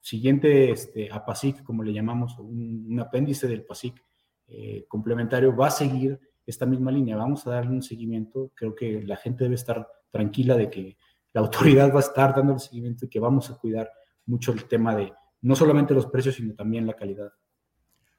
siguiente 0.00 0.70
este, 0.70 1.10
APASIC, 1.10 1.64
como 1.64 1.82
le 1.82 1.92
llamamos, 1.92 2.38
un, 2.38 2.96
apéndice 3.00 3.48
del 3.48 3.64
PASIC 3.64 4.00
eh, 4.46 4.84
complementario, 4.86 5.56
va 5.56 5.66
a 5.66 5.72
seguir 5.72 6.20
esta 6.46 6.66
misma 6.66 6.90
línea. 6.90 7.16
Vamos 7.16 7.46
a 7.46 7.50
darle 7.50 7.72
un 7.72 7.82
seguimiento. 7.82 8.52
Creo 8.54 8.74
que 8.74 9.02
la 9.02 9.16
gente 9.16 9.44
debe 9.44 9.56
estar 9.56 9.86
tranquila 10.10 10.56
de 10.56 10.70
que 10.70 10.96
la 11.32 11.40
autoridad 11.42 11.92
va 11.92 11.98
a 11.98 12.00
estar 12.00 12.34
dando 12.34 12.54
el 12.54 12.60
seguimiento 12.60 13.04
y 13.04 13.08
que 13.08 13.20
vamos 13.20 13.50
a 13.50 13.56
cuidar 13.56 13.90
mucho 14.24 14.52
el 14.52 14.64
tema 14.64 14.94
de 14.94 15.12
no 15.42 15.54
solamente 15.54 15.94
los 15.94 16.06
precios, 16.06 16.36
sino 16.36 16.54
también 16.54 16.86
la 16.86 16.94
calidad. 16.94 17.32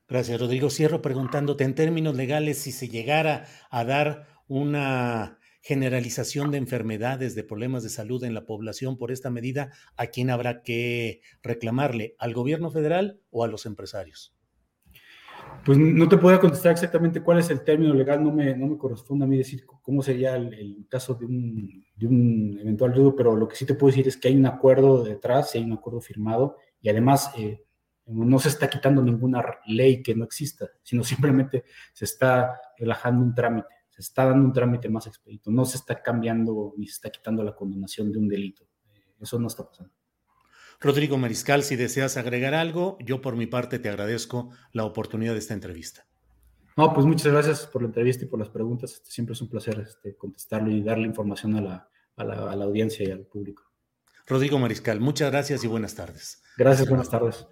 Gracias, 0.08 0.40
Rodrigo. 0.40 0.70
Cierro 0.70 1.02
preguntándote 1.02 1.66
en 1.66 1.76
términos 1.76 2.16
legales 2.16 2.60
si 2.60 2.72
se 2.72 2.88
llegara 2.88 3.46
a 3.70 3.84
dar 3.84 4.28
una 4.48 5.40
generalización 5.62 6.50
de 6.50 6.60
enfermedades, 6.60 7.36
de 7.36 7.44
problemas 7.44 7.84
de 7.84 7.90
salud 7.90 8.24
en 8.24 8.34
la 8.34 8.46
población 8.46 8.98
por 8.98 9.12
esta 9.12 9.30
medida, 9.30 9.74
¿a 9.98 10.08
quién 10.08 10.30
habrá 10.30 10.62
que 10.62 11.20
reclamarle? 11.44 12.16
¿Al 12.20 12.34
gobierno 12.34 12.72
federal 12.72 13.20
o 13.32 13.44
a 13.44 13.50
los 13.50 13.66
empresarios? 13.66 14.37
Pues 15.66 15.78
no 15.78 16.08
te 16.08 16.18
puedo 16.18 16.40
contestar 16.40 16.72
exactamente 16.72 17.22
cuál 17.22 17.40
es 17.40 17.50
el 17.50 17.62
término 17.62 17.94
legal, 17.94 18.24
no 18.24 18.32
me, 18.32 18.56
no 18.56 18.68
me 18.68 18.78
corresponde 18.78 19.26
a 19.26 19.28
mí 19.28 19.38
decir 19.38 19.66
cómo 19.66 20.02
sería 20.02 20.36
el, 20.36 20.86
caso 20.90 21.14
de 21.16 21.26
un, 21.26 21.86
de 21.96 22.08
un, 22.08 22.58
eventual 22.62 22.94
dudo, 22.94 23.16
pero 23.16 23.36
lo 23.36 23.48
que 23.48 23.56
sí 23.56 23.66
te 23.66 23.74
puedo 23.74 23.92
decir 23.92 24.08
es 24.08 24.16
que 24.16 24.30
hay 24.30 24.38
un 24.38 24.46
acuerdo 24.46 25.04
detrás, 25.04 25.56
hay 25.56 25.64
un 25.64 25.74
acuerdo 25.74 26.00
firmado 26.00 26.56
y 26.82 26.90
además 26.90 27.32
eh, 27.38 27.66
no 28.06 28.40
se 28.40 28.48
está 28.48 28.70
quitando 28.70 29.02
ninguna 29.02 29.44
ley 29.66 30.02
que 30.02 30.16
no 30.16 30.24
exista, 30.24 30.70
sino 30.84 31.04
simplemente 31.04 31.66
se 31.94 32.06
está 32.06 32.60
relajando 32.78 33.24
un 33.24 33.36
trámite 33.36 33.78
se 33.98 34.04
está 34.04 34.26
dando 34.26 34.46
un 34.46 34.54
trámite 34.54 34.90
más 34.90 35.08
expedito, 35.08 35.50
no 35.50 35.66
se 35.66 35.78
está 35.78 36.04
cambiando 36.04 36.76
ni 36.78 36.86
se 36.86 36.94
está 36.94 37.10
quitando 37.10 37.44
la 37.44 37.56
condenación 37.56 38.12
de 38.12 38.20
un 38.20 38.28
delito. 38.28 38.64
Eso 39.20 39.40
no 39.40 39.48
está 39.48 39.68
pasando. 39.68 39.92
Rodrigo 40.80 41.18
Mariscal, 41.18 41.64
si 41.64 41.76
deseas 41.76 42.18
agregar 42.18 42.54
algo, 42.54 42.98
yo 43.00 43.22
por 43.22 43.36
mi 43.36 43.48
parte 43.48 43.80
te 43.80 43.90
agradezco 43.90 44.52
la 44.74 44.86
oportunidad 44.86 45.34
de 45.34 45.40
esta 45.40 45.54
entrevista. 45.54 46.06
No, 46.76 46.94
pues 46.94 47.08
muchas 47.08 47.32
gracias 47.32 47.66
por 47.66 47.82
la 47.82 47.88
entrevista 47.88 48.26
y 48.26 48.28
por 48.28 48.38
las 48.38 48.50
preguntas. 48.50 48.94
Este, 48.94 49.10
siempre 49.10 49.34
es 49.34 49.42
un 49.42 49.50
placer 49.50 49.80
este, 49.80 50.16
contestarlo 50.16 50.70
y 50.70 50.84
darle 50.84 51.08
información 51.08 51.56
a 51.56 51.62
la, 51.62 51.90
a 52.16 52.56
la 52.56 52.66
audiencia 52.66 53.08
y 53.08 53.12
al 53.12 53.22
público. 53.22 53.64
Rodrigo 54.28 54.60
Mariscal, 54.60 55.00
muchas 55.00 55.32
gracias 55.32 55.64
y 55.64 55.68
buenas 55.68 55.96
tardes. 55.96 56.44
Gracias, 56.58 56.88
buenas 56.88 57.10
tardes. 57.10 57.48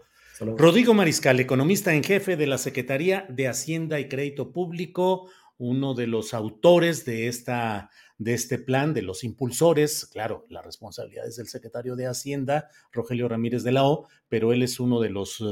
Rodrigo 0.58 0.94
Mariscal, 0.94 1.40
economista 1.40 1.94
en 1.94 2.04
jefe 2.04 2.36
de 2.36 2.46
la 2.46 2.58
Secretaría 2.58 3.26
de 3.30 3.48
Hacienda 3.48 4.00
y 4.00 4.10
Crédito 4.10 4.52
Público 4.52 5.30
uno 5.58 5.94
de 5.94 6.08
los 6.08 6.34
autores 6.34 7.06
de, 7.06 7.28
esta, 7.28 7.90
de 8.18 8.34
este 8.34 8.58
plan, 8.58 8.94
de 8.94 9.02
los 9.02 9.24
impulsores. 9.24 10.06
Claro, 10.06 10.46
la 10.50 10.62
responsabilidad 10.62 11.28
es 11.28 11.36
del 11.36 11.48
secretario 11.48 11.96
de 11.96 12.08
Hacienda, 12.08 12.70
Rogelio 12.92 13.28
Ramírez 13.28 13.64
de 13.64 13.74
la 13.74 13.84
O, 13.86 14.08
pero 14.30 14.54
él 14.54 14.64
es 14.64 14.80
uno 14.80 15.02
de 15.02 15.10
los 15.10 15.42
eh, 15.42 15.44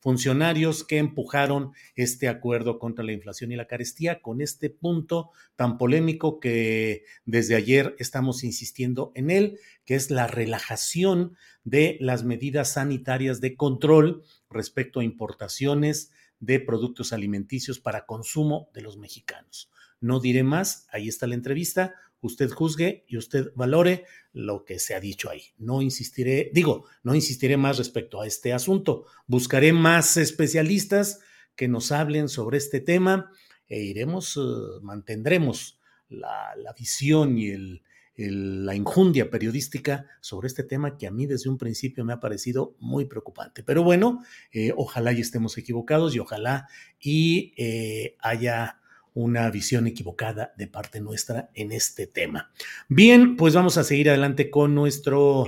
funcionarios 0.00 0.84
que 0.84 0.98
empujaron 0.98 1.72
este 1.94 2.28
acuerdo 2.28 2.78
contra 2.78 3.04
la 3.04 3.12
inflación 3.12 3.52
y 3.52 3.56
la 3.56 3.66
carestía 3.66 4.20
con 4.20 4.40
este 4.40 4.70
punto 4.70 5.30
tan 5.56 5.78
polémico 5.78 6.40
que 6.40 7.04
desde 7.24 7.54
ayer 7.54 7.96
estamos 7.98 8.44
insistiendo 8.44 9.12
en 9.14 9.30
él, 9.30 9.58
que 9.84 9.94
es 9.94 10.10
la 10.10 10.26
relajación 10.26 11.36
de 11.64 11.96
las 12.00 12.24
medidas 12.24 12.72
sanitarias 12.72 13.40
de 13.40 13.56
control 13.56 14.24
respecto 14.50 15.00
a 15.00 15.04
importaciones 15.04 16.10
de 16.38 16.58
productos 16.58 17.12
alimenticios 17.12 17.78
para 17.78 18.06
consumo 18.06 18.70
de 18.74 18.82
los 18.82 18.96
mexicanos. 18.96 19.70
No 20.00 20.18
diré 20.18 20.42
más, 20.42 20.86
ahí 20.90 21.08
está 21.08 21.26
la 21.26 21.34
entrevista, 21.34 21.94
usted 22.20 22.50
juzgue 22.50 23.04
y 23.08 23.16
usted 23.16 23.52
valore 23.54 24.04
lo 24.32 24.64
que 24.64 24.78
se 24.78 24.94
ha 24.94 25.00
dicho 25.00 25.30
ahí. 25.30 25.42
No 25.58 25.82
insistiré, 25.82 26.50
digo, 26.52 26.84
no 27.02 27.14
insistiré 27.14 27.56
más 27.56 27.78
respecto 27.78 28.20
a 28.20 28.26
este 28.26 28.52
asunto. 28.52 29.06
Buscaré 29.26 29.72
más 29.72 30.16
especialistas 30.16 31.20
que 31.56 31.68
nos 31.68 31.92
hablen 31.92 32.28
sobre 32.28 32.58
este 32.58 32.80
tema 32.80 33.30
e 33.68 33.82
iremos, 33.82 34.36
eh, 34.36 34.40
mantendremos 34.82 35.78
la, 36.08 36.54
visión 36.76 37.38
y 37.38 37.80
la 38.16 38.74
injundia 38.74 39.30
periodística 39.30 40.06
sobre 40.20 40.48
este 40.48 40.64
tema 40.64 40.98
que 40.98 41.06
a 41.06 41.10
mí 41.10 41.26
desde 41.26 41.48
un 41.48 41.56
principio 41.56 42.04
me 42.04 42.12
ha 42.12 42.20
parecido 42.20 42.76
muy 42.80 43.04
preocupante. 43.04 43.62
Pero 43.62 43.82
bueno, 43.82 44.24
eh, 44.52 44.72
ojalá 44.76 45.12
y 45.12 45.20
estemos 45.20 45.56
equivocados 45.56 46.14
y 46.14 46.18
ojalá 46.18 46.68
y 47.00 47.54
eh, 47.56 48.16
haya 48.20 48.79
una 49.22 49.50
visión 49.50 49.86
equivocada 49.86 50.54
de 50.56 50.66
parte 50.66 51.00
nuestra 51.00 51.50
en 51.54 51.72
este 51.72 52.06
tema. 52.06 52.50
Bien, 52.88 53.36
pues 53.36 53.54
vamos 53.54 53.76
a 53.76 53.84
seguir 53.84 54.08
adelante 54.08 54.50
con 54.50 54.74
nuestro... 54.74 55.46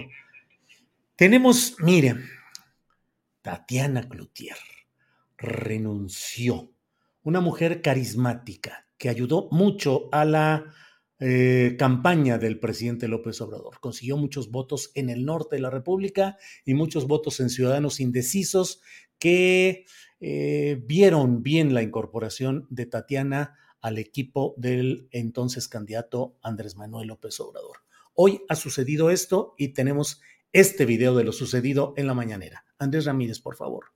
Tenemos, 1.16 1.76
mire, 1.78 2.16
Tatiana 3.40 4.08
Cloutier 4.08 4.56
renunció, 5.38 6.72
una 7.22 7.40
mujer 7.40 7.82
carismática 7.82 8.86
que 8.98 9.08
ayudó 9.08 9.48
mucho 9.50 10.08
a 10.12 10.24
la 10.24 10.72
eh, 11.18 11.76
campaña 11.78 12.38
del 12.38 12.58
presidente 12.58 13.08
López 13.08 13.40
Obrador. 13.40 13.80
Consiguió 13.80 14.16
muchos 14.16 14.50
votos 14.50 14.90
en 14.94 15.08
el 15.08 15.24
norte 15.24 15.56
de 15.56 15.62
la 15.62 15.70
República 15.70 16.36
y 16.64 16.74
muchos 16.74 17.06
votos 17.06 17.40
en 17.40 17.48
ciudadanos 17.48 18.00
indecisos 18.00 18.80
que 19.18 19.84
eh, 20.20 20.80
vieron 20.84 21.42
bien 21.42 21.74
la 21.74 21.82
incorporación 21.82 22.66
de 22.70 22.86
Tatiana 22.86 23.58
al 23.82 23.98
equipo 23.98 24.54
del 24.56 25.08
entonces 25.10 25.68
candidato 25.68 26.36
Andrés 26.42 26.76
Manuel 26.76 27.08
López 27.08 27.38
Obrador. 27.40 27.78
Hoy 28.14 28.42
ha 28.48 28.54
sucedido 28.54 29.10
esto 29.10 29.54
y 29.58 29.68
tenemos 29.68 30.20
este 30.52 30.86
video 30.86 31.14
de 31.16 31.24
lo 31.24 31.32
sucedido 31.32 31.92
en 31.96 32.06
la 32.06 32.14
mañanera. 32.14 32.64
Andrés 32.78 33.04
Ramírez, 33.04 33.40
por 33.40 33.56
favor. 33.56 33.86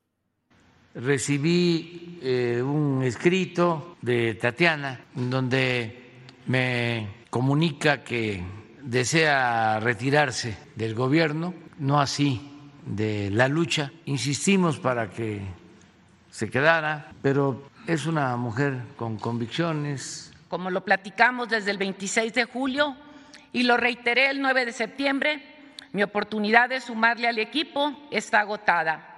Recibí 0.95 2.19
eh, 2.23 2.63
un 2.63 3.03
escrito 3.03 3.97
de 4.03 4.35
Tatiana 4.35 5.07
donde 5.15 6.05
me 6.47 7.25
comunica 7.31 8.03
que 8.03 8.43
desea 8.83 9.79
retirarse 9.81 10.57
del 10.75 10.95
gobierno, 10.95 11.55
no 11.79 12.01
así 12.01 12.41
de 12.87 13.31
la 13.31 13.49
lucha. 13.49 13.93
Insistimos 14.07 14.79
para 14.79 15.11
que 15.11 15.43
se 16.31 16.49
quedara, 16.49 17.13
pero 17.21 17.69
es 17.87 18.07
una 18.07 18.37
mujer 18.37 18.83
con 18.97 19.17
convicciones. 19.17 20.33
Como 20.49 20.71
lo 20.71 20.85
platicamos 20.85 21.49
desde 21.49 21.71
el 21.71 21.79
26 21.79 22.35
de 22.35 22.45
julio 22.45 22.97
y 23.53 23.63
lo 23.63 23.77
reiteré 23.77 24.31
el 24.31 24.41
9 24.41 24.67
de 24.67 24.73
septiembre, 24.73 25.43
mi 25.93 26.03
oportunidad 26.03 26.69
de 26.69 26.81
sumarle 26.81 27.29
al 27.29 27.39
equipo 27.39 28.09
está 28.11 28.41
agotada. 28.41 29.15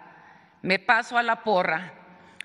Me 0.63 0.79
paso 0.79 1.17
a 1.17 1.23
la 1.23 1.43
porra, 1.43 1.93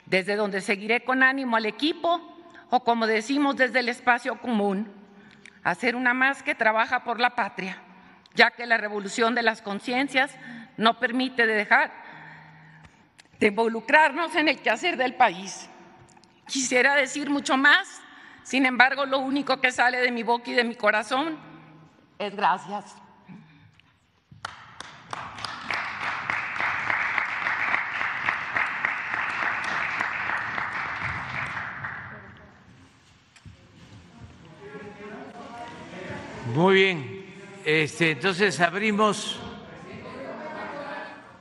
desde 0.06 0.36
donde 0.36 0.62
seguiré 0.62 1.04
con 1.04 1.24
ánimo 1.24 1.58
al 1.58 1.66
equipo 1.66 2.22
o 2.70 2.84
como 2.84 3.06
decimos 3.06 3.58
desde 3.58 3.80
el 3.80 3.90
espacio 3.90 4.40
común, 4.40 4.92
hacer 5.64 5.96
una 5.96 6.14
más 6.14 6.42
que 6.42 6.56
trabaja 6.56 7.04
por 7.04 7.20
la 7.20 7.36
patria, 7.36 7.78
ya 8.34 8.52
que 8.52 8.66
la 8.66 8.78
revolución 8.78 9.36
de 9.36 9.44
las 9.44 9.62
conciencias 9.62 10.36
no 10.78 11.00
permite 11.00 11.46
dejar 11.46 11.92
de 13.40 13.48
involucrarnos 13.48 14.36
en 14.36 14.48
el 14.48 14.62
quehacer 14.62 14.98
del 14.98 15.16
país. 15.16 15.70
Quisiera 16.48 16.96
decir 16.96 17.30
mucho 17.30 17.58
más, 17.58 18.02
sin 18.44 18.66
embargo, 18.66 19.06
lo 19.06 19.20
único 19.20 19.62
que 19.62 19.72
sale 19.72 20.00
de 20.00 20.12
mi 20.12 20.24
boca 20.24 20.52
y 20.52 20.54
de 20.54 20.64
mi 20.64 20.76
corazón 20.76 21.38
es 22.20 22.36
gracias. 22.36 22.96
Muy 36.54 36.76
bien. 36.76 37.26
Este, 37.66 38.12
entonces 38.12 38.60
abrimos. 38.60 39.40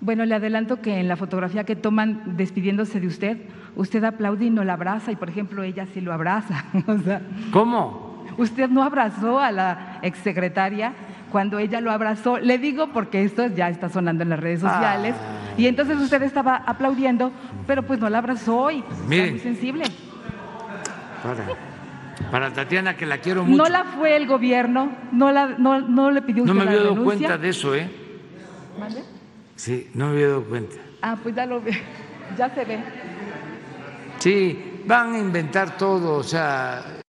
Bueno, 0.00 0.24
le 0.24 0.34
adelanto 0.34 0.80
que 0.80 0.98
en 0.98 1.06
la 1.06 1.16
fotografía 1.16 1.64
que 1.64 1.76
toman 1.76 2.36
despidiéndose 2.36 2.98
de 2.98 3.06
usted, 3.06 3.36
usted 3.76 4.04
aplaude 4.04 4.46
y 4.46 4.50
no 4.50 4.64
la 4.64 4.74
abraza, 4.74 5.12
y 5.12 5.16
por 5.16 5.28
ejemplo 5.28 5.62
ella 5.62 5.86
sí 5.92 6.00
lo 6.00 6.12
abraza. 6.12 6.64
¿Cómo? 7.52 8.24
Usted 8.38 8.68
no 8.68 8.82
abrazó 8.82 9.38
a 9.38 9.52
la 9.52 9.98
exsecretaria 10.02 10.92
cuando 11.30 11.58
ella 11.58 11.80
lo 11.80 11.90
abrazó. 11.90 12.38
Le 12.38 12.58
digo 12.58 12.88
porque 12.92 13.24
esto 13.24 13.46
ya 13.46 13.68
está 13.68 13.88
sonando 13.88 14.22
en 14.22 14.30
las 14.30 14.40
redes 14.40 14.60
sociales. 14.60 15.14
Ah. 15.18 15.54
Y 15.56 15.66
entonces 15.66 15.98
usted 15.98 16.22
estaba 16.22 16.56
aplaudiendo, 16.56 17.32
pero 17.66 17.82
pues 17.82 18.00
no 18.00 18.08
la 18.08 18.18
abrazó 18.18 18.70
y 18.70 18.82
pues, 18.82 19.30
muy 19.30 19.38
sensible. 19.38 19.84
Para 22.30 22.52
Tatiana, 22.52 22.96
que 22.96 23.06
la 23.06 23.18
quiero 23.18 23.44
mucho. 23.44 23.62
No 23.62 23.68
la 23.68 23.84
fue 23.84 24.16
el 24.16 24.26
gobierno, 24.26 24.92
no, 25.12 25.32
la, 25.32 25.48
no, 25.58 25.80
no 25.80 26.10
le 26.10 26.22
pidió 26.22 26.44
usted 26.44 26.54
No 26.54 26.64
me 26.64 26.70
había 26.70 26.82
dado 26.82 27.04
cuenta 27.04 27.38
de 27.38 27.48
eso, 27.48 27.74
¿eh? 27.74 27.90
¿Vale? 28.78 29.02
Sí, 29.56 29.90
no 29.94 30.06
me 30.06 30.12
había 30.12 30.28
dado 30.28 30.44
cuenta. 30.44 30.76
Ah, 31.02 31.16
pues 31.22 31.34
ya 31.34 31.46
lo 31.46 31.60
ve, 31.60 31.72
ya 32.38 32.48
se 32.50 32.64
ve. 32.64 32.78
Sí, 34.22 34.56
van 34.86 35.14
a 35.14 35.18
inventar 35.18 35.76
todo, 35.76 36.18
o 36.18 36.22
sea. 36.22 37.02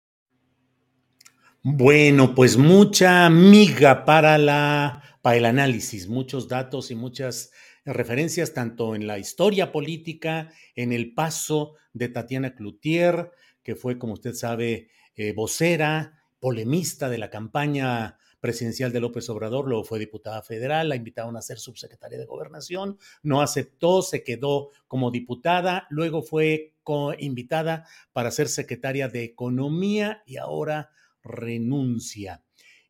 Bueno, 1.61 2.33
pues 2.33 2.55
mucha 2.55 3.29
miga 3.29 4.05
para 4.05 4.37
la 4.37 5.03
para 5.21 5.35
el 5.35 5.43
análisis, 5.43 6.07
muchos 6.07 6.47
datos 6.47 6.89
y 6.89 6.95
muchas 6.95 7.51
referencias 7.83 8.53
tanto 8.53 8.95
en 8.95 9.07
la 9.07 9.19
historia 9.19 9.73
política, 9.73 10.53
en 10.73 10.93
el 10.93 11.13
paso 11.13 11.75
de 11.91 12.07
Tatiana 12.07 12.55
Cloutier, 12.55 13.31
que 13.61 13.75
fue, 13.75 13.99
como 13.99 14.13
usted 14.13 14.33
sabe, 14.33 14.87
eh, 15.17 15.33
vocera, 15.33 16.23
polemista 16.39 17.09
de 17.09 17.17
la 17.17 17.29
campaña 17.29 18.19
presidencial 18.41 18.91
de 18.91 18.99
López 18.99 19.29
Obrador, 19.29 19.67
luego 19.67 19.85
fue 19.85 19.99
diputada 19.99 20.41
federal, 20.41 20.89
la 20.89 20.97
invitaron 20.97 21.37
a 21.37 21.41
ser 21.41 21.59
subsecretaria 21.59 22.17
de 22.17 22.25
gobernación, 22.25 22.97
no 23.23 23.41
aceptó, 23.41 24.01
se 24.01 24.23
quedó 24.23 24.69
como 24.87 25.11
diputada, 25.11 25.87
luego 25.89 26.23
fue 26.23 26.73
invitada 27.19 27.85
para 28.11 28.31
ser 28.31 28.49
secretaria 28.49 29.07
de 29.07 29.23
Economía 29.23 30.23
y 30.25 30.37
ahora 30.37 30.89
renuncia. 31.23 32.43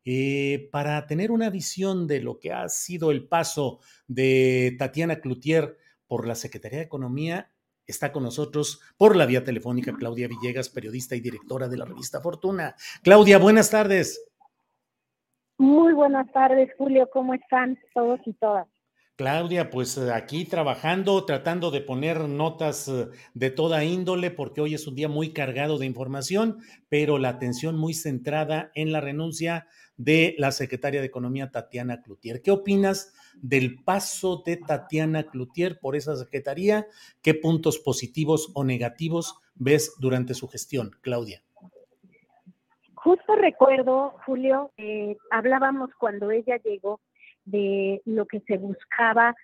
Eh, 0.04 0.68
para 0.72 1.06
tener 1.06 1.30
una 1.30 1.50
visión 1.50 2.08
de 2.08 2.20
lo 2.20 2.40
que 2.40 2.52
ha 2.52 2.68
sido 2.68 3.12
el 3.12 3.28
paso 3.28 3.78
de 4.08 4.74
Tatiana 4.78 5.20
Cloutier 5.20 5.78
por 6.08 6.26
la 6.26 6.34
Secretaría 6.34 6.78
de 6.78 6.86
Economía, 6.86 7.48
Está 7.84 8.12
con 8.12 8.22
nosotros 8.22 8.80
por 8.96 9.16
la 9.16 9.26
vía 9.26 9.42
telefónica 9.42 9.92
Claudia 9.92 10.28
Villegas, 10.28 10.68
periodista 10.68 11.16
y 11.16 11.20
directora 11.20 11.68
de 11.68 11.76
la 11.76 11.84
revista 11.84 12.20
Fortuna. 12.20 12.76
Claudia, 13.02 13.38
buenas 13.38 13.70
tardes. 13.70 14.31
Muy 15.62 15.92
buenas 15.92 16.26
tardes, 16.32 16.70
Julio. 16.76 17.08
¿Cómo 17.12 17.34
están 17.34 17.78
todos 17.94 18.18
y 18.26 18.32
todas? 18.32 18.66
Claudia, 19.14 19.70
pues 19.70 19.96
eh, 19.96 20.10
aquí 20.12 20.44
trabajando, 20.44 21.24
tratando 21.24 21.70
de 21.70 21.80
poner 21.80 22.22
notas 22.22 22.88
eh, 22.88 23.06
de 23.34 23.50
toda 23.52 23.84
índole, 23.84 24.32
porque 24.32 24.60
hoy 24.60 24.74
es 24.74 24.88
un 24.88 24.96
día 24.96 25.06
muy 25.06 25.32
cargado 25.32 25.78
de 25.78 25.86
información, 25.86 26.58
pero 26.88 27.16
la 27.16 27.28
atención 27.28 27.78
muy 27.78 27.94
centrada 27.94 28.72
en 28.74 28.90
la 28.90 29.00
renuncia 29.00 29.68
de 29.96 30.34
la 30.36 30.50
secretaria 30.50 30.98
de 30.98 31.06
Economía, 31.06 31.52
Tatiana 31.52 32.02
Cloutier. 32.02 32.42
¿Qué 32.42 32.50
opinas 32.50 33.14
del 33.36 33.84
paso 33.84 34.42
de 34.44 34.56
Tatiana 34.56 35.30
Cloutier 35.30 35.78
por 35.78 35.94
esa 35.94 36.16
secretaría? 36.16 36.88
¿Qué 37.22 37.34
puntos 37.34 37.78
positivos 37.78 38.50
o 38.54 38.64
negativos 38.64 39.36
ves 39.54 39.94
durante 40.00 40.34
su 40.34 40.48
gestión, 40.48 40.90
Claudia? 41.02 41.44
Justo 43.02 43.34
recuerdo, 43.34 44.14
Julio, 44.24 44.70
eh, 44.76 45.16
hablábamos 45.30 45.90
cuando 45.98 46.30
ella 46.30 46.58
llegó 46.58 47.00
de 47.44 48.00
lo 48.04 48.26
que 48.26 48.40
se 48.40 48.58
buscaba 48.58 49.34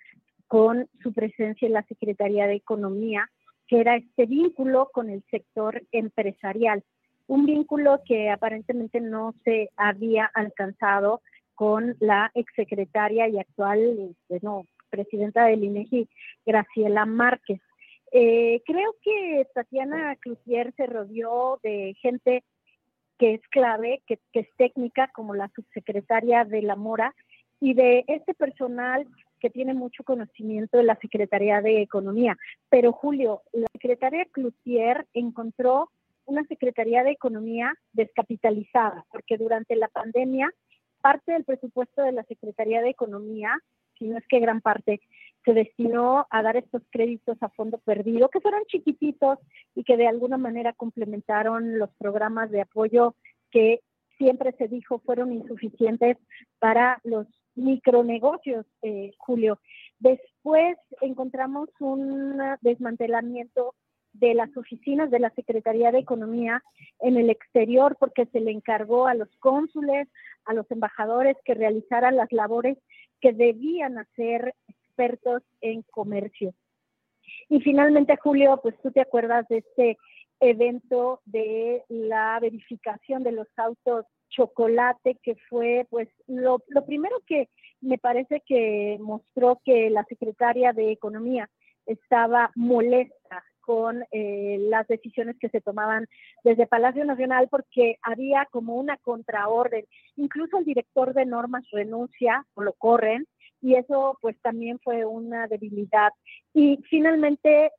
con 0.47 0.87
su 1.03 1.13
presencia 1.13 1.65
en 1.67 1.73
la 1.73 1.83
Secretaría 1.83 2.47
de 2.47 2.55
Economía, 2.55 3.29
que 3.67 3.81
era 3.81 3.95
este 3.95 4.25
vínculo 4.25 4.89
con 4.93 5.09
el 5.09 5.23
sector 5.29 5.83
empresarial 5.91 6.83
un 7.29 7.45
vínculo 7.45 8.01
que 8.05 8.31
aparentemente 8.31 8.99
no 8.99 9.35
se 9.43 9.69
había 9.77 10.25
alcanzado 10.33 11.21
con 11.53 11.95
la 11.99 12.31
exsecretaria 12.33 13.27
y 13.27 13.37
actual 13.37 14.15
bueno, 14.27 14.63
presidenta 14.89 15.45
del 15.45 15.63
INEGI, 15.63 16.09
Graciela 16.43 17.05
Márquez. 17.05 17.61
Eh, 18.11 18.63
creo 18.65 18.95
que 19.03 19.45
Tatiana 19.53 20.15
Cloutier 20.15 20.73
se 20.75 20.87
rodeó 20.87 21.59
de 21.61 21.95
gente 22.01 22.43
que 23.19 23.35
es 23.35 23.41
clave, 23.49 24.01
que, 24.07 24.17
es 24.33 24.47
técnica, 24.57 25.09
como 25.13 25.35
la 25.35 25.51
subsecretaria 25.53 26.45
de 26.45 26.61
la 26.63 26.75
Mora, 26.75 27.13
y 27.59 27.73
de 27.73 28.05
este 28.07 28.33
personal 28.33 29.05
que 29.41 29.49
tiene 29.49 29.73
mucho 29.73 30.03
conocimiento 30.03 30.77
de 30.77 30.85
la 30.85 30.95
Secretaría 30.95 31.61
de 31.61 31.81
Economía. 31.81 32.37
Pero 32.69 32.93
Julio, 32.93 33.41
la 33.51 33.67
secretaria 33.73 34.25
Cloutier 34.31 35.05
encontró 35.13 35.89
una 36.25 36.43
Secretaría 36.45 37.03
de 37.03 37.11
Economía 37.11 37.73
descapitalizada, 37.91 39.05
porque 39.11 39.37
durante 39.37 39.75
la 39.75 39.89
pandemia 39.89 40.49
parte 41.01 41.33
del 41.33 41.43
presupuesto 41.43 42.01
de 42.01 42.13
la 42.13 42.23
Secretaría 42.23 42.81
de 42.81 42.89
Economía, 42.89 43.51
si 43.97 44.07
no 44.07 44.17
es 44.17 44.25
que 44.27 44.39
gran 44.39 44.61
parte, 44.61 45.01
se 45.49 45.55
destinó 45.55 46.27
a 46.29 46.43
dar 46.43 46.57
estos 46.57 46.83
créditos 46.91 47.35
a 47.41 47.49
fondo 47.49 47.79
perdido, 47.79 48.29
que 48.29 48.39
fueron 48.39 48.65
chiquititos 48.67 49.39
y 49.73 49.83
que 49.83 49.97
de 49.97 50.07
alguna 50.07 50.37
manera 50.37 50.73
complementaron 50.73 51.79
los 51.79 51.89
programas 51.97 52.51
de 52.51 52.61
apoyo 52.61 53.15
que 53.49 53.81
siempre 54.19 54.51
se 54.59 54.67
dijo 54.67 54.99
fueron 54.99 55.33
insuficientes 55.33 56.17
para 56.59 57.01
los 57.03 57.25
micronegocios, 57.55 58.67
eh, 58.83 59.11
Julio. 59.17 59.59
Después 59.97 60.77
encontramos 61.01 61.69
un 61.79 62.39
desmantelamiento 62.61 63.73
de 64.13 64.35
las 64.35 64.55
oficinas 64.55 65.09
de 65.09 65.19
la 65.19 65.31
Secretaría 65.31 65.91
de 65.91 65.99
Economía 65.99 66.61
en 66.99 67.17
el 67.17 67.31
exterior 67.31 67.97
porque 67.99 68.27
se 68.27 68.39
le 68.39 68.51
encargó 68.51 69.07
a 69.07 69.15
los 69.15 69.29
cónsules, 69.39 70.07
a 70.45 70.53
los 70.53 70.69
embajadores 70.69 71.37
que 71.43 71.55
realizaran 71.55 72.17
las 72.17 72.31
labores 72.31 72.77
que 73.19 73.33
debían 73.33 73.97
hacer 73.97 74.53
expertos 74.99 75.43
en 75.61 75.83
comercio. 75.91 76.53
Y 77.47 77.61
finalmente, 77.61 78.17
Julio, 78.17 78.59
pues 78.61 78.75
tú 78.81 78.91
te 78.91 79.01
acuerdas 79.01 79.47
de 79.47 79.59
este 79.59 79.97
evento 80.39 81.21
de 81.25 81.83
la 81.89 82.39
verificación 82.39 83.23
de 83.23 83.31
los 83.31 83.47
autos 83.57 84.05
chocolate, 84.29 85.17
que 85.23 85.35
fue 85.49 85.87
pues 85.89 86.07
lo, 86.27 86.63
lo 86.67 86.85
primero 86.85 87.15
que 87.25 87.49
me 87.81 87.97
parece 87.97 88.43
que 88.45 88.97
mostró 88.99 89.59
que 89.63 89.89
la 89.89 90.03
secretaria 90.05 90.71
de 90.71 90.91
Economía 90.91 91.49
estaba 91.85 92.51
molesta 92.55 93.43
con 93.61 94.03
eh, 94.11 94.57
las 94.61 94.87
decisiones 94.87 95.37
que 95.39 95.49
se 95.49 95.61
tomaban 95.61 96.07
desde 96.43 96.67
Palacio 96.67 97.05
Nacional 97.05 97.47
porque 97.49 97.97
había 98.01 98.47
como 98.51 98.75
una 98.75 98.97
contraorden. 98.97 99.85
Incluso 100.15 100.57
el 100.57 100.65
director 100.65 101.13
de 101.13 101.25
normas 101.25 101.63
renuncia 101.71 102.45
o 102.53 102.61
lo 102.63 102.73
corren 102.73 103.27
y 103.61 103.75
eso 103.75 104.17
pues 104.21 104.39
también 104.41 104.79
fue 104.79 105.05
una 105.05 105.47
debilidad. 105.47 106.11
Y 106.53 106.77
finalmente, 106.89 107.71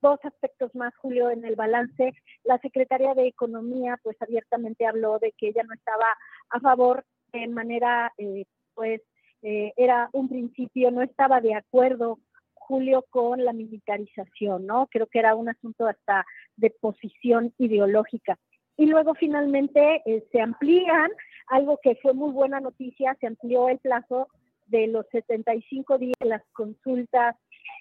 dos 0.00 0.18
aspectos 0.22 0.74
más, 0.74 0.94
Julio, 0.96 1.30
en 1.30 1.44
el 1.44 1.56
balance, 1.56 2.12
la 2.44 2.58
secretaria 2.58 3.14
de 3.14 3.26
Economía 3.26 3.98
pues 4.02 4.16
abiertamente 4.20 4.86
habló 4.86 5.18
de 5.18 5.32
que 5.32 5.48
ella 5.48 5.62
no 5.64 5.74
estaba 5.74 6.06
a 6.50 6.60
favor 6.60 7.04
de 7.32 7.48
manera 7.48 8.12
eh, 8.18 8.44
pues 8.74 9.02
eh, 9.42 9.72
era 9.76 10.08
un 10.12 10.28
principio, 10.28 10.90
no 10.90 11.02
estaba 11.02 11.40
de 11.40 11.54
acuerdo 11.54 12.18
Julio 12.54 13.04
con 13.10 13.44
la 13.44 13.52
militarización, 13.52 14.66
¿no? 14.66 14.88
Creo 14.90 15.06
que 15.06 15.20
era 15.20 15.34
un 15.34 15.48
asunto 15.48 15.86
hasta 15.86 16.24
de 16.56 16.70
posición 16.70 17.54
ideológica. 17.58 18.38
Y 18.76 18.86
luego 18.86 19.14
finalmente 19.14 20.02
eh, 20.04 20.26
se 20.32 20.40
amplían, 20.40 21.10
algo 21.46 21.78
que 21.82 21.94
fue 21.96 22.12
muy 22.12 22.32
buena 22.32 22.60
noticia, 22.60 23.16
se 23.20 23.28
amplió 23.28 23.68
el 23.68 23.78
plazo 23.78 24.28
de 24.66 24.86
los 24.88 25.06
75 25.10 25.98
días 25.98 26.14
las 26.20 26.42
consultas, 26.52 27.36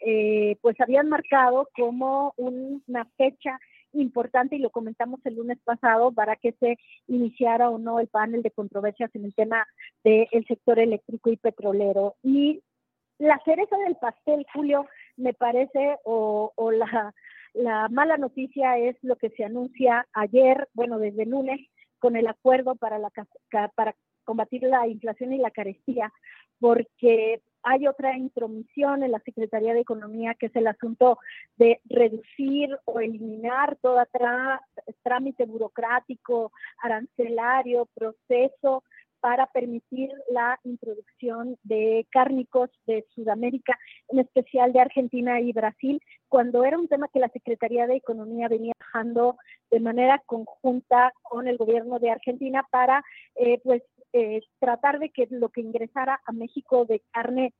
eh, 0.06 0.58
pues 0.62 0.80
habían 0.80 1.10
marcado 1.10 1.70
como 1.76 2.34
una 2.38 3.06
fecha 3.18 3.60
importante 3.94 4.56
y 4.56 4.60
lo 4.60 4.70
comentamos 4.70 5.20
el 5.26 5.36
lunes 5.36 5.58
pasado 5.64 6.12
para 6.12 6.36
que 6.36 6.52
se 6.54 6.78
iniciara 7.08 7.70
o 7.70 7.78
no 7.78 8.00
el 8.00 8.08
panel 8.08 8.42
de 8.42 8.52
controversias 8.52 9.10
en 9.16 9.26
el 9.26 9.34
tema 9.34 9.66
del 10.04 10.46
sector 10.48 10.80
eléctrico 10.80 11.30
y 11.30 11.38
petrolero. 11.38 12.16
Y 12.22 12.62
la 13.18 13.40
cereza 13.46 13.78
del 13.78 13.96
pastel, 13.96 14.46
Julio, 14.54 14.88
me 15.16 15.34
parece, 15.34 15.98
o, 16.04 16.52
la, 16.72 17.14
la 17.54 17.88
mala 17.90 18.18
noticia 18.18 18.78
es 18.78 18.98
lo 19.02 19.16
que 19.16 19.30
se 19.30 19.46
anuncia 19.46 20.06
ayer, 20.14 20.68
bueno, 20.74 21.00
desde 21.00 21.26
lunes, 21.26 21.62
con 22.00 22.16
el 22.18 22.28
acuerdo 22.28 22.76
para, 22.76 23.00
la, 23.00 23.10
para 23.76 23.96
combatir 24.26 24.64
la 24.64 24.88
inflación 24.88 25.34
y 25.34 25.38
la 25.38 25.52
carestía, 25.52 26.12
porque 26.60 27.42
hay 27.64 27.88
otra 27.88 28.16
intromisión 28.16 29.04
en 29.04 29.12
la 29.12 29.20
Secretaría 29.20 29.74
de 29.74 29.80
Economía, 29.80 30.36
que 30.36 30.46
es 30.46 30.56
el 30.56 30.68
asunto 30.68 31.18
de 31.58 31.82
reducir 31.86 32.70
o 32.86 33.00
eliminar 33.00 33.76
todo 33.82 33.98
trámite 35.04 35.46
burocrático, 35.46 36.52
arancelario, 36.84 37.88
proceso 37.96 38.84
para 39.20 39.48
permitir 39.48 40.12
la 40.30 40.60
introducción 40.64 41.58
de 41.64 42.06
cárnicos 42.12 42.70
de 42.86 43.04
Sudamérica, 43.16 43.76
en 44.10 44.20
especial 44.20 44.72
de 44.72 44.82
Argentina 44.82 45.42
y 45.42 45.52
Brasil, 45.52 46.00
cuando 46.30 46.64
era 46.64 46.78
un 46.78 46.88
tema 46.88 47.08
que 47.08 47.20
la 47.20 47.30
Secretaría 47.30 47.88
de 47.88 47.96
Economía 47.96 48.48
venía 48.48 48.74
trabajando 48.78 49.38
de 49.72 49.80
manera 49.80 50.22
conjunta 50.28 51.12
con 51.24 51.48
el 51.48 51.58
gobierno 51.58 51.98
de 51.98 52.12
Argentina 52.12 52.68
para 52.70 53.04
eh, 53.36 53.60
pues 53.64 53.82
eh, 54.18 54.42
tratar 54.60 55.00
de 55.00 55.10
que 55.10 55.28
lo 55.30 55.50
que 55.50 55.60
ingresara 55.60 56.22
a 56.26 56.32
México 56.32 56.86
de 56.86 57.02
carne 57.12 57.54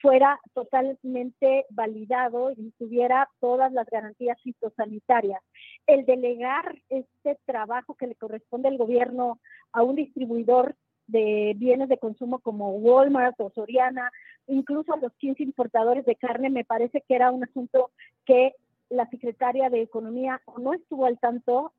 fuera 0.00 0.40
totalmente 0.52 1.64
validado 1.70 2.50
y 2.50 2.72
tuviera 2.72 3.28
todas 3.38 3.72
las 3.72 3.86
garantías 3.86 4.36
fitosanitarias. 4.42 5.40
El 5.86 6.04
delegar 6.04 6.76
este 6.88 7.38
trabajo 7.44 7.94
que 7.94 8.08
le 8.08 8.16
corresponde 8.16 8.66
al 8.66 8.78
gobierno 8.78 9.38
a 9.70 9.84
un 9.84 9.94
distribuidor 9.94 10.74
de 11.06 11.54
bienes 11.56 11.88
de 11.88 11.98
consumo 11.98 12.40
como 12.40 12.70
Walmart 12.70 13.40
o 13.40 13.52
Soriana, 13.54 14.10
incluso 14.48 14.96
los 14.96 15.12
15 15.18 15.44
importadores 15.44 16.04
de 16.04 16.16
carne, 16.16 16.50
me 16.50 16.64
parece 16.64 17.02
que 17.02 17.14
era 17.14 17.30
un 17.30 17.44
asunto 17.44 17.92
que 18.26 18.56
la 18.88 19.08
secretaria 19.08 19.70
de 19.70 19.82
Economía 19.82 20.42
no 20.58 20.74
estuvo 20.74 21.06
al 21.06 21.20
tanto 21.20 21.72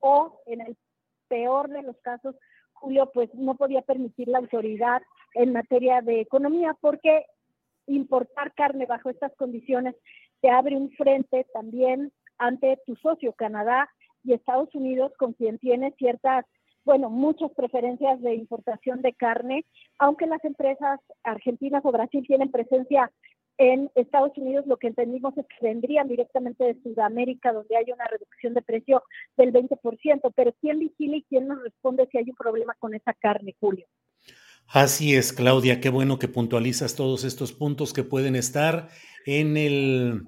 o 0.00 0.40
en 0.46 0.62
el 0.62 0.76
peor 1.28 1.68
de 1.68 1.82
los 1.82 1.96
casos, 1.98 2.34
Julio, 2.82 3.08
pues 3.14 3.32
no 3.34 3.54
podía 3.54 3.80
permitir 3.82 4.26
la 4.26 4.38
autoridad 4.38 5.02
en 5.34 5.52
materia 5.52 6.00
de 6.00 6.20
economía 6.20 6.76
porque 6.80 7.24
importar 7.86 8.52
carne 8.54 8.86
bajo 8.86 9.08
estas 9.08 9.32
condiciones 9.36 9.94
te 10.40 10.50
abre 10.50 10.76
un 10.76 10.90
frente 10.90 11.46
también 11.54 12.12
ante 12.38 12.76
tu 12.84 12.96
socio 12.96 13.34
Canadá 13.34 13.88
y 14.24 14.32
Estados 14.32 14.74
Unidos 14.74 15.12
con 15.16 15.32
quien 15.32 15.58
tiene 15.58 15.92
ciertas 15.92 16.44
bueno, 16.84 17.08
muchas 17.08 17.52
preferencias 17.52 18.20
de 18.20 18.34
importación 18.34 19.02
de 19.02 19.12
carne, 19.12 19.64
aunque 20.00 20.26
las 20.26 20.44
empresas 20.44 20.98
argentinas 21.22 21.84
o 21.84 21.92
Brasil 21.92 22.24
tienen 22.26 22.50
presencia 22.50 23.12
en 23.58 23.90
Estados 23.94 24.32
Unidos, 24.36 24.66
lo 24.66 24.76
que 24.76 24.88
entendimos 24.88 25.36
es 25.36 25.46
que 25.46 25.66
vendrían 25.66 26.08
directamente 26.08 26.64
de 26.64 26.82
Sudamérica, 26.82 27.52
donde 27.52 27.76
hay 27.76 27.92
una 27.92 28.06
reducción 28.06 28.54
de 28.54 28.62
precio 28.62 29.02
del 29.36 29.52
20%, 29.52 30.32
pero 30.34 30.52
¿quién 30.60 30.78
vigila 30.78 31.16
y 31.16 31.22
quién 31.22 31.48
nos 31.48 31.62
responde 31.62 32.08
si 32.10 32.18
hay 32.18 32.30
un 32.30 32.36
problema 32.36 32.74
con 32.78 32.94
esa 32.94 33.12
carne, 33.12 33.54
Julio? 33.60 33.86
Así 34.68 35.14
es, 35.14 35.32
Claudia, 35.32 35.80
qué 35.80 35.90
bueno 35.90 36.18
que 36.18 36.28
puntualizas 36.28 36.94
todos 36.94 37.24
estos 37.24 37.52
puntos 37.52 37.92
que 37.92 38.04
pueden 38.04 38.36
estar 38.36 38.88
en 39.26 39.56
el 39.56 40.22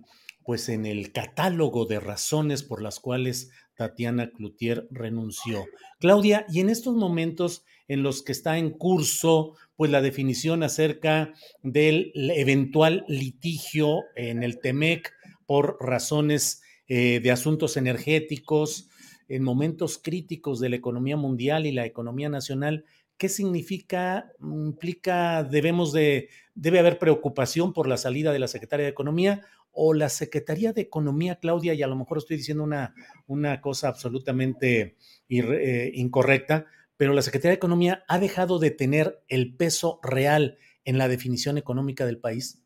pues 0.45 0.69
en 0.69 0.85
el 0.85 1.11
catálogo 1.11 1.87
de 1.87 2.01
razones 2.01 2.63
por 2.63 2.83
las 2.83 3.01
cuales 3.01 3.51
Tatiana 3.77 4.31
Cloutier 4.31 4.87
renunció. 4.91 5.65
Claudia, 5.99 6.45
y 6.51 6.61
en 6.61 6.69
estos 6.69 6.95
momentos 6.95 7.65
en 7.89 8.03
los 8.03 8.23
que 8.23 8.33
está 8.33 8.59
en 8.59 8.71
curso 8.71 9.57
pues 9.77 9.91
la 9.91 10.01
definición 10.03 10.63
acerca 10.63 11.33
del 11.63 12.13
eventual 12.15 13.05
litigio 13.09 14.03
en 14.15 14.43
el 14.43 14.61
TEMEC 14.61 15.13
por 15.47 15.77
razones 15.81 16.63
eh, 16.87 17.21
de 17.21 17.31
asuntos 17.31 17.77
energéticos, 17.77 18.89
en 19.29 19.43
momentos 19.43 19.99
críticos 19.99 20.61
de 20.61 20.69
la 20.69 20.77
economía 20.77 21.17
mundial 21.17 21.67
y 21.67 21.73
la 21.73 21.87
economía 21.87 22.29
nacional, 22.29 22.85
¿qué 23.17 23.29
significa? 23.29 24.31
¿Implica, 24.41 25.45
debemos 25.45 25.93
de, 25.93 26.29
debe 26.55 26.79
haber 26.79 26.99
preocupación 26.99 27.73
por 27.73 27.89
la 27.89 27.97
salida 27.97 28.33
de 28.33 28.39
la 28.39 28.49
secretaria 28.49 28.85
de 28.85 28.93
Economía 28.93 29.43
o 29.73 29.93
la 29.93 30.09
Secretaría 30.09 30.73
de 30.73 30.83
Economía, 30.83 31.37
Claudia, 31.37 31.75
y 31.75 31.83
a 31.83 31.89
lo 31.89 31.97
mejor 31.97 32.19
estoy 32.19 32.37
diciendo 32.37 32.63
una, 32.63 32.95
una 33.27 33.61
cosa 33.61 33.89
absolutamente 33.89 34.97
eh, 35.29 35.91
incorrecta, 35.95 36.67
pero 36.97 37.13
la 37.13 37.23
Secretaría 37.23 37.53
de 37.53 37.57
Economía 37.57 38.05
ha 38.09 38.19
dejado 38.19 38.59
de 38.59 38.71
tener 38.71 39.23
el 39.29 39.57
peso 39.57 40.01
real 40.03 40.59
en 40.85 40.99
la 40.99 41.09
definición 41.09 41.59
económica 41.59 42.07
del 42.07 42.19
país? 42.19 42.65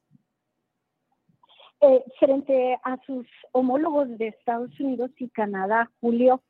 Eh, 1.81 2.03
frente 2.19 2.77
a 2.83 2.99
sus 3.07 3.27
homólogos 3.53 4.19
de 4.19 4.29
Estados 4.29 4.79
Unidos 4.81 5.11
y 5.19 5.29
Canadá, 5.29 5.91
Julio, 6.01 6.43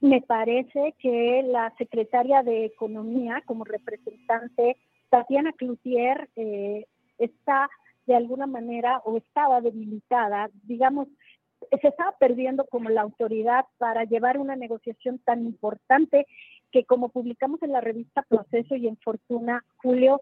me 0.00 0.20
parece 0.20 0.94
que 0.98 1.44
la 1.46 1.72
secretaria 1.78 2.42
de 2.42 2.64
Economía, 2.64 3.42
como 3.46 3.64
representante, 3.64 4.76
Tatiana 5.10 5.52
Cloutier, 5.52 6.28
eh, 6.36 6.86
está 7.18 7.68
de 8.06 8.16
alguna 8.16 8.46
manera 8.46 9.00
o 9.04 9.16
estaba 9.16 9.60
debilitada, 9.60 10.50
digamos, 10.64 11.08
se 11.80 11.88
estaba 11.88 12.12
perdiendo 12.18 12.66
como 12.66 12.88
la 12.90 13.02
autoridad 13.02 13.66
para 13.78 14.04
llevar 14.04 14.38
una 14.38 14.56
negociación 14.56 15.18
tan 15.18 15.44
importante 15.44 16.26
que 16.70 16.84
como 16.84 17.08
publicamos 17.08 17.62
en 17.62 17.72
la 17.72 17.80
revista 17.80 18.22
Proceso 18.22 18.76
y 18.76 18.88
en 18.88 18.96
Fortuna, 18.98 19.64
Julio, 19.76 20.20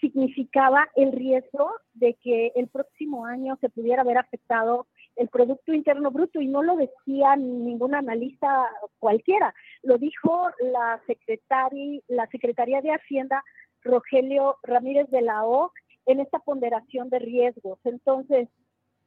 significaba 0.00 0.88
el 0.94 1.12
riesgo 1.12 1.72
de 1.94 2.14
que 2.14 2.52
el 2.54 2.68
próximo 2.68 3.26
año 3.26 3.56
se 3.60 3.68
pudiera 3.68 4.02
haber 4.02 4.18
afectado 4.18 4.86
el 5.16 5.28
Producto 5.28 5.72
Interno 5.72 6.10
Bruto 6.10 6.40
y 6.40 6.46
no 6.46 6.62
lo 6.62 6.76
decía 6.76 7.34
ningún 7.36 7.94
analista 7.94 8.68
cualquiera, 9.00 9.54
lo 9.82 9.98
dijo 9.98 10.48
la 10.60 11.00
secretaria, 11.06 12.00
la 12.06 12.26
Secretaría 12.28 12.80
de 12.80 12.92
Hacienda, 12.92 13.42
Rogelio 13.82 14.56
Ramírez 14.62 15.10
de 15.10 15.22
la 15.22 15.44
O, 15.44 15.72
en 16.06 16.20
esta 16.20 16.38
ponderación 16.38 17.10
de 17.10 17.18
riesgos. 17.18 17.78
Entonces, 17.84 18.48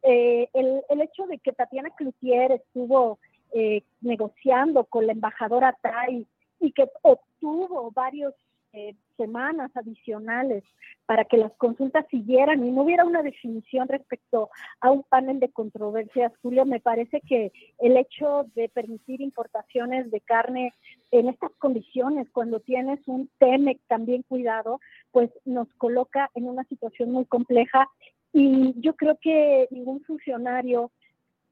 eh, 0.03 0.49
el, 0.53 1.01
hecho 1.01 1.25
de 1.27 1.39
que 1.39 1.53
Tatiana 1.53 1.89
Cloutier 1.91 2.51
estuvo 2.51 3.19
eh, 3.53 3.83
negociando 4.01 4.85
con 4.85 5.07
la 5.07 5.13
embajadora 5.13 5.77
Tai 5.81 6.27
y 6.61 6.71
que 6.71 6.87
obtuvo 7.01 7.91
varios 7.91 8.33
eh, 8.73 8.95
semanas 9.17 9.69
adicionales 9.75 10.63
para 11.05 11.25
que 11.25 11.35
las 11.35 11.51
consultas 11.57 12.05
siguieran 12.09 12.65
y 12.65 12.71
no 12.71 12.83
hubiera 12.83 13.03
una 13.03 13.21
definición 13.21 13.89
respecto 13.89 14.49
a 14.79 14.91
un 14.91 15.03
panel 15.03 15.41
de 15.41 15.49
controversias, 15.49 16.31
Julio, 16.41 16.65
me 16.65 16.79
parece 16.79 17.19
que 17.19 17.51
el 17.79 17.97
hecho 17.97 18.45
de 18.55 18.69
permitir 18.69 19.19
importaciones 19.19 20.09
de 20.09 20.21
carne 20.21 20.71
en 21.11 21.27
estas 21.27 21.51
condiciones, 21.57 22.29
cuando 22.31 22.61
tienes 22.61 23.05
un 23.07 23.29
TEMEC 23.39 23.81
también 23.87 24.23
cuidado, 24.23 24.79
pues 25.11 25.29
nos 25.43 25.67
coloca 25.73 26.31
en 26.33 26.45
una 26.47 26.63
situación 26.63 27.11
muy 27.11 27.25
compleja 27.25 27.89
y 28.31 28.73
yo 28.79 28.95
creo 28.95 29.17
que 29.21 29.67
ningún 29.69 30.01
funcionario 30.05 30.91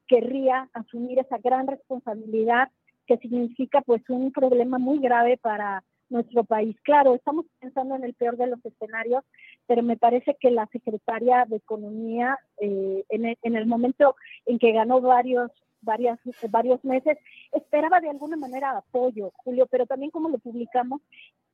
querría 0.06 0.70
asumir 0.72 1.18
esa 1.18 1.36
gran 1.36 1.66
responsabilidad 1.66 2.70
que 3.10 3.28
significa 3.28 3.80
pues 3.80 4.08
un 4.08 4.30
problema 4.30 4.78
muy 4.78 5.00
grave 5.00 5.36
para 5.36 5.82
nuestro 6.10 6.44
país. 6.44 6.76
Claro, 6.82 7.16
estamos 7.16 7.44
pensando 7.58 7.96
en 7.96 8.04
el 8.04 8.14
peor 8.14 8.36
de 8.36 8.46
los 8.46 8.64
escenarios, 8.64 9.24
pero 9.66 9.82
me 9.82 9.96
parece 9.96 10.36
que 10.38 10.52
la 10.52 10.68
secretaria 10.68 11.44
de 11.48 11.56
Economía, 11.56 12.38
eh, 12.60 13.04
en, 13.08 13.56
el, 13.56 13.66
momento 13.66 14.14
en 14.46 14.60
que 14.60 14.70
ganó 14.70 15.00
varios, 15.00 15.50
varias, 15.80 16.20
varios 16.50 16.84
meses, 16.84 17.18
esperaba 17.50 18.00
de 18.00 18.10
alguna 18.10 18.36
manera 18.36 18.76
apoyo, 18.76 19.32
Julio, 19.38 19.66
pero 19.68 19.86
también 19.86 20.12
como 20.12 20.28
lo 20.28 20.38
publicamos, 20.38 21.00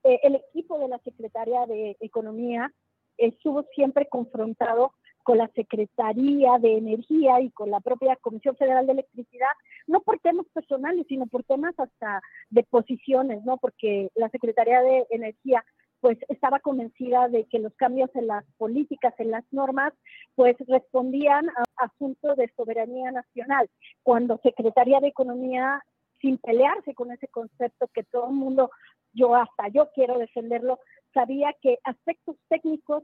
eh, 0.05 0.21
el 0.25 0.35
equipo 0.35 0.79
de 0.79 0.89
la 0.89 0.99
secretaria 0.99 1.65
de 1.65 1.97
Economía 2.01 2.71
estuvo 3.17 3.65
siempre 3.75 4.09
confrontado 4.11 4.93
con 5.27 5.39
la 5.39 5.49
Secretaría 5.57 6.57
de 6.61 6.77
Energía 6.77 7.41
y 7.41 7.51
con 7.51 7.69
la 7.69 7.81
propia 7.81 8.15
Comisión 8.15 8.55
Federal 8.55 8.87
de 8.87 8.93
Electricidad, 8.93 9.51
no 9.89 10.01
por 10.01 10.21
temas 10.21 10.47
personales, 10.55 11.05
sino 11.09 11.27
por 11.27 11.43
temas 11.43 11.75
hasta 11.81 12.23
de 12.51 12.63
posiciones, 12.63 13.45
¿no? 13.45 13.57
Porque 13.57 14.09
la 14.15 14.29
Secretaría 14.29 14.81
de 14.83 15.05
Energía 15.11 15.65
pues 16.01 16.17
estaba 16.29 16.61
convencida 16.61 17.27
de 17.27 17.45
que 17.47 17.59
los 17.59 17.75
cambios 17.75 18.09
en 18.15 18.29
las 18.29 18.45
políticas, 18.57 19.15
en 19.19 19.33
las 19.33 19.43
normas, 19.51 19.93
pues 20.37 20.55
respondían 20.69 21.49
a 21.49 21.65
asuntos 21.85 22.37
de 22.37 22.49
soberanía 22.57 23.11
nacional, 23.11 23.69
cuando 24.05 24.39
Secretaría 24.45 25.01
de 25.01 25.09
Economía, 25.09 25.83
sin 26.21 26.39
pelearse 26.39 26.95
con 26.95 27.11
ese 27.11 27.27
concepto 27.27 27.89
que 27.93 28.05
todo 28.05 28.29
el 28.29 28.37
mundo, 28.37 28.71
yo 29.13 29.35
hasta 29.35 29.67
yo 29.75 29.91
quiero 29.93 30.19
defenderlo, 30.19 30.79
sabía 31.13 31.53
que 31.61 31.79
aspectos 31.83 32.37
técnicos 32.49 33.03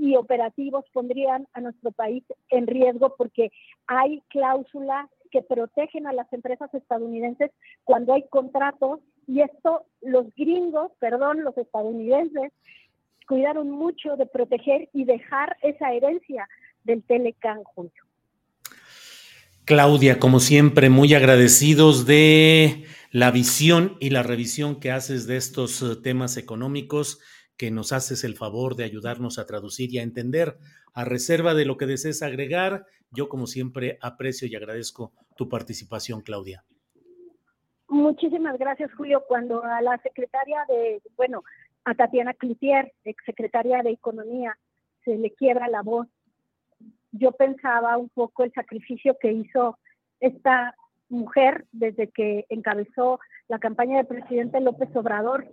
y 0.00 0.16
operativos 0.16 0.86
pondrían 0.94 1.46
a 1.52 1.60
nuestro 1.60 1.92
país 1.92 2.24
en 2.48 2.66
riesgo 2.66 3.14
porque 3.18 3.52
hay 3.86 4.22
cláusulas 4.30 5.10
que 5.30 5.42
protegen 5.42 6.06
a 6.06 6.14
las 6.14 6.32
empresas 6.32 6.72
estadounidenses 6.72 7.50
cuando 7.84 8.14
hay 8.14 8.24
contratos 8.30 9.00
y 9.26 9.42
esto 9.42 9.84
los 10.00 10.34
gringos, 10.34 10.90
perdón, 10.98 11.44
los 11.44 11.56
estadounidenses 11.58 12.50
cuidaron 13.28 13.70
mucho 13.70 14.16
de 14.16 14.24
proteger 14.24 14.88
y 14.94 15.04
dejar 15.04 15.56
esa 15.62 15.92
herencia 15.92 16.48
del 16.82 17.02
Telecan 17.02 17.62
Julio. 17.62 18.02
Claudia, 19.66 20.18
como 20.18 20.40
siempre, 20.40 20.88
muy 20.88 21.12
agradecidos 21.12 22.06
de 22.06 22.86
la 23.12 23.30
visión 23.30 23.96
y 24.00 24.10
la 24.10 24.22
revisión 24.22 24.80
que 24.80 24.90
haces 24.90 25.26
de 25.26 25.36
estos 25.36 25.82
eh, 25.82 25.94
temas 26.02 26.38
económicos 26.38 27.20
que 27.60 27.70
nos 27.70 27.92
haces 27.92 28.24
el 28.24 28.36
favor 28.36 28.74
de 28.74 28.84
ayudarnos 28.84 29.38
a 29.38 29.44
traducir 29.44 29.92
y 29.92 29.98
a 29.98 30.02
entender. 30.02 30.56
A 30.94 31.04
reserva 31.04 31.52
de 31.52 31.66
lo 31.66 31.76
que 31.76 31.84
desees 31.84 32.22
agregar, 32.22 32.86
yo 33.10 33.28
como 33.28 33.46
siempre 33.46 33.98
aprecio 34.00 34.48
y 34.48 34.56
agradezco 34.56 35.12
tu 35.36 35.50
participación, 35.50 36.22
Claudia. 36.22 36.64
Muchísimas 37.86 38.58
gracias, 38.58 38.90
Julio. 38.94 39.24
Cuando 39.28 39.62
a 39.62 39.82
la 39.82 39.98
secretaria 39.98 40.64
de, 40.68 41.02
bueno, 41.18 41.42
a 41.84 41.94
Tatiana 41.94 42.32
Cloutier, 42.32 42.94
secretaria 43.26 43.82
de 43.82 43.90
Economía, 43.90 44.56
se 45.04 45.18
le 45.18 45.34
quiebra 45.34 45.68
la 45.68 45.82
voz, 45.82 46.08
yo 47.12 47.32
pensaba 47.32 47.98
un 47.98 48.08
poco 48.08 48.42
el 48.44 48.52
sacrificio 48.54 49.18
que 49.20 49.32
hizo 49.32 49.78
esta 50.18 50.74
mujer 51.10 51.66
desde 51.72 52.08
que 52.08 52.46
encabezó 52.48 53.20
la 53.48 53.58
campaña 53.58 53.98
del 53.98 54.06
presidente 54.06 54.62
López 54.62 54.88
Obrador 54.96 55.46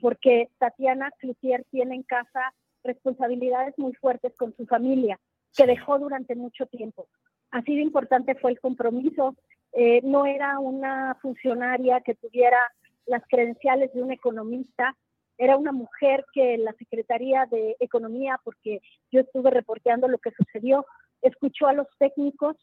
porque 0.00 0.48
Tatiana 0.58 1.10
Cloutier 1.18 1.64
tiene 1.70 1.94
en 1.94 2.02
casa 2.02 2.52
responsabilidades 2.84 3.74
muy 3.78 3.94
fuertes 3.94 4.34
con 4.36 4.54
su 4.56 4.66
familia, 4.66 5.18
que 5.56 5.66
dejó 5.66 5.98
durante 5.98 6.34
mucho 6.34 6.66
tiempo. 6.66 7.08
Así 7.50 7.74
de 7.74 7.82
importante 7.82 8.34
fue 8.34 8.52
el 8.52 8.60
compromiso. 8.60 9.34
Eh, 9.72 10.00
no 10.02 10.26
era 10.26 10.58
una 10.58 11.16
funcionaria 11.20 12.00
que 12.00 12.14
tuviera 12.14 12.58
las 13.06 13.22
credenciales 13.28 13.92
de 13.92 14.02
un 14.02 14.12
economista, 14.12 14.96
era 15.38 15.56
una 15.56 15.72
mujer 15.72 16.24
que 16.32 16.56
la 16.58 16.72
Secretaría 16.72 17.46
de 17.50 17.76
Economía, 17.78 18.40
porque 18.42 18.80
yo 19.10 19.20
estuve 19.20 19.50
reporteando 19.50 20.08
lo 20.08 20.18
que 20.18 20.30
sucedió, 20.30 20.86
escuchó 21.20 21.66
a 21.66 21.74
los 21.74 21.86
técnicos 21.98 22.56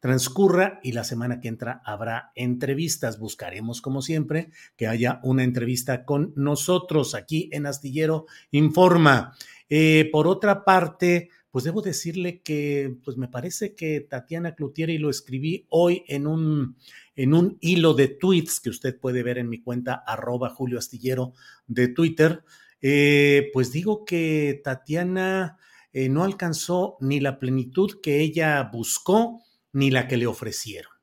transcurra 0.00 0.80
y 0.82 0.92
la 0.92 1.04
semana 1.04 1.40
que 1.40 1.48
entra 1.48 1.82
habrá 1.84 2.32
entrevistas. 2.34 3.18
Buscaremos, 3.18 3.80
como 3.80 4.02
siempre, 4.02 4.50
que 4.76 4.86
haya 4.86 5.20
una 5.22 5.44
entrevista 5.44 6.04
con 6.04 6.32
nosotros 6.36 7.14
aquí 7.14 7.48
en 7.52 7.66
Astillero 7.66 8.26
Informa. 8.50 9.34
Eh, 9.70 10.08
por 10.10 10.26
otra 10.26 10.64
parte, 10.64 11.30
pues 11.50 11.64
debo 11.64 11.80
decirle 11.80 12.42
que 12.42 12.96
pues 13.04 13.16
me 13.16 13.28
parece 13.28 13.74
que 13.74 14.00
Tatiana 14.00 14.54
Cloutier, 14.54 14.90
y 14.90 14.98
lo 14.98 15.10
escribí 15.10 15.66
hoy 15.68 16.04
en 16.08 16.26
un, 16.26 16.76
en 17.16 17.34
un 17.34 17.56
hilo 17.60 17.94
de 17.94 18.08
tweets 18.08 18.60
que 18.60 18.70
usted 18.70 18.98
puede 18.98 19.22
ver 19.22 19.38
en 19.38 19.48
mi 19.48 19.62
cuenta 19.62 19.94
arroba 19.94 20.50
Julio 20.50 20.78
Astillero 20.78 21.32
de 21.66 21.88
Twitter, 21.88 22.42
eh, 22.82 23.50
pues 23.52 23.72
digo 23.72 24.04
que 24.04 24.60
Tatiana 24.62 25.58
eh, 25.92 26.08
no 26.08 26.24
alcanzó 26.24 26.96
ni 27.00 27.20
la 27.20 27.38
plenitud 27.38 28.00
que 28.02 28.20
ella 28.20 28.70
buscó 28.72 29.40
ni 29.72 29.90
la 29.90 30.08
que 30.08 30.16
le 30.16 30.26
ofrecieron. 30.26 30.99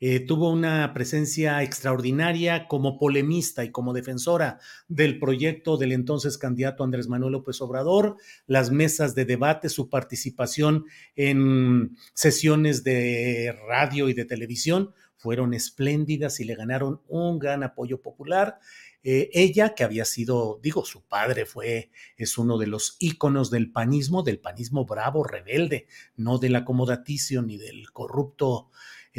Eh, 0.00 0.20
tuvo 0.20 0.50
una 0.50 0.92
presencia 0.94 1.62
extraordinaria 1.62 2.68
como 2.68 2.98
polemista 2.98 3.64
y 3.64 3.72
como 3.72 3.92
defensora 3.92 4.60
del 4.86 5.18
proyecto 5.18 5.76
del 5.76 5.92
entonces 5.92 6.38
candidato 6.38 6.84
Andrés 6.84 7.08
Manuel 7.08 7.32
López 7.32 7.60
Obrador, 7.60 8.16
las 8.46 8.70
mesas 8.70 9.16
de 9.16 9.24
debate, 9.24 9.68
su 9.68 9.88
participación 9.88 10.84
en 11.16 11.96
sesiones 12.14 12.84
de 12.84 13.56
radio 13.66 14.08
y 14.08 14.14
de 14.14 14.24
televisión 14.24 14.94
fueron 15.16 15.52
espléndidas 15.52 16.38
y 16.38 16.44
le 16.44 16.54
ganaron 16.54 17.00
un 17.08 17.40
gran 17.40 17.64
apoyo 17.64 18.00
popular. 18.00 18.60
Eh, 19.02 19.30
ella, 19.32 19.74
que 19.74 19.84
había 19.84 20.04
sido, 20.04 20.60
digo, 20.62 20.84
su 20.84 21.02
padre 21.02 21.44
fue, 21.44 21.90
es 22.16 22.38
uno 22.38 22.56
de 22.56 22.68
los 22.68 22.96
íconos 23.00 23.50
del 23.50 23.70
panismo, 23.72 24.22
del 24.22 24.38
panismo 24.38 24.84
bravo, 24.84 25.24
rebelde, 25.24 25.86
no 26.16 26.38
del 26.38 26.54
acomodaticio 26.54 27.42
ni 27.42 27.58
del 27.58 27.90
corrupto 27.92 28.70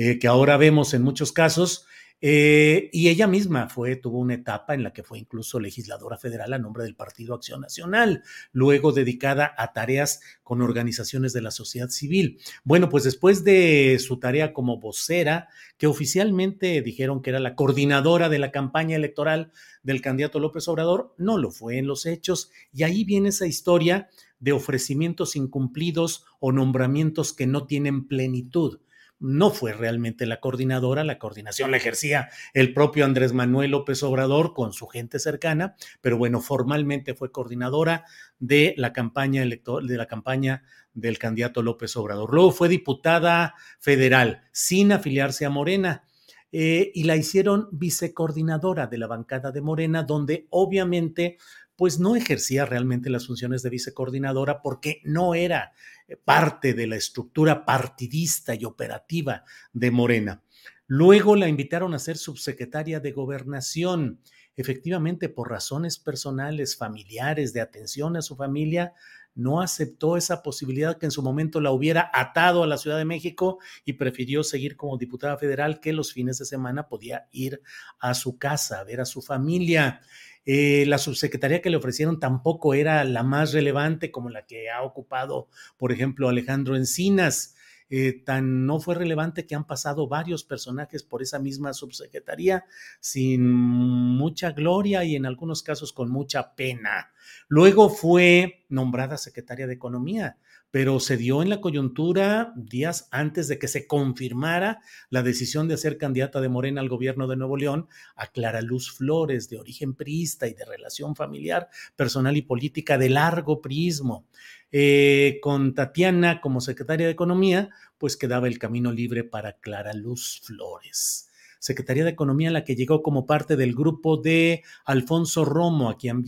eh, 0.02 0.18
que 0.18 0.30
ahora 0.30 0.56
vemos 0.56 0.94
en 0.94 1.02
muchos 1.02 1.34
casos. 1.34 1.86
Eh, 2.22 2.90
y 2.94 3.10
ella 3.10 3.28
misma 3.28 3.68
fue, 3.68 3.98
tuvo 3.98 4.20
una 4.20 4.36
etapa 4.36 4.74
en 4.74 4.82
la 4.82 4.94
que 4.94 5.04
fue 5.04 5.20
incluso 5.20 5.60
legisladora 5.60 6.18
federal 6.18 6.54
a 6.54 6.58
nombre 6.58 6.86
del 6.86 6.96
Partido 6.96 7.36
Acción 7.36 7.60
Nacional, 7.60 8.24
luego 8.54 8.94
dedicada 8.94 9.54
a 9.58 9.74
tareas 9.74 10.22
con 10.42 10.62
organizaciones 10.62 11.34
de 11.34 11.42
la 11.42 11.52
sociedad 11.52 11.90
civil. 11.90 12.40
Bueno, 12.64 12.88
pues 12.88 13.04
después 13.04 13.44
de 13.44 14.00
su 14.00 14.20
tarea 14.20 14.54
como 14.54 14.80
vocera, 14.80 15.50
que 15.78 15.88
oficialmente 15.88 16.82
dijeron 16.82 17.22
que 17.22 17.32
era 17.32 17.42
la 17.42 17.56
coordinadora 17.56 18.30
de 18.30 18.40
la 18.40 18.52
campaña 18.52 18.96
electoral 18.96 19.52
del 19.84 20.02
candidato 20.02 20.40
López 20.40 20.66
Obrador, 20.70 21.14
no 21.18 21.38
lo 21.38 21.52
fue 21.52 21.78
en 21.78 21.88
los 21.88 22.06
hechos. 22.06 22.52
Y 22.72 22.84
ahí 22.84 23.04
viene 23.04 23.30
esa 23.30 23.48
historia 23.48 24.08
de 24.40 24.54
ofrecimientos 24.54 25.36
incumplidos 25.36 26.24
o 26.40 26.54
nombramientos 26.54 27.34
que 27.34 27.48
no 27.48 27.68
tienen 27.68 28.08
plenitud 28.08 28.80
no 29.20 29.52
fue 29.52 29.74
realmente 29.74 30.26
la 30.26 30.40
coordinadora, 30.40 31.04
la 31.04 31.20
coordinación 31.20 31.72
la 31.72 31.78
ejercía 31.78 32.30
el 32.54 32.74
propio 32.74 33.06
Andrés 33.06 33.34
Manuel 33.34 33.72
López 33.72 34.02
Obrador 34.04 34.54
con 34.54 34.74
su 34.74 34.88
gente 34.88 35.20
cercana, 35.20 35.76
pero 36.02 36.18
bueno, 36.18 36.42
formalmente 36.42 37.14
fue 37.14 37.32
coordinadora 37.32 38.06
de 38.40 38.74
la 38.78 38.94
campaña 38.94 39.44
electoral, 39.44 39.88
de 39.88 39.98
la 39.98 40.08
campaña 40.08 40.64
del 40.94 41.18
candidato 41.18 41.62
López 41.62 41.96
Obrador. 41.98 42.34
Luego 42.34 42.52
fue 42.52 42.70
diputada 42.70 43.56
federal 43.80 44.42
sin 44.52 44.92
afiliarse 44.92 45.46
a 45.46 45.50
Morena. 45.50 46.04
Eh, 46.52 46.92
y 46.96 47.04
la 47.04 47.16
hicieron 47.16 47.70
vicecoordinadora 47.72 48.88
de 48.88 48.98
la 48.98 49.06
bancada 49.06 49.52
de 49.52 49.62
Morena, 49.62 50.02
donde 50.02 50.48
obviamente 50.50 51.38
pues 51.76 52.00
no 52.00 52.16
ejercía 52.16 52.66
realmente 52.66 53.10
las 53.10 53.28
funciones 53.28 53.62
de 53.62 53.70
vicecoordinadora 53.70 54.62
porque 54.62 55.00
no 55.06 55.36
era 55.36 55.74
parte 56.18 56.74
de 56.74 56.88
la 56.88 56.96
estructura 56.96 57.66
partidista 57.66 58.56
y 58.56 58.66
operativa 58.66 59.44
de 59.74 59.92
Morena. 59.92 60.44
Luego 60.88 61.36
la 61.36 61.48
invitaron 61.48 61.94
a 61.94 62.00
ser 62.00 62.18
subsecretaria 62.18 63.00
de 63.00 63.12
gobernación. 63.12 64.22
Efectivamente, 64.56 65.30
por 65.30 65.50
razones 65.50 66.00
personales, 66.00 66.76
familiares, 66.76 67.54
de 67.54 67.62
atención 67.62 68.18
a 68.18 68.22
su 68.22 68.36
familia, 68.36 68.94
no 69.40 69.62
aceptó 69.62 70.18
esa 70.18 70.44
posibilidad 70.44 70.98
que 70.98 71.06
en 71.06 71.12
su 71.12 71.24
momento 71.24 71.62
la 71.62 71.72
hubiera 71.72 72.12
atado 72.14 72.64
a 72.64 72.68
la 72.68 72.78
Ciudad 72.78 72.98
de 72.98 73.06
México 73.06 73.60
y 73.86 73.94
prefirió 73.94 74.44
seguir 74.44 74.76
como 74.76 74.98
diputada 74.98 75.38
federal 75.38 75.80
que 75.80 75.94
los 75.94 76.14
fines 76.14 76.38
de 76.38 76.46
semana 76.46 76.88
podía 76.88 77.28
ir 77.32 77.62
a 78.00 78.14
su 78.14 78.38
casa 78.38 78.80
a 78.80 78.84
ver 78.84 79.02
a 79.02 79.06
su 79.06 79.22
familia. 79.22 80.02
Eh, 80.46 80.86
la 80.88 80.98
subsecretaría 80.98 81.62
que 81.62 81.70
le 81.70 81.78
ofrecieron 81.78 82.20
tampoco 82.20 82.74
era 82.74 83.04
la 83.04 83.24
más 83.24 83.54
relevante 83.54 84.12
como 84.12 84.30
la 84.30 84.46
que 84.46 84.70
ha 84.70 84.82
ocupado, 84.84 85.48
por 85.78 85.92
ejemplo, 85.92 86.28
Alejandro 86.28 86.76
Encinas. 86.76 87.56
Eh, 87.92 88.22
tan 88.24 88.68
no 88.68 88.80
fue 88.80 88.94
relevante 88.94 89.48
que 89.48 89.56
han 89.56 89.66
pasado 89.66 90.08
varios 90.08 90.44
personajes 90.44 91.02
por 91.04 91.24
esa 91.24 91.40
misma 91.40 91.74
subsecretaría 91.74 92.66
sin 93.00 93.50
mucha 93.50 94.52
gloria 94.52 95.04
y 95.04 95.16
en 95.16 95.26
algunos 95.26 95.64
casos 95.64 95.92
con 95.92 96.12
mucha 96.12 96.56
pena. 96.56 97.12
Luego 97.48 97.90
fue 97.90 98.66
nombrada 98.70 99.18
secretaria 99.18 99.66
de 99.66 99.74
Economía 99.74 100.38
pero 100.72 101.00
se 101.00 101.18
dio 101.18 101.42
en 101.42 101.50
la 101.50 101.62
coyuntura 101.62 102.54
días 102.56 103.08
antes 103.12 103.48
de 103.48 103.58
que 103.58 103.68
se 103.68 103.88
confirmara 103.88 104.80
la 105.10 105.24
decisión 105.24 105.68
de 105.68 105.78
ser 105.78 105.98
candidata 105.98 106.42
de 106.42 106.50
Morena 106.50 106.82
al 106.82 106.90
gobierno 106.90 107.28
de 107.28 107.36
Nuevo 107.36 107.58
León 107.58 107.88
a 108.16 108.28
Clara 108.28 108.62
Luz 108.62 108.92
Flores, 108.92 109.50
de 109.50 109.58
origen 109.58 109.96
priista 109.96 110.48
y 110.48 110.54
de 110.54 110.66
relación 110.66 111.16
familiar, 111.16 111.70
personal 111.96 112.38
y 112.38 112.44
política 112.44 112.98
de 112.98 113.10
largo 113.10 113.62
prismo. 113.62 114.26
Eh, 114.72 115.40
con 115.42 115.74
Tatiana 115.74 116.42
como 116.42 116.62
secretaria 116.62 117.08
de 117.08 117.14
Economía, 117.14 117.72
pues 117.98 118.16
quedaba 118.16 118.48
el 118.48 118.60
camino 118.60 118.92
libre 118.92 119.24
para 119.24 119.54
Clara 119.54 119.94
Luz 119.94 120.42
Flores. 120.44 121.30
Secretaría 121.60 122.06
de 122.06 122.12
Economía 122.12 122.52
la 122.52 122.64
que 122.64 122.76
llegó 122.76 123.02
como 123.04 123.26
parte 123.26 123.58
del 123.58 123.76
grupo 123.76 124.16
de 124.18 124.64
Alfonso 124.86 125.44
Romo, 125.44 125.90
a 125.90 125.98
quien 125.98 126.24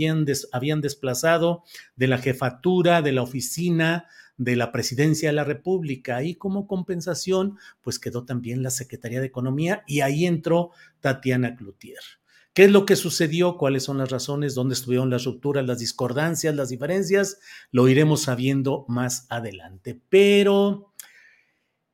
habían 0.52 0.82
desplazado 0.82 1.64
de 1.96 2.08
la 2.08 2.18
jefatura 2.18 3.02
de 3.02 3.14
la 3.14 3.22
oficina 3.22 4.08
de 4.38 4.56
la 4.56 4.72
presidencia 4.72 5.30
de 5.30 5.34
la 5.34 5.44
República 5.44 6.24
y 6.24 6.36
como 6.36 6.68
compensación, 6.68 7.58
pues 7.82 8.00
quedó 8.00 8.26
también 8.26 8.64
la 8.64 8.72
Secretaría 8.72 9.20
de 9.20 9.28
Economía 9.28 9.84
y 9.88 10.02
ahí 10.02 10.26
entró 10.26 10.72
Tatiana 11.00 11.56
Cloutier. 11.56 12.00
¿Qué 12.54 12.66
es 12.66 12.72
lo 12.72 12.86
que 12.86 12.98
sucedió? 12.98 13.56
¿Cuáles 13.56 13.84
son 13.84 13.98
las 13.98 14.10
razones? 14.10 14.56
¿Dónde 14.56 14.74
estuvieron 14.74 15.10
las 15.10 15.24
rupturas, 15.24 15.66
las 15.66 15.80
discordancias, 15.80 16.54
las 16.54 16.68
diferencias? 16.68 17.40
Lo 17.72 17.88
iremos 17.88 18.24
sabiendo 18.24 18.84
más 18.90 19.26
adelante. 19.30 20.02
Pero 20.10 20.91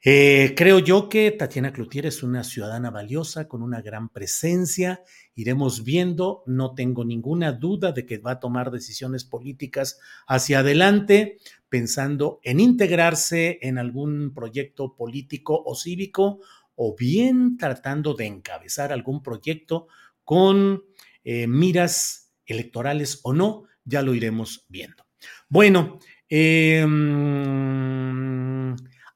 eh, 0.03 0.53
creo 0.55 0.79
yo 0.79 1.09
que 1.09 1.31
Tatiana 1.31 1.73
Cloutier 1.73 2.05
es 2.05 2.21
una 2.21 2.43
ciudadana 2.43 2.91
valiosa 2.91 3.47
con 3.47 3.63
una 3.63 3.81
gran 3.81 4.09
presencia. 4.09 5.01
Iremos 5.33 5.83
viendo, 5.83 6.43
no 6.45 6.75
tengo 6.75 7.03
ninguna 7.03 7.51
duda 7.51 7.91
de 7.91 8.05
que 8.05 8.19
va 8.19 8.31
a 8.31 8.39
tomar 8.39 8.71
decisiones 8.71 9.25
políticas 9.25 9.99
hacia 10.27 10.59
adelante, 10.59 11.37
pensando 11.67 12.39
en 12.43 12.59
integrarse 12.59 13.59
en 13.61 13.77
algún 13.77 14.33
proyecto 14.33 14.95
político 14.95 15.63
o 15.65 15.75
cívico, 15.75 16.39
o 16.75 16.95
bien 16.95 17.57
tratando 17.57 18.13
de 18.13 18.27
encabezar 18.27 18.93
algún 18.93 19.23
proyecto 19.23 19.87
con 20.23 20.83
eh, 21.23 21.47
miras 21.47 22.31
electorales 22.45 23.19
o 23.23 23.33
no, 23.33 23.63
ya 23.83 24.03
lo 24.03 24.13
iremos 24.13 24.65
viendo. 24.69 25.05
Bueno, 25.49 25.97
eh, 26.29 26.85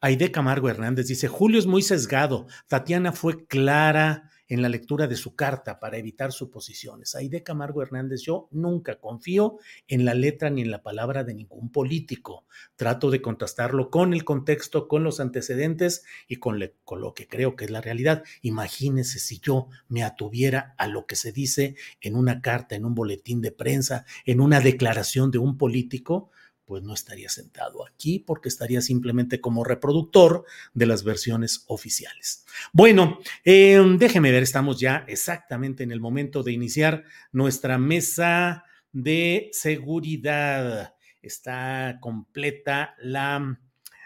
Aide 0.03 0.31
Camargo 0.31 0.67
Hernández 0.67 1.05
dice, 1.05 1.27
Julio 1.27 1.59
es 1.59 1.67
muy 1.67 1.83
sesgado, 1.83 2.47
Tatiana 2.67 3.11
fue 3.11 3.45
clara 3.45 4.31
en 4.47 4.63
la 4.63 4.67
lectura 4.67 5.05
de 5.05 5.15
su 5.15 5.35
carta 5.35 5.79
para 5.79 5.97
evitar 5.97 6.31
suposiciones. 6.31 7.13
Aide 7.13 7.43
Camargo 7.43 7.83
Hernández, 7.83 8.23
yo 8.23 8.49
nunca 8.49 8.99
confío 8.99 9.59
en 9.87 10.03
la 10.03 10.15
letra 10.15 10.49
ni 10.49 10.63
en 10.63 10.71
la 10.71 10.81
palabra 10.81 11.23
de 11.23 11.35
ningún 11.35 11.71
político. 11.71 12.45
Trato 12.75 13.11
de 13.11 13.21
contrastarlo 13.21 13.91
con 13.91 14.11
el 14.13 14.25
contexto, 14.25 14.87
con 14.87 15.03
los 15.03 15.19
antecedentes 15.19 16.03
y 16.27 16.37
con, 16.37 16.59
con 16.83 16.99
lo 16.99 17.13
que 17.13 17.27
creo 17.27 17.55
que 17.55 17.65
es 17.65 17.71
la 17.71 17.79
realidad. 17.79 18.23
Imagínese 18.41 19.19
si 19.19 19.39
yo 19.39 19.67
me 19.87 20.03
atuviera 20.03 20.73
a 20.79 20.87
lo 20.87 21.05
que 21.05 21.15
se 21.15 21.31
dice 21.31 21.75
en 22.01 22.15
una 22.15 22.41
carta, 22.41 22.75
en 22.75 22.85
un 22.85 22.95
boletín 22.95 23.39
de 23.39 23.51
prensa, 23.51 24.05
en 24.25 24.41
una 24.41 24.61
declaración 24.61 25.29
de 25.29 25.37
un 25.37 25.59
político 25.59 26.31
pues 26.71 26.83
no 26.83 26.93
estaría 26.93 27.27
sentado 27.27 27.85
aquí 27.85 28.19
porque 28.19 28.47
estaría 28.47 28.79
simplemente 28.79 29.41
como 29.41 29.65
reproductor 29.65 30.45
de 30.73 30.85
las 30.85 31.03
versiones 31.03 31.65
oficiales. 31.67 32.45
Bueno, 32.71 33.19
em, 33.43 33.97
déjeme 33.97 34.31
ver, 34.31 34.41
estamos 34.41 34.79
ya 34.79 35.03
exactamente 35.09 35.83
en 35.83 35.91
el 35.91 35.99
momento 35.99 36.43
de 36.43 36.53
iniciar 36.53 37.03
nuestra 37.33 37.77
mesa 37.77 38.63
de 38.93 39.49
seguridad. 39.51 40.95
Está 41.21 41.97
completa 41.99 42.95
la 43.01 43.59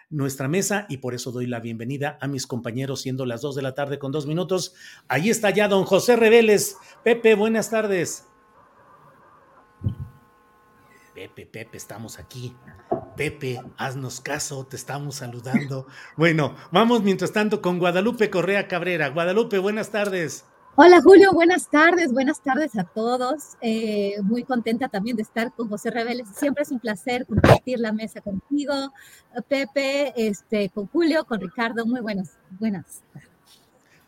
nuestra 0.09 0.47
mesa 0.47 0.87
y 0.89 0.97
por 0.97 1.13
eso 1.13 1.31
doy 1.31 1.45
la 1.45 1.59
bienvenida 1.59 2.17
a 2.19 2.27
mis 2.27 2.47
compañeros 2.47 3.01
siendo 3.01 3.27
las 3.27 3.41
dos 3.41 3.55
de 3.55 3.61
la 3.61 3.75
tarde 3.75 3.99
con 3.99 4.11
dos 4.11 4.25
minutos. 4.25 4.73
Ahí 5.07 5.29
está 5.29 5.51
ya 5.51 5.67
don 5.67 5.83
José 5.83 6.15
Reveles. 6.15 6.77
Pepe, 7.03 7.35
buenas 7.35 7.69
tardes. 7.69 8.23
Pepe, 11.15 11.45
Pepe, 11.45 11.77
estamos 11.77 12.19
aquí. 12.19 12.53
Pepe, 13.15 13.61
haznos 13.77 14.19
caso, 14.19 14.65
te 14.65 14.75
estamos 14.75 15.15
saludando. 15.15 15.87
Bueno, 16.17 16.55
vamos 16.71 17.03
mientras 17.03 17.31
tanto 17.31 17.61
con 17.61 17.79
Guadalupe 17.79 18.29
Correa 18.29 18.67
Cabrera. 18.67 19.07
Guadalupe, 19.09 19.57
buenas 19.59 19.91
tardes. 19.91 20.43
Hola 20.75 21.01
Julio, 21.01 21.31
buenas 21.31 21.69
tardes, 21.69 22.11
buenas 22.11 22.41
tardes 22.41 22.77
a 22.77 22.83
todos. 22.83 23.55
Eh, 23.61 24.15
muy 24.23 24.43
contenta 24.43 24.89
también 24.89 25.15
de 25.15 25.23
estar 25.23 25.53
con 25.53 25.69
José 25.69 25.89
Reveles. 25.89 26.27
Siempre 26.35 26.63
es 26.63 26.71
un 26.71 26.81
placer 26.81 27.25
compartir 27.25 27.79
la 27.79 27.93
mesa 27.93 28.19
contigo, 28.19 28.73
Pepe, 29.47 30.13
este, 30.17 30.69
con 30.69 30.87
Julio, 30.87 31.23
con 31.23 31.39
Ricardo. 31.39 31.85
Muy 31.85 32.01
buenas, 32.01 32.37
buenas. 32.59 33.03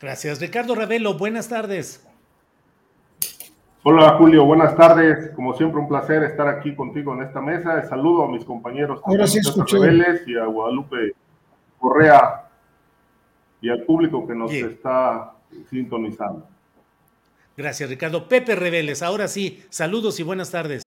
Gracias, 0.01 0.41
Ricardo 0.41 0.75
Ravelo. 0.75 1.17
Buenas 1.17 1.47
tardes. 1.47 2.06
Hola 3.83 4.17
Julio, 4.17 4.45
buenas 4.45 4.75
tardes. 4.75 5.31
Como 5.35 5.53
siempre, 5.53 5.79
un 5.79 5.87
placer 5.87 6.23
estar 6.23 6.47
aquí 6.47 6.75
contigo 6.75 7.13
en 7.13 7.21
esta 7.21 7.39
mesa. 7.39 7.81
Saludo 7.87 8.23
a 8.23 8.31
mis 8.31 8.43
compañeros 8.43 9.01
Ahora 9.05 9.27
sí 9.27 9.39
Reveles 9.71 10.27
y 10.27 10.37
a 10.37 10.45
Guadalupe 10.45 11.13
Correa 11.79 12.49
y 13.61 13.69
al 13.69 13.83
público 13.83 14.27
que 14.27 14.35
nos 14.35 14.51
está 14.51 15.33
sintonizando. 15.69 16.47
Gracias, 17.55 17.89
Ricardo. 17.89 18.27
Pepe 18.27 18.55
Reveles, 18.55 19.01
ahora 19.01 19.27
sí, 19.27 19.63
saludos 19.69 20.19
y 20.19 20.23
buenas 20.23 20.51
tardes. 20.51 20.86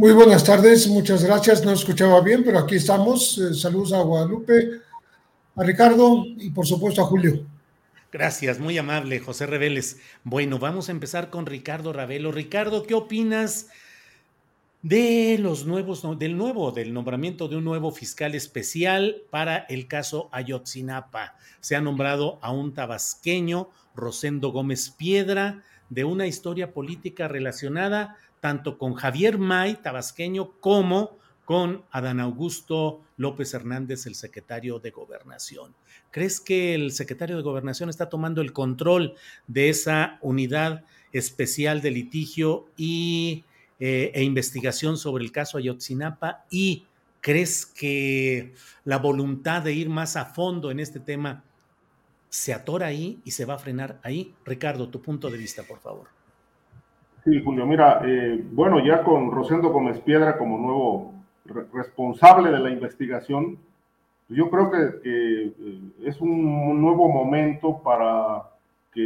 Muy 0.00 0.12
buenas 0.12 0.44
tardes, 0.44 0.86
muchas 0.86 1.24
gracias. 1.24 1.64
No 1.64 1.72
escuchaba 1.72 2.20
bien, 2.20 2.44
pero 2.44 2.60
aquí 2.60 2.76
estamos. 2.76 3.36
Eh, 3.36 3.52
saludos 3.52 3.92
a 3.92 4.00
Guadalupe, 4.00 4.80
a 5.56 5.64
Ricardo 5.64 6.24
y 6.24 6.50
por 6.50 6.68
supuesto 6.68 7.02
a 7.02 7.06
Julio. 7.06 7.44
Gracias, 8.12 8.60
muy 8.60 8.78
amable, 8.78 9.18
José 9.18 9.46
Reveles. 9.46 9.98
Bueno, 10.22 10.60
vamos 10.60 10.88
a 10.88 10.92
empezar 10.92 11.30
con 11.30 11.46
Ricardo 11.46 11.92
Ravelo. 11.92 12.30
Ricardo, 12.30 12.84
¿qué 12.84 12.94
opinas 12.94 13.70
de 14.82 15.36
los 15.40 15.66
nuevos, 15.66 16.06
del 16.16 16.36
nuevo, 16.36 16.70
del 16.70 16.94
nombramiento 16.94 17.48
de 17.48 17.56
un 17.56 17.64
nuevo 17.64 17.90
fiscal 17.90 18.36
especial 18.36 19.22
para 19.30 19.56
el 19.68 19.88
caso 19.88 20.28
Ayotzinapa? 20.30 21.34
Se 21.58 21.74
ha 21.74 21.80
nombrado 21.80 22.38
a 22.40 22.52
un 22.52 22.72
tabasqueño, 22.72 23.68
Rosendo 23.96 24.52
Gómez 24.52 24.90
Piedra, 24.90 25.64
de 25.90 26.04
una 26.04 26.28
historia 26.28 26.72
política 26.72 27.26
relacionada 27.26 28.16
tanto 28.40 28.78
con 28.78 28.94
Javier 28.94 29.38
May, 29.38 29.76
tabasqueño, 29.76 30.52
como 30.60 31.18
con 31.48 31.82
Adán 31.90 32.20
Augusto 32.20 33.00
López 33.16 33.54
Hernández, 33.54 34.04
el 34.06 34.14
secretario 34.14 34.80
de 34.80 34.90
Gobernación. 34.90 35.74
¿Crees 36.10 36.40
que 36.40 36.74
el 36.74 36.92
secretario 36.92 37.36
de 37.36 37.42
Gobernación 37.42 37.88
está 37.88 38.10
tomando 38.10 38.42
el 38.42 38.52
control 38.52 39.14
de 39.46 39.70
esa 39.70 40.18
unidad 40.20 40.84
especial 41.10 41.80
de 41.80 41.90
litigio 41.90 42.66
y, 42.76 43.44
eh, 43.80 44.12
e 44.14 44.24
investigación 44.24 44.98
sobre 44.98 45.24
el 45.24 45.32
caso 45.32 45.56
Ayotzinapa? 45.56 46.44
¿Y 46.50 46.84
crees 47.22 47.64
que 47.64 48.52
la 48.84 48.98
voluntad 48.98 49.62
de 49.62 49.72
ir 49.72 49.88
más 49.88 50.16
a 50.16 50.26
fondo 50.26 50.70
en 50.70 50.80
este 50.80 51.00
tema 51.00 51.44
se 52.28 52.52
atora 52.52 52.88
ahí 52.88 53.20
y 53.24 53.30
se 53.30 53.46
va 53.46 53.54
a 53.54 53.58
frenar 53.58 54.00
ahí? 54.02 54.34
Ricardo, 54.44 54.90
tu 54.90 55.00
punto 55.00 55.30
de 55.30 55.38
vista, 55.38 55.62
por 55.62 55.80
favor. 55.80 56.17
Sí, 57.28 57.42
Julio, 57.44 57.66
mira, 57.66 58.00
eh, 58.06 58.42
bueno, 58.52 58.82
ya 58.82 59.02
con 59.02 59.30
Rosendo 59.30 59.68
Gómez 59.68 60.00
Piedra 60.00 60.38
como 60.38 60.56
nuevo 60.56 61.12
responsable 61.74 62.50
de 62.50 62.58
la 62.58 62.70
investigación, 62.70 63.58
yo 64.30 64.48
creo 64.48 64.70
que, 64.70 65.00
eh, 65.04 65.52
es 66.04 66.22
un 66.22 66.80
nuevo 66.80 67.06
momento 67.08 67.82
para 67.82 68.44
que 68.94 69.00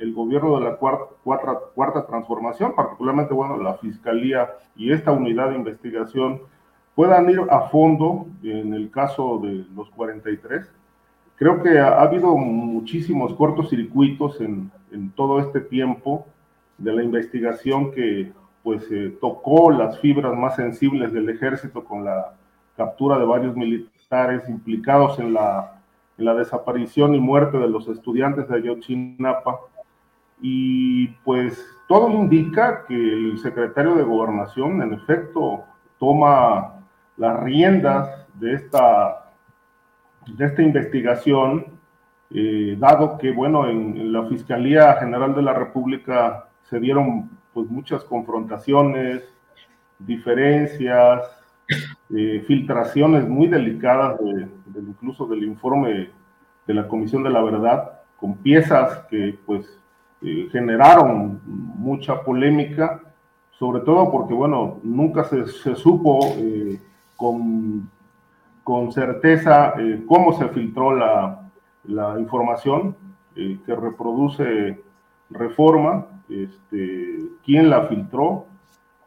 el 0.00 0.12
gobierno 0.14 0.58
de 0.58 0.64
la 0.64 0.76
cuarta, 0.76 1.60
cuarta, 1.74 2.06
transformación, 2.06 2.74
particularmente, 2.74 3.34
bueno, 3.34 3.56
la 3.62 3.74
Fiscalía 3.74 4.50
y 4.74 4.92
esta 4.92 5.12
unidad 5.12 5.50
de 5.50 5.56
investigación, 5.56 6.40
puedan 6.96 7.30
ir 7.30 7.42
a 7.50 7.68
fondo 7.68 8.26
en 8.42 8.74
el 8.74 8.90
caso 8.90 9.38
de 9.38 9.64
los 9.76 9.90
43. 9.90 10.68
Creo 11.36 11.62
que 11.62 11.78
ha, 11.78 12.00
habido 12.00 12.36
muchísimos 12.36 13.32
cortocircuitos 13.34 14.40
en, 14.40 14.72
en 14.90 15.10
todo 15.12 15.38
este 15.38 15.60
tiempo 15.60 16.26
de 16.78 16.92
la 16.92 17.02
investigación 17.02 17.92
que 17.92 18.32
pues 18.62 18.90
eh, 18.90 19.16
tocó 19.20 19.70
las 19.70 20.00
fibras 20.00 20.36
más 20.36 20.56
sensibles 20.56 21.12
del 21.12 21.28
ejército 21.28 21.84
con 21.84 22.04
la 22.04 22.34
captura 22.76 23.18
de 23.18 23.26
varios 23.26 23.54
militares 23.54 24.48
implicados 24.48 25.18
en 25.18 25.34
la, 25.34 25.82
en 26.16 26.24
la 26.24 26.34
desaparición 26.34 27.14
y 27.14 27.20
muerte 27.20 27.58
de 27.58 27.68
los 27.68 27.86
estudiantes 27.88 28.48
de 28.48 28.56
Ayotzinapa. 28.56 29.60
Y 30.40 31.08
pues 31.24 31.64
todo 31.88 32.10
indica 32.10 32.84
que 32.86 32.94
el 32.94 33.38
secretario 33.38 33.94
de 33.94 34.02
Gobernación, 34.02 34.82
en 34.82 34.94
efecto, 34.94 35.64
toma 35.98 36.80
las 37.16 37.40
riendas 37.42 38.26
de 38.34 38.54
esta, 38.54 39.30
de 40.26 40.44
esta 40.44 40.62
investigación, 40.62 41.66
eh, 42.30 42.76
dado 42.78 43.18
que, 43.18 43.30
bueno, 43.30 43.68
en, 43.68 43.96
en, 43.96 44.12
la 44.12 44.24
Fiscalía 44.26 44.94
General 44.94 45.34
de 45.34 45.42
la 45.42 45.52
República 45.52 46.48
se 46.68 46.80
dieron 46.80 47.30
pues 47.52 47.68
muchas 47.70 48.02
confrontaciones, 48.04 49.22
diferencias, 49.98 51.22
eh, 52.14 52.44
filtraciones 52.46 53.28
muy 53.28 53.48
delicadas 53.48 54.18
de, 54.20 54.48
incluso 54.80 55.26
del 55.26 55.44
informe 55.44 56.10
de 56.66 56.74
la 56.74 56.88
Comisión 56.88 57.22
de 57.22 57.30
la 57.30 57.42
Verdad, 57.42 58.00
con 58.18 58.36
piezas 58.36 59.06
que 59.10 59.38
pues 59.46 59.78
eh, 60.22 60.48
generaron 60.50 61.40
mucha 61.44 62.22
polémica, 62.22 63.00
sobre 63.52 63.80
todo 63.80 64.10
porque 64.10 64.34
bueno, 64.34 64.80
nunca 64.82 65.24
se, 65.24 65.46
se 65.46 65.76
supo 65.76 66.18
eh, 66.36 66.80
con, 67.16 67.88
con, 68.62 68.92
certeza 68.92 69.74
cómo 70.06 70.32
se 70.36 70.48
filtró 70.48 70.94
la, 70.94 71.48
la 71.84 72.18
información 72.18 72.96
que 73.34 73.74
reproduce 73.74 74.80
reforma 75.30 76.06
este, 76.28 77.18
quién 77.44 77.70
la 77.70 77.82
filtró, 77.88 78.46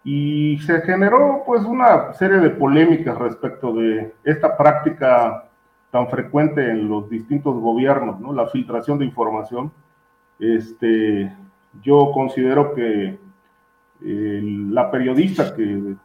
y 0.03 0.57
se 0.59 0.80
generó 0.84 1.43
pues 1.45 1.63
una 1.65 2.13
serie 2.13 2.38
de 2.38 2.51
polémicas 2.51 3.18
respecto 3.18 3.74
de 3.74 4.15
esta 4.24 4.55
práctica 4.55 5.49
tan 5.91 6.07
frecuente 6.07 6.70
en 6.70 6.88
los 6.88 7.09
distintos 7.09 7.59
gobiernos, 7.59 8.18
¿no? 8.18 8.32
La 8.32 8.47
filtración 8.47 8.99
de 8.99 9.03
información. 9.05 9.70
Este, 10.39 11.35
yo 11.81 12.11
considero 12.14 12.73
que 12.73 13.19
eh, 14.02 14.41
la 14.69 14.89
periodista 14.89 15.53
que, 15.53 15.95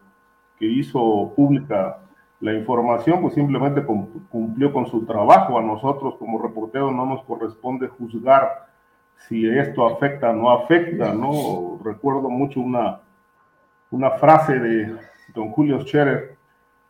que, 0.59 0.67
hizo 0.67 1.33
pública 1.37 1.99
la 2.41 2.55
información, 2.55 3.21
pues 3.21 3.35
simplemente 3.35 3.85
cumplió 3.85 4.73
con 4.73 4.87
su 4.87 5.05
trabajo. 5.05 5.59
A 5.59 5.63
nosotros 5.63 6.17
como 6.19 6.43
reporteros 6.43 6.93
no 6.93 7.07
nos 7.07 7.23
corresponde 7.23 7.87
juzgar 7.87 8.67
si 9.29 9.49
esto 9.49 9.87
afecta 9.87 10.31
o 10.31 10.35
no 10.35 10.51
afecta, 10.51 11.15
¿no? 11.15 11.79
Recuerdo 11.85 12.29
mucho 12.29 12.61
una, 12.61 13.01
una 13.91 14.11
frase 14.13 14.59
de 14.59 14.97
don 15.35 15.51
Julio 15.51 15.81
Scherer 15.81 16.37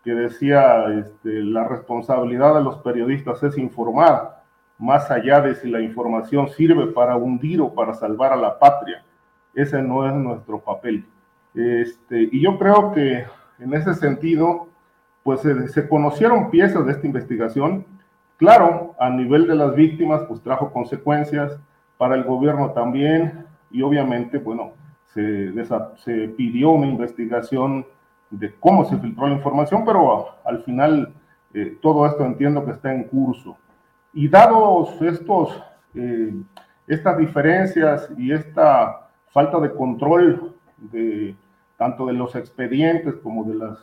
que 0.02 0.12
decía, 0.12 0.86
este, 0.98 1.42
la 1.42 1.68
responsabilidad 1.68 2.54
de 2.54 2.62
los 2.62 2.78
periodistas 2.78 3.42
es 3.42 3.56
informar, 3.56 4.42
más 4.78 5.10
allá 5.10 5.40
de 5.40 5.54
si 5.54 5.70
la 5.70 5.80
información 5.80 6.48
sirve 6.48 6.88
para 6.88 7.16
hundir 7.16 7.60
o 7.60 7.72
para 7.72 7.94
salvar 7.94 8.32
a 8.32 8.36
la 8.36 8.58
patria. 8.58 9.04
Ese 9.54 9.80
no 9.80 10.08
es 10.08 10.14
nuestro 10.14 10.58
papel. 10.58 11.06
Este, 11.54 12.28
y 12.32 12.42
yo 12.42 12.58
creo 12.58 12.92
que 12.92 13.24
en 13.60 13.74
ese 13.74 13.94
sentido, 13.94 14.68
pues 15.22 15.40
se, 15.40 15.88
conocieron 15.88 16.50
piezas 16.50 16.84
de 16.84 16.92
esta 16.92 17.06
investigación. 17.06 17.86
Claro, 18.38 18.96
a 18.98 19.08
nivel 19.08 19.46
de 19.46 19.54
las 19.54 19.74
víctimas, 19.76 20.22
pues 20.26 20.42
trajo 20.42 20.72
consecuencias, 20.72 21.60
para 22.02 22.16
el 22.16 22.24
gobierno 22.24 22.72
también, 22.72 23.46
y 23.70 23.80
obviamente, 23.80 24.38
bueno, 24.38 24.72
se, 25.14 25.52
se 25.98 26.28
pidió 26.36 26.70
una 26.70 26.88
investigación 26.88 27.86
de 28.28 28.52
cómo 28.58 28.84
se 28.84 28.98
filtró 28.98 29.28
la 29.28 29.34
información, 29.34 29.84
pero 29.84 30.30
al 30.44 30.64
final 30.64 31.14
eh, 31.54 31.78
todo 31.80 32.04
esto 32.04 32.24
entiendo 32.24 32.64
que 32.64 32.72
está 32.72 32.92
en 32.92 33.04
curso. 33.04 33.56
Y 34.12 34.26
dados 34.26 35.00
estos, 35.00 35.62
eh, 35.94 36.34
estas 36.88 37.18
diferencias 37.18 38.10
y 38.18 38.32
esta 38.32 39.06
falta 39.28 39.60
de 39.60 39.72
control 39.72 40.56
de 40.78 41.36
tanto 41.76 42.06
de 42.06 42.14
los 42.14 42.34
expedientes 42.34 43.14
como 43.22 43.44
de 43.44 43.54
las, 43.54 43.78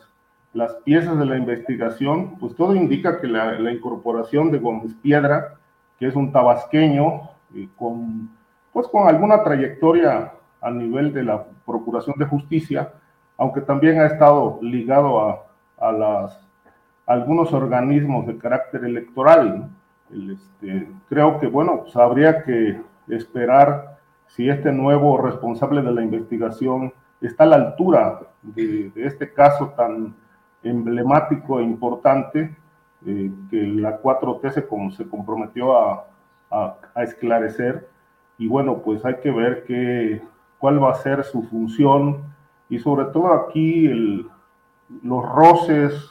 las 0.52 0.74
piezas 0.84 1.18
de 1.18 1.24
la 1.24 1.38
investigación, 1.38 2.38
pues 2.38 2.54
todo 2.54 2.74
indica 2.74 3.18
que 3.18 3.28
la, 3.28 3.58
la 3.58 3.72
incorporación 3.72 4.50
de 4.50 4.58
Gómez 4.58 4.94
Piedra, 5.00 5.54
que 5.98 6.06
es 6.06 6.14
un 6.14 6.30
tabasqueño 6.32 7.30
eh, 7.54 7.68
con, 7.76 8.30
pues 8.72 8.86
con 8.88 9.08
alguna 9.08 9.42
trayectoria 9.42 10.32
a 10.60 10.70
nivel 10.70 11.12
de 11.12 11.24
la 11.24 11.44
Procuración 11.66 12.16
de 12.18 12.26
Justicia, 12.26 12.92
aunque 13.36 13.60
también 13.60 14.00
ha 14.00 14.06
estado 14.06 14.58
ligado 14.62 15.20
a, 15.20 15.46
a 15.78 15.92
las, 15.92 16.46
algunos 17.06 17.52
organismos 17.52 18.26
de 18.26 18.38
carácter 18.38 18.84
electoral. 18.84 19.68
este, 20.12 20.88
creo 21.08 21.40
que, 21.40 21.46
bueno, 21.46 21.80
pues 21.82 21.96
habría 21.96 22.44
que 22.44 22.80
esperar 23.08 23.98
si 24.28 24.48
este 24.48 24.70
nuevo 24.70 25.18
responsable 25.18 25.82
de 25.82 25.92
la 25.92 26.02
investigación 26.02 26.92
está 27.20 27.44
a 27.44 27.48
la 27.48 27.56
altura 27.56 28.20
de, 28.42 28.92
este 28.94 29.32
caso 29.32 29.70
tan 29.70 30.14
emblemático 30.62 31.58
e 31.58 31.64
importante 31.64 32.56
eh, 33.06 33.32
que 33.50 33.56
la 33.56 34.00
4T 34.00 34.50
se, 34.50 34.96
se 34.96 35.08
comprometió 35.08 35.76
a, 35.76 36.06
a, 36.50 36.76
esclarecer. 36.96 37.88
Y 38.38 38.48
bueno, 38.48 38.78
pues 38.78 39.04
hay 39.04 39.16
que 39.16 39.30
ver 39.30 39.64
qué, 39.64 40.22
cuál 40.58 40.82
va 40.82 40.92
a 40.92 40.94
ser 40.94 41.24
su 41.24 41.42
función 41.44 42.22
y 42.68 42.78
sobre 42.78 43.06
todo 43.06 43.32
aquí 43.32 43.86
el, 43.86 44.26
los 45.02 45.28
roces 45.28 46.10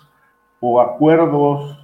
o 0.59 0.79
acuerdos 0.79 1.77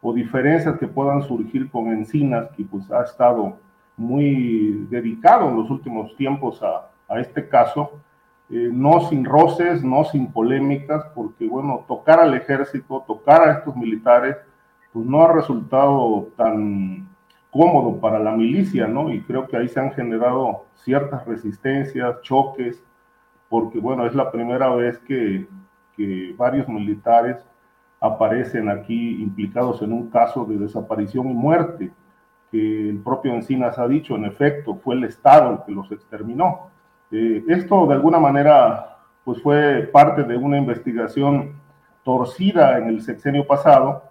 o 0.00 0.12
diferencias 0.12 0.78
que 0.78 0.86
puedan 0.86 1.22
surgir 1.22 1.70
con 1.70 1.88
Encinas, 1.88 2.48
que 2.56 2.64
pues 2.64 2.90
ha 2.90 3.02
estado 3.02 3.56
muy 3.96 4.86
dedicado 4.90 5.48
en 5.48 5.56
los 5.56 5.70
últimos 5.70 6.14
tiempos 6.16 6.62
a, 6.62 6.88
a 7.08 7.20
este 7.20 7.48
caso, 7.48 8.00
eh, 8.50 8.70
no 8.72 9.00
sin 9.08 9.24
roces, 9.24 9.82
no 9.82 10.04
sin 10.04 10.30
polémicas, 10.30 11.04
porque 11.14 11.46
bueno, 11.48 11.84
tocar 11.88 12.20
al 12.20 12.34
ejército, 12.34 13.04
tocar 13.06 13.48
a 13.48 13.52
estos 13.58 13.74
militares, 13.76 14.36
pues 14.92 15.04
no 15.04 15.22
ha 15.22 15.32
resultado 15.32 16.28
tan 16.36 17.08
cómodo 17.50 18.00
para 18.00 18.18
la 18.18 18.32
milicia, 18.32 18.86
¿no? 18.86 19.12
Y 19.12 19.22
creo 19.22 19.46
que 19.46 19.56
ahí 19.56 19.68
se 19.68 19.80
han 19.80 19.92
generado 19.92 20.66
ciertas 20.74 21.26
resistencias, 21.26 22.20
choques, 22.22 22.82
porque 23.48 23.78
bueno, 23.78 24.06
es 24.06 24.14
la 24.14 24.30
primera 24.30 24.68
vez 24.74 24.98
que, 24.98 25.46
varios 26.36 26.68
militares 26.68 27.44
aparecen 28.00 28.68
aquí 28.68 29.20
implicados 29.20 29.82
en 29.82 29.92
un 29.92 30.08
caso 30.10 30.44
de 30.44 30.56
desaparición 30.56 31.28
y 31.28 31.34
muerte, 31.34 31.90
que 32.52 32.90
el 32.90 32.98
propio 32.98 33.34
Encinas 33.34 33.80
ha 33.80 33.88
dicho, 33.88 34.14
en 34.14 34.24
efecto, 34.24 34.76
fue 34.76 34.94
el 34.94 35.02
Estado 35.02 35.50
el 35.50 35.58
que 35.64 35.72
los 35.72 35.90
exterminó. 35.90 36.70
Eh, 37.10 37.42
esto 37.48 37.84
de 37.88 37.94
alguna 37.94 38.20
manera 38.20 38.98
pues 39.24 39.42
fue 39.42 39.90
parte 39.92 40.22
de 40.22 40.36
una 40.36 40.56
investigación 40.56 41.60
torcida 42.02 42.78
en 42.78 42.88
el 42.88 43.02
sexenio 43.02 43.46
pasado, 43.46 44.04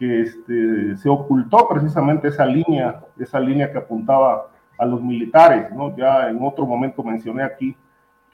que 0.00 0.22
este, 0.22 0.96
se 0.96 1.10
ocultó 1.10 1.68
precisamente 1.68 2.28
esa 2.28 2.46
línea, 2.46 3.04
esa 3.18 3.38
línea 3.38 3.70
que 3.70 3.76
apuntaba 3.76 4.46
a 4.78 4.86
los 4.86 5.02
militares, 5.02 5.70
¿no? 5.74 5.94
Ya 5.94 6.30
en 6.30 6.38
otro 6.40 6.64
momento 6.64 7.04
mencioné 7.04 7.42
aquí 7.42 7.76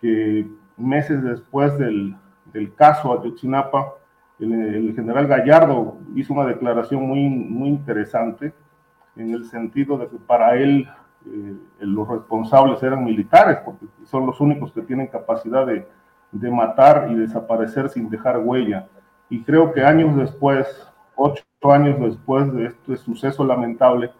que 0.00 0.46
meses 0.76 1.20
después 1.24 1.76
del, 1.76 2.14
del 2.52 2.72
caso 2.74 3.18
Ayotzinapa, 3.18 3.94
el, 4.38 4.52
el, 4.52 4.94
general 4.94 5.26
Gallardo 5.26 5.98
hizo 6.14 6.34
una 6.34 6.46
declaración 6.46 7.02
muy, 7.02 7.28
muy 7.28 7.70
interesante 7.70 8.52
en 9.16 9.34
el 9.34 9.46
sentido 9.46 9.98
de 9.98 10.06
que 10.06 10.18
para 10.18 10.54
él 10.54 10.88
eh, 11.26 11.56
los 11.80 12.06
responsables 12.06 12.80
eran 12.84 13.04
militares, 13.04 13.58
porque 13.64 13.86
son 14.04 14.24
los 14.24 14.40
únicos 14.40 14.70
que 14.70 14.82
tienen 14.82 15.08
capacidad 15.08 15.66
de, 15.66 15.88
de 16.30 16.50
matar 16.50 17.08
y 17.10 17.16
desaparecer 17.16 17.88
sin 17.88 18.08
dejar 18.08 18.38
huella. 18.38 18.86
Y 19.28 19.42
creo 19.42 19.72
que 19.72 19.82
años 19.82 20.14
después, 20.16 20.68
ocho 21.16 21.42
años 21.72 21.98
después 22.00 22.52
de 22.52 22.66
este 22.66 22.96
suceso 22.96 23.44
lamentable, 23.44 24.10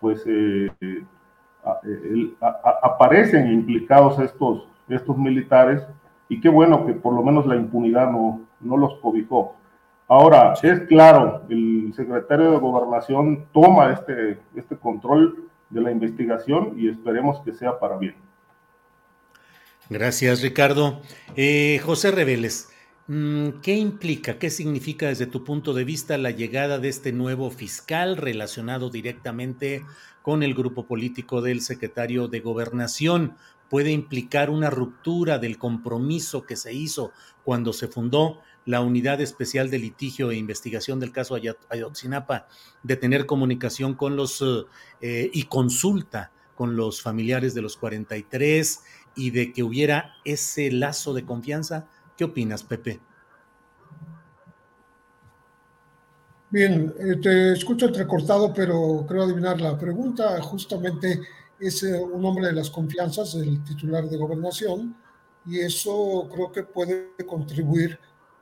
pues 0.00 0.22
eh, 0.26 0.70
eh, 0.80 2.34
aparecen 2.82 3.52
implicados 3.52 4.18
estos, 4.20 4.68
estos 4.88 5.16
militares 5.16 5.82
y 6.28 6.40
qué 6.40 6.48
bueno 6.48 6.86
que 6.86 6.92
por 6.92 7.14
lo 7.14 7.22
menos 7.22 7.46
la 7.46 7.56
impunidad 7.56 8.10
no, 8.10 8.42
no 8.60 8.76
los 8.76 8.98
cobijó. 9.00 9.56
Ahora, 10.08 10.54
es 10.62 10.80
claro, 10.82 11.42
el 11.48 11.92
secretario 11.94 12.52
de 12.52 12.58
Gobernación 12.58 13.46
toma 13.52 13.92
este, 13.92 14.38
este 14.54 14.76
control 14.76 15.48
de 15.70 15.80
la 15.80 15.90
investigación 15.90 16.74
y 16.76 16.88
esperemos 16.88 17.40
que 17.40 17.52
sea 17.52 17.78
para 17.78 17.96
bien. 17.96 18.14
Gracias, 19.88 20.42
Ricardo. 20.42 21.00
Eh, 21.36 21.80
José 21.84 22.10
Reveles, 22.10 22.68
¿Qué 23.08 23.76
implica, 23.76 24.36
qué 24.36 24.50
significa 24.50 25.06
desde 25.06 25.28
tu 25.28 25.44
punto 25.44 25.74
de 25.74 25.84
vista 25.84 26.18
la 26.18 26.32
llegada 26.32 26.80
de 26.80 26.88
este 26.88 27.12
nuevo 27.12 27.52
fiscal 27.52 28.16
relacionado 28.16 28.90
directamente 28.90 29.86
con 30.22 30.42
el 30.42 30.54
grupo 30.54 30.88
político 30.88 31.40
del 31.40 31.60
secretario 31.60 32.26
de 32.26 32.40
gobernación? 32.40 33.36
¿Puede 33.70 33.92
implicar 33.92 34.50
una 34.50 34.70
ruptura 34.70 35.38
del 35.38 35.56
compromiso 35.56 36.46
que 36.46 36.56
se 36.56 36.72
hizo 36.72 37.12
cuando 37.44 37.72
se 37.72 37.86
fundó 37.86 38.40
la 38.64 38.80
Unidad 38.80 39.20
Especial 39.20 39.70
de 39.70 39.78
Litigio 39.78 40.32
e 40.32 40.36
Investigación 40.36 40.98
del 40.98 41.12
caso 41.12 41.38
Ayotzinapa 41.70 42.48
de 42.82 42.96
tener 42.96 43.26
comunicación 43.26 43.94
con 43.94 44.16
los 44.16 44.42
eh, 45.00 45.30
y 45.32 45.44
consulta 45.44 46.32
con 46.56 46.74
los 46.74 47.02
familiares 47.02 47.54
de 47.54 47.62
los 47.62 47.76
43 47.76 48.82
y 49.14 49.30
de 49.30 49.52
que 49.52 49.62
hubiera 49.62 50.14
ese 50.24 50.72
lazo 50.72 51.14
de 51.14 51.24
confianza? 51.24 51.86
¿Qué 52.16 52.24
opinas, 52.24 52.62
Pepe? 52.62 53.00
Bien, 56.48 56.94
eh, 56.98 57.16
te 57.16 57.52
escucho 57.52 57.86
entrecortado, 57.86 58.54
pero 58.54 59.04
creo 59.06 59.24
adivinar 59.24 59.60
la 59.60 59.76
pregunta. 59.76 60.40
Justamente 60.40 61.20
es 61.60 61.82
eh, 61.82 62.00
un 62.00 62.24
hombre 62.24 62.46
de 62.46 62.52
las 62.54 62.70
confianzas 62.70 63.34
del 63.34 63.62
titular 63.64 64.08
de 64.08 64.16
gobernación 64.16 64.96
y 65.44 65.60
eso 65.60 66.28
creo 66.32 66.50
que 66.50 66.62
puede 66.62 67.10
contribuir 67.26 67.98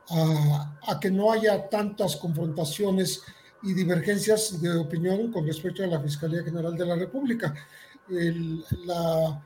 a, 0.09 0.77
a, 0.87 0.99
que 0.99 1.11
no 1.11 1.31
haya 1.31 1.67
tantas 1.67 2.15
confrontaciones 2.15 3.23
y 3.63 3.73
divergencias 3.73 4.61
de 4.61 4.77
opinión 4.77 5.31
con 5.31 5.45
respecto 5.45 5.83
a 5.83 5.87
la 5.87 5.99
Fiscalía 5.99 6.43
General 6.43 6.75
de 6.77 6.85
la 6.85 6.95
República. 6.95 7.53
El, 8.07 8.63
la, 8.85 9.41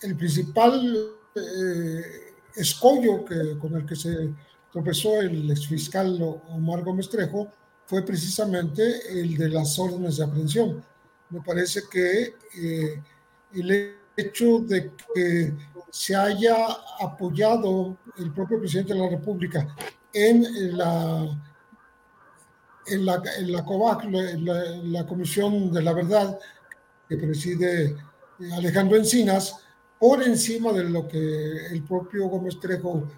el 0.00 0.16
principal 0.16 1.10
eh, 1.34 2.33
escollo 2.54 3.24
que, 3.24 3.58
con 3.58 3.74
el 3.74 3.86
que 3.86 3.96
se 3.96 4.30
tropezó 4.72 5.20
el 5.20 5.50
exfiscal 5.50 6.18
Omar 6.48 6.82
Gómez 6.82 7.08
Trejo 7.08 7.48
fue 7.86 8.02
precisamente 8.02 8.82
el 9.08 9.36
de 9.36 9.48
las 9.50 9.78
órdenes 9.78 10.16
de 10.16 10.24
aprehensión. 10.24 10.84
Me 11.30 11.40
parece 11.40 11.82
que 11.90 12.34
eh, 12.56 13.02
el 13.54 13.96
hecho 14.16 14.60
de 14.60 14.92
que 15.14 15.54
se 15.90 16.14
haya 16.14 16.56
apoyado 17.00 17.96
el 18.18 18.32
propio 18.32 18.58
presidente 18.58 18.94
de 18.94 19.00
la 19.00 19.08
República 19.08 19.74
en 20.12 20.76
la, 20.76 21.38
en 22.86 23.06
la, 23.06 23.22
en 23.38 23.52
la 23.52 23.64
COVAC, 23.64 24.04
la, 24.04 24.64
la 24.82 25.06
Comisión 25.06 25.72
de 25.72 25.82
la 25.82 25.92
Verdad, 25.92 26.38
que 27.08 27.16
preside 27.16 27.96
Alejandro 28.52 28.96
Encinas, 28.96 29.63
por 29.98 30.22
encima 30.22 30.72
de 30.72 30.84
lo 30.84 31.06
que 31.08 31.66
el 31.66 31.82
propio 31.82 32.28
Gómez 32.28 32.58
Trejo 32.60 33.08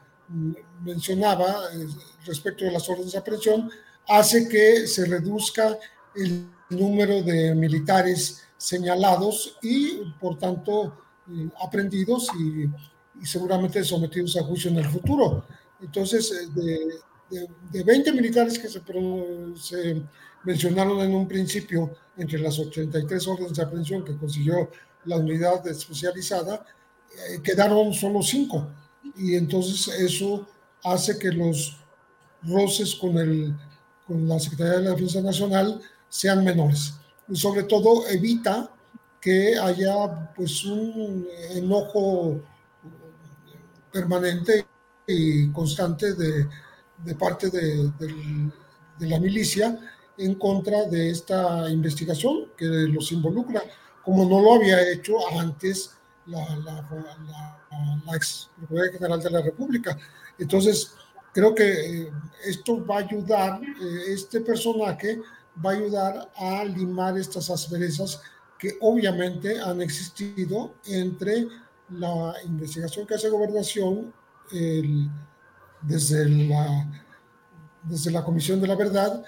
mencionaba 0.82 1.70
eh, 1.72 1.86
respecto 2.24 2.64
de 2.64 2.72
las 2.72 2.88
órdenes 2.88 3.12
de 3.12 3.18
aprehensión, 3.18 3.70
hace 4.08 4.48
que 4.48 4.86
se 4.86 5.04
reduzca 5.06 5.78
el 6.14 6.48
número 6.70 7.22
de 7.22 7.54
militares 7.54 8.42
señalados 8.56 9.58
y, 9.62 10.12
por 10.20 10.38
tanto, 10.38 10.96
eh, 11.30 11.48
aprendidos 11.62 12.30
y, 12.38 12.68
seguramente 13.24 13.82
sometidos 13.82 14.36
a 14.36 14.44
juicio 14.44 14.70
en 14.70 14.78
el 14.78 14.84
futuro. 14.84 15.46
Entonces, 15.80 16.30
eh, 16.32 16.48
de, 17.30 17.48
de, 17.72 17.82
20 17.82 18.12
militares 18.12 18.58
que 18.58 18.68
se, 18.68 18.82
se, 19.56 20.02
mencionaron 20.44 21.00
en 21.00 21.14
un 21.14 21.26
principio 21.26 21.90
entre 22.16 22.38
las 22.38 22.58
83 22.58 23.26
órdenes 23.26 23.54
de 23.54 23.62
aprehensión 23.62 24.04
que 24.04 24.16
consiguió 24.16 24.70
la 25.06 25.16
unidad 25.16 25.66
especializada, 25.66 26.64
quedaron 27.42 27.94
solo 27.94 28.22
5 28.22 28.68
y 29.16 29.34
entonces 29.36 29.88
eso 30.00 30.46
hace 30.82 31.18
que 31.18 31.32
los 31.32 31.76
roces 32.42 32.94
con, 32.94 33.16
el, 33.18 33.54
con 34.06 34.28
la 34.28 34.38
Secretaría 34.38 34.78
de 34.78 34.84
la 34.84 34.90
Defensa 34.90 35.20
Nacional 35.20 35.80
sean 36.08 36.44
menores. 36.44 36.94
Y 37.28 37.36
sobre 37.36 37.64
todo 37.64 38.06
evita 38.08 38.70
que 39.20 39.58
haya 39.58 40.32
pues 40.34 40.64
un 40.64 41.26
enojo 41.50 42.40
permanente 43.92 44.66
y 45.06 45.50
constante 45.50 46.14
de, 46.14 46.46
de 47.04 47.14
parte 47.14 47.50
de, 47.50 47.90
de, 47.98 49.08
la 49.08 49.18
milicia 49.18 49.78
en 50.18 50.34
contra 50.36 50.84
de 50.84 51.10
esta 51.10 51.68
investigación 51.70 52.52
que 52.56 52.66
los 52.66 53.12
involucra, 53.12 53.62
como 54.06 54.24
no 54.24 54.40
lo 54.40 54.54
había 54.54 54.88
hecho 54.92 55.14
antes 55.36 55.90
la, 56.26 56.38
la, 56.64 56.88
la, 58.06 58.16
ex 58.16 58.48
General 58.92 59.20
de 59.20 59.30
la 59.30 59.42
República. 59.42 59.98
Entonces, 60.38 60.94
creo 61.32 61.52
que 61.52 62.02
eh, 62.02 62.12
esto 62.44 62.86
va 62.86 62.98
a 62.98 63.00
ayudar, 63.00 63.60
eh, 63.60 64.12
este 64.12 64.40
personaje 64.42 65.20
va 65.64 65.70
a 65.70 65.74
ayudar 65.74 66.30
a 66.36 66.64
limar 66.64 67.18
estas 67.18 67.50
asperezas 67.50 68.20
que 68.60 68.78
obviamente 68.80 69.60
han 69.60 69.82
existido 69.82 70.74
entre 70.84 71.48
la 71.90 72.32
investigación 72.44 73.08
que 73.08 73.14
hace 73.14 73.28
gobernación 73.28 74.14
desde, 75.82 76.28
la, 76.28 76.86
desde 77.82 78.12
la 78.12 78.22
Comisión 78.22 78.60
de 78.60 78.68
la 78.68 78.76
Verdad 78.76 79.24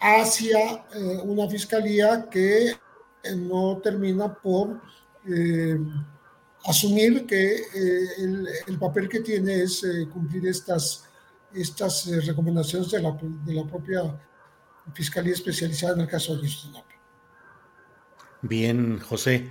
hacia 0.00 0.86
eh, 0.94 1.20
una 1.24 1.46
fiscalía 1.48 2.26
que 2.30 2.74
no 3.34 3.78
termina 3.82 4.32
por 4.32 4.80
eh, 5.28 5.78
asumir 6.64 7.26
que 7.26 7.54
eh, 7.54 8.48
el, 8.66 8.78
papel 8.78 9.08
que 9.08 9.20
tiene 9.20 9.62
es 9.62 9.82
eh, 9.84 10.06
cumplir 10.12 10.46
estas, 10.46 11.04
estas 11.52 12.06
recomendaciones 12.26 12.90
de 12.90 13.02
la, 13.02 13.18
de 13.44 13.54
la, 13.54 13.64
propia 13.64 14.02
Fiscalía 14.94 15.32
Especializada 15.32 15.94
en 15.94 16.00
el 16.02 16.06
caso 16.06 16.36
de 16.36 16.46
Ayotzinapa. 16.46 16.86
Bien, 18.42 19.00
José. 19.00 19.50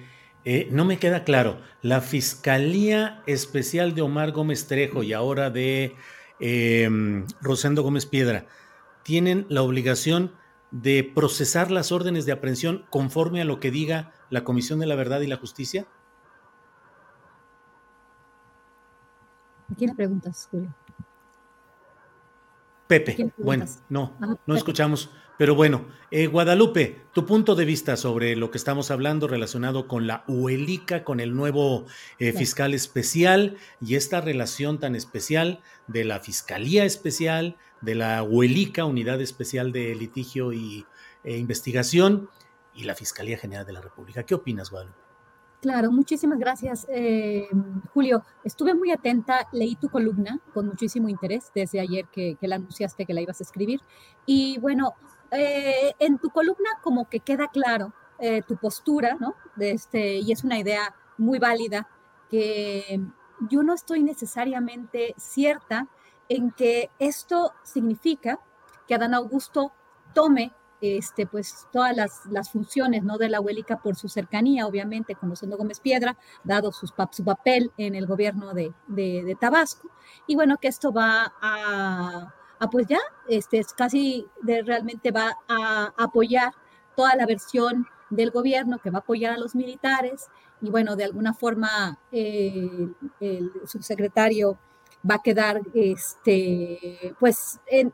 no 0.71 0.85
me 0.85 0.99
queda 0.99 1.25
claro, 1.25 1.59
la 1.81 1.99
Fiscalía 1.99 3.21
Especial 3.27 3.95
de 3.95 4.01
Omar 4.01 4.31
Gómez 4.31 4.67
Trejo 4.67 5.03
y 5.03 5.11
ahora 5.11 5.49
de 5.49 5.95
Rosendo 7.41 7.83
Gómez 7.83 8.05
Piedra, 8.05 8.47
¿tienen 9.03 9.45
la 9.49 9.61
obligación 9.61 10.31
de 10.71 11.09
procesar 11.15 11.71
las 11.71 11.91
órdenes 11.91 12.25
de 12.25 12.31
aprehensión 12.31 12.85
conforme 12.89 13.41
a 13.41 13.45
lo 13.45 13.59
que 13.59 13.71
diga 13.71 14.11
la 14.29 14.43
Comisión 14.43 14.79
de 14.79 14.87
la 14.87 14.95
Verdad 14.95 15.21
y 15.21 15.27
la 15.27 15.37
Justicia? 15.37 15.87
¿A 19.71 19.75
quién 19.75 19.95
preguntas, 19.95 20.47
Julio? 20.51 20.73
Pepe, 22.87 23.33
bueno, 23.37 23.65
no, 23.89 24.15
no 24.45 24.55
escuchamos. 24.55 25.09
Pero 25.37 25.53
bueno, 25.53 25.85
eh, 26.11 26.27
Guadalupe, 26.27 27.01
tu 27.13 27.25
punto 27.25 27.55
de 27.55 27.65
vista 27.65 27.97
sobre 27.97 28.35
lo 28.37 28.51
que 28.51 28.57
estamos 28.57 28.89
hablando 28.89 29.27
relacionado 29.27 29.87
con 29.87 30.07
la 30.07 30.23
UELICA, 30.27 31.03
con 31.03 31.19
el 31.19 31.35
nuevo 31.35 31.85
eh, 32.19 32.31
fiscal 32.31 32.73
especial 32.73 33.57
y 33.81 33.95
esta 33.95 34.21
relación 34.21 34.79
tan 34.79 34.95
especial 34.95 35.59
de 35.87 36.05
la 36.05 36.21
Fiscalía 36.21 36.85
Especial, 36.85 37.57
de 37.81 37.95
la 37.95 38.23
UELICA, 38.23 38.85
Unidad 38.85 39.21
Especial 39.21 39.71
de 39.73 39.93
Litigio 39.95 40.53
y 40.53 40.85
e 41.23 41.37
Investigación, 41.37 42.29
y 42.73 42.83
la 42.83 42.95
Fiscalía 42.95 43.37
General 43.37 43.65
de 43.65 43.73
la 43.73 43.81
República. 43.81 44.23
¿Qué 44.23 44.35
opinas, 44.35 44.69
Guadalupe? 44.69 45.05
Claro, 45.61 45.91
muchísimas 45.91 46.37
gracias, 46.37 46.85
eh, 46.89 47.47
Julio. 47.91 48.23
Estuve 48.43 48.75
muy 48.75 48.91
atenta, 48.91 49.47
leí 49.51 49.75
tu 49.75 49.89
columna 49.89 50.39
con 50.53 50.67
muchísimo 50.67 51.09
interés 51.09 51.51
desde 51.55 51.79
ayer 51.79 52.05
que, 52.11 52.37
la 52.41 52.57
anunciaste 52.57 53.05
que 53.05 53.13
la 53.15 53.21
ibas 53.21 53.39
a 53.39 53.43
escribir. 53.43 53.79
Y 54.27 54.59
bueno, 54.59 54.93
eh, 55.31 55.93
en 55.99 56.17
tu 56.17 56.29
columna 56.29 56.69
como 56.81 57.09
que 57.09 57.19
queda 57.19 57.47
claro 57.47 57.93
eh, 58.19 58.41
tu 58.41 58.57
postura, 58.57 59.17
¿no? 59.19 59.35
De 59.55 59.71
este, 59.71 60.17
y 60.17 60.31
es 60.31 60.43
una 60.43 60.57
idea 60.57 60.95
muy 61.17 61.39
válida 61.39 61.87
que 62.29 63.01
yo 63.49 63.63
no 63.63 63.73
estoy 63.73 64.03
necesariamente 64.03 65.13
cierta 65.17 65.87
en 66.29 66.51
que 66.51 66.89
esto 66.99 67.53
significa 67.63 68.39
que 68.87 68.95
Adán 68.95 69.13
Augusto 69.13 69.73
tome 70.13 70.53
este, 70.81 71.25
pues 71.25 71.67
todas 71.71 71.95
las, 72.25 72.51
funciones 72.51 73.03
¿no? 73.03 73.17
de 73.17 73.29
la 73.29 73.39
Huélica 73.39 73.77
por 73.77 73.95
su 73.95 74.07
cercanía, 74.07 74.67
obviamente, 74.67 75.15
conociendo 75.15 75.57
Gómez 75.57 75.79
Piedra, 75.79 76.17
dado 76.43 76.71
su 76.71 76.87
papel 77.23 77.71
en 77.77 77.95
el 77.95 78.05
gobierno 78.05 78.53
de, 78.53 79.37
Tabasco. 79.39 79.89
Y 80.27 80.35
bueno, 80.35 80.57
que 80.57 80.67
esto 80.67 80.91
va 80.91 81.33
a, 81.41 82.33
pues 82.71 82.87
ya, 82.87 82.99
este, 83.27 83.61
casi 83.75 84.27
de, 84.41 84.61
realmente 84.63 85.11
va 85.11 85.37
a 85.47 85.93
apoyar 85.97 86.53
toda 86.95 87.15
la 87.15 87.25
versión 87.25 87.85
del 88.09 88.31
gobierno 88.31 88.79
que 88.79 88.89
va 88.89 88.99
a 88.99 89.01
apoyar 89.01 89.33
a 89.33 89.37
los 89.37 89.55
militares. 89.55 90.27
Y 90.61 90.69
bueno, 90.69 90.95
de 90.95 91.03
alguna 91.03 91.33
forma 91.33 91.99
eh, 92.11 92.89
el 93.19 93.51
subsecretario 93.65 94.57
va 95.09 95.15
a 95.15 95.21
quedar 95.21 95.61
este, 95.73 97.13
pues 97.19 97.59
en, 97.67 97.93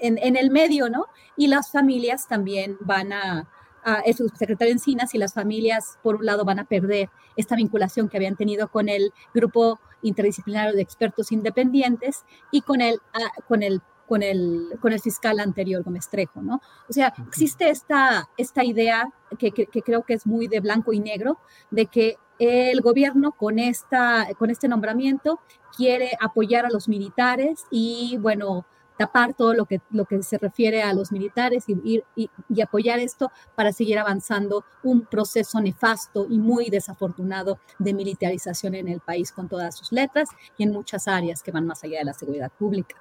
el 0.00 0.50
medio, 0.50 0.88
¿no? 0.88 1.06
Y 1.36 1.48
las 1.48 1.70
familias 1.70 2.26
también 2.26 2.78
van 2.80 3.12
a, 3.12 3.48
a 3.84 4.00
el 4.00 4.14
subsecretario 4.14 4.72
Encinas 4.72 5.14
y 5.14 5.18
las 5.18 5.34
familias, 5.34 5.98
por 6.02 6.16
un 6.16 6.24
lado, 6.24 6.44
van 6.44 6.58
a 6.58 6.64
perder 6.64 7.10
esta 7.36 7.56
vinculación 7.56 8.08
que 8.08 8.16
habían 8.16 8.36
tenido 8.36 8.68
con 8.68 8.88
el 8.88 9.12
grupo 9.34 9.78
interdisciplinario 10.02 10.74
de 10.74 10.82
expertos 10.82 11.32
independientes 11.32 12.24
y 12.50 12.62
con 12.62 12.80
el, 12.80 13.00
ah, 13.14 13.30
con 13.46 13.62
el 13.62 13.80
con 14.08 14.22
el, 14.22 14.78
con 14.80 14.94
el 14.94 15.00
fiscal 15.00 15.38
anterior, 15.38 15.82
Gómez 15.82 16.08
Trejo, 16.08 16.40
¿no? 16.40 16.62
O 16.88 16.92
sea, 16.94 17.12
existe 17.28 17.68
esta, 17.68 18.26
esta 18.38 18.64
idea 18.64 19.12
que, 19.38 19.52
que, 19.52 19.66
que, 19.66 19.82
creo 19.82 20.02
que 20.02 20.14
es 20.14 20.26
muy 20.26 20.48
de 20.48 20.60
blanco 20.60 20.94
y 20.94 21.00
negro, 21.00 21.38
de 21.70 21.84
que 21.86 22.16
el 22.38 22.80
gobierno 22.80 23.32
con, 23.32 23.58
esta, 23.58 24.26
con 24.38 24.50
este 24.50 24.66
nombramiento 24.66 25.40
quiere 25.76 26.12
apoyar 26.20 26.64
a 26.64 26.70
los 26.70 26.88
militares 26.88 27.66
y, 27.70 28.16
bueno, 28.20 28.64
tapar 28.98 29.32
todo 29.32 29.54
lo 29.54 29.64
que, 29.64 29.80
lo 29.90 30.04
que 30.04 30.22
se 30.22 30.38
refiere 30.38 30.82
a 30.82 30.92
los 30.92 31.12
militares 31.12 31.64
y, 31.68 32.02
y, 32.16 32.60
apoyar 32.60 32.98
esto 32.98 33.30
para 33.54 33.72
seguir 33.72 33.98
avanzando 33.98 34.64
un 34.82 35.06
proceso 35.06 35.60
nefasto 35.60 36.26
y 36.28 36.38
muy 36.38 36.68
desafortunado 36.68 37.60
de 37.78 37.94
militarización 37.94 38.74
en 38.74 38.88
el 38.88 39.00
país 39.00 39.30
con 39.30 39.48
todas 39.48 39.76
sus 39.76 39.92
letras 39.92 40.28
y 40.58 40.64
en 40.64 40.72
muchas 40.72 41.06
áreas 41.06 41.42
que 41.42 41.52
van 41.52 41.66
más 41.66 41.84
allá 41.84 42.00
de 42.00 42.06
la 42.06 42.12
seguridad 42.12 42.50
pública. 42.58 42.96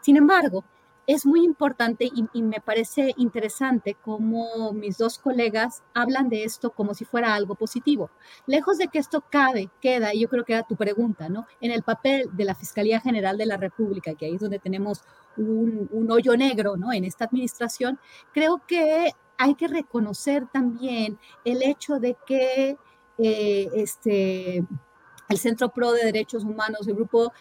Sin 0.00 0.16
embargo, 0.16 0.64
es 1.12 1.26
muy 1.26 1.44
importante 1.44 2.10
y, 2.12 2.42
me 2.42 2.60
parece 2.60 3.12
interesante 3.16 3.96
cómo 4.02 4.72
mis 4.72 4.98
dos 4.98 5.18
colegas 5.18 5.82
hablan 5.94 6.28
de 6.28 6.44
esto 6.44 6.70
como 6.70 6.94
si 6.94 7.04
fuera 7.04 7.34
algo 7.34 7.54
positivo. 7.54 8.10
Lejos 8.46 8.78
de 8.78 8.88
que 8.88 8.98
esto 8.98 9.22
cabe, 9.28 9.70
queda, 9.80 10.14
y 10.14 10.20
yo 10.20 10.28
creo 10.28 10.44
que 10.44 10.54
era 10.54 10.62
tu 10.62 10.76
pregunta, 10.76 11.28
¿no? 11.28 11.46
En 11.60 11.70
el 11.70 11.82
papel 11.82 12.30
de 12.32 12.44
la 12.44 12.54
Fiscalía 12.54 13.00
General 13.00 13.36
de 13.36 13.46
la 13.46 13.56
República, 13.56 14.14
que 14.14 14.26
ahí 14.26 14.34
es 14.34 14.40
donde 14.40 14.58
tenemos 14.58 15.02
un, 15.36 15.88
hoyo 16.10 16.36
negro, 16.36 16.76
¿no? 16.76 16.92
En 16.92 17.04
esta 17.04 17.26
administración, 17.26 17.98
creo 18.32 18.62
que 18.66 19.12
hay 19.38 19.54
que 19.54 19.68
reconocer 19.68 20.46
también 20.52 21.18
el 21.44 21.62
hecho 21.62 21.98
de 21.98 22.16
que 22.26 22.76
eh, 23.18 23.68
este 23.74 24.64
el 25.28 25.38
Centro 25.38 25.70
Pro 25.70 25.92
de 25.92 26.04
Derechos 26.04 26.44
Humanos, 26.44 26.86
el 26.86 26.94
Grupo 26.94 27.32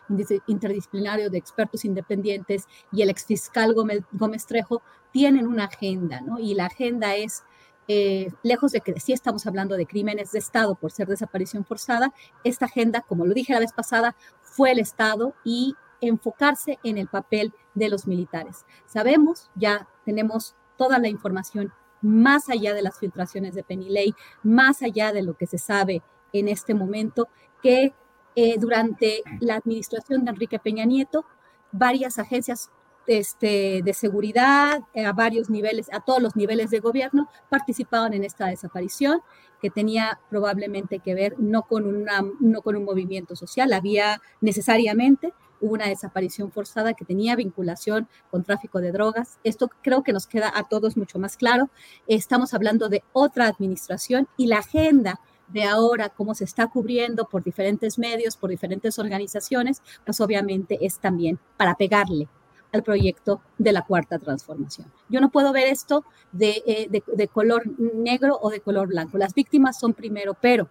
Interdisciplinario 0.47 1.29
de 1.29 1.37
Expertos 1.37 1.85
Independientes 1.85 2.65
y 2.91 3.01
el 3.01 3.09
exfiscal 3.09 3.73
Gómez, 3.73 4.03
Gómez 4.11 4.45
Trejo 4.45 4.81
tienen 5.11 5.47
una 5.47 5.65
agenda, 5.65 6.21
¿no? 6.21 6.39
Y 6.39 6.53
la 6.53 6.67
agenda 6.67 7.15
es, 7.15 7.43
eh, 7.87 8.31
lejos 8.43 8.71
de 8.71 8.81
que 8.81 8.99
sí 8.99 9.11
estamos 9.11 9.45
hablando 9.47 9.75
de 9.75 9.85
crímenes 9.85 10.31
de 10.31 10.39
Estado 10.39 10.75
por 10.75 10.91
ser 10.91 11.07
desaparición 11.07 11.65
forzada, 11.65 12.13
esta 12.43 12.65
agenda, 12.65 13.01
como 13.01 13.25
lo 13.25 13.33
dije 13.33 13.53
la 13.53 13.59
vez 13.59 13.73
pasada, 13.73 14.15
fue 14.41 14.71
el 14.71 14.79
Estado 14.79 15.33
y 15.43 15.75
enfocarse 15.99 16.79
en 16.83 16.97
el 16.97 17.07
papel 17.07 17.53
de 17.73 17.89
los 17.89 18.07
militares. 18.07 18.65
Sabemos, 18.85 19.49
ya 19.55 19.87
tenemos 20.05 20.55
toda 20.77 20.99
la 20.99 21.07
información 21.09 21.73
más 22.01 22.49
allá 22.49 22.73
de 22.73 22.81
las 22.81 22.97
filtraciones 22.97 23.53
de 23.53 23.63
Penilei, 23.63 24.15
más 24.43 24.81
allá 24.81 25.13
de 25.13 25.21
lo 25.21 25.35
que 25.35 25.45
se 25.45 25.57
sabe 25.57 26.01
en 26.33 26.47
este 26.47 26.73
momento, 26.73 27.27
que 27.61 27.93
eh, 28.35 28.55
durante 28.57 29.23
la 29.39 29.55
administración 29.55 30.23
de 30.23 30.31
Enrique 30.31 30.59
Peña 30.59 30.85
Nieto, 30.85 31.25
varias 31.71 32.17
agencias 32.19 32.69
este, 33.07 33.81
de 33.83 33.93
seguridad 33.93 34.81
eh, 34.93 35.05
a 35.05 35.13
varios 35.13 35.49
niveles, 35.49 35.87
a 35.91 36.01
todos 36.01 36.21
los 36.21 36.35
niveles 36.35 36.69
de 36.69 36.79
gobierno, 36.79 37.29
participaban 37.49 38.13
en 38.13 38.23
esta 38.23 38.47
desaparición 38.47 39.21
que 39.61 39.69
tenía 39.69 40.19
probablemente 40.29 40.99
que 40.99 41.13
ver 41.13 41.35
no 41.37 41.63
con, 41.63 41.85
una, 41.85 42.23
no 42.39 42.61
con 42.61 42.75
un 42.75 42.85
movimiento 42.85 43.35
social, 43.35 43.73
había 43.73 44.21
necesariamente 44.39 45.33
una 45.59 45.87
desaparición 45.87 46.51
forzada 46.51 46.93
que 46.93 47.05
tenía 47.05 47.35
vinculación 47.35 48.07
con 48.31 48.43
tráfico 48.43 48.81
de 48.81 48.91
drogas. 48.91 49.37
Esto 49.43 49.69
creo 49.83 50.03
que 50.03 50.13
nos 50.13 50.25
queda 50.25 50.51
a 50.53 50.67
todos 50.67 50.97
mucho 50.97 51.19
más 51.19 51.37
claro. 51.37 51.69
Estamos 52.07 52.53
hablando 52.53 52.89
de 52.89 53.03
otra 53.13 53.47
administración 53.47 54.27
y 54.37 54.47
la 54.47 54.59
agenda 54.59 55.19
de 55.53 55.63
ahora, 55.63 56.09
cómo 56.09 56.33
se 56.33 56.43
está 56.43 56.67
cubriendo 56.67 57.25
por 57.25 57.43
diferentes 57.43 57.97
medios, 57.97 58.37
por 58.37 58.49
diferentes 58.49 58.99
organizaciones, 58.99 59.81
pues 60.05 60.21
obviamente 60.21 60.77
es 60.81 60.99
también 60.99 61.39
para 61.57 61.75
pegarle 61.75 62.27
al 62.73 62.83
proyecto 62.83 63.41
de 63.57 63.73
la 63.73 63.81
cuarta 63.81 64.17
transformación. 64.17 64.91
Yo 65.09 65.19
no 65.19 65.29
puedo 65.29 65.51
ver 65.51 65.67
esto 65.67 66.05
de, 66.31 66.63
eh, 66.65 66.87
de 66.89 67.27
color 67.27 67.63
negro 67.77 68.39
o 68.41 68.49
de 68.49 68.61
color 68.61 68.87
blanco. 68.87 69.17
Las 69.17 69.33
víctimas 69.33 69.77
son 69.77 69.93
primero, 69.93 70.37
pero 70.39 70.69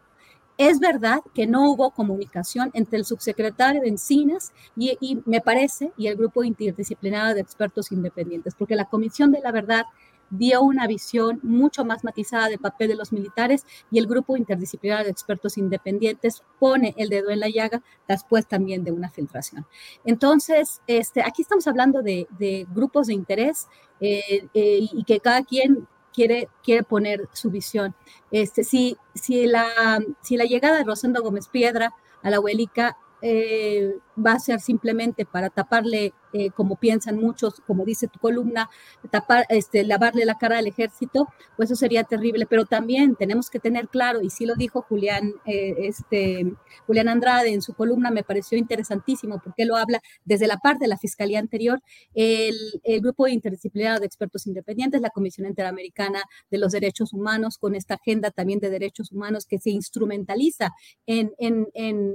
es 0.61 0.79
verdad 0.79 1.21
que 1.33 1.47
no 1.47 1.71
hubo 1.71 1.91
comunicación 1.91 2.71
entre 2.75 2.99
el 2.99 3.07
subsecretario 3.07 3.81
de 3.81 3.89
Encinas 3.89 4.53
y, 4.77 5.19
me 5.25 5.41
parece, 5.41 5.91
y 5.97 6.07
el 6.07 6.17
grupo 6.17 6.45
interdisciplinario 6.45 7.35
de 7.35 7.41
expertos 7.41 7.91
independientes, 7.93 8.55
porque 8.55 8.77
la 8.77 8.85
Comisión 8.85 9.33
de 9.33 9.41
la 9.41 9.53
Verdad 9.53 9.87
dio 10.31 10.63
una 10.63 10.87
visión 10.87 11.41
mucho 11.43 11.85
más 11.85 12.05
matizada 12.05 12.49
del 12.49 12.59
papel 12.59 12.89
de 12.89 12.95
los 12.95 13.13
militares 13.13 13.67
y 13.91 13.99
el 13.99 14.07
grupo 14.07 14.37
interdisciplinario 14.37 15.05
de 15.05 15.11
expertos 15.11 15.59
independientes 15.59 16.43
pone 16.59 16.95
el 16.97 17.09
dedo 17.09 17.31
en 17.31 17.41
la 17.41 17.49
llaga 17.49 17.83
después 18.09 18.47
también 18.47 18.85
de 18.85 18.93
una 18.93 19.11
filtración. 19.11 19.67
Entonces, 20.05 20.81
este, 20.87 21.23
aquí 21.23 21.43
estamos 21.43 21.67
hablando 21.67 22.03
de, 22.03 22.27
grupos 22.73 23.09
de 23.09 23.15
interés 23.15 23.69
eh, 24.01 24.49
eh, 24.55 24.89
y 24.93 25.05
que 25.05 25.21
cada 25.21 25.43
quien 25.43 25.87
quiere, 26.13 26.49
quiere 26.63 26.83
poner 26.83 27.29
su 27.33 27.51
visión. 27.51 27.95
Este, 28.31 28.65
si, 28.65 28.97
si, 29.15 29.47
la, 29.47 30.01
si 30.23 30.37
la 30.37 30.45
llegada 30.45 30.79
de 30.79 30.85
Rosendo 30.85 31.23
Gómez 31.23 31.49
Piedra 31.49 31.95
a 32.23 32.31
la 32.31 32.37
abuelica 32.37 32.97
eh, 33.23 33.97
va 34.25 34.33
a 34.33 34.39
ser 34.39 34.61
simplemente 34.61 35.25
para 35.25 35.51
taparle 35.51 36.13
eh, 36.33 36.51
como 36.51 36.77
piensan 36.77 37.17
muchos, 37.17 37.61
como 37.67 37.85
dice 37.85 38.07
tu 38.07 38.21
columna, 38.21 38.71
tapar, 39.11 39.47
este, 39.49 39.83
lavarle 39.85 40.25
la 40.25 40.39
cara 40.39 40.59
al 40.59 40.67
ejército, 40.69 41.27
pues 41.57 41.71
eso 41.71 41.79
sería 41.81 42.05
terrible. 42.05 42.47
Pero 42.47 42.67
también 42.67 43.17
tenemos 43.17 43.51
que 43.51 43.59
tener 43.59 43.89
claro, 43.89 44.23
y 44.23 44.31
sí 44.31 44.47
lo 44.47 44.55
dijo 44.55 44.83
Julián, 44.83 45.35
eh, 45.45 45.75
este, 45.79 46.53
Julián 46.87 47.09
Andrade 47.09 47.53
en 47.53 47.63
su 47.63 47.75
columna, 47.75 48.11
me 48.11 48.23
pareció 48.23 48.57
interesantísimo 48.59 49.41
porque 49.43 49.65
lo 49.65 49.77
habla 49.77 50.01
desde 50.25 50.47
la 50.47 50.59
parte 50.59 50.85
de 50.85 50.89
la 50.89 50.99
Fiscalía 50.99 51.41
anterior, 51.41 51.83
el, 52.15 52.55
el 52.85 53.01
Grupo 53.01 53.27
Interdisciplinario 53.27 53.99
de 53.99 54.07
Expertos 54.07 54.47
Independientes, 54.47 55.01
la 55.01 55.11
Comisión 55.11 55.49
Interamericana 55.49 56.23
de 56.51 56.59
los 56.59 56.73
Derechos 56.73 57.13
Humanos, 57.13 57.59
con 57.59 57.75
esta 57.75 57.95
agenda 57.95 58.31
también 58.31 58.61
de 58.61 58.71
derechos 58.71 59.11
humanos 59.11 59.47
que 59.47 59.59
se 59.59 59.71
instrumentaliza 59.71 60.71
en, 61.07 61.33
en, 61.39 61.67
en, 61.75 62.15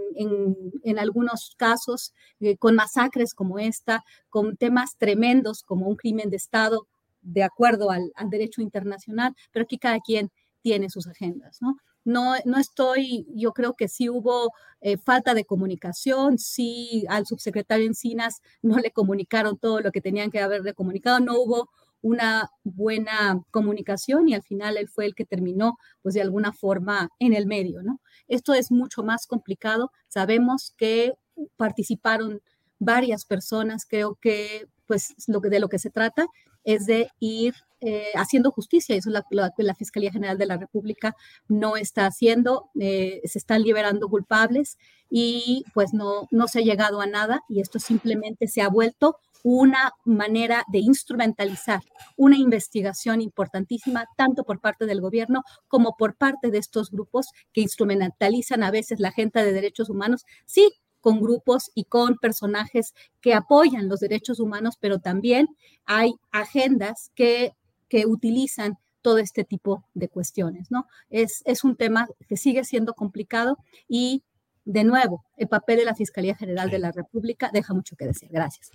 en 0.84 1.00
algunos 1.00 1.56
casos, 1.58 1.95
eh, 2.40 2.58
con 2.58 2.76
masacres 2.76 3.34
como 3.34 3.60
esta, 3.60 4.04
con 4.30 4.58
temas 4.58 4.98
tremendos 4.98 5.64
como 5.64 5.88
un 5.88 5.96
crimen 5.96 6.30
de 6.30 6.38
Estado 6.38 6.88
de 7.22 7.44
acuerdo 7.44 7.90
al, 7.90 8.12
derecho 8.30 8.62
internacional, 8.62 9.36
pero 9.52 9.64
aquí 9.64 9.78
cada 9.78 10.00
quien 10.00 10.32
tiene 10.62 10.90
sus 10.90 11.08
agendas, 11.08 11.62
¿no? 11.62 11.78
No, 12.04 12.36
no 12.46 12.60
estoy, 12.60 13.26
yo 13.34 13.52
creo 13.52 13.74
que 13.74 13.88
sí 13.88 14.10
hubo 14.10 14.52
eh, 14.82 14.98
falta 14.98 15.34
de 15.34 15.44
comunicación, 15.44 16.38
sí 16.38 17.04
al 17.10 17.26
subsecretario 17.26 17.88
Encinas 17.88 18.42
no 18.62 18.78
le 18.78 18.92
comunicaron 18.92 19.58
todo 19.58 19.82
lo 19.82 19.92
que 19.92 20.02
tenían 20.02 20.30
que 20.30 20.40
haberle 20.40 20.76
comunicado, 20.76 21.20
no 21.20 21.40
hubo 21.40 21.70
una 22.06 22.52
buena 22.64 23.42
comunicación 23.50 24.30
y 24.30 24.36
al 24.36 24.44
final 24.44 24.78
él 24.78 24.88
fue 24.88 25.08
el 25.08 25.16
que 25.16 25.26
terminó, 25.26 25.80
pues 26.04 26.14
de 26.14 26.22
alguna 26.22 26.54
forma 26.54 27.10
en 27.18 27.34
el 27.34 27.48
medio, 27.48 27.82
¿no? 27.82 28.00
Esto 28.28 28.54
es 28.54 28.72
mucho 28.72 29.02
más 29.02 29.26
complicado. 29.26 29.92
Sabemos 30.08 30.76
que 30.78 31.14
participaron 31.58 32.42
varias 32.80 33.26
personas. 33.26 33.86
Creo 33.86 34.18
que 34.22 34.68
pues 34.88 35.14
lo 35.28 35.42
que, 35.42 35.50
de 35.50 35.60
lo 35.60 35.70
que 35.70 35.80
se 35.80 35.90
trata 35.90 36.28
es 36.64 36.86
de 36.86 37.10
ir 37.20 37.54
eh, 37.82 38.12
haciendo 38.16 38.52
justicia. 38.52 38.96
Eso 38.96 39.10
la, 39.10 39.24
la, 39.30 39.76
Fiscalía 39.76 40.12
General 40.12 40.38
de 40.38 40.46
la 40.46 40.58
República 40.58 41.16
no 41.48 41.78
está 41.78 42.06
haciendo. 42.06 42.70
Eh, 42.80 43.22
se 43.26 43.38
están 43.38 43.62
liberando 43.64 44.10
culpables 44.10 44.78
y 45.10 45.64
pues 45.74 45.94
no, 45.94 46.28
no 46.32 46.48
se 46.48 46.60
ha 46.60 46.64
llegado 46.64 47.02
a 47.02 47.06
nada 47.06 47.42
y 47.48 47.62
esto 47.62 47.80
simplemente 47.80 48.48
se 48.48 48.62
ha 48.62 48.70
vuelto 48.70 49.18
una 49.44 49.92
manera 50.06 50.64
de 50.70 50.80
instrumentalizar 50.80 51.82
una 52.18 52.36
investigación 52.36 53.22
importantísima, 53.22 54.08
tanto 54.18 54.44
por 54.44 54.60
parte 54.60 54.88
del 54.88 55.02
gobierno 55.02 55.44
como 55.68 55.96
por 55.96 56.16
parte 56.16 56.50
de 56.50 56.58
estos 56.58 56.90
grupos 56.90 57.28
que 57.54 57.62
instrumentalizan 57.62 58.64
a 58.64 58.72
veces 58.72 59.00
la 59.00 59.10
agenda 59.10 59.44
de 59.44 59.54
derechos 59.54 59.92
humanos. 59.92 60.26
Sí, 60.48 60.72
con 61.06 61.22
grupos 61.22 61.70
y 61.76 61.84
con 61.84 62.16
personajes 62.16 62.96
que 63.22 63.36
apoyan 63.36 63.90
los 63.90 64.00
derechos 64.00 64.40
humanos, 64.40 64.76
pero 64.80 64.98
también 64.98 65.48
hay 65.86 66.16
agendas 66.32 67.12
que, 67.14 67.54
que 67.90 68.08
utilizan 68.08 68.80
todo 69.04 69.20
este 69.20 69.44
tipo 69.44 69.84
de 69.94 70.10
cuestiones, 70.10 70.72
¿no? 70.72 70.88
Es, 71.12 71.44
es 71.46 71.64
un 71.64 71.76
tema 71.76 72.08
que 72.28 72.38
sigue 72.38 72.64
siendo 72.64 72.96
complicado 72.96 73.60
y, 73.88 74.24
de 74.64 74.84
nuevo, 74.84 75.24
el 75.38 75.48
papel 75.48 75.78
de 75.78 75.86
la 75.86 75.94
Fiscalía 75.94 76.36
General 76.36 76.72
de 76.72 76.80
la 76.80 76.92
República 76.92 77.52
deja 77.54 77.76
mucho 77.76 77.96
que 77.96 78.08
decir. 78.08 78.30
Gracias. 78.32 78.72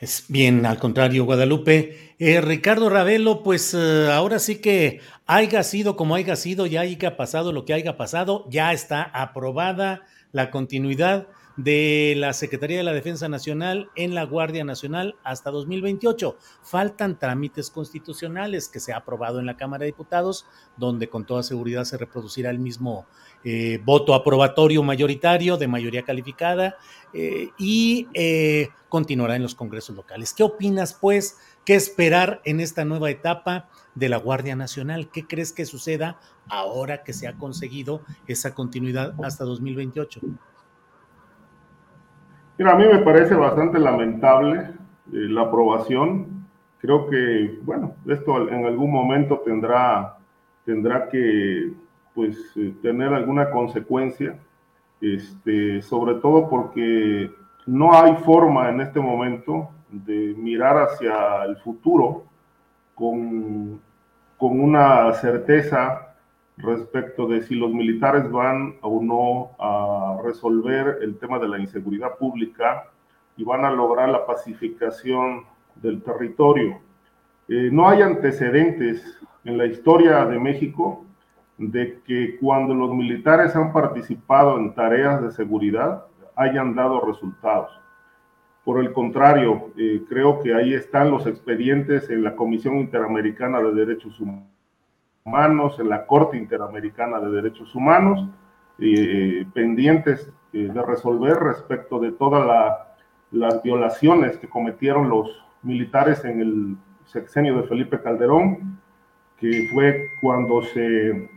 Es 0.00 0.24
bien, 0.26 0.66
al 0.66 0.80
contrario, 0.80 1.24
Guadalupe. 1.24 2.16
Eh, 2.18 2.40
Ricardo 2.40 2.90
Ravelo, 2.90 3.44
pues 3.44 3.72
eh, 3.72 4.08
ahora 4.10 4.40
sí 4.40 4.56
que 4.56 5.00
haya 5.26 5.62
sido 5.62 5.94
como 5.94 6.16
haya 6.16 6.34
sido, 6.34 6.66
ya 6.66 6.80
haya 6.80 7.16
pasado 7.16 7.52
lo 7.52 7.64
que 7.64 7.72
haya 7.72 7.96
pasado, 7.96 8.48
ya 8.50 8.72
está 8.72 9.04
aprobada 9.04 10.02
la 10.32 10.50
continuidad 10.50 11.28
de 11.56 12.14
la 12.16 12.32
Secretaría 12.32 12.78
de 12.78 12.84
la 12.84 12.92
Defensa 12.92 13.28
Nacional 13.28 13.90
en 13.94 14.14
la 14.14 14.24
Guardia 14.24 14.64
Nacional 14.64 15.16
hasta 15.22 15.50
2028. 15.50 16.36
Faltan 16.62 17.18
trámites 17.18 17.70
constitucionales 17.70 18.68
que 18.68 18.80
se 18.80 18.92
ha 18.92 18.98
aprobado 18.98 19.38
en 19.38 19.46
la 19.46 19.56
Cámara 19.56 19.80
de 19.80 19.86
Diputados, 19.86 20.46
donde 20.76 21.08
con 21.08 21.24
toda 21.24 21.42
seguridad 21.42 21.84
se 21.84 21.98
reproducirá 21.98 22.50
el 22.50 22.58
mismo 22.58 23.06
eh, 23.44 23.80
voto 23.84 24.14
aprobatorio 24.14 24.82
mayoritario 24.82 25.56
de 25.56 25.68
mayoría 25.68 26.02
calificada 26.02 26.76
eh, 27.12 27.50
y 27.58 28.08
eh, 28.14 28.68
continuará 28.88 29.36
en 29.36 29.42
los 29.42 29.54
congresos 29.54 29.96
locales. 29.96 30.32
¿Qué 30.32 30.42
opinas, 30.42 30.94
pues? 30.94 31.38
¿Qué 31.64 31.74
esperar 31.74 32.40
en 32.44 32.60
esta 32.60 32.84
nueva 32.84 33.10
etapa 33.10 33.68
de 33.94 34.08
la 34.08 34.16
Guardia 34.16 34.56
Nacional? 34.56 35.10
¿Qué 35.10 35.26
crees 35.26 35.52
que 35.52 35.66
suceda 35.66 36.18
ahora 36.48 37.02
que 37.02 37.12
se 37.12 37.26
ha 37.26 37.34
conseguido 37.34 38.02
esa 38.26 38.54
continuidad 38.54 39.14
hasta 39.22 39.44
2028? 39.44 40.20
Mira, 42.58 42.72
a 42.72 42.76
mí 42.76 42.84
me 42.86 42.98
parece 42.98 43.34
bastante 43.34 43.78
lamentable 43.78 44.58
eh, 44.58 44.70
la 45.12 45.42
aprobación. 45.42 46.46
Creo 46.78 47.08
que, 47.08 47.58
bueno, 47.62 47.94
esto 48.06 48.48
en 48.48 48.66
algún 48.66 48.90
momento 48.90 49.40
tendrá, 49.44 50.18
tendrá 50.66 51.08
que 51.08 51.72
pues, 52.14 52.36
eh, 52.56 52.74
tener 52.82 53.14
alguna 53.14 53.50
consecuencia, 53.50 54.36
este, 55.00 55.80
sobre 55.80 56.16
todo 56.16 56.48
porque 56.50 57.30
no 57.66 57.94
hay 57.94 58.16
forma 58.16 58.68
en 58.68 58.82
este 58.82 59.00
momento 59.00 59.70
de 59.90 60.34
mirar 60.36 60.76
hacia 60.76 61.44
el 61.44 61.56
futuro 61.56 62.24
con, 62.94 63.80
con 64.36 64.60
una 64.60 65.12
certeza 65.14 66.11
respecto 66.56 67.26
de 67.26 67.42
si 67.42 67.54
los 67.54 67.72
militares 67.72 68.30
van 68.30 68.76
o 68.82 69.02
no 69.02 69.50
a 69.58 70.18
resolver 70.22 70.98
el 71.02 71.16
tema 71.18 71.38
de 71.38 71.48
la 71.48 71.58
inseguridad 71.58 72.16
pública 72.18 72.88
y 73.36 73.44
van 73.44 73.64
a 73.64 73.70
lograr 73.70 74.08
la 74.10 74.26
pacificación 74.26 75.44
del 75.76 76.02
territorio. 76.02 76.78
Eh, 77.48 77.70
no 77.72 77.88
hay 77.88 78.02
antecedentes 78.02 79.02
en 79.44 79.58
la 79.58 79.66
historia 79.66 80.24
de 80.26 80.38
México 80.38 81.04
de 81.58 82.00
que 82.04 82.36
cuando 82.38 82.74
los 82.74 82.94
militares 82.94 83.56
han 83.56 83.72
participado 83.72 84.58
en 84.58 84.74
tareas 84.74 85.22
de 85.22 85.32
seguridad 85.32 86.04
hayan 86.36 86.74
dado 86.74 87.00
resultados. 87.00 87.70
Por 88.64 88.80
el 88.80 88.92
contrario, 88.92 89.72
eh, 89.76 90.02
creo 90.08 90.40
que 90.40 90.54
ahí 90.54 90.74
están 90.74 91.10
los 91.10 91.26
expedientes 91.26 92.08
en 92.10 92.22
la 92.22 92.36
Comisión 92.36 92.76
Interamericana 92.78 93.60
de 93.60 93.72
Derechos 93.72 94.20
Humanos 94.20 94.51
Humanos, 95.24 95.78
en 95.78 95.88
la 95.88 96.04
Corte 96.06 96.36
Interamericana 96.36 97.20
de 97.20 97.30
Derechos 97.30 97.72
Humanos, 97.76 98.28
eh, 98.80 99.46
pendientes 99.54 100.32
eh, 100.52 100.68
de 100.72 100.82
resolver 100.82 101.36
respecto 101.36 102.00
de 102.00 102.10
todas 102.10 102.78
las 103.30 103.62
violaciones 103.62 104.36
que 104.38 104.48
cometieron 104.48 105.08
los 105.08 105.28
militares 105.62 106.24
en 106.24 106.40
el 106.40 106.76
sexenio 107.04 107.56
de 107.56 107.68
Felipe 107.68 108.00
Calderón, 108.00 108.80
que 109.38 109.68
fue 109.72 110.08
cuando 110.20 110.62
se 110.62 111.30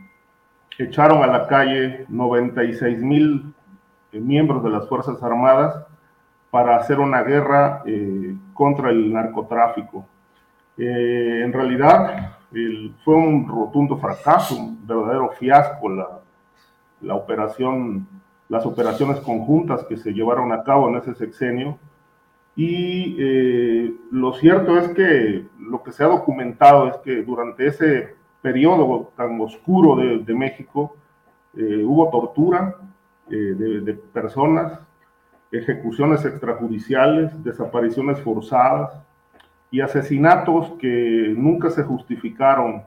echaron 0.78 1.22
a 1.22 1.28
la 1.28 1.46
calle 1.46 2.06
96 2.08 2.98
mil 2.98 3.54
eh, 4.10 4.18
miembros 4.18 4.64
de 4.64 4.70
las 4.70 4.88
Fuerzas 4.88 5.22
Armadas 5.22 5.86
para 6.50 6.76
hacer 6.76 6.98
una 6.98 7.22
guerra 7.22 7.82
contra 8.54 8.90
el 8.90 9.12
narcotráfico. 9.12 10.06
en 10.78 11.52
realidad, 11.52 12.35
fue 13.04 13.14
un 13.14 13.48
rotundo 13.48 13.96
fracaso, 13.96 14.56
un 14.56 14.86
verdadero 14.86 15.30
fiasco 15.30 15.88
la, 15.88 16.20
la 17.00 17.14
operación, 17.14 18.06
las 18.48 18.64
operaciones 18.66 19.20
conjuntas 19.20 19.84
que 19.84 19.96
se 19.96 20.12
llevaron 20.12 20.52
a 20.52 20.62
cabo 20.62 20.88
en 20.88 20.96
ese 20.96 21.14
sexenio. 21.14 21.78
Y 22.54 23.16
eh, 23.18 23.94
lo 24.10 24.32
cierto 24.34 24.78
es 24.78 24.88
que 24.88 25.46
lo 25.58 25.82
que 25.82 25.92
se 25.92 26.04
ha 26.04 26.06
documentado 26.06 26.88
es 26.88 26.96
que 26.98 27.22
durante 27.22 27.66
ese 27.66 28.14
periodo 28.40 29.12
tan 29.16 29.38
oscuro 29.40 29.96
de, 29.96 30.18
de 30.18 30.34
México 30.34 30.96
eh, 31.54 31.82
hubo 31.84 32.08
tortura 32.10 32.76
eh, 33.30 33.34
de, 33.34 33.80
de, 33.80 33.92
personas, 33.94 34.78
ejecuciones 35.50 36.24
extrajudiciales, 36.24 37.42
desapariciones 37.44 38.20
forzadas 38.20 39.05
y 39.70 39.80
asesinatos 39.80 40.72
que 40.78 41.34
nunca 41.36 41.70
se 41.70 41.82
justificaron 41.82 42.82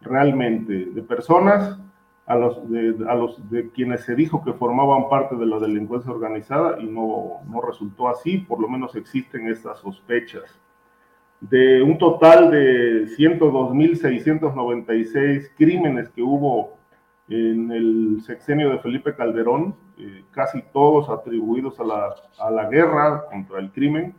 realmente 0.00 0.86
de 0.86 1.02
personas 1.02 1.78
a 2.26 2.36
los 2.36 2.70
de, 2.70 2.96
a 3.08 3.14
los 3.14 3.50
de 3.50 3.70
quienes 3.70 4.04
se 4.04 4.14
dijo 4.14 4.42
que 4.42 4.54
formaban 4.54 5.08
parte 5.08 5.36
de 5.36 5.46
la 5.46 5.58
delincuencia 5.58 6.10
organizada 6.10 6.80
y 6.80 6.86
no, 6.86 7.42
no 7.46 7.60
resultó 7.60 8.08
así, 8.08 8.38
por 8.38 8.60
lo 8.60 8.68
menos 8.68 8.96
existen 8.96 9.48
estas 9.48 9.78
sospechas. 9.80 10.58
De 11.40 11.82
un 11.82 11.98
total 11.98 12.50
de 12.50 13.04
102.696 13.18 15.50
crímenes 15.56 16.08
que 16.08 16.22
hubo 16.22 16.78
en 17.28 17.70
el 17.70 18.22
sexenio 18.22 18.70
de 18.70 18.78
Felipe 18.78 19.14
Calderón, 19.14 19.76
eh, 19.98 20.24
casi 20.30 20.62
todos 20.72 21.10
atribuidos 21.10 21.78
a 21.80 21.84
la, 21.84 22.14
a 22.38 22.50
la, 22.50 22.66
guerra 22.68 23.26
contra 23.30 23.60
el 23.60 23.70
crimen, 23.72 24.14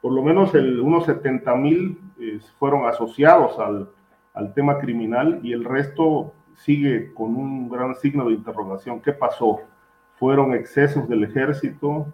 por 0.00 0.12
lo 0.12 0.22
menos 0.22 0.54
unos 0.54 1.06
70.000 1.06 1.98
eh, 2.18 2.40
fueron 2.58 2.86
asociados 2.86 3.58
al, 3.58 3.88
al 4.34 4.54
tema 4.54 4.78
criminal 4.78 5.40
y 5.42 5.52
el 5.52 5.64
resto 5.64 6.32
sigue 6.54 7.12
con 7.14 7.36
un 7.36 7.68
gran 7.68 7.94
signo 7.94 8.26
de 8.26 8.34
interrogación. 8.34 9.00
¿Qué 9.00 9.12
pasó? 9.12 9.60
¿Fueron 10.18 10.54
excesos 10.54 11.08
del 11.08 11.24
ejército? 11.24 12.06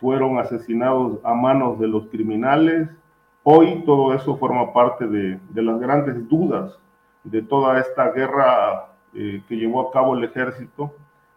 ¿Fueron 0.00 0.38
asesinados 0.38 1.18
a 1.24 1.34
manos 1.34 1.78
de 1.78 1.88
los 1.88 2.06
criminales? 2.06 2.88
Hoy 3.42 3.82
todo 3.84 4.14
eso 4.14 4.36
forma 4.36 4.72
parte 4.72 5.06
de, 5.06 5.38
de 5.50 5.62
las 5.62 5.78
grandes 5.78 6.28
dudas 6.28 6.78
de 7.24 7.42
toda 7.42 7.78
esta 7.80 8.10
guerra 8.10 8.94
eh, 9.14 9.42
que 9.48 9.56
llevó 9.56 9.88
a 9.88 9.92
cabo 9.92 10.16
el 10.16 10.24
ejército, 10.24 10.94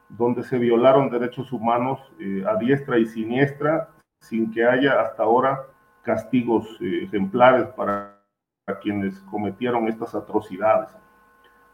donde 0.09 0.43
se 0.43 0.57
violaron 0.57 1.09
derechos 1.09 1.51
humanos 1.51 1.99
eh, 2.19 2.43
a 2.47 2.55
diestra 2.55 2.97
y 2.97 3.05
siniestra, 3.05 3.89
sin 4.19 4.51
que 4.51 4.65
haya 4.65 5.01
hasta 5.01 5.23
ahora 5.23 5.63
castigos 6.07 6.65
eh, 6.79 7.03
ejemplares 7.03 7.67
para, 7.75 8.15
quienes 8.81 9.17
cometieron 9.31 9.87
estas 9.87 10.13
atrocidades. 10.13 10.89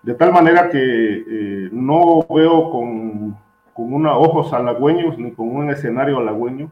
De 0.03 0.13
tal 0.13 0.31
manera 0.31 0.69
que 0.69 0.77
eh, 0.79 1.69
no 1.71 2.23
veo 2.29 2.69
con, 2.69 3.35
con 3.73 3.93
una, 3.93 4.15
ojos 4.15 4.53
halagüeños 4.53 5.17
ni 5.17 5.31
con 5.31 5.55
un 5.55 5.71
escenario 5.71 6.19
halagüeño 6.19 6.71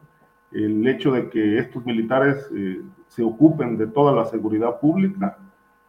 el 0.52 0.86
hecho 0.86 1.10
de 1.10 1.28
que 1.28 1.58
estos 1.58 1.84
militares 1.84 2.48
eh, 2.54 2.82
se 3.08 3.24
ocupen 3.24 3.76
de 3.76 3.88
toda 3.88 4.12
la 4.12 4.26
seguridad 4.26 4.78
pública 4.78 5.38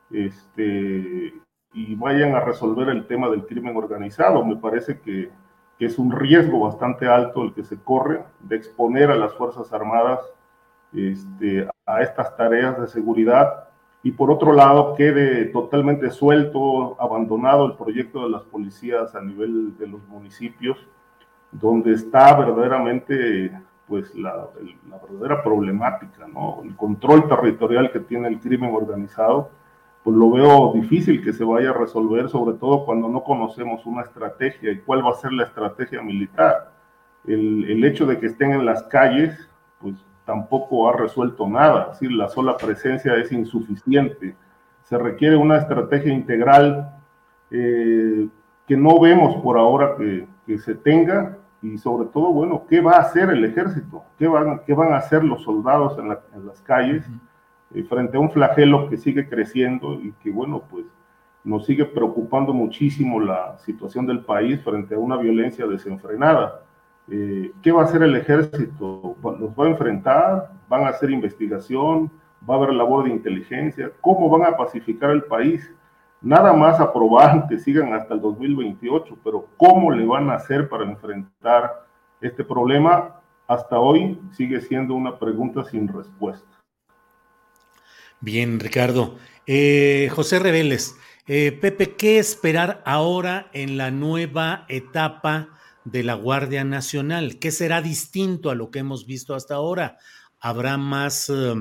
este, 0.10 1.34
y 1.74 1.96
vayan 1.96 2.36
a 2.36 2.40
resolver 2.40 2.90
el 2.90 3.06
tema 3.06 3.30
del 3.30 3.46
crimen 3.46 3.78
organizado. 3.78 4.44
Me 4.44 4.56
parece 4.56 5.00
que, 5.00 5.30
que 5.78 5.86
es 5.86 6.00
un 6.00 6.12
riesgo 6.12 6.62
bastante 6.62 7.08
alto 7.08 7.44
el 7.44 7.54
que 7.54 7.64
se 7.64 7.78
corre 7.78 8.24
de 8.40 8.56
exponer 8.56 9.12
a 9.12 9.16
las 9.16 9.34
Fuerzas 9.34 9.72
Armadas 9.74 10.22
este, 10.96 11.68
a 11.86 12.02
estas 12.02 12.36
tareas 12.38 12.80
de 12.80 12.88
seguridad 12.88 13.66
y 14.04 14.12
por 14.12 14.30
otro 14.30 14.52
lado 14.54 14.96
quede 14.96 15.46
totalmente 15.46 16.12
suelto, 16.12 17.02
abandonado 17.02 17.66
el 17.66 17.74
proyecto 17.76 18.24
de 18.24 18.30
las 18.30 18.44
policías 18.44 19.16
a 19.16 19.22
nivel 19.22 19.78
de 19.78 19.88
los 19.88 20.06
municipios, 20.08 20.78
donde 21.52 21.94
está 21.94 22.38
verdaderamente 22.38 23.58
pues 23.88 24.14
la, 24.16 24.48
la 24.90 24.98
verdadera 24.98 25.44
problemática, 25.44 26.28
¿no? 26.28 26.62
El 26.64 26.76
control 26.76 27.28
territorial 27.28 27.92
que 27.92 28.00
tiene 28.00 28.28
el 28.28 28.40
crimen 28.40 28.74
organizado, 28.74 29.52
pues 30.04 30.18
lo 30.18 30.32
veo 30.32 30.74
difícil 30.74 31.24
que 31.24 31.32
se 31.32 31.46
vaya 31.46 31.70
a 31.70 31.74
resolver, 31.74 32.28
sobre 32.28 32.58
todo 32.58 32.86
cuando 32.86 33.08
no 33.08 33.24
conocemos 33.24 33.86
una 33.86 34.02
estrategia 34.02 34.72
y 34.72 34.80
cuál 34.80 35.06
va 35.06 35.12
a 35.12 35.16
ser 35.16 35.32
la 35.32 35.44
estrategia 35.44 36.02
militar. 36.02 36.72
El, 37.26 37.70
el 37.70 37.86
hecho 37.86 38.06
de 38.06 38.20
que 38.20 38.26
estén 38.26 38.52
en 38.52 38.66
las 38.66 38.84
calles, 38.84 39.50
pues 39.80 39.96
tampoco 40.26 40.90
ha 40.90 40.94
resuelto 40.94 41.48
nada, 41.48 41.90
es 41.92 42.00
decir, 42.00 42.12
la 42.12 42.30
sola 42.30 42.58
presencia 42.58 43.16
es 43.16 43.32
insuficiente. 43.32 44.36
Se 44.84 44.98
requiere 44.98 45.36
una 45.36 45.58
estrategia 45.58 46.14
integral 46.14 46.92
eh, 47.52 48.28
que 48.68 48.78
no 48.78 49.00
vemos 49.00 49.36
por 49.44 49.58
ahora 49.58 49.96
que, 49.98 50.28
que, 50.46 50.58
se 50.60 50.76
tenga 50.76 51.38
y 51.62 51.78
sobre 51.78 52.08
todo, 52.08 52.32
bueno, 52.32 52.66
¿qué 52.70 52.82
va 52.82 52.94
a 52.94 53.02
hacer 53.02 53.30
el 53.30 53.44
ejército? 53.46 54.04
¿Qué 54.18 54.28
van, 54.28 54.62
qué 54.66 54.74
van 54.74 54.94
a 54.94 54.98
hacer 54.98 55.24
los 55.24 55.44
soldados 55.44 55.98
en, 56.00 56.10
la, 56.10 56.20
en 56.34 56.46
las 56.46 56.62
calles 56.62 57.06
eh, 57.74 57.84
frente 57.84 58.18
a 58.18 58.20
un 58.20 58.32
flagelo 58.32 58.90
que 58.90 58.98
sigue 58.98 59.28
creciendo 59.28 59.94
y 59.96 60.14
que, 60.22 60.32
bueno, 60.32 60.64
pues 60.70 60.86
nos 61.44 61.66
sigue 61.66 61.86
preocupando 61.86 62.54
muchísimo 62.54 63.20
la 63.20 63.58
situación 63.60 64.06
del 64.06 64.22
país 64.22 64.62
frente 64.64 64.96
a 64.96 65.00
una 65.00 65.18
violencia 65.18 65.68
desenfrenada? 65.68 66.62
Eh, 67.12 67.52
¿Qué 67.62 67.72
va 67.72 67.82
a 67.82 67.86
hacer 67.86 68.04
el 68.04 68.16
ejército? 68.16 69.18
¿Los 69.22 69.52
va 69.52 69.66
a 69.66 69.70
enfrentar? 69.70 70.52
¿Van 70.70 70.86
a 70.86 70.90
hacer 70.90 71.12
investigación? 71.12 72.12
¿Va 72.50 72.56
a 72.56 72.58
haber 72.58 72.74
labor 72.74 73.06
de 73.06 73.12
inteligencia? 73.12 73.92
¿Cómo 74.02 74.30
van 74.30 74.54
a 74.54 74.58
pacificar 74.58 75.12
el 75.12 75.24
país? 75.24 75.70
Nada 76.22 76.54
más 76.54 76.80
aprobar 76.80 77.48
que 77.48 77.60
sigan 77.60 77.94
hasta 77.94 78.14
el 78.14 78.22
2028, 78.22 79.18
pero 79.24 79.50
¿cómo 79.58 79.92
le 79.92 80.06
van 80.06 80.30
a 80.30 80.36
hacer 80.36 80.70
para 80.70 80.86
enfrentar 80.86 81.86
este 82.22 82.46
problema? 82.46 83.20
Hasta 83.46 83.78
hoy 83.78 84.18
sigue 84.32 84.62
siendo 84.62 84.94
una 84.94 85.20
pregunta 85.20 85.66
sin 85.66 85.88
respuesta. 85.90 86.48
Bien, 88.22 88.58
Ricardo. 88.62 89.18
Eh, 89.46 90.10
José 90.14 90.40
Reveles, 90.40 90.98
eh, 91.28 91.52
Pepe, 91.52 91.96
¿qué 91.96 92.20
esperar 92.20 92.82
ahora 92.86 93.50
en 93.52 93.78
la 93.78 93.92
nueva 93.92 94.64
etapa? 94.70 95.50
De 95.86 96.04
la 96.04 96.16
Guardia 96.16 96.64
Nacional? 96.64 97.40
¿Qué 97.40 97.52
será 97.52 97.82
distinto 97.82 98.50
a 98.50 98.56
lo 98.56 98.72
que 98.72 98.80
hemos 98.80 99.06
visto 99.06 99.36
hasta 99.36 99.56
ahora? 99.56 99.98
¿Habrá 100.40 100.78
más 100.78 101.30
eh, 101.30 101.54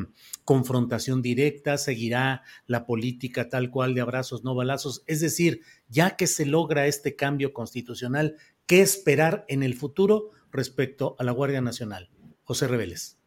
confrontación 0.44 1.22
directa? 1.22 1.78
¿Seguirá 1.78 2.42
la 2.66 2.86
política 2.86 3.48
tal 3.48 3.70
cual 3.70 3.94
de 3.94 4.00
abrazos, 4.00 4.44
no 4.44 4.54
balazos? 4.54 5.02
Es 5.06 5.20
decir, 5.20 5.62
ya 5.88 6.16
que 6.16 6.26
se 6.26 6.46
logra 6.46 6.86
este 6.86 7.14
cambio 7.14 7.52
constitucional, 7.52 8.36
¿qué 8.66 8.80
esperar 8.80 9.44
en 9.48 9.62
el 9.62 9.74
futuro 9.74 10.30
respecto 10.50 11.16
a 11.18 11.24
la 11.24 11.32
Guardia 11.32 11.60
Nacional? 11.60 12.10
José 12.44 12.66
Reveles. 12.68 13.18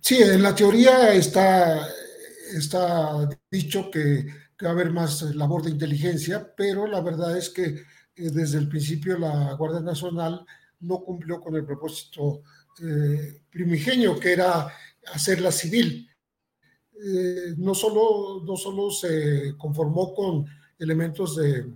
Sí, 0.00 0.16
en 0.22 0.42
la 0.42 0.54
teoría 0.54 1.12
está, 1.12 1.86
está 2.54 3.28
dicho 3.50 3.90
que, 3.90 4.26
que 4.56 4.64
va 4.64 4.70
a 4.70 4.74
haber 4.74 4.90
más 4.90 5.22
labor 5.34 5.62
de 5.62 5.70
inteligencia, 5.70 6.54
pero 6.56 6.86
la 6.86 7.00
verdad 7.00 7.36
es 7.36 7.50
que 7.50 7.84
desde 8.18 8.58
el 8.58 8.68
principio 8.68 9.18
la 9.18 9.54
Guardia 9.54 9.80
Nacional 9.80 10.44
no 10.80 11.00
cumplió 11.00 11.40
con 11.40 11.56
el 11.56 11.64
propósito 11.64 12.42
eh, 12.82 13.42
primigenio, 13.50 14.18
que 14.18 14.32
era 14.32 14.68
hacerla 15.12 15.50
civil. 15.50 16.08
Eh, 16.92 17.54
no, 17.56 17.74
solo, 17.74 18.44
no 18.44 18.56
solo 18.56 18.90
se 18.90 19.54
conformó 19.56 20.14
con 20.14 20.46
elementos 20.78 21.36
de, 21.36 21.66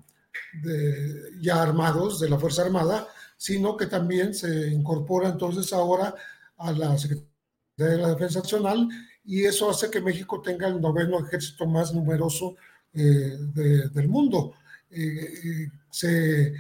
de, 0.63 1.41
ya 1.41 1.63
armados 1.63 2.21
de 2.21 2.29
la 2.29 2.39
Fuerza 2.39 2.63
Armada, 2.63 3.07
sino 3.37 3.77
que 3.77 3.87
también 3.87 4.35
se 4.35 4.69
incorpora 4.69 5.29
entonces 5.29 5.73
ahora 5.73 6.15
a 6.57 6.73
la 6.73 6.97
Secretaría 6.99 7.29
de 7.77 7.99
la 7.99 8.09
Defensa 8.11 8.41
Nacional 8.41 8.89
y 9.25 9.45
eso 9.45 9.71
hace 9.71 9.91
que 9.91 10.01
México 10.01 10.41
tenga 10.41 10.69
el 10.69 10.81
noveno 10.81 11.25
ejército 11.25 11.67
más 11.67 11.93
numeroso 11.93 12.57
eh, 12.93 13.37
de, 13.55 13.89
del 13.89 14.09
mundo. 14.09 14.55
Eh, 14.93 15.69
se, 15.91 16.55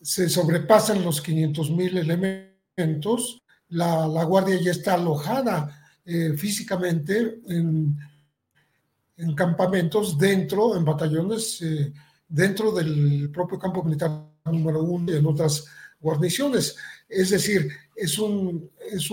se, 0.00 0.28
sobrepasan 0.28 1.04
los 1.04 1.20
500 1.20 1.70
mil 1.70 1.96
elementos, 1.98 3.42
la, 3.68 4.24
Guardia 4.24 4.60
ya 4.60 4.72
está 4.72 4.94
alojada 4.94 5.98
eh, 6.04 6.32
físicamente 6.36 7.40
en, 7.46 7.96
en, 9.16 9.34
campamentos 9.34 10.18
dentro, 10.18 10.76
en 10.76 10.84
batallones, 10.84 11.62
eh, 11.62 11.92
dentro 12.28 12.72
del 12.72 13.30
propio 13.32 13.58
campo 13.58 13.82
militar 13.82 14.10
número 14.44 14.82
uno 14.82 15.12
y 15.12 15.16
en 15.16 15.26
otras 15.26 15.66
guarniciones. 16.00 16.76
Es 17.08 17.30
decir, 17.30 17.68
es 17.94 18.18
un 18.18 18.70
es 18.90 19.10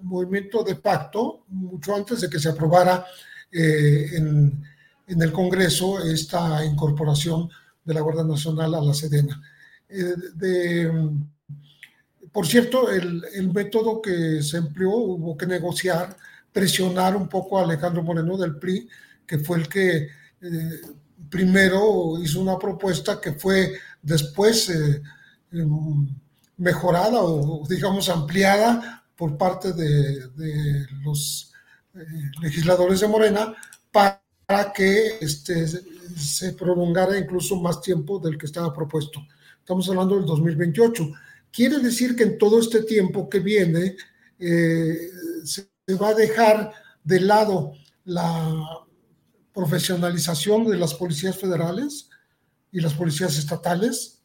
movimiento 0.00 0.62
de 0.62 0.76
pacto 0.76 1.44
mucho 1.48 1.94
antes 1.94 2.20
de 2.20 2.30
que 2.30 2.38
se 2.38 2.50
aprobara 2.50 3.04
eh, 3.50 4.10
en 4.14 4.62
en 5.08 5.22
el 5.22 5.32
Congreso 5.32 6.04
esta 6.04 6.64
incorporación 6.64 7.48
de 7.84 7.94
la 7.94 8.02
Guardia 8.02 8.24
Nacional 8.24 8.74
a 8.74 8.82
la 8.82 8.94
Sedena. 8.94 9.40
Eh, 9.88 10.90
por 12.30 12.46
cierto, 12.46 12.90
el, 12.90 13.24
el, 13.32 13.52
método 13.52 14.02
que 14.02 14.42
se 14.42 14.58
empleó 14.58 14.90
hubo 14.90 15.36
que 15.36 15.46
negociar, 15.46 16.14
presionar 16.52 17.16
un 17.16 17.26
poco 17.28 17.58
a 17.58 17.62
Alejandro 17.62 18.02
Moreno 18.02 18.36
del 18.36 18.56
PRI, 18.56 18.86
que 19.26 19.38
fue 19.38 19.58
el 19.58 19.68
que 19.68 20.08
eh, 20.42 20.80
primero 21.30 22.22
hizo 22.22 22.40
una 22.40 22.58
propuesta 22.58 23.18
que 23.20 23.32
fue 23.32 23.78
después 24.02 24.68
eh, 24.68 25.02
em, 25.52 26.06
mejorada 26.58 27.22
o 27.22 27.66
digamos 27.66 28.08
ampliada 28.08 29.04
por 29.16 29.36
parte 29.38 29.72
de, 29.72 30.28
de 30.28 30.86
los 31.02 31.52
legisladores 32.40 33.00
de 33.00 33.08
Morena 33.08 33.54
para 33.90 34.27
para 34.48 34.72
que 34.72 35.18
este, 35.20 35.66
se 35.66 36.54
prolongara 36.54 37.18
incluso 37.18 37.56
más 37.56 37.82
tiempo 37.82 38.18
del 38.18 38.38
que 38.38 38.46
estaba 38.46 38.72
propuesto. 38.72 39.20
Estamos 39.58 39.86
hablando 39.90 40.16
del 40.16 40.24
2028. 40.24 41.06
Quiere 41.52 41.78
decir 41.80 42.16
que 42.16 42.22
en 42.22 42.38
todo 42.38 42.58
este 42.58 42.82
tiempo 42.84 43.28
que 43.28 43.40
viene 43.40 43.94
eh, 44.38 45.10
se 45.44 45.68
va 46.00 46.08
a 46.08 46.14
dejar 46.14 46.72
de 47.04 47.20
lado 47.20 47.72
la 48.06 48.86
profesionalización 49.52 50.66
de 50.66 50.78
las 50.78 50.94
policías 50.94 51.36
federales 51.36 52.08
y 52.72 52.80
las 52.80 52.94
policías 52.94 53.36
estatales. 53.36 54.22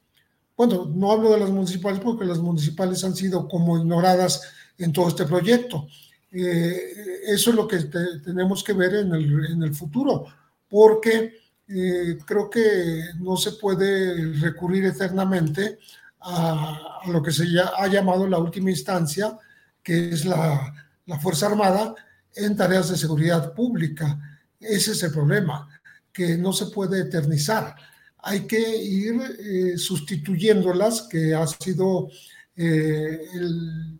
Bueno, 0.55 0.85
no 0.85 1.11
hablo 1.11 1.31
de 1.31 1.39
las 1.41 1.49
municipales 1.49 1.99
porque 1.99 2.23
las 2.23 2.39
municipales 2.39 3.03
han 3.03 3.17
sido 3.17 3.49
como 3.49 3.77
ignoradas 3.77 4.41
en 4.77 4.93
todo 4.93 5.09
este 5.09 5.25
proyecto. 5.25 5.85
Eh, 6.35 7.21
eso 7.27 7.51
es 7.51 7.55
lo 7.55 7.67
que 7.67 7.77
tenemos 8.23 8.63
que 8.63 8.73
ver 8.73 8.95
en 8.95 9.13
el, 9.13 9.45
en 9.51 9.61
el 9.61 9.75
futuro, 9.75 10.25
porque 10.67 11.37
eh, 11.67 12.17
creo 12.25 12.49
que 12.49 13.03
no 13.19 13.37
se 13.37 13.51
puede 13.51 14.33
recurrir 14.39 14.85
eternamente 14.85 15.77
a, 16.21 17.01
lo 17.07 17.21
que 17.21 17.31
se 17.31 17.45
ha 17.59 17.87
llamado 17.87 18.27
la 18.27 18.39
última 18.39 18.71
instancia, 18.71 19.37
que 19.83 20.09
es 20.09 20.25
la, 20.25 20.73
la 21.05 21.19
Fuerza 21.19 21.47
Armada, 21.47 21.93
en 22.35 22.55
tareas 22.55 22.89
de 22.89 22.97
seguridad 22.97 23.53
pública. 23.53 24.19
Ese 24.59 24.93
es 24.93 25.03
el 25.03 25.11
problema, 25.11 25.69
que 26.11 26.35
no 26.37 26.51
se 26.51 26.67
puede 26.67 27.01
eternizar. 27.01 27.75
Hay 28.19 28.47
que 28.47 28.77
ir 28.77 29.21
eh, 29.39 29.77
sustituyéndolas, 29.77 31.03
que 31.03 31.35
ha 31.35 31.45
sido 31.45 32.09
el, 32.55 33.99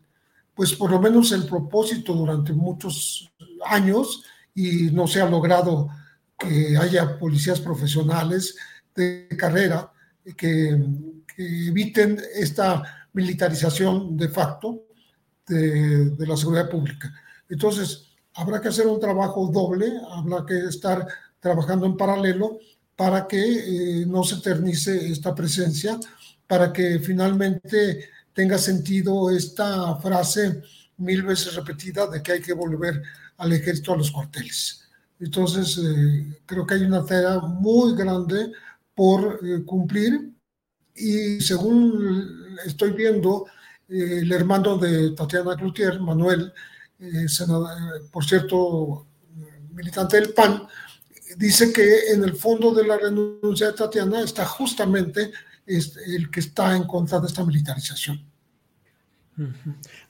pues 0.56 0.74
por 0.74 0.92
lo 0.92 1.00
menos 1.00 1.32
el 1.32 1.46
propósito 1.46 2.14
durante 2.14 2.54
muchos 2.54 3.32
años 3.66 4.24
y 4.54 4.92
no 4.92 5.08
se 5.08 5.22
ha 5.22 5.30
logrado 5.30 5.90
que 6.38 6.78
haya 6.78 7.18
policías 7.18 7.60
profesionales 7.60 8.56
de 8.96 9.28
carrera 9.38 9.92
que, 10.38 10.80
eviten 11.36 12.22
esta 12.36 13.08
militarización 13.14 14.16
de 14.16 14.30
facto 14.30 14.84
de, 15.48 16.14
la 16.20 16.38
seguridad 16.38 16.70
pública. 16.70 17.12
Entonces, 17.50 18.06
habrá 18.36 18.62
que 18.62 18.68
hacer 18.68 18.86
un 18.86 19.00
trabajo 19.00 19.48
doble, 19.48 19.94
habrá 20.12 20.46
que 20.46 20.60
estar 20.68 21.08
trabajando 21.40 21.88
en 21.88 21.98
paralelo 21.98 22.60
para 22.96 23.28
que 23.28 23.42
eh, 24.02 24.06
no 24.06 24.24
se 24.24 24.36
eternice 24.36 25.12
esta 25.12 25.34
presencia, 25.34 26.00
para 26.46 26.72
que 26.72 27.00
finalmente 27.00 28.10
tenga 28.34 28.58
sentido 28.58 29.30
esta 29.32 29.96
frase 29.98 30.62
mil 30.98 31.24
veces 31.24 31.56
repetida 31.56 32.08
de 32.08 32.22
que 32.22 32.34
hay 32.34 32.42
que 32.42 32.54
volver 32.54 33.02
al 33.38 33.54
ejército 33.54 33.94
a 33.94 33.98
los 33.98 34.12
cuarteles. 34.12 34.84
Entonces, 35.20 35.78
eh, 35.78 36.42
creo 36.46 36.66
que 36.66 36.76
hay 36.76 36.84
una 36.84 37.06
tarea 37.06 37.40
muy 37.40 37.96
grande 37.96 38.52
por 38.94 39.40
eh, 39.44 39.64
cumplir 39.66 40.32
y 40.96 41.40
según 41.40 42.58
estoy 42.66 42.92
viendo, 42.92 43.46
eh, 43.88 44.20
el 44.22 44.32
hermano 44.32 44.78
de 44.78 45.12
Tatiana 45.12 45.56
Cloutier, 45.56 46.00
Manuel, 46.00 46.54
por 48.12 48.24
cierto, 48.24 49.08
militante 49.74 50.18
del 50.18 50.34
PAN, 50.34 50.68
dice 51.36 51.74
que 51.74 52.12
en 52.12 52.24
el 52.24 52.34
fondo 52.34 52.74
de 52.74 52.86
la 52.86 52.98
renuncia 52.98 53.68
de 53.68 53.74
Tatiana 53.74 54.22
está 54.22 54.46
justamente 54.46 55.32
es 55.66 55.98
el 55.98 56.30
que 56.30 56.40
está 56.40 56.76
en 56.76 56.84
contra 56.84 57.20
de 57.20 57.28
esta 57.28 57.46
militarización. 57.46 58.26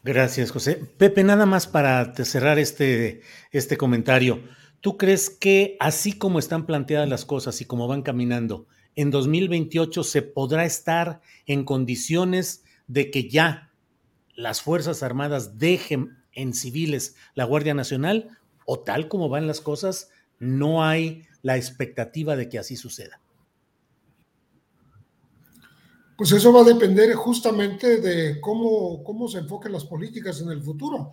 Gracias, 0.03 0.51
José. 0.51 0.75
Pepe, 0.75 1.23
nada 1.23 1.45
más 1.45 1.67
para 1.67 2.13
cerrar 2.25 2.59
este, 2.59 3.21
este 3.51 3.77
comentario. 3.77 4.43
¿Tú 4.81 4.97
crees 4.97 5.29
que 5.29 5.77
así 5.79 6.13
como 6.13 6.39
están 6.39 6.65
planteadas 6.65 7.07
las 7.07 7.23
cosas 7.23 7.61
y 7.61 7.65
como 7.65 7.87
van 7.87 8.01
caminando, 8.01 8.67
en 8.95 9.11
2028 9.11 10.03
se 10.03 10.21
podrá 10.21 10.65
estar 10.65 11.21
en 11.45 11.63
condiciones 11.63 12.63
de 12.87 13.09
que 13.09 13.29
ya 13.29 13.71
las 14.35 14.61
Fuerzas 14.61 15.03
Armadas 15.03 15.57
dejen 15.57 16.17
en 16.33 16.53
civiles 16.53 17.15
la 17.33 17.45
Guardia 17.45 17.73
Nacional 17.73 18.37
o 18.65 18.79
tal 18.79 19.07
como 19.07 19.29
van 19.29 19.47
las 19.47 19.61
cosas, 19.61 20.09
no 20.39 20.83
hay 20.83 21.27
la 21.41 21.57
expectativa 21.57 22.35
de 22.35 22.49
que 22.49 22.59
así 22.59 22.75
suceda? 22.75 23.22
Pues 26.15 26.31
eso 26.31 26.53
va 26.53 26.61
a 26.61 26.65
depender 26.65 27.13
justamente 27.15 27.99
de 27.99 28.39
cómo, 28.39 29.03
cómo 29.03 29.27
se 29.27 29.39
enfoquen 29.39 29.71
las 29.71 29.85
políticas 29.85 30.41
en 30.41 30.51
el 30.51 30.61
futuro, 30.61 31.09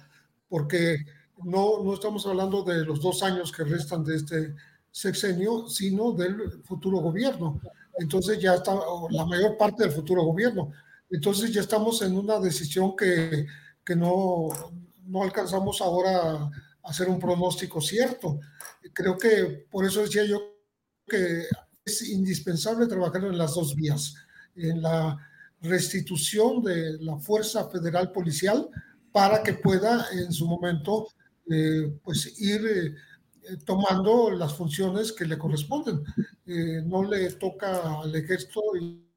porque 0.48 0.98
no, 1.44 1.82
no 1.82 1.94
estamos 1.94 2.26
hablando 2.26 2.62
de 2.62 2.84
los 2.84 3.00
dos 3.00 3.22
años 3.22 3.50
que 3.50 3.64
restan 3.64 4.04
de 4.04 4.16
este 4.16 4.54
sexenio, 4.90 5.68
sino 5.68 6.12
del 6.12 6.62
futuro 6.64 6.98
gobierno. 6.98 7.60
Entonces 7.98 8.38
ya 8.40 8.54
está 8.54 8.78
la 9.10 9.24
mayor 9.24 9.56
parte 9.56 9.84
del 9.84 9.92
futuro 9.92 10.22
gobierno. 10.22 10.70
Entonces 11.08 11.52
ya 11.52 11.62
estamos 11.62 12.02
en 12.02 12.16
una 12.16 12.38
decisión 12.38 12.94
que, 12.94 13.46
que 13.84 13.96
no, 13.96 14.48
no 15.06 15.22
alcanzamos 15.22 15.80
ahora 15.80 16.32
a 16.34 16.50
hacer 16.84 17.08
un 17.08 17.18
pronóstico 17.18 17.80
cierto. 17.80 18.38
Creo 18.92 19.16
que 19.16 19.66
por 19.70 19.86
eso 19.86 20.02
decía 20.02 20.24
yo 20.24 20.40
que 21.06 21.46
es 21.84 22.08
indispensable 22.08 22.86
trabajar 22.86 23.24
en 23.24 23.38
las 23.38 23.54
dos 23.54 23.74
vías 23.74 24.14
en 24.68 24.82
la 24.82 25.18
restitución 25.62 26.62
de 26.62 26.98
la 27.00 27.18
Fuerza 27.18 27.68
Federal 27.68 28.12
Policial 28.12 28.68
para 29.12 29.42
que 29.42 29.54
pueda 29.54 30.06
en 30.12 30.32
su 30.32 30.46
momento 30.46 31.08
eh, 31.50 31.92
pues 32.02 32.40
ir 32.40 32.64
eh, 32.66 33.56
tomando 33.64 34.30
las 34.30 34.54
funciones 34.54 35.12
que 35.12 35.26
le 35.26 35.38
corresponden. 35.38 36.02
Eh, 36.46 36.82
no 36.84 37.04
le 37.04 37.30
toca 37.32 38.00
al 38.00 38.14
ejército 38.14 38.60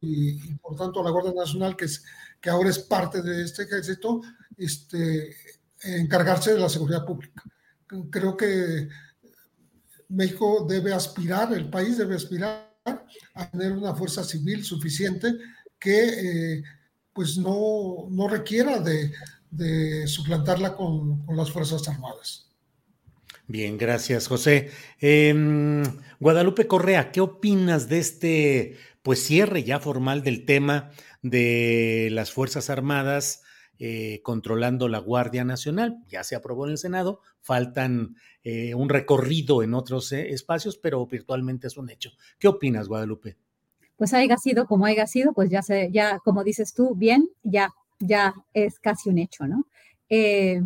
y, 0.02 0.56
por 0.62 0.76
tanto 0.76 1.00
a 1.00 1.04
la 1.04 1.12
Guardia 1.12 1.34
Nacional, 1.34 1.76
que, 1.76 1.86
es, 1.86 2.04
que 2.42 2.50
ahora 2.50 2.70
es 2.70 2.80
parte 2.80 3.22
de 3.22 3.44
este 3.44 3.64
ejército, 3.64 4.22
este, 4.58 5.36
encargarse 5.84 6.54
de 6.54 6.60
la 6.60 6.70
seguridad 6.70 7.06
pública. 7.06 7.44
Creo 8.10 8.36
que 8.36 8.90
México 10.10 10.66
debe 10.68 10.94
aspirar, 10.94 11.54
el 11.54 11.70
país 11.70 11.98
debe 11.98 12.16
aspirar 12.16 12.73
a 12.86 13.50
tener 13.52 13.72
una 13.72 13.96
fuerza 13.96 14.24
civil 14.24 14.64
suficiente 14.64 15.34
que 15.80 16.58
eh, 16.58 16.64
pues 17.14 17.38
no, 17.38 18.08
no 18.10 18.28
requiera 18.28 18.80
de, 18.80 19.12
de 19.52 20.08
suplantarla 20.08 20.76
con, 20.76 21.26
con, 21.26 21.38
las 21.38 21.52
Fuerzas 21.52 21.88
Armadas. 21.88 22.50
Bien, 23.48 23.78
gracias, 23.78 24.28
José. 24.28 24.72
Eh, 25.00 25.84
Guadalupe 26.20 26.68
Correa, 26.68 27.12
¿qué 27.12 27.22
opinas 27.22 27.90
de 27.90 28.00
este 28.00 28.78
pues 29.04 29.22
cierre 29.22 29.64
ya 29.64 29.80
formal 29.80 30.24
del 30.24 30.46
tema 30.46 30.92
de 31.22 32.08
las 32.12 32.32
Fuerzas 32.32 32.70
Armadas 32.70 33.43
eh, 33.80 34.22
controlando 34.24 34.88
la 34.88 35.00
Guardia 35.00 35.44
Nacional? 35.44 36.04
Ya 36.08 36.24
se 36.24 36.36
aprobó 36.36 36.66
en 36.66 36.72
el 36.72 36.78
Senado, 36.78 37.22
faltan 37.42 38.16
eh, 38.44 38.76
un 38.76 38.90
recorrido 38.90 39.64
en 39.64 39.74
otros 39.74 40.12
eh, 40.12 40.30
espacios, 40.32 40.78
pero 40.78 41.06
virtualmente 41.06 41.68
es 41.68 41.78
un 41.78 41.90
hecho. 41.90 42.12
¿Qué 42.40 42.48
opinas, 42.48 42.88
Guadalupe? 42.88 43.38
Pues 43.96 44.14
haya 44.14 44.38
sido 44.38 44.66
como 44.66 44.86
haya 44.86 45.08
sido, 45.08 45.34
pues 45.34 45.50
ya 45.50 45.62
se, 45.62 45.92
ya 45.92 46.20
como 46.20 46.44
dices 46.44 46.74
tú, 46.74 46.96
bien, 46.96 47.30
ya, 47.44 47.72
ya 48.00 48.34
es 48.54 48.80
casi 48.80 49.10
un 49.10 49.18
hecho, 49.18 49.48
¿no? 49.48 49.68
Eh, 50.10 50.62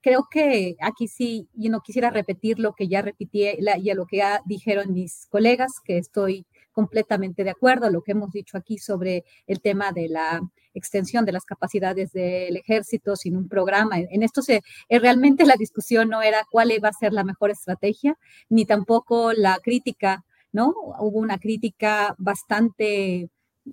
creo 0.00 0.28
que 0.30 0.76
aquí 0.80 1.08
sí, 1.08 1.48
yo 1.54 1.70
no 1.70 1.80
quisiera 1.80 2.10
repetir 2.10 2.58
lo 2.58 2.74
que 2.74 2.88
ya 2.88 3.02
repetí 3.02 3.46
y 3.48 3.94
lo 3.94 4.06
que 4.06 4.16
ya 4.16 4.40
dijeron 4.46 4.92
mis 4.92 5.26
colegas, 5.30 5.72
que 5.84 5.98
estoy 5.98 6.46
completamente 6.80 7.44
de 7.44 7.50
acuerdo 7.50 7.84
a 7.84 7.90
lo 7.90 8.00
que 8.00 8.12
hemos 8.12 8.32
dicho 8.32 8.56
aquí 8.56 8.78
sobre 8.78 9.22
el 9.46 9.60
tema 9.60 9.92
de 9.92 10.08
la 10.08 10.40
extensión 10.72 11.26
de 11.26 11.32
las 11.32 11.44
capacidades 11.44 12.10
del 12.12 12.56
ejército 12.56 13.16
sin 13.16 13.36
un 13.36 13.48
programa. 13.48 13.98
En 13.98 14.22
esto 14.22 14.40
se, 14.40 14.62
eh, 14.88 14.98
realmente 14.98 15.44
la 15.44 15.56
discusión 15.56 16.08
no 16.08 16.22
era 16.22 16.46
cuál 16.50 16.72
iba 16.72 16.88
a 16.88 17.00
ser 17.02 17.12
la 17.12 17.22
mejor 17.22 17.50
estrategia, 17.50 18.16
ni 18.48 18.64
tampoco 18.64 19.34
la 19.34 19.58
crítica, 19.62 20.24
¿no? 20.52 20.72
Hubo 21.00 21.18
una 21.18 21.36
crítica 21.36 22.14
bastante 22.16 23.28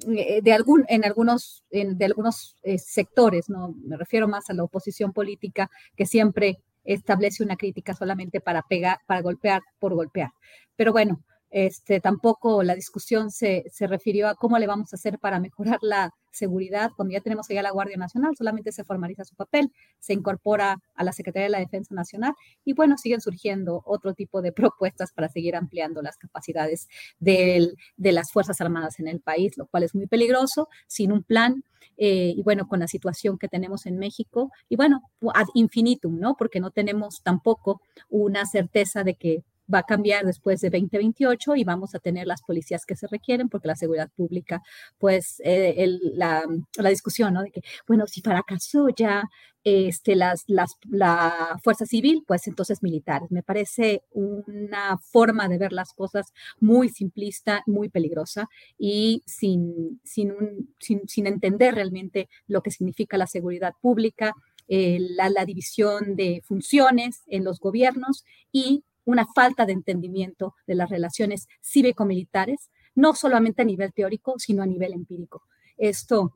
eh, 0.09 0.41
de 0.43 0.53
algún, 0.53 0.83
en 0.89 1.05
algunos, 1.05 1.63
de 1.71 2.05
algunos 2.05 2.57
eh, 2.63 2.77
sectores, 2.77 3.47
¿no? 3.47 3.73
Me 3.85 3.95
refiero 3.95 4.27
más 4.27 4.49
a 4.49 4.53
la 4.53 4.65
oposición 4.65 5.13
política 5.13 5.71
que 5.95 6.05
siempre 6.05 6.59
establece 6.83 7.41
una 7.41 7.55
crítica 7.55 7.93
solamente 7.93 8.41
para 8.41 8.63
pegar, 8.63 8.97
para 9.07 9.21
golpear 9.21 9.61
por 9.79 9.93
golpear. 9.93 10.31
Pero 10.75 10.91
bueno, 10.91 11.23
este, 11.49 11.99
tampoco 11.99 12.63
la 12.63 12.75
discusión 12.75 13.31
se, 13.31 13.63
se, 13.71 13.87
refirió 13.87 14.27
a 14.27 14.35
cómo 14.35 14.57
le 14.59 14.67
vamos 14.67 14.91
a 14.91 14.97
hacer 14.97 15.17
para 15.19 15.39
mejorar 15.39 15.79
la 15.81 16.13
seguridad 16.31 16.91
cuando 16.95 17.13
ya 17.13 17.21
tenemos 17.21 17.49
allá 17.49 17.61
la 17.61 17.71
Guardia 17.71 17.97
Nacional, 17.97 18.35
solamente 18.37 18.71
se 18.71 18.83
formaliza 18.83 19.25
su 19.25 19.35
papel, 19.35 19.71
se 19.99 20.13
incorpora 20.13 20.77
a 20.95 21.03
la 21.03 21.11
Secretaría 21.11 21.45
de 21.45 21.51
la 21.51 21.59
Defensa 21.59 21.95
Nacional 21.95 22.33
y 22.63 22.73
bueno, 22.73 22.97
siguen 22.97 23.21
surgiendo 23.21 23.81
otro 23.85 24.13
tipo 24.13 24.41
de 24.41 24.51
propuestas 24.51 25.11
para 25.11 25.29
seguir 25.29 25.55
ampliando 25.55 26.01
las 26.01 26.17
capacidades 26.17 26.87
de 27.19 27.75
las 27.97 28.31
Fuerzas 28.31 28.61
Armadas 28.61 28.99
en 28.99 29.07
el 29.07 29.19
país, 29.19 29.57
lo 29.57 29.67
cual 29.67 29.83
es 29.83 29.95
muy 29.95 30.07
peligroso, 30.07 30.69
sin 30.87 31.11
un 31.11 31.23
plan 31.23 31.63
eh, 31.97 32.33
y 32.35 32.43
bueno, 32.43 32.67
con 32.67 32.79
la 32.79 32.87
situación 32.87 33.37
que 33.37 33.47
tenemos 33.47 33.85
en 33.87 33.97
México 33.97 34.51
y 34.69 34.75
bueno, 34.75 35.01
ad 35.33 35.47
infinitum, 35.55 36.19
¿no? 36.19 36.35
Porque 36.35 36.59
no 36.59 36.71
tenemos 36.71 37.21
tampoco 37.23 37.81
una 38.09 38.45
certeza 38.45 39.03
de 39.03 39.15
que 39.15 39.43
va 39.73 39.79
a 39.79 39.83
cambiar 39.83 40.25
después 40.25 40.61
de 40.61 40.69
2028 40.69 41.55
y 41.55 41.63
vamos 41.63 41.95
a 41.95 41.99
tener 41.99 42.27
las 42.27 42.41
policías 42.41 42.85
que 42.85 42.95
se 42.95 43.07
requieren 43.07 43.49
porque 43.49 43.67
la 43.67 43.75
seguridad 43.75 44.09
pública, 44.15 44.61
pues 44.97 45.41
eh, 45.43 45.87
la, 46.13 46.43
discusión, 46.89 47.33
¿no? 47.33 47.43
De 47.43 47.51
que, 47.51 47.61
bueno, 47.87 48.07
si 48.07 48.21
fracasó 48.21 48.89
ya 48.89 49.23
este, 49.63 50.15
las, 50.15 50.43
las, 50.47 50.77
la 50.89 51.59
fuerza 51.61 51.85
civil, 51.85 52.23
pues 52.25 52.47
entonces 52.47 52.81
militares. 52.81 53.29
Me 53.31 53.43
parece 53.43 54.03
una 54.11 54.97
forma 54.97 55.49
de 55.49 55.57
ver 55.57 55.73
las 55.73 55.91
cosas 55.91 56.33
muy 56.59 56.87
simplista, 56.87 57.63
muy 57.65 57.89
peligrosa 57.89 58.47
y 58.77 59.23
sin, 59.25 59.99
sin, 60.05 60.31
un, 60.31 60.73
sin, 60.79 61.07
sin 61.09 61.27
entender 61.27 61.75
realmente 61.75 62.29
lo 62.47 62.61
que 62.61 62.71
significa 62.71 63.17
la 63.17 63.27
seguridad 63.27 63.73
pública, 63.81 64.33
eh, 64.69 64.99
la, 65.01 65.29
la, 65.29 65.45
división 65.45 66.15
de 66.15 66.41
funciones 66.45 67.23
en 67.27 67.43
los 67.43 67.59
gobiernos 67.59 68.23
y 68.51 68.83
una 69.07 69.25
falta 69.25 69.65
de 69.65 69.71
entendimiento 69.71 70.53
de 70.67 70.75
las 70.75 70.89
relaciones 70.89 71.47
cívico-militares, 71.61 72.69
no 72.93 73.15
solamente 73.15 73.61
a 73.61 73.65
nivel 73.65 73.93
teórico, 73.93 74.35
sino 74.37 74.63
a 74.63 74.65
nivel 74.65 74.93
empírico. 74.93 75.43
Esto, 75.77 76.33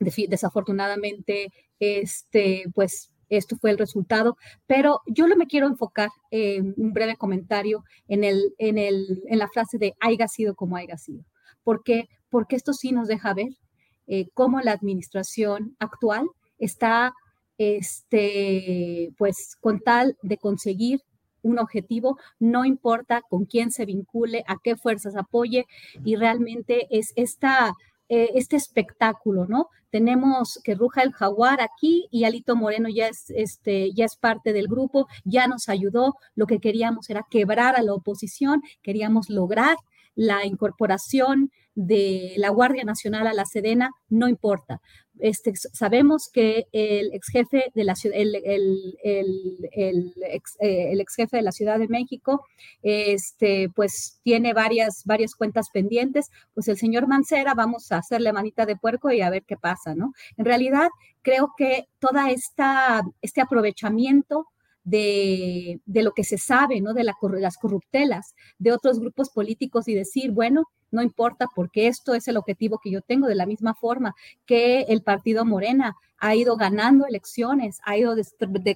desafortunadamente, 0.00 1.52
este, 1.78 2.64
pues 2.74 3.14
esto 3.28 3.56
fue 3.56 3.70
el 3.70 3.78
resultado, 3.78 4.36
pero 4.66 5.00
yo 5.06 5.28
lo 5.28 5.36
me 5.36 5.46
quiero 5.46 5.68
enfocar 5.68 6.10
en 6.30 6.74
un 6.76 6.92
breve 6.92 7.16
comentario 7.16 7.84
en, 8.08 8.24
el, 8.24 8.52
en, 8.58 8.78
el, 8.78 9.22
en 9.26 9.38
la 9.38 9.48
frase 9.48 9.78
de 9.78 9.94
haya 10.00 10.26
sido 10.26 10.56
como 10.56 10.76
haya 10.76 10.98
sido, 10.98 11.24
porque, 11.62 12.08
porque 12.30 12.56
esto 12.56 12.72
sí 12.72 12.90
nos 12.90 13.06
deja 13.06 13.32
ver 13.34 13.50
eh, 14.08 14.26
cómo 14.34 14.60
la 14.60 14.72
administración 14.72 15.76
actual 15.78 16.26
está, 16.58 17.12
este, 17.58 19.12
pues, 19.18 19.56
con 19.60 19.80
tal 19.80 20.16
de 20.22 20.38
conseguir 20.38 21.00
un 21.48 21.58
objetivo, 21.58 22.18
no 22.38 22.64
importa 22.64 23.22
con 23.28 23.44
quién 23.44 23.70
se 23.70 23.86
vincule, 23.86 24.44
a 24.46 24.56
qué 24.62 24.76
fuerzas 24.76 25.16
apoye, 25.16 25.66
y 26.04 26.16
realmente 26.16 26.86
es 26.90 27.12
esta, 27.16 27.74
eh, 28.08 28.30
este 28.34 28.56
espectáculo, 28.56 29.46
¿no? 29.46 29.68
Tenemos 29.90 30.60
que 30.62 30.74
ruja 30.74 31.02
el 31.02 31.12
jaguar 31.12 31.60
aquí 31.60 32.08
y 32.10 32.24
Alito 32.24 32.54
Moreno 32.56 32.88
ya 32.88 33.08
es, 33.08 33.30
este, 33.30 33.92
ya 33.94 34.04
es 34.04 34.16
parte 34.16 34.52
del 34.52 34.68
grupo, 34.68 35.06
ya 35.24 35.46
nos 35.46 35.68
ayudó, 35.68 36.16
lo 36.34 36.46
que 36.46 36.58
queríamos 36.58 37.08
era 37.10 37.26
quebrar 37.30 37.76
a 37.76 37.82
la 37.82 37.94
oposición, 37.94 38.62
queríamos 38.82 39.30
lograr 39.30 39.76
la 40.14 40.44
incorporación 40.44 41.50
de 41.74 42.34
la 42.38 42.48
Guardia 42.50 42.84
Nacional 42.84 43.28
a 43.28 43.32
la 43.32 43.44
Sedena, 43.44 43.92
no 44.08 44.26
importa. 44.26 44.80
Este, 45.20 45.52
sabemos 45.54 46.28
que 46.32 46.66
el 46.72 47.12
ex 47.12 47.28
jefe 47.28 47.70
de 47.74 47.84
la 47.84 47.92
ex, 47.92 48.04
eh, 48.04 48.12
el, 50.92 51.00
ex, 51.00 51.14
jefe 51.14 51.36
de 51.36 51.42
la 51.42 51.52
Ciudad 51.52 51.78
de 51.78 51.88
México, 51.88 52.44
este, 52.82 53.68
pues 53.74 54.20
tiene 54.22 54.52
varias, 54.52 55.04
varias 55.04 55.34
cuentas 55.34 55.70
pendientes, 55.70 56.30
pues 56.54 56.68
el 56.68 56.76
señor 56.76 57.06
Mancera, 57.06 57.54
vamos 57.54 57.90
a 57.92 57.98
hacerle 57.98 58.32
manita 58.32 58.66
de 58.66 58.76
puerco 58.76 59.10
y 59.10 59.20
a 59.20 59.30
ver 59.30 59.44
qué 59.44 59.56
pasa, 59.56 59.94
¿no? 59.94 60.12
En 60.36 60.44
realidad, 60.44 60.88
creo 61.22 61.52
que 61.56 61.88
toda 61.98 62.30
esta, 62.30 63.02
este 63.22 63.40
aprovechamiento 63.40 64.46
de, 64.84 65.80
de, 65.84 66.02
lo 66.02 66.12
que 66.12 66.24
se 66.24 66.38
sabe, 66.38 66.80
¿no? 66.80 66.94
De 66.94 67.04
la, 67.04 67.14
las 67.38 67.58
corruptelas 67.58 68.34
de 68.58 68.72
otros 68.72 69.00
grupos 69.00 69.30
políticos 69.30 69.88
y 69.88 69.94
decir, 69.94 70.30
bueno, 70.32 70.64
no 70.90 71.02
importa 71.02 71.48
porque 71.54 71.86
esto 71.86 72.14
es 72.14 72.28
el 72.28 72.36
objetivo 72.36 72.78
que 72.78 72.90
yo 72.90 73.00
tengo, 73.00 73.26
de 73.26 73.34
la 73.34 73.46
misma 73.46 73.74
forma 73.74 74.14
que 74.46 74.82
el 74.82 75.02
partido 75.02 75.44
Morena 75.44 75.96
ha 76.18 76.34
ido 76.34 76.56
ganando 76.56 77.06
elecciones, 77.06 77.80
ha 77.84 77.96
ido 77.96 78.14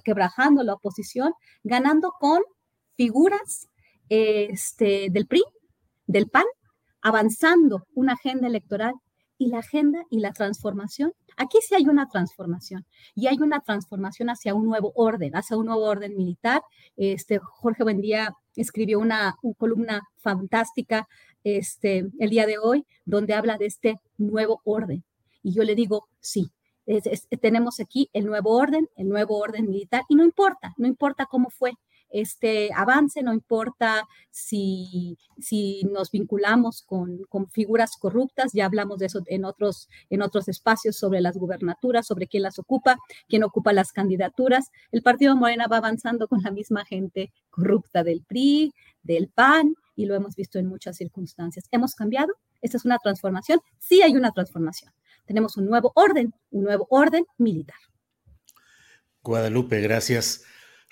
quebrajando 0.03 0.63
la 0.63 0.73
oposición, 0.73 1.33
ganando 1.63 2.13
con 2.19 2.41
figuras 2.95 3.69
este, 4.09 5.07
del 5.09 5.27
PRI, 5.27 5.43
del 6.07 6.29
PAN, 6.29 6.45
avanzando 7.01 7.87
una 7.93 8.13
agenda 8.13 8.47
electoral 8.47 8.93
y 9.37 9.47
la 9.47 9.59
agenda 9.59 10.05
y 10.09 10.19
la 10.19 10.31
transformación 10.31 11.13
Aquí 11.37 11.57
sí 11.61 11.75
hay 11.75 11.87
una 11.87 12.07
transformación 12.07 12.85
y 13.15 13.27
hay 13.27 13.37
una 13.39 13.61
transformación 13.61 14.29
hacia 14.29 14.53
un 14.53 14.65
nuevo 14.65 14.91
orden, 14.95 15.35
hacia 15.35 15.57
un 15.57 15.65
nuevo 15.65 15.83
orden 15.83 16.15
militar. 16.15 16.61
Este, 16.95 17.39
Jorge 17.39 17.83
Buendía 17.83 18.35
escribió 18.55 18.99
una, 18.99 19.37
columna 19.57 20.07
fantástica 20.17 21.07
este, 21.43 22.09
el 22.19 22.29
día 22.29 22.45
de 22.45 22.57
hoy 22.57 22.85
donde 23.05 23.33
habla 23.33 23.57
de 23.57 23.65
este 23.65 23.99
nuevo 24.17 24.61
orden. 24.63 25.03
Y 25.41 25.53
yo 25.53 25.63
le 25.63 25.75
digo, 25.75 26.07
sí, 26.19 26.51
tenemos 27.41 27.79
aquí 27.79 28.09
el 28.13 28.25
nuevo 28.25 28.55
orden, 28.55 28.89
el 28.95 29.09
nuevo 29.09 29.37
orden 29.37 29.67
militar, 29.67 30.03
y 30.09 30.15
no 30.15 30.23
importa, 30.23 30.73
no 30.77 30.87
importa 30.87 31.25
cómo 31.25 31.49
fue, 31.49 31.73
este 32.13 32.69
avance, 32.73 33.23
no 33.23 33.33
importa 33.33 34.07
si, 34.29 35.17
si 35.39 35.83
nos 35.91 36.11
vinculamos 36.11 36.83
con, 36.83 37.25
figuras 37.51 37.97
corruptas, 37.99 38.51
ya 38.53 38.65
hablamos 38.65 38.99
de 38.99 39.07
eso 39.07 39.21
en 39.25 39.43
otros, 39.45 39.89
en 40.09 40.21
otros 40.21 40.47
espacios 40.47 40.95
sobre 40.95 41.21
las 41.21 41.35
gubernaturas, 41.35 42.05
sobre 42.05 42.27
quién 42.27 42.43
las 42.43 42.59
ocupa, 42.59 42.97
quién 43.27 43.43
ocupa 43.43 43.73
las 43.73 43.91
candidaturas. 43.91 44.69
El 44.91 45.01
Partido 45.01 45.35
Morena 45.35 45.67
va 45.67 45.77
avanzando 45.77 46.27
con 46.27 46.41
la 46.43 46.51
misma 46.51 46.85
gente 46.85 47.33
corrupta 47.49 48.03
del 48.03 48.23
PRI, 48.23 48.73
del 49.01 49.29
PAN, 49.29 49.73
y 49.95 50.05
lo 50.05 50.15
hemos 50.15 50.35
visto 50.35 50.59
en 50.59 50.67
muchas 50.67 50.97
circunstancias. 50.97 51.65
¿Hemos 51.71 51.95
cambiado? 51.95 52.33
¿Esta 52.61 52.77
es 52.77 52.85
una 52.85 52.99
transformación? 52.99 53.59
Sí 53.79 54.03
hay 54.03 54.15
una 54.15 54.31
transformación. 54.31 54.93
Tenemos 55.25 55.57
un 55.57 55.65
nuevo 55.65 55.91
orden, 55.95 56.33
un 56.51 56.63
nuevo 56.63 56.85
orden 56.91 57.25
militar. 57.37 57.77
Guadalupe, 59.23 59.81
gracias. 59.81 60.43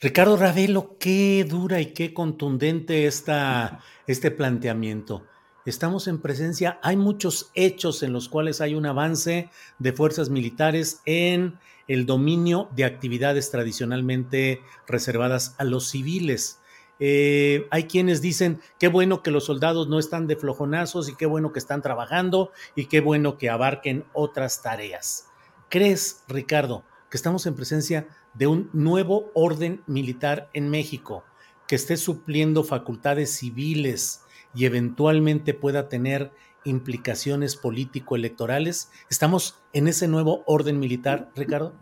Ricardo 0.03 0.35
Ravelo, 0.35 0.97
qué 0.99 1.45
dura 1.47 1.79
y 1.79 1.93
qué 1.93 2.11
contundente 2.11 3.05
está 3.05 3.81
este 4.07 4.31
planteamiento. 4.31 5.27
Estamos 5.63 6.07
en 6.07 6.19
presencia, 6.19 6.79
hay 6.81 6.97
muchos 6.97 7.51
hechos 7.53 8.01
en 8.01 8.11
los 8.11 8.27
cuales 8.27 8.61
hay 8.61 8.73
un 8.73 8.87
avance 8.87 9.51
de 9.77 9.93
fuerzas 9.93 10.31
militares 10.31 11.01
en 11.05 11.59
el 11.87 12.07
dominio 12.07 12.67
de 12.75 12.85
actividades 12.85 13.51
tradicionalmente 13.51 14.61
reservadas 14.87 15.53
a 15.59 15.65
los 15.65 15.91
civiles. 15.91 16.59
Eh, 16.99 17.67
hay 17.69 17.83
quienes 17.83 18.23
dicen, 18.23 18.59
qué 18.79 18.87
bueno 18.87 19.21
que 19.21 19.29
los 19.29 19.45
soldados 19.45 19.87
no 19.87 19.99
están 19.99 20.25
de 20.25 20.35
flojonazos 20.35 21.09
y 21.09 21.15
qué 21.15 21.27
bueno 21.27 21.53
que 21.53 21.59
están 21.59 21.83
trabajando 21.83 22.51
y 22.75 22.85
qué 22.85 23.01
bueno 23.01 23.37
que 23.37 23.51
abarquen 23.51 24.05
otras 24.13 24.63
tareas. 24.63 25.27
¿Crees, 25.69 26.23
Ricardo, 26.27 26.85
que 27.11 27.17
estamos 27.17 27.45
en 27.45 27.55
presencia 27.55 28.07
de 28.33 28.47
un 28.47 28.69
nuevo 28.71 29.31
orden 29.35 29.81
militar 29.85 30.49
en 30.53 30.69
México 30.69 31.25
que 31.67 31.75
esté 31.75 31.97
supliendo 31.97 32.63
facultades 32.63 33.35
civiles 33.35 34.25
y 34.55 34.65
eventualmente 34.65 35.53
pueda 35.53 35.89
tener 35.89 36.31
implicaciones 36.63 37.57
político-electorales? 37.57 38.91
¿Estamos 39.09 39.61
en 39.73 39.89
ese 39.89 40.07
nuevo 40.07 40.43
orden 40.47 40.79
militar, 40.79 41.29
Ricardo? 41.35 41.73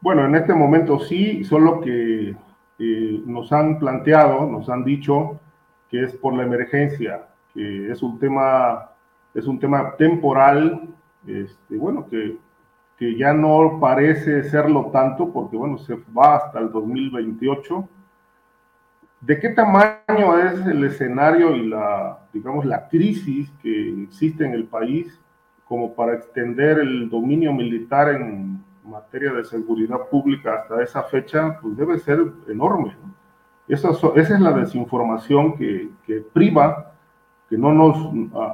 Bueno, 0.00 0.24
en 0.24 0.34
este 0.34 0.54
momento 0.54 0.98
sí, 0.98 1.44
solo 1.44 1.82
que 1.82 2.36
eh, 2.78 3.22
nos 3.26 3.52
han 3.52 3.78
planteado, 3.78 4.46
nos 4.46 4.68
han 4.70 4.82
dicho 4.82 5.38
que 5.90 6.04
es 6.04 6.14
por 6.14 6.34
la 6.34 6.44
emergencia, 6.44 7.28
que 7.52 7.90
es 7.90 8.02
un 8.02 8.18
tema, 8.18 8.92
es 9.34 9.46
un 9.46 9.58
tema 9.58 9.94
temporal, 9.96 10.94
este, 11.26 11.76
bueno, 11.76 12.06
que 12.08 12.38
que 12.96 13.16
ya 13.16 13.32
no 13.32 13.78
parece 13.80 14.44
serlo 14.44 14.86
tanto, 14.86 15.30
porque 15.32 15.56
bueno, 15.56 15.78
se 15.78 15.94
va 16.16 16.36
hasta 16.36 16.58
el 16.58 16.70
2028. 16.70 17.88
¿De 19.20 19.38
qué 19.38 19.50
tamaño 19.50 20.38
es 20.38 20.66
el 20.66 20.84
escenario 20.84 21.54
y 21.54 21.66
la, 21.66 22.18
digamos, 22.32 22.64
la 22.64 22.88
crisis 22.88 23.50
que 23.62 24.02
existe 24.04 24.44
en 24.44 24.52
el 24.52 24.64
país 24.64 25.20
como 25.66 25.94
para 25.94 26.14
extender 26.14 26.78
el 26.78 27.10
dominio 27.10 27.52
militar 27.52 28.14
en 28.14 28.64
materia 28.84 29.32
de 29.32 29.44
seguridad 29.44 30.08
pública 30.10 30.54
hasta 30.54 30.82
esa 30.82 31.02
fecha? 31.02 31.58
Pues 31.60 31.76
debe 31.76 31.98
ser 31.98 32.20
enorme. 32.48 32.96
Esa, 33.68 33.90
esa 33.90 34.34
es 34.34 34.40
la 34.40 34.52
desinformación 34.52 35.56
que 35.58 35.90
priva 36.32 36.95
que 37.48 37.56
no 37.56 37.72
nos, 37.72 37.96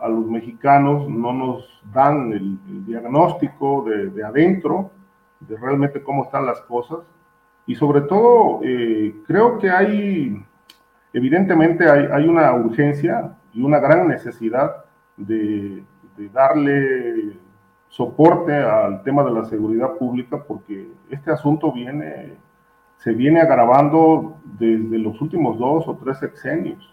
a, 0.03 0.09
los 0.09 0.27
mexicanos 0.27 1.09
no 1.09 1.33
nos 1.33 1.83
dan 1.93 2.33
el, 2.33 2.59
diagnóstico 2.87 3.85
de, 3.85 4.25
adentro, 4.25 4.91
de 5.41 5.57
realmente 5.57 6.03
cómo 6.03 6.25
están 6.25 6.47
las 6.47 6.61
cosas. 6.63 6.99
Y 7.67 7.75
sobre 7.75 8.03
todo, 8.03 8.61
eh, 8.63 9.15
creo 9.27 9.59
que 9.59 9.71
hay, 9.71 10.45
evidentemente 11.13 11.89
hay, 11.89 12.07
hay, 12.13 12.29
una 12.29 12.53
urgencia 12.55 13.37
y 13.53 13.63
una 13.63 13.79
gran 13.79 14.09
necesidad 14.09 14.85
de, 15.17 15.85
de 16.17 16.29
darle 16.29 17.39
soporte 17.89 18.55
al 18.55 19.03
tema 19.03 19.23
de 19.23 19.31
la 19.33 19.45
seguridad 19.45 19.93
pública 19.99 20.43
porque 20.43 20.89
este 21.11 21.31
asunto 21.31 21.73
viene, 21.73 22.39
se 22.97 23.13
viene 23.13 23.41
agravando 23.41 24.39
desde 24.45 24.99
los 24.99 25.21
últimos 25.21 25.59
dos 25.59 25.87
o 25.87 25.97
tres 25.97 26.19
sexenios. 26.19 26.91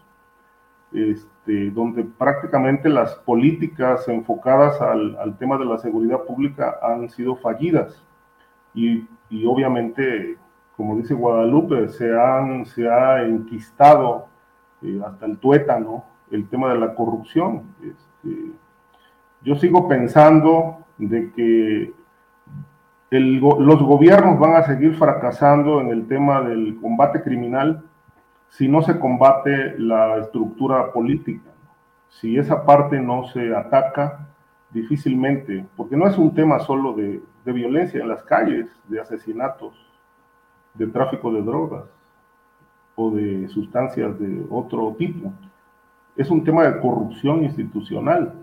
Este, 0.92 1.70
donde 1.70 2.04
prácticamente 2.04 2.90
las 2.90 3.14
políticas 3.16 4.08
enfocadas 4.08 4.82
al, 4.82 5.38
tema 5.38 5.56
de 5.58 5.66
la 5.66 5.78
seguridad 5.78 6.24
pública 6.24 6.80
han 6.82 7.10
sido 7.10 7.36
fallidas. 7.36 8.04
Y, 8.74 9.08
obviamente, 9.46 10.38
como 10.76 10.98
dice 10.98 11.14
Guadalupe, 11.14 11.90
se, 11.90 12.18
han, 12.20 12.66
se 12.66 12.90
ha 12.90 13.24
enquistado 13.24 14.28
eh, 14.82 15.00
hasta 15.06 15.26
el 15.28 15.38
tuétano 15.38 16.06
el 16.32 16.48
tema 16.50 16.74
de 16.74 16.80
la 16.80 16.96
corrupción. 16.96 17.64
Este, 17.84 18.52
yo 19.44 19.56
sigo 19.56 19.88
pensando 19.88 20.86
de 20.98 21.32
que 21.32 21.94
los 23.12 23.82
gobiernos 23.82 24.40
van 24.40 24.56
a 24.56 24.64
seguir 24.64 24.96
fracasando 24.96 25.82
en 25.82 25.90
el 25.90 26.08
tema 26.08 26.42
del 26.42 26.80
combate 26.80 27.22
criminal 27.22 27.84
si 28.50 28.68
no 28.68 28.82
se 28.82 29.00
combate 29.00 29.78
la 29.80 30.18
estructura 30.18 30.92
política. 30.92 31.50
Si 32.10 32.38
esa 32.38 32.66
parte 32.66 33.00
no 33.00 33.28
se 33.28 33.56
ataca, 33.56 34.28
difícilmente, 34.72 35.66
porque 35.76 35.98
no 35.98 36.08
es 36.08 36.18
un 36.18 36.34
tema 36.34 36.60
solo 36.60 36.94
de, 36.94 37.22
violencia 37.46 38.00
en 38.00 38.10
las 38.10 38.22
calles, 38.22 38.70
de 38.88 39.02
asesinatos, 39.02 39.74
de 40.76 40.86
tráfico 40.86 41.34
de 41.34 41.42
drogas 41.42 41.86
o 42.94 43.10
de 43.10 43.48
sustancias 43.48 44.20
de 44.20 44.46
otro 44.52 44.96
tipo. 45.00 45.34
Es 46.16 46.30
un 46.30 46.44
tema 46.44 46.68
de 46.68 46.80
corrupción 46.80 47.44
institucional 47.44 48.36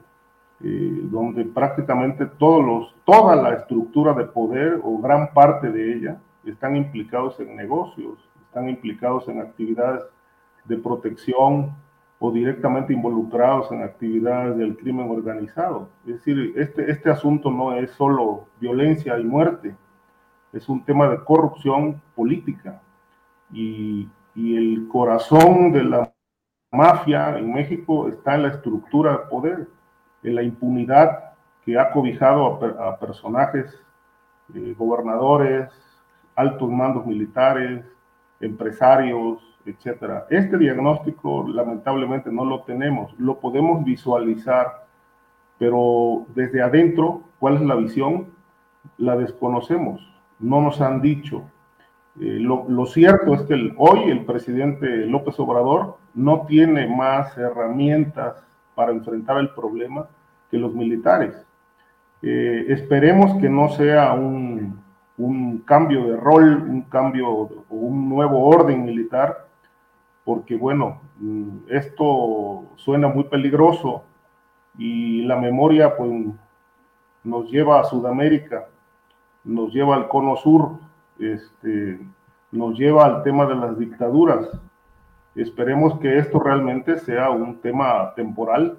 eh, 0.61 1.01
donde 1.05 1.45
prácticamente 1.45 2.27
todos 2.27 2.65
los, 2.65 2.95
toda 3.05 3.37
la 3.37 3.55
estructura 3.55 4.13
de 4.13 4.25
poder 4.25 4.81
o 4.83 4.99
gran 4.99 5.33
parte 5.33 5.71
de 5.71 5.95
ella 5.95 6.21
están 6.45 6.75
implicados 6.75 7.39
en 7.39 7.55
negocios, 7.55 8.19
están 8.57 8.71
implicados 8.71 9.29
en 9.29 9.39
actividades 9.39 10.03
de 10.65 10.79
protección 10.79 11.77
o 12.19 12.33
directamente 12.33 12.95
involucrados 12.95 13.71
en 13.71 13.83
actividades 13.83 14.57
del 14.57 14.79
crimen 14.79 15.11
organizado. 15.11 15.91
Es 16.07 16.15
decir, 16.15 16.55
este, 16.57 16.91
este 16.91 17.11
asunto 17.11 17.51
no 17.51 17.75
es 17.75 17.91
solo 17.91 18.47
violencia 18.59 19.19
y 19.19 19.25
muerte, 19.25 19.77
es 20.55 20.67
un 20.71 20.83
tema 20.87 21.07
de 21.11 21.23
corrupción 21.23 22.01
política. 22.15 22.81
Y, 23.53 24.09
y 24.35 24.57
el 24.57 24.89
corazón 24.89 25.71
de 25.73 25.85
la 25.85 26.15
mafia 26.73 27.39
en 27.39 27.53
México 27.53 28.09
está 28.09 28.37
en 28.37 28.45
la 28.45 28.49
estructura 28.49 29.13
de 29.13 29.19
poder 29.29 29.69
en 30.23 30.35
la 30.35 30.43
impunidad 30.43 31.35
que 31.63 31.79
ha 31.79 31.91
cobijado 31.91 32.59
a, 32.81 32.99
personajes, 32.99 33.79
eh, 34.55 34.75
gobernadores, 34.79 35.71
altos 36.35 36.71
mandos 36.71 37.05
militares, 37.05 37.85
empresarios, 38.41 39.43
etcétera. 39.65 40.27
Este 40.31 40.59
diagnóstico 40.59 41.47
lamentablemente 41.49 42.31
no 42.31 42.45
lo 42.45 42.63
tenemos, 42.63 43.13
lo 43.19 43.39
podemos 43.41 43.85
visualizar, 43.85 44.87
pero 45.59 46.27
desde 46.35 46.63
adentro, 46.63 47.23
¿cuál 47.39 47.57
es 47.57 47.63
la 47.63 47.75
visión? 47.75 48.29
La 48.99 49.17
desconocemos, 49.17 50.01
no 50.39 50.61
nos 50.61 50.81
han 50.81 51.01
dicho. 51.01 51.43
Eh, 52.21 52.39
lo, 52.41 52.87
cierto 52.87 53.35
es 53.35 53.43
que 53.43 53.75
hoy 53.77 54.11
el 54.11 54.25
presidente 54.25 54.87
López 55.07 55.39
Obrador 55.39 55.99
no 56.15 56.47
tiene 56.47 56.87
más 56.87 57.37
herramientas 57.37 58.43
para 58.75 58.93
enfrentar 58.93 59.39
el 59.39 59.51
problema 59.51 60.09
que 60.51 60.57
los 60.57 60.75
militares. 60.75 61.35
Eh, 62.23 62.67
esperemos 62.69 63.39
que 63.41 63.51
no 63.51 63.69
sea 63.69 64.15
un, 64.15 64.81
un, 65.19 65.59
cambio 65.59 66.07
de 66.07 66.17
rol, 66.17 66.57
un 66.69 66.83
cambio 66.83 67.49
un 67.71 68.09
nuevo 68.09 68.47
orden 68.47 68.85
militar, 68.85 69.47
porque 70.25 70.57
bueno, 70.57 71.01
mm, 71.19 71.59
esto 71.69 72.65
suena 72.77 73.09
muy 73.09 73.25
peligroso 73.25 74.05
y 74.77 75.23
la 75.23 75.37
memoria 75.37 75.97
pues 75.97 76.11
nos 77.25 77.51
lleva 77.51 77.81
a 77.81 77.85
Sudamérica, 77.85 78.67
nos 79.45 79.73
lleva 79.73 79.97
al 79.97 80.09
cono 80.09 80.37
sur, 80.37 80.79
este, 81.19 82.01
nos 82.53 82.79
lleva 82.79 83.05
al 83.05 83.23
tema 83.23 83.47
de 83.47 83.55
las 83.55 83.79
dictaduras. 83.79 84.49
Esperemos 85.35 85.99
que 85.99 86.19
esto 86.19 86.39
realmente 86.39 86.99
sea 86.99 87.31
un 87.31 87.61
tema 87.61 88.13
temporal 88.15 88.79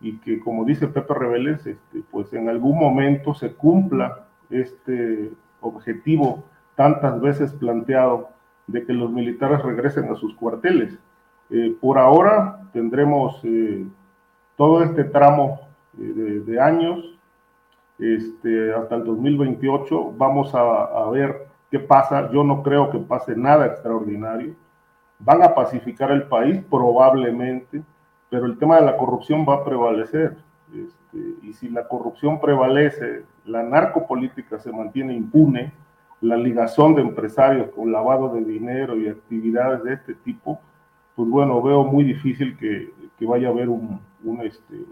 y 0.00 0.18
que, 0.18 0.40
como 0.40 0.64
dice 0.64 0.88
Pepe 0.88 1.14
Reveles, 1.14 1.66
este, 1.66 2.02
pues 2.10 2.32
en 2.32 2.48
algún 2.48 2.78
momento 2.78 3.34
se 3.34 3.54
cumpla 3.54 4.26
este 4.50 5.32
objetivo 5.62 6.44
tantas 6.74 7.20
veces 7.20 7.52
planteado 7.52 8.28
de 8.66 8.84
que 8.84 8.92
los 8.92 9.10
militares 9.10 9.62
regresen 9.62 10.10
a 10.10 10.16
sus 10.16 10.34
cuarteles. 10.34 10.98
Eh, 11.50 11.76
por 11.80 11.98
ahora 11.98 12.60
tendremos 12.72 13.40
eh, 13.44 13.86
todo 14.56 14.82
este 14.82 15.04
tramo 15.04 15.60
eh, 15.98 16.42
de, 16.46 16.60
años 16.60 17.18
este, 17.98 18.74
hasta 18.74 18.96
el 18.96 19.04
2028. 19.04 20.12
Vamos 20.16 20.54
a, 20.54 21.08
ver 21.10 21.46
qué 21.70 21.78
pasa. 21.78 22.30
Yo 22.30 22.44
no 22.44 22.62
creo 22.62 22.90
que 22.90 22.98
pase 22.98 23.34
nada 23.36 23.66
extraordinario. 23.66 24.54
Van 25.18 25.42
a 25.42 25.54
pacificar 25.54 26.10
el 26.10 26.24
país 26.24 26.62
probablemente 26.68 27.82
pero 28.32 28.46
el 28.46 28.56
tema 28.56 28.76
de 28.76 28.86
la 28.86 28.96
corrupción 28.96 29.44
va 29.46 29.56
a 29.56 29.64
prevalecer. 29.64 30.38
Este, 30.74 31.18
y 31.42 31.52
si 31.52 31.68
la 31.68 31.86
corrupción 31.86 32.40
prevalece, 32.40 33.26
la 33.44 33.62
narcopolítica 33.62 34.58
se 34.58 34.72
mantiene 34.72 35.14
impune, 35.14 35.72
la 36.20 36.36
ligación 36.36 36.94
de 36.94 37.02
empresarios 37.02 37.70
con 37.70 37.90
lavado 37.90 38.28
de 38.34 38.44
dinero 38.44 38.96
y 38.96 39.08
actividades 39.08 39.82
de 39.82 39.94
este 39.94 40.14
tipo, 40.14 40.60
pues 41.16 41.28
bueno, 41.28 41.60
veo 41.60 41.84
muy 41.84 42.04
difícil 42.04 42.56
que, 42.56 42.92
que 43.18 43.26
vaya 43.26 43.48
a 43.48 43.50
haber 43.50 43.68
un, 43.68 44.00
un, 44.22 44.40
este, 44.42 44.84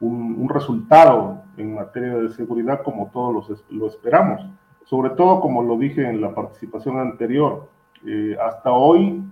un, 0.00 0.48
resultado 0.48 1.42
en 1.56 1.74
materia 1.74 2.14
de 2.16 2.28
seguridad 2.30 2.82
como 2.82 3.10
todos 3.12 3.48
los, 3.48 3.64
lo 3.70 3.88
esperamos. 3.88 4.40
Sobre 4.84 5.10
todo, 5.10 5.40
como 5.40 5.62
lo 5.62 5.76
dije 5.76 6.08
en 6.08 6.20
la 6.20 6.34
participación 6.34 6.98
anterior, 6.98 7.68
eh, 8.06 8.36
hasta 8.40 8.70
hoy 8.72 9.22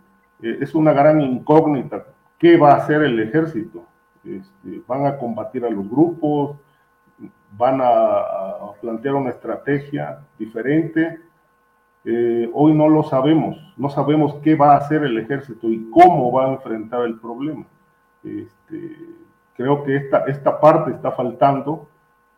eh, 0.43 0.59
es 0.61 0.75
una 0.75 0.93
gran 0.93 1.21
incógnita 1.21 2.05
¿Qué 2.39 2.59
va 2.59 2.73
a 2.73 2.77
hacer 2.77 3.03
el 3.03 3.19
ejército? 3.21 3.85
Este, 4.25 4.83
¿Van 4.87 5.07
a 5.07 5.17
combatir 5.17 5.65
a 5.65 5.71
los 5.71 5.89
grupos? 5.89 6.57
¿Van 7.53 7.81
a, 7.83 8.73
plantear 8.81 9.15
una 9.15 9.31
estrategia 9.31 10.21
diferente? 10.39 11.21
Eh, 12.05 12.51
hoy 12.53 12.75
no 12.75 12.89
lo 12.89 13.03
sabemos, 13.03 13.57
no 13.77 13.89
sabemos 13.89 14.37
qué 14.43 14.55
va 14.55 14.75
a 14.75 14.77
hacer 14.77 15.03
el 15.03 15.19
ejército 15.19 15.69
y 15.69 15.89
cómo 15.91 16.31
va 16.31 16.47
a 16.47 16.53
enfrentar 16.53 17.05
el 17.05 17.19
problema. 17.19 17.65
Este, 18.23 18.97
creo 19.57 19.83
que 19.85 19.97
esta, 19.97 20.25
esta 20.27 20.61
parte 20.61 20.93
está 20.93 21.11
faltando 21.13 21.89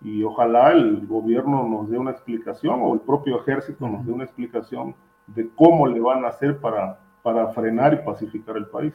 y 0.02 0.22
ojalá 0.22 0.72
el 0.72 1.06
gobierno 1.06 1.66
nos 1.68 1.90
dé 1.90 1.98
una 1.98 2.12
explicación 2.12 2.80
o 2.82 2.94
el 2.94 3.00
propio 3.00 3.40
ejército 3.40 3.88
nos 3.88 4.06
dé 4.06 4.12
una 4.12 4.24
explicación 4.24 4.94
de 5.26 5.48
cómo 5.55 5.86
le 5.86 6.00
van 6.00 6.24
a 6.24 6.28
hacer 6.28 6.59
para, 6.59 7.00
para 7.22 7.48
frenar 7.48 7.94
y 7.94 8.06
pacificar 8.06 8.56
el 8.56 8.66
país. 8.66 8.94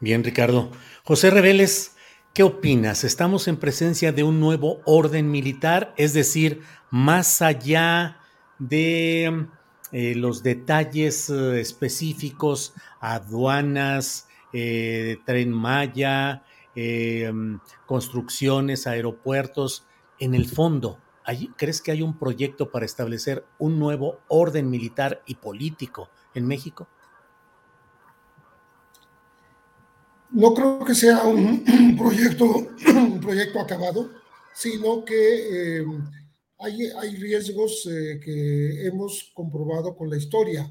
Bien, 0.00 0.22
Ricardo. 0.22 0.68
José 1.04 1.30
Reveles, 1.30 1.93
¿qué 2.34 2.42
opinas? 2.42 3.04
¿Estamos 3.04 3.46
en 3.46 3.56
presencia 3.56 4.10
de 4.10 4.24
un 4.24 4.40
nuevo 4.40 4.80
orden 4.84 5.30
militar? 5.30 5.94
Es 5.96 6.12
decir, 6.12 6.62
más 6.90 7.40
allá 7.40 8.18
de 8.58 9.46
eh, 9.92 10.14
los 10.16 10.42
detalles 10.42 11.30
eh, 11.30 11.60
específicos, 11.60 12.74
aduanas, 13.00 14.26
eh, 14.52 15.18
tren 15.24 15.52
Maya, 15.52 16.42
construcciones, 17.86 18.88
aeropuertos, 18.88 19.86
en 20.18 20.34
el 20.34 20.48
fondo, 20.48 20.98
¿crees 21.56 21.80
que 21.80 21.92
hay 21.92 22.02
un 22.02 22.18
proyecto 22.18 22.72
para 22.72 22.84
establecer 22.84 23.46
un 23.58 23.78
nuevo 23.78 24.18
orden 24.26 24.70
militar 24.70 25.22
y 25.24 25.36
político 25.36 26.10
en 26.34 26.48
México? 26.48 26.88
No 30.34 30.52
creo 30.52 30.84
que 30.84 30.94
sea 30.94 31.22
un, 31.24 31.64
proyecto, 31.98 32.44
un 32.88 33.20
proyecto 33.20 33.60
acabado, 33.60 34.10
sino 34.52 35.04
que 35.04 35.78
eh, 35.78 35.86
hay, 36.58 36.86
hay, 36.98 37.16
riesgos 37.16 37.86
eh, 37.86 38.20
que 38.22 38.86
hemos 38.86 39.30
comprobado 39.32 39.96
con 39.96 40.10
la 40.10 40.16
historia. 40.16 40.68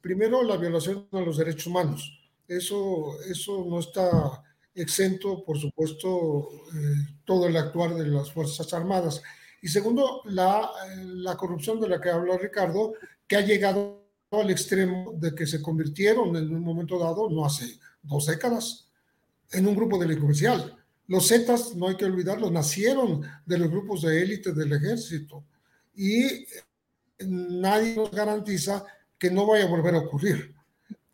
Primero, 0.00 0.42
la 0.42 0.56
violación 0.56 1.08
de 1.10 1.24
los 1.24 1.38
derechos 1.38 1.66
humanos. 1.66 2.20
Eso, 2.46 3.18
eso 3.28 3.64
no 3.68 3.80
está 3.80 4.42
exento, 4.74 5.44
por 5.44 5.58
supuesto, 5.58 6.50
eh, 6.74 7.16
todo 7.24 7.46
el 7.46 7.56
actuar 7.56 7.94
de 7.94 8.06
las 8.06 8.32
Fuerzas 8.32 8.72
Armadas. 8.74 9.22
Y 9.62 9.68
segundo, 9.68 10.22
la, 10.26 10.70
la 10.96 11.36
corrupción 11.36 11.80
de 11.80 11.88
la 11.88 12.00
que 12.00 12.10
habla 12.10 12.36
Ricardo, 12.36 12.94
que 13.26 13.36
ha 13.36 13.40
llegado 13.40 14.04
al 14.30 14.50
extremo 14.50 15.14
de 15.16 15.34
que 15.34 15.46
se 15.46 15.62
convirtieron 15.62 16.36
en 16.36 16.54
un 16.54 16.62
momento 16.62 16.98
dado, 16.98 17.30
no 17.30 17.46
hace 17.46 17.78
dos 18.02 18.26
décadas, 18.26 18.84
en 19.52 19.66
un 19.66 19.74
grupo 19.74 19.98
delincuencial. 19.98 20.76
Los 21.06 21.28
Zetas, 21.28 21.74
no 21.74 21.88
hay 21.88 21.96
que 21.96 22.06
olvidarlo, 22.06 22.50
nacieron 22.50 23.22
de 23.44 23.58
los 23.58 23.70
grupos 23.70 24.02
de 24.02 24.22
élite 24.22 24.52
del 24.52 24.72
ejército 24.72 25.44
y 25.94 26.46
nadie 27.26 27.94
nos 27.94 28.10
garantiza 28.10 28.84
que 29.18 29.30
no 29.30 29.46
vaya 29.46 29.64
a 29.64 29.68
volver 29.68 29.94
a 29.94 29.98
ocurrir. 29.98 30.54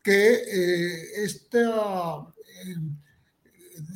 Que 0.02 0.32
eh, 0.34 1.24
esta, 1.24 2.26
eh, 2.64 2.76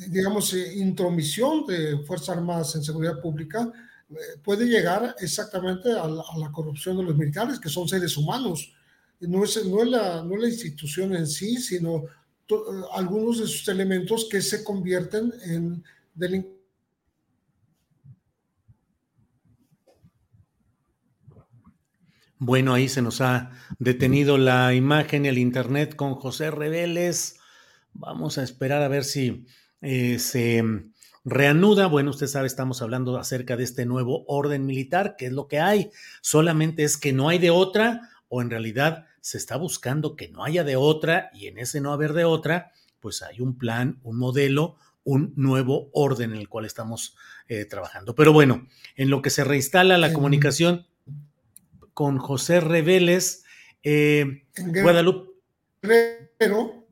digamos, 0.07 0.53
eh, 0.53 0.75
intromisión 0.75 1.65
de 1.65 1.99
Fuerzas 2.05 2.37
Armadas 2.37 2.75
en 2.75 2.83
seguridad 2.83 3.19
pública 3.21 3.71
puede 4.43 4.65
llegar 4.65 5.15
exactamente 5.19 5.91
a 5.91 6.07
la, 6.07 6.51
corrupción 6.51 6.95
de 6.97 7.03
los 7.03 7.17
militares, 7.17 7.59
que 7.59 7.69
son 7.69 7.87
seres 7.87 8.15
humanos. 8.15 8.71
no 9.19 9.43
es, 9.43 9.65
no 9.65 9.81
es, 9.81 9.89
la, 9.89 10.23
no 10.23 10.37
la 10.37 10.47
institución 10.47 11.15
en 11.15 11.25
sí, 11.25 11.57
sino 11.57 12.05
algunos 12.93 13.39
de 13.39 13.47
sus 13.47 13.67
elementos 13.67 14.27
que 14.29 14.41
se 14.41 14.63
convierten 14.63 15.33
en 15.43 15.83
delincuentes. 16.13 16.55
Bueno, 22.37 22.73
ahí 22.73 22.89
se 22.89 23.01
nos 23.01 23.21
ha 23.21 23.51
detenido 23.79 24.37
la 24.37 24.73
imagen 24.73 25.25
y 25.25 25.29
el 25.29 25.37
internet 25.37 25.95
con 25.95 26.15
José 26.15 26.51
Reveles. 26.51 27.39
Vamos 27.93 28.37
a 28.37 28.43
esperar 28.43 28.83
a 28.83 28.89
ver 28.89 29.05
si 29.05 29.45
eh, 29.81 30.19
se 30.19 30.63
reanuda. 31.23 31.87
Bueno, 31.87 32.09
usted 32.09 32.27
sabe, 32.27 32.47
estamos 32.47 32.81
hablando 32.81 33.17
acerca 33.17 33.55
de 33.55 33.63
este 33.63 33.85
nuevo 33.85 34.25
orden 34.27 34.65
militar, 34.65 35.15
que 35.17 35.27
es 35.27 35.31
lo 35.31 35.47
que 35.47 35.59
hay. 35.59 35.89
Solamente 36.21 36.83
es 36.83 36.97
que 36.97 37.13
no 37.13 37.29
hay 37.29 37.39
de 37.39 37.51
otra, 37.51 38.09
o 38.27 38.41
en 38.41 38.49
realidad 38.49 39.05
se 39.25 39.39
está 39.39 39.55
buscando 39.55 40.15
que 40.15 40.27
no 40.27 40.43
haya 40.43 40.63
de 40.63 40.75
otra, 40.75 41.31
y 41.33 41.47
en 41.47 41.57
ese 41.57 41.81
no 41.81 41.91
haber 41.91 42.13
de 42.13 42.25
otra, 42.25 42.71
pues 42.99 43.23
hay 43.23 43.41
un 43.41 43.57
plan, 43.57 43.99
un 44.03 44.19
modelo, 44.19 44.75
un 45.03 45.33
nuevo 45.35 45.89
orden 45.93 46.33
en 46.33 46.37
el 46.37 46.47
cual 46.47 46.63
estamos 46.63 47.17
eh, 47.47 47.65
trabajando. 47.65 48.13
Pero 48.13 48.33
bueno, 48.33 48.67
en 48.95 49.09
lo 49.09 49.23
que 49.23 49.31
se 49.31 49.43
reinstala 49.43 49.97
la 49.97 50.13
comunicación 50.13 50.85
con 51.95 52.19
José 52.19 52.59
Reveles, 52.59 53.45
eh, 53.81 54.45
Guadalupe. 54.59 55.31
Pero 56.37 56.87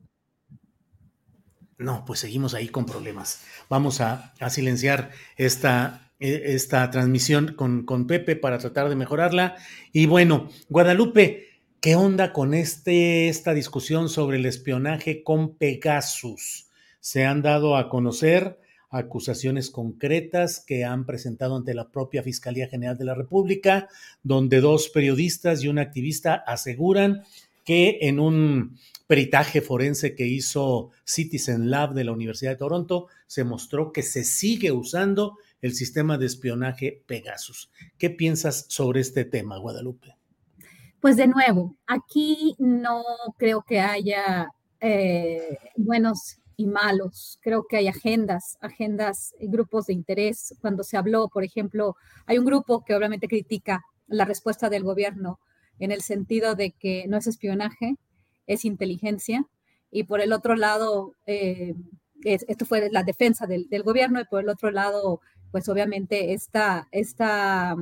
no, 1.78 2.04
pues 2.04 2.18
seguimos 2.18 2.54
ahí 2.54 2.66
con 2.66 2.84
problemas. 2.84 3.44
Vamos 3.68 4.00
a, 4.00 4.34
silenciar 4.50 5.12
esta, 5.36 6.10
e, 6.18 6.56
esta 6.56 6.90
transmisión 6.90 7.54
con, 7.54 7.86
con, 7.86 8.08
Pepe 8.08 8.34
para 8.34 8.58
tratar 8.58 8.88
de 8.88 8.96
mejorarla. 8.96 9.54
Y 9.92 10.06
bueno, 10.06 10.50
Guadalupe, 10.68 11.53
¿qué 11.84 11.96
onda 11.96 12.32
con 12.32 12.54
este, 12.54 13.28
esta 13.28 13.52
discusión 13.52 14.08
sobre 14.08 14.38
el 14.38 14.46
espionaje 14.46 15.22
con 15.22 15.54
Pegasus? 15.58 16.70
Se 17.00 17.26
han 17.26 17.42
dado 17.42 17.76
a 17.76 17.90
conocer 17.90 18.58
acusaciones 18.88 19.68
concretas 19.68 20.64
que 20.66 20.86
han 20.86 21.04
presentado 21.04 21.56
ante 21.56 21.74
la 21.74 21.90
propia 21.90 22.22
Fiscalía 22.22 22.68
General 22.68 22.96
de 22.96 23.04
la 23.04 23.14
República, 23.14 23.86
donde 24.22 24.62
dos 24.62 24.88
periodistas 24.88 25.62
y 25.62 25.68
un 25.68 25.78
activista 25.78 26.36
aseguran 26.46 27.22
que 27.66 27.98
en 28.00 28.18
un 28.18 28.78
peritaje 29.06 29.60
forense 29.60 30.14
que 30.14 30.26
hizo 30.26 30.88
Citizen 31.04 31.68
Lab 31.70 31.92
de 31.92 32.04
la 32.04 32.12
Universidad 32.12 32.52
de 32.52 32.56
Toronto, 32.56 33.08
se 33.26 33.44
mostró 33.44 33.92
que 33.92 34.00
se 34.00 34.24
sigue 34.24 34.72
usando 34.72 35.36
el 35.60 35.74
sistema 35.74 36.16
de 36.16 36.24
espionaje 36.24 37.02
Pegasus. 37.06 37.70
¿Qué 37.98 38.08
piensas 38.08 38.64
sobre 38.70 39.02
este 39.02 39.26
tema, 39.26 39.58
Guadalupe? 39.58 40.23
Pues 41.04 41.18
de 41.18 41.26
nuevo, 41.26 41.76
aquí 41.86 42.56
no 42.58 43.04
creo 43.36 43.60
que 43.60 43.78
haya 43.78 44.50
eh, 44.80 45.58
buenos 45.76 46.38
y 46.56 46.66
malos. 46.66 47.38
Creo 47.42 47.66
que 47.66 47.76
hay 47.76 47.88
agendas, 47.88 48.56
agendas, 48.62 49.34
grupos 49.38 49.84
de 49.84 49.92
interés. 49.92 50.54
Cuando 50.62 50.82
se 50.82 50.96
habló, 50.96 51.28
por 51.28 51.44
ejemplo, 51.44 51.94
hay 52.24 52.38
un 52.38 52.46
grupo 52.46 52.86
que 52.86 52.94
obviamente 52.94 53.28
critica 53.28 53.84
la 54.06 54.24
respuesta 54.24 54.70
del 54.70 54.82
gobierno 54.82 55.40
en 55.78 55.92
el 55.92 56.00
sentido 56.00 56.54
de 56.54 56.70
que 56.70 57.04
no 57.06 57.18
es 57.18 57.26
espionaje, 57.26 57.96
es 58.46 58.64
inteligencia. 58.64 59.44
Y 59.90 60.04
por 60.04 60.22
el 60.22 60.32
otro 60.32 60.56
lado, 60.56 61.16
eh, 61.26 61.74
esto 62.22 62.64
fue 62.64 62.88
la 62.90 63.02
defensa 63.02 63.46
del, 63.46 63.68
gobierno 63.82 64.22
y 64.22 64.24
por 64.24 64.40
el 64.40 64.48
otro 64.48 64.70
lado, 64.70 65.20
pues 65.52 65.68
obviamente 65.68 66.32
esta, 66.32 66.88
esta, 66.92 67.76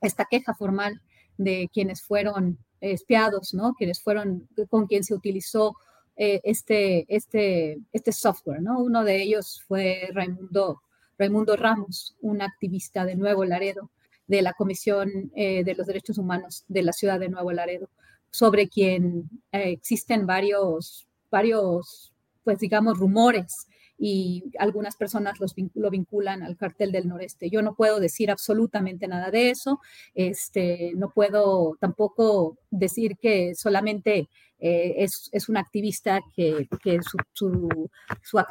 esta 0.00 0.24
queja 0.24 0.54
formal 0.54 1.02
de 1.44 1.70
quienes 1.72 2.02
fueron 2.02 2.58
espiados, 2.80 3.54
¿no? 3.54 3.74
Quienes 3.74 4.02
fueron, 4.02 4.48
con 4.68 4.86
quien 4.86 5.04
se 5.04 5.14
utilizó 5.14 5.76
eh, 6.16 6.40
este, 6.44 7.06
este, 7.08 7.78
este 7.92 8.12
software, 8.12 8.60
¿no? 8.60 8.80
Uno 8.80 9.04
de 9.04 9.22
ellos 9.22 9.62
fue 9.66 10.08
Raimundo, 10.12 10.82
Raimundo 11.18 11.56
Ramos, 11.56 12.16
un 12.20 12.42
activista 12.42 13.04
de 13.04 13.16
Nuevo 13.16 13.44
Laredo, 13.44 13.90
de 14.26 14.42
la 14.42 14.52
Comisión 14.52 15.30
eh, 15.34 15.64
de 15.64 15.74
los 15.74 15.86
Derechos 15.86 16.18
Humanos 16.18 16.64
de 16.68 16.82
la 16.82 16.92
ciudad 16.92 17.20
de 17.20 17.28
Nuevo 17.28 17.52
Laredo 17.52 17.88
sobre 18.30 18.68
quien 18.68 19.28
eh, 19.52 19.70
existen 19.70 20.26
varios, 20.26 21.06
varios, 21.30 22.12
pues 22.44 22.58
digamos, 22.58 22.98
rumores 22.98 23.66
y 24.04 24.42
algunas 24.58 24.96
personas 24.96 25.38
los, 25.38 25.54
lo 25.74 25.88
vinculan 25.88 26.42
al 26.42 26.56
cartel 26.56 26.90
del 26.90 27.06
noreste. 27.06 27.50
Yo 27.50 27.62
no 27.62 27.76
puedo 27.76 28.00
decir 28.00 28.32
absolutamente 28.32 29.06
nada 29.06 29.30
de 29.30 29.50
eso, 29.50 29.80
este, 30.16 30.90
no 30.96 31.10
puedo 31.10 31.76
tampoco 31.78 32.58
decir 32.72 33.16
que 33.16 33.54
solamente 33.54 34.28
eh, 34.58 34.94
es, 34.96 35.30
es, 35.30 35.48
un 35.48 35.56
activista 35.56 36.20
que, 36.34 36.68
que 36.82 36.98
su, 37.00 37.16
su, 37.32 37.88
su, 38.22 38.44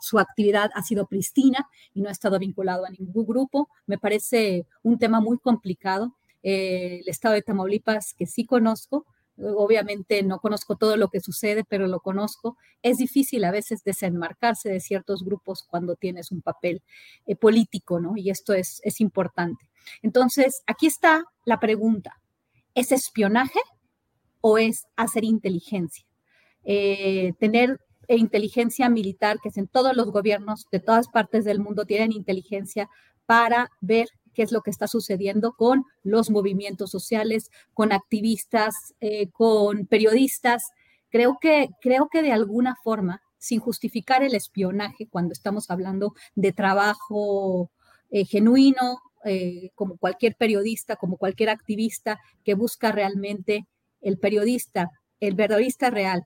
su, 0.00 0.18
actividad 0.20 0.70
ha 0.72 0.82
sido 0.84 1.06
pristina 1.06 1.68
y 1.92 2.00
no 2.00 2.08
ha 2.08 2.12
estado 2.12 2.38
vinculado 2.38 2.86
a 2.86 2.90
ningún 2.90 3.26
grupo. 3.26 3.68
Me 3.84 3.98
parece 3.98 4.64
un 4.84 4.96
tema 4.96 5.20
muy 5.20 5.38
complicado 5.38 6.14
eh, 6.44 7.00
el 7.02 7.08
estado 7.08 7.34
de 7.34 7.42
Tamaulipas, 7.42 8.14
que 8.14 8.26
sí 8.26 8.46
conozco, 8.46 9.06
obviamente 9.40 10.22
no 10.22 10.40
conozco 10.40 10.76
todo 10.76 10.96
lo 10.96 11.08
que 11.08 11.20
sucede, 11.20 11.64
pero 11.64 11.86
lo 11.86 12.00
conozco. 12.00 12.56
Es 12.82 12.98
difícil 12.98 13.44
a 13.44 13.50
veces 13.50 13.84
desenmarcarse 13.84 14.68
de 14.68 14.80
ciertos 14.80 15.24
grupos 15.24 15.64
cuando 15.68 15.96
tienes 15.96 16.30
un 16.32 16.42
papel 16.42 16.82
eh, 17.26 17.36
político, 17.36 18.00
¿no? 18.00 18.16
Y 18.16 18.30
esto 18.30 18.52
es, 18.54 18.80
es 18.84 19.00
importante. 19.00 19.68
Entonces, 20.02 20.62
aquí 20.66 20.86
está 20.86 21.24
la 21.44 21.60
pregunta. 21.60 22.20
¿Es 22.74 22.92
espionaje 22.92 23.60
o 24.40 24.58
es 24.58 24.86
hacer 24.96 25.24
inteligencia? 25.24 26.06
Eh, 26.64 27.32
tener 27.38 27.80
inteligencia 28.08 28.88
militar, 28.88 29.38
que 29.42 29.50
es 29.50 29.56
en 29.56 29.68
todos 29.68 29.96
los 29.96 30.10
gobiernos 30.10 30.66
de 30.70 30.80
todas 30.80 31.08
partes 31.08 31.44
del 31.44 31.60
mundo 31.60 31.84
tienen 31.84 32.12
inteligencia 32.12 32.88
para 33.26 33.70
ver 33.80 34.08
qué 34.34 34.42
es 34.42 34.52
lo 34.52 34.62
que 34.62 34.70
está 34.70 34.86
sucediendo 34.86 35.52
con 35.52 35.84
los 36.02 36.30
movimientos 36.30 36.90
sociales, 36.90 37.50
con 37.74 37.92
activistas, 37.92 38.94
eh, 39.00 39.30
con 39.30 39.86
periodistas. 39.86 40.70
Creo 41.10 41.38
que, 41.40 41.68
creo 41.80 42.08
que 42.08 42.22
de 42.22 42.32
alguna 42.32 42.76
forma, 42.82 43.22
sin 43.38 43.60
justificar 43.60 44.22
el 44.22 44.34
espionaje, 44.34 45.06
cuando 45.08 45.32
estamos 45.32 45.70
hablando 45.70 46.14
de 46.34 46.52
trabajo 46.52 47.70
eh, 48.10 48.24
genuino, 48.24 49.00
eh, 49.24 49.70
como 49.74 49.96
cualquier 49.96 50.36
periodista, 50.36 50.96
como 50.96 51.16
cualquier 51.16 51.50
activista 51.50 52.20
que 52.44 52.54
busca 52.54 52.92
realmente 52.92 53.66
el 54.00 54.18
periodista, 54.18 54.90
el 55.20 55.34
periodista 55.34 55.90
real, 55.90 56.24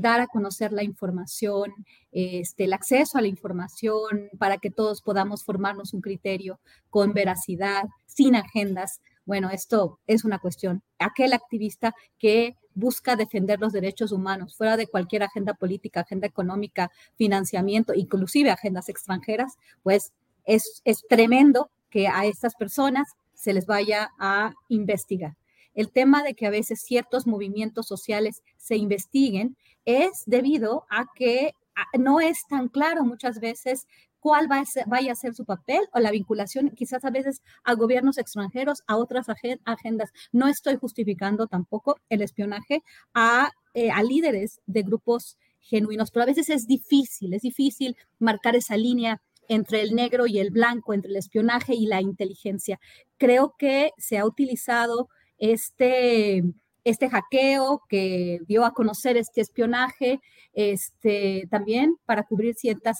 dar 0.00 0.20
a 0.20 0.26
conocer 0.26 0.72
la 0.72 0.82
información, 0.82 1.72
este, 2.12 2.64
el 2.64 2.74
acceso 2.74 3.16
a 3.16 3.22
la 3.22 3.28
información 3.28 4.28
para 4.38 4.58
que 4.58 4.70
todos 4.70 5.00
podamos 5.00 5.44
formarnos 5.44 5.94
un 5.94 6.02
criterio 6.02 6.60
con 6.90 7.14
veracidad, 7.14 7.84
sin 8.04 8.36
agendas. 8.36 9.00
Bueno, 9.24 9.48
esto 9.50 9.98
es 10.06 10.24
una 10.24 10.38
cuestión. 10.38 10.82
Aquel 10.98 11.32
activista 11.32 11.94
que 12.18 12.56
busca 12.74 13.16
defender 13.16 13.58
los 13.58 13.72
derechos 13.72 14.12
humanos 14.12 14.54
fuera 14.54 14.76
de 14.76 14.86
cualquier 14.86 15.22
agenda 15.22 15.54
política, 15.54 16.00
agenda 16.00 16.26
económica, 16.26 16.90
financiamiento, 17.16 17.94
inclusive 17.94 18.50
agendas 18.50 18.90
extranjeras, 18.90 19.56
pues 19.82 20.12
es, 20.44 20.82
es 20.84 21.06
tremendo 21.08 21.70
que 21.88 22.06
a 22.06 22.26
estas 22.26 22.54
personas 22.54 23.08
se 23.32 23.54
les 23.54 23.64
vaya 23.64 24.10
a 24.18 24.52
investigar. 24.68 25.36
El 25.76 25.92
tema 25.92 26.24
de 26.24 26.34
que 26.34 26.46
a 26.46 26.50
veces 26.50 26.80
ciertos 26.80 27.28
movimientos 27.28 27.86
sociales 27.86 28.42
se 28.56 28.76
investiguen 28.76 29.56
es 29.84 30.24
debido 30.26 30.86
a 30.90 31.06
que 31.14 31.52
no 31.98 32.20
es 32.20 32.46
tan 32.48 32.68
claro 32.68 33.04
muchas 33.04 33.38
veces 33.38 33.86
cuál 34.18 34.50
va 34.50 34.58
a 34.58 34.64
ser, 34.64 34.84
vaya 34.88 35.12
a 35.12 35.14
ser 35.14 35.34
su 35.34 35.44
papel 35.44 35.80
o 35.92 36.00
la 36.00 36.10
vinculación 36.10 36.70
quizás 36.70 37.04
a 37.04 37.10
veces 37.10 37.42
a 37.62 37.74
gobiernos 37.74 38.18
extranjeros, 38.18 38.82
a 38.88 38.96
otras 38.96 39.26
agendas. 39.64 40.10
No 40.32 40.48
estoy 40.48 40.76
justificando 40.76 41.46
tampoco 41.46 41.96
el 42.08 42.22
espionaje 42.22 42.82
a, 43.14 43.52
eh, 43.74 43.90
a 43.92 44.02
líderes 44.02 44.60
de 44.66 44.82
grupos 44.82 45.38
genuinos, 45.60 46.10
pero 46.10 46.24
a 46.24 46.26
veces 46.26 46.48
es 46.48 46.66
difícil, 46.66 47.34
es 47.34 47.42
difícil 47.42 47.96
marcar 48.18 48.56
esa 48.56 48.76
línea 48.76 49.20
entre 49.48 49.82
el 49.82 49.94
negro 49.94 50.26
y 50.26 50.38
el 50.38 50.50
blanco, 50.50 50.92
entre 50.92 51.10
el 51.10 51.16
espionaje 51.16 51.74
y 51.74 51.86
la 51.86 52.00
inteligencia. 52.00 52.80
Creo 53.18 53.54
que 53.58 53.92
se 53.96 54.18
ha 54.18 54.26
utilizado 54.26 55.08
este 55.38 56.42
este 56.86 57.10
hackeo 57.10 57.82
que 57.88 58.38
dio 58.46 58.64
a 58.64 58.72
conocer 58.72 59.16
este 59.16 59.40
espionaje, 59.40 60.20
este, 60.52 61.48
también 61.50 61.96
para 62.04 62.22
cubrir 62.22 62.54
ciertas 62.54 62.98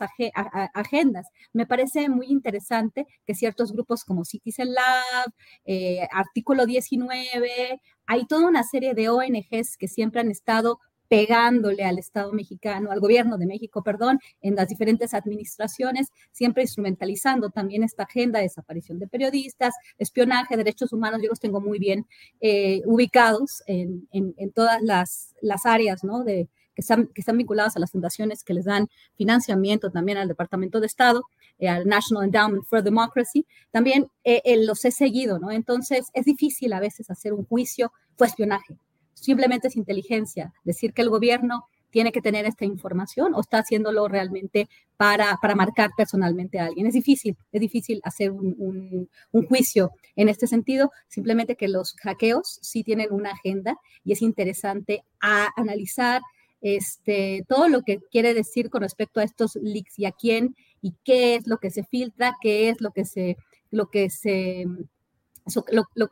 agendas. 0.75 1.29
Me 1.53 1.67
parece 1.67 2.09
muy 2.09 2.27
interesante 2.27 3.07
que 3.25 3.37
ciertos 3.37 3.73
grupos 3.73 4.05
como 4.05 4.25
Citizen 4.25 4.75
Lab, 4.75 5.33
eh, 5.67 6.09
Artículo 6.11 6.67
19, 6.67 7.81
hay 8.07 8.27
toda 8.27 8.49
una 8.49 8.65
serie 8.65 8.93
de 8.95 9.09
ONGs 9.09 9.77
que 9.79 9.87
siempre 9.87 10.21
han 10.21 10.33
estado 10.33 10.81
pegándole 11.09 11.85
al 11.85 11.99
Estado 11.99 12.33
mexicano, 12.33 12.91
al 12.91 13.01
gobierno 13.01 13.39
de 13.39 13.47
México, 13.47 13.83
perdón, 13.83 14.19
en 14.41 14.55
las 14.55 14.69
diferentes 14.69 15.15
administraciones, 15.15 16.09
siempre 16.33 16.62
instrumentalizando 16.62 17.51
también 17.51 17.83
esta 17.83 18.05
agenda 18.05 18.39
de 18.39 18.45
desaparición 18.45 18.99
de 18.99 19.09
periodistas, 19.09 19.74
espionaje, 19.99 20.57
derechos 20.57 20.93
humanos, 20.93 21.20
yo 21.23 21.28
los 21.28 21.41
tengo 21.41 21.61
muy 21.61 21.78
bien 21.78 22.07
eh, 22.41 22.83
ubicados 22.87 23.62
en, 23.66 24.07
todas 24.55 24.83
las, 24.83 25.35
áreas 25.65 26.05
¿no? 26.05 26.24
de, 26.24 26.49
que, 26.74 26.83
están, 26.83 27.37
vinculadas 27.37 27.77
a 27.77 27.81
las 27.81 27.91
fundaciones 27.91 28.45
que 28.45 28.55
les 28.55 28.65
dan 28.65 28.89
financiamiento 29.16 29.91
también 29.91 30.19
al 30.19 30.28
Departamento 30.28 30.81
de 30.81 30.87
Estado, 30.87 31.24
eh, 31.59 31.69
al 31.69 31.87
National 31.87 32.24
Endowment 32.24 32.65
for 32.65 32.83
Democracy, 32.83 33.47
también 33.70 34.09
eh, 34.24 34.43
los 34.65 34.85
he 34.85 34.91
seguido, 34.91 35.39
¿no? 35.39 35.51
Entonces 35.51 36.09
es 36.12 36.24
difícil 36.24 36.73
a 36.73 36.81
veces 36.81 37.11
hacer 37.11 37.33
un 37.33 37.47
juicio, 37.47 37.93
fue 38.16 38.27
espionaje, 38.27 38.77
simplemente 39.17 39.69
es 39.69 39.77
inteligencia. 39.77 40.53
Decir 40.65 40.93
que 40.93 41.03
el 41.03 41.11
gobierno 41.11 41.67
tiene 41.91 42.13
que 42.13 42.21
tener 42.21 42.45
esta 42.45 42.65
información 42.65 43.35
o 43.35 43.41
está 43.41 43.59
haciéndolo 43.59 44.07
realmente 44.07 44.69
para, 44.97 45.39
para 45.41 45.55
marcar 45.55 45.91
personalmente 45.97 46.59
a 46.59 46.67
alguien. 46.67 46.87
Es 46.87 46.95
difícil, 46.95 47.37
es 47.53 47.61
difícil 47.61 48.01
hacer 48.05 48.31
un, 48.31 49.09
un, 49.33 49.47
juicio 49.47 49.93
en 50.15 50.29
este 50.29 50.47
sentido, 50.47 50.91
simplemente 51.09 51.57
que 51.57 51.69
los 51.69 51.95
hackeos 51.95 52.59
sí 52.61 52.83
tienen 52.83 53.13
una 53.13 53.31
agenda 53.31 53.79
y 54.05 54.13
es 54.13 54.21
interesante 54.21 55.05
a 55.21 55.49
analizar 55.57 56.21
este, 56.61 57.45
todo 57.49 57.69
lo 57.69 57.83
que 57.83 58.01
quiere 58.11 58.35
decir 58.35 58.69
con 58.71 58.83
respecto 58.83 59.21
a 59.21 59.25
estos 59.25 59.57
leaks 59.57 59.99
y 59.99 60.05
a 60.05 60.13
quién 60.13 60.55
y 60.83 60.95
qué 61.05 61.37
es 61.37 61.47
lo 61.47 61.59
que 61.59 61.71
se 61.71 61.85
filtra, 61.85 62.37
qué 62.41 62.69
es 62.69 62.81
lo 62.81 62.91
que 62.91 63.05
se, 63.05 63.37
lo 63.71 63.89
que 63.89 64.11
se 64.11 64.67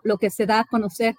lo, 0.03 0.19
que 0.19 0.31
se 0.31 0.47
da 0.47 0.61
a 0.61 0.65
conocer 0.65 1.15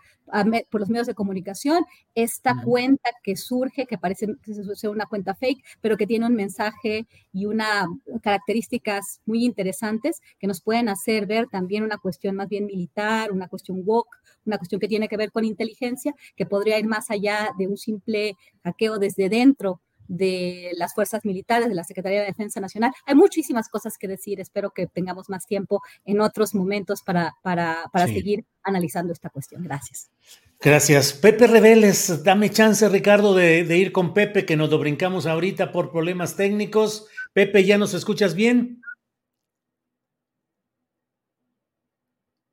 por 0.72 0.82
los 0.82 0.90
medios 0.90 1.08
de 1.08 1.14
comunicación, 1.14 1.86
esta 2.16 2.56
cuenta 2.64 3.12
que 3.24 3.36
surge, 3.36 3.86
que 3.86 3.98
parece 3.98 4.28
ser 4.74 4.90
una 4.90 5.06
cuenta 5.06 5.36
fake, 5.36 5.64
pero 5.82 5.98
que 5.98 6.08
tiene 6.08 6.26
un 6.26 6.36
mensaje 6.36 7.06
y 7.32 7.46
unas 7.46 7.86
características 8.24 9.22
muy 9.26 9.46
interesantes 9.46 10.22
que 10.40 10.48
nos 10.48 10.62
pueden 10.62 10.90
hacer 10.90 11.28
ver 11.28 11.48
también 11.48 11.84
una 11.84 11.98
cuestión 11.98 12.36
más 12.36 12.50
bien 12.50 12.66
militar, 12.66 13.32
una 13.32 13.48
cuestión 13.48 13.82
woke, 13.86 14.18
una 14.46 14.58
cuestión 14.58 14.80
que 14.80 14.88
tiene 14.88 15.08
que 15.08 15.18
ver 15.18 15.32
con 15.32 15.46
inteligencia, 15.46 16.14
que 16.36 16.46
podría 16.46 16.80
ir 16.80 16.88
más 16.88 17.12
allá 17.12 17.52
de 17.58 17.68
un 17.68 17.78
simple 17.78 18.36
hackeo 18.64 18.98
desde 18.98 19.30
dentro 19.30 19.82
de 20.08 20.72
las 20.78 20.94
fuerzas 20.94 21.26
militares, 21.26 21.68
de 21.68 21.76
la 21.76 21.84
Secretaría 21.84 22.22
de 22.22 22.28
Defensa 22.28 22.60
Nacional. 22.60 22.92
Hay 23.06 23.16
muchísimas 23.16 23.70
cosas 23.70 23.98
que 23.98 24.08
decir. 24.08 24.40
Espero 24.40 24.72
que 24.72 24.88
tengamos 24.88 25.30
más 25.30 25.46
tiempo 25.46 25.82
en 26.06 26.22
otros 26.22 26.56
momentos 26.56 27.02
para, 27.04 27.34
para, 27.42 27.90
para 27.92 28.08
seguir 28.08 28.46
analizando 28.64 29.14
esta 29.14 29.30
cuestión. 29.30 29.64
Gracias. 29.64 30.10
Gracias. 30.60 31.14
Pepe 31.14 31.48
Reveles, 31.48 32.24
dame 32.24 32.50
chance, 32.50 32.88
Ricardo, 32.90 33.36
de, 33.36 33.64
de, 33.64 33.78
ir 33.78 33.92
con 33.92 34.14
Pepe, 34.14 34.46
que 34.46 34.56
nos 34.56 34.70
lo 34.70 34.80
brincamos 34.80 35.26
ahorita 35.26 35.72
por 35.72 35.92
problemas 35.92 36.36
técnicos. 36.36 37.08
Pepe, 37.34 37.66
¿ya 37.66 37.78
nos 37.78 37.94
escuchas 37.94 38.36
bien? 38.36 38.82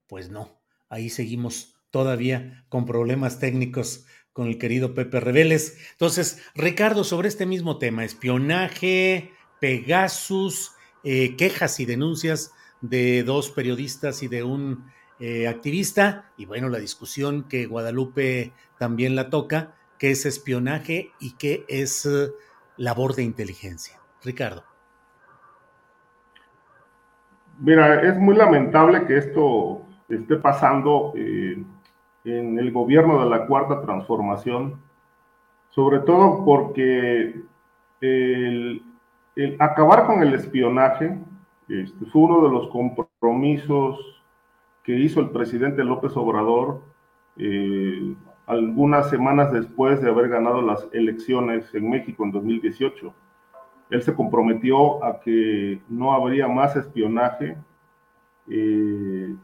Pues 0.06 0.28
no, 0.28 0.60
ahí 0.90 1.08
seguimos 1.08 1.74
todavía 1.90 2.66
con 2.68 2.84
problemas 2.84 3.38
técnicos 3.38 4.06
con 4.32 4.48
el 4.48 4.58
querido 4.58 4.94
Pepe 4.94 5.20
Reveles. 5.20 5.78
Entonces, 5.92 6.42
Ricardo, 6.54 7.04
sobre 7.04 7.28
este 7.28 7.46
mismo 7.46 7.78
tema, 7.78 8.04
espionaje, 8.04 9.32
Pegasus, 9.60 10.72
eh, 11.04 11.36
quejas 11.36 11.80
y 11.80 11.84
denuncias 11.84 12.52
de 12.80 13.22
dos 13.22 13.50
periodistas 13.50 14.22
y 14.22 14.28
de 14.28 14.42
un 14.42 14.90
eh, 15.20 15.46
activista, 15.46 16.32
y 16.36 16.46
bueno, 16.46 16.68
la 16.68 16.78
discusión 16.78 17.44
que 17.48 17.66
Guadalupe 17.66 18.52
también 18.78 19.14
la 19.14 19.30
toca, 19.30 19.76
qué 19.98 20.10
es 20.10 20.26
espionaje 20.26 21.12
y 21.20 21.36
qué 21.36 21.64
es 21.68 22.06
eh, 22.06 22.30
labor 22.76 23.14
de 23.14 23.22
inteligencia. 23.22 24.00
Ricardo. 24.24 24.64
Mira, 27.58 28.02
es 28.02 28.16
muy 28.18 28.34
lamentable 28.34 29.04
que 29.06 29.18
esto 29.18 29.86
esté 30.08 30.36
pasando 30.36 31.12
en 32.24 32.58
el 32.58 32.72
gobierno 32.72 33.22
de 33.22 33.30
la 33.30 33.46
Cuarta 33.46 33.82
Transformación, 33.82 34.80
sobre 35.70 36.00
todo 36.00 36.44
porque 36.44 37.42
el, 38.00 38.82
acabar 39.58 40.06
con 40.06 40.22
el 40.22 40.34
espionaje 40.34 41.18
este, 41.68 42.06
fue 42.06 42.22
uno 42.22 42.42
de 42.42 42.50
los 42.50 42.68
compromisos 42.68 44.22
que 44.82 44.98
hizo 44.98 45.20
el 45.20 45.30
presidente 45.30 45.84
López 45.84 46.16
Obrador 46.16 46.82
eh, 47.36 48.14
algunas 48.46 49.08
semanas 49.08 49.52
después 49.52 50.02
de 50.02 50.10
haber 50.10 50.28
ganado 50.28 50.60
las 50.60 50.86
elecciones 50.92 51.72
en 51.74 51.88
México 51.88 52.24
en 52.24 52.32
2018. 52.32 53.14
Él 53.90 54.02
se 54.02 54.14
comprometió 54.14 55.02
a 55.04 55.20
que 55.20 55.80
no 55.88 56.12
habría 56.12 56.48
más 56.48 56.76
espionaje. 56.76 57.56
Eh, 58.48 59.34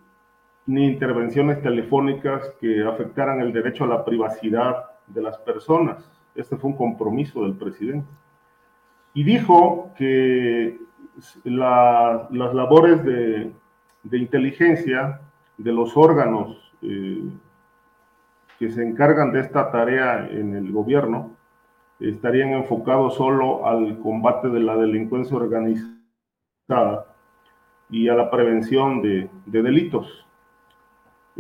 ni 0.68 0.84
intervenciones 0.84 1.62
telefónicas 1.62 2.54
que 2.60 2.84
afectaran 2.84 3.40
el 3.40 3.54
derecho 3.54 3.84
a 3.84 3.86
la 3.86 4.04
privacidad 4.04 4.84
de 5.06 5.22
las 5.22 5.38
personas. 5.38 6.12
Este 6.34 6.58
fue 6.58 6.70
un 6.70 6.76
compromiso 6.76 7.42
del 7.42 7.56
presidente. 7.56 8.06
Y 9.14 9.24
dijo 9.24 9.94
que 9.96 10.78
las 11.44 12.30
labores 12.30 13.02
de, 13.02 13.50
inteligencia 14.12 15.22
de 15.56 15.72
los 15.72 15.96
órganos 15.96 16.58
eh, 16.82 17.30
que 18.58 18.70
se 18.70 18.86
encargan 18.86 19.32
de 19.32 19.40
esta 19.40 19.72
tarea 19.72 20.28
en 20.30 20.54
el 20.54 20.70
gobierno 20.70 21.34
estarían 21.98 22.50
enfocados 22.50 23.14
solo 23.14 23.66
al 23.66 23.98
combate 24.00 24.50
de 24.50 24.60
la 24.60 24.76
delincuencia 24.76 25.34
organizada 25.34 27.06
y 27.88 28.08
a 28.10 28.14
la 28.14 28.30
prevención 28.30 29.00
de 29.00 29.30
delitos. 29.46 30.27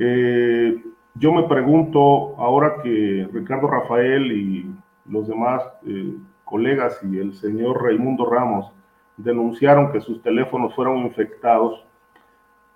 Eh, 0.00 0.80
yo 1.14 1.32
me 1.32 1.42
pregunto, 1.48 2.36
ahora 2.38 2.76
que 2.82 3.28
Ricardo 3.32 3.66
Rafael 3.66 4.30
y 4.30 4.72
los 5.06 5.26
demás 5.26 5.62
eh, 5.84 6.16
colegas 6.44 7.00
y 7.02 7.18
el 7.18 7.34
señor 7.34 7.82
Raimundo 7.82 8.24
Ramos 8.30 8.72
denunciaron 9.16 9.90
que 9.90 10.00
sus 10.00 10.22
teléfonos 10.22 10.72
fueron 10.76 10.98
infectados, 10.98 11.84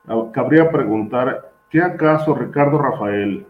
ah, 0.08 0.24
cabría 0.32 0.72
preguntar, 0.72 1.52
¿qué 1.70 1.80
acaso 1.80 2.34
Ricardo 2.34 2.78
Rafael, 2.78 3.46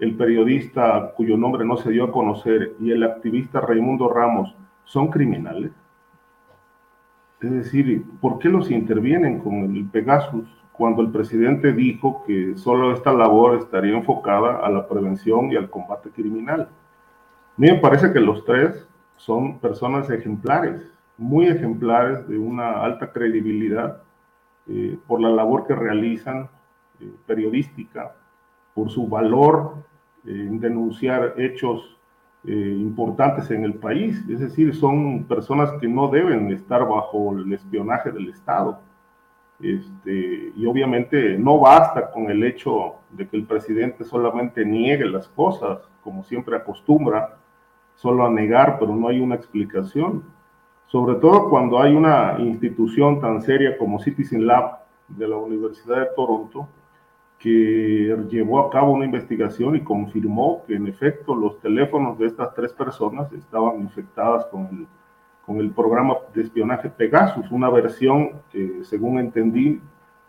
el 0.00 0.16
periodista 0.16 1.12
cuyo 1.16 1.36
nombre 1.36 1.64
no 1.64 1.76
se 1.76 1.90
dio 1.90 2.04
a 2.04 2.12
conocer, 2.12 2.74
y 2.80 2.90
el 2.90 3.04
activista 3.04 3.60
Raimundo 3.60 4.08
Ramos 4.08 4.56
son 4.84 5.08
criminales? 5.08 5.70
Es 7.40 7.50
decir, 7.52 8.04
¿por 8.20 8.40
qué 8.40 8.48
los 8.48 8.70
intervienen 8.72 9.38
con 9.38 9.76
el 9.76 9.84
Pegasus? 9.84 10.61
Cuando 10.72 11.02
el 11.02 11.10
presidente 11.10 11.72
dijo 11.72 12.24
que 12.26 12.56
solo 12.56 12.92
esta 12.92 13.12
labor 13.12 13.56
estaría 13.58 13.94
enfocada 13.94 14.58
a 14.58 14.70
la 14.70 14.88
prevención 14.88 15.52
y 15.52 15.56
al 15.56 15.68
combate 15.68 16.10
criminal. 16.10 16.62
A 16.62 17.54
mí 17.56 17.70
me 17.70 17.78
parece 17.78 18.12
que 18.12 18.20
los 18.20 18.44
tres 18.44 18.88
son 19.16 19.58
personas 19.58 20.08
ejemplares, 20.10 20.82
muy 21.18 21.46
ejemplares 21.46 22.26
de 22.26 22.38
una 22.38 22.82
alta 22.82 23.12
credibilidad 23.12 24.02
eh, 24.66 24.98
por 25.06 25.20
la 25.20 25.28
labor 25.28 25.66
que 25.66 25.74
realizan 25.74 26.48
eh, 27.00 27.12
periodística, 27.26 28.14
por 28.74 28.90
su 28.90 29.06
valor 29.06 29.74
eh, 30.24 30.30
en 30.30 30.58
denunciar 30.58 31.34
hechos 31.36 31.98
importantes 32.44 33.48
en 33.52 33.62
el 33.62 33.74
país. 33.74 34.20
Es 34.28 34.40
decir, 34.40 34.74
son 34.74 35.22
personas 35.28 35.70
que 35.80 35.86
no 35.86 36.08
deben 36.08 36.50
estar 36.50 36.80
bajo 36.80 37.38
el 37.38 37.52
espionaje 37.52 38.10
del 38.10 38.30
Estado 38.30 38.80
este, 39.62 40.52
y 40.56 40.66
obviamente 40.66 41.38
no 41.38 41.60
basta 41.60 42.10
con 42.10 42.28
el 42.30 42.42
hecho 42.42 42.96
de 43.10 43.28
que 43.28 43.36
el 43.36 43.46
presidente 43.46 44.04
solamente 44.04 44.64
niegue 44.64 45.04
las 45.04 45.28
cosas, 45.28 45.78
como 46.02 46.24
siempre 46.24 46.56
acostumbra, 46.56 47.38
solo 47.94 48.26
a 48.26 48.30
negar, 48.30 48.78
pero 48.80 48.94
no 48.94 49.08
hay 49.08 49.20
una 49.20 49.36
explicación. 49.36 50.24
Sobre 50.86 51.14
todo 51.16 51.48
cuando 51.48 51.80
hay 51.80 51.94
una 51.94 52.36
institución 52.40 53.20
tan 53.20 53.40
seria 53.40 53.78
como 53.78 54.00
Citizen 54.00 54.46
Lab 54.46 54.80
de 55.08 55.28
la 55.28 55.36
Universidad 55.36 56.00
de 56.00 56.08
Toronto, 56.16 56.68
que 57.38 58.16
llevó 58.28 58.60
a 58.60 58.70
cabo 58.70 58.92
una 58.92 59.04
investigación 59.04 59.76
y 59.76 59.82
confirmó 59.82 60.64
que 60.66 60.74
en 60.74 60.86
efecto 60.86 61.34
los 61.34 61.60
teléfonos 61.60 62.18
de 62.18 62.26
estas 62.26 62.54
tres 62.54 62.72
personas 62.72 63.32
estaban 63.32 63.80
infectadas 63.80 64.46
con 64.46 64.66
el 64.66 64.86
con 65.44 65.58
el 65.58 65.70
programa 65.70 66.16
de 66.34 66.42
espionaje 66.42 66.88
Pegasus, 66.88 67.50
una 67.50 67.68
versión 67.68 68.42
que, 68.50 68.84
según 68.84 69.18
entendí, 69.18 69.80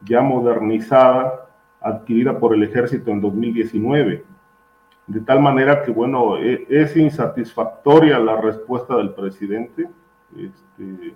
ya 0.02 0.22
modernizada, 0.22 1.48
adquirida 1.80 2.40
por 2.40 2.54
el 2.54 2.64
ejército 2.64 3.12
en 3.12 3.22
2019. 3.22 4.26
De 5.06 5.20
tal 5.22 5.42
manera 5.42 5.84
que, 5.84 5.92
bueno, 5.92 6.38
e, 6.38 6.66
es 6.70 6.96
insatisfactoria 6.96 8.20
la 8.20 8.40
respuesta 8.40 8.96
del 8.96 9.14
presidente, 9.14 9.90
este, 10.36 11.14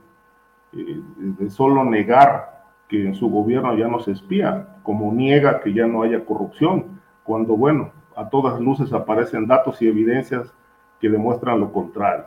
eh, 0.73 1.01
de 1.17 1.49
solo 1.49 1.83
negar 1.83 2.65
que 2.87 3.05
en 3.05 3.15
su 3.15 3.29
gobierno 3.29 3.75
ya 3.75 3.87
no 3.87 3.99
se 3.99 4.11
espía, 4.11 4.67
como 4.83 5.11
niega 5.11 5.59
que 5.59 5.73
ya 5.73 5.87
no 5.87 6.03
haya 6.03 6.23
corrupción, 6.23 7.01
cuando, 7.23 7.57
bueno, 7.57 7.91
a 8.15 8.29
todas 8.29 8.59
luces 8.59 8.93
aparecen 8.93 9.47
datos 9.47 9.81
y 9.81 9.87
evidencias 9.87 10.53
que 10.99 11.09
demuestran 11.09 11.59
lo 11.59 11.71
contrario. 11.71 12.25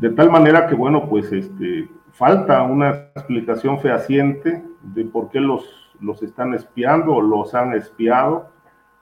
De 0.00 0.08
tal 0.08 0.30
manera 0.30 0.66
que, 0.66 0.74
bueno, 0.74 1.06
pues 1.10 1.30
este, 1.30 1.86
falta 2.12 2.62
una 2.62 3.10
explicación 3.14 3.78
fehaciente 3.80 4.64
de 4.80 5.04
por 5.04 5.28
qué 5.28 5.40
los, 5.40 5.92
los 6.00 6.22
están 6.22 6.54
espiando 6.54 7.16
o 7.16 7.20
los 7.20 7.54
han 7.54 7.74
espiado, 7.74 8.48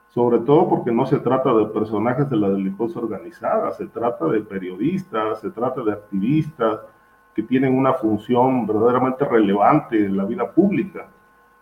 sobre 0.09 0.39
todo 0.39 0.67
porque 0.67 0.91
no 0.91 1.05
se 1.05 1.19
trata 1.19 1.53
de 1.53 1.67
personajes 1.67 2.29
de 2.29 2.35
la 2.35 2.49
delincuencia 2.49 2.99
organizada, 2.99 3.71
se 3.71 3.87
trata 3.87 4.25
de 4.25 4.41
periodistas, 4.41 5.39
se 5.39 5.51
trata 5.51 5.81
de 5.83 5.93
activistas 5.93 6.81
que 7.33 7.43
tienen 7.43 7.77
una 7.77 7.93
función 7.93 8.67
verdaderamente 8.67 9.23
relevante 9.23 10.05
en 10.05 10.17
la 10.17 10.25
vida 10.25 10.51
pública. 10.51 11.07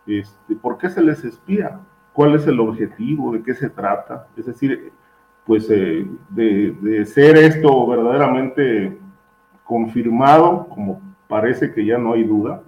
Este, 0.04 0.56
¿Por 0.56 0.78
qué 0.78 0.90
se 0.90 1.00
les 1.00 1.24
espía? 1.24 1.78
¿Cuál 2.12 2.34
es 2.34 2.44
el 2.48 2.58
objetivo? 2.58 3.34
¿De 3.34 3.44
qué 3.44 3.54
se 3.54 3.70
trata? 3.70 4.26
Es 4.36 4.46
decir, 4.46 4.90
pues 5.46 5.70
eh, 5.70 6.08
de, 6.28 6.76
de 6.80 7.04
ser 7.06 7.36
esto 7.36 7.86
verdaderamente 7.86 8.98
confirmado, 9.68 10.66
como 10.70 10.98
parece 11.28 11.74
que 11.74 11.84
ya 11.84 11.98
no 11.98 12.14
hay 12.14 12.24
duda, 12.24 12.62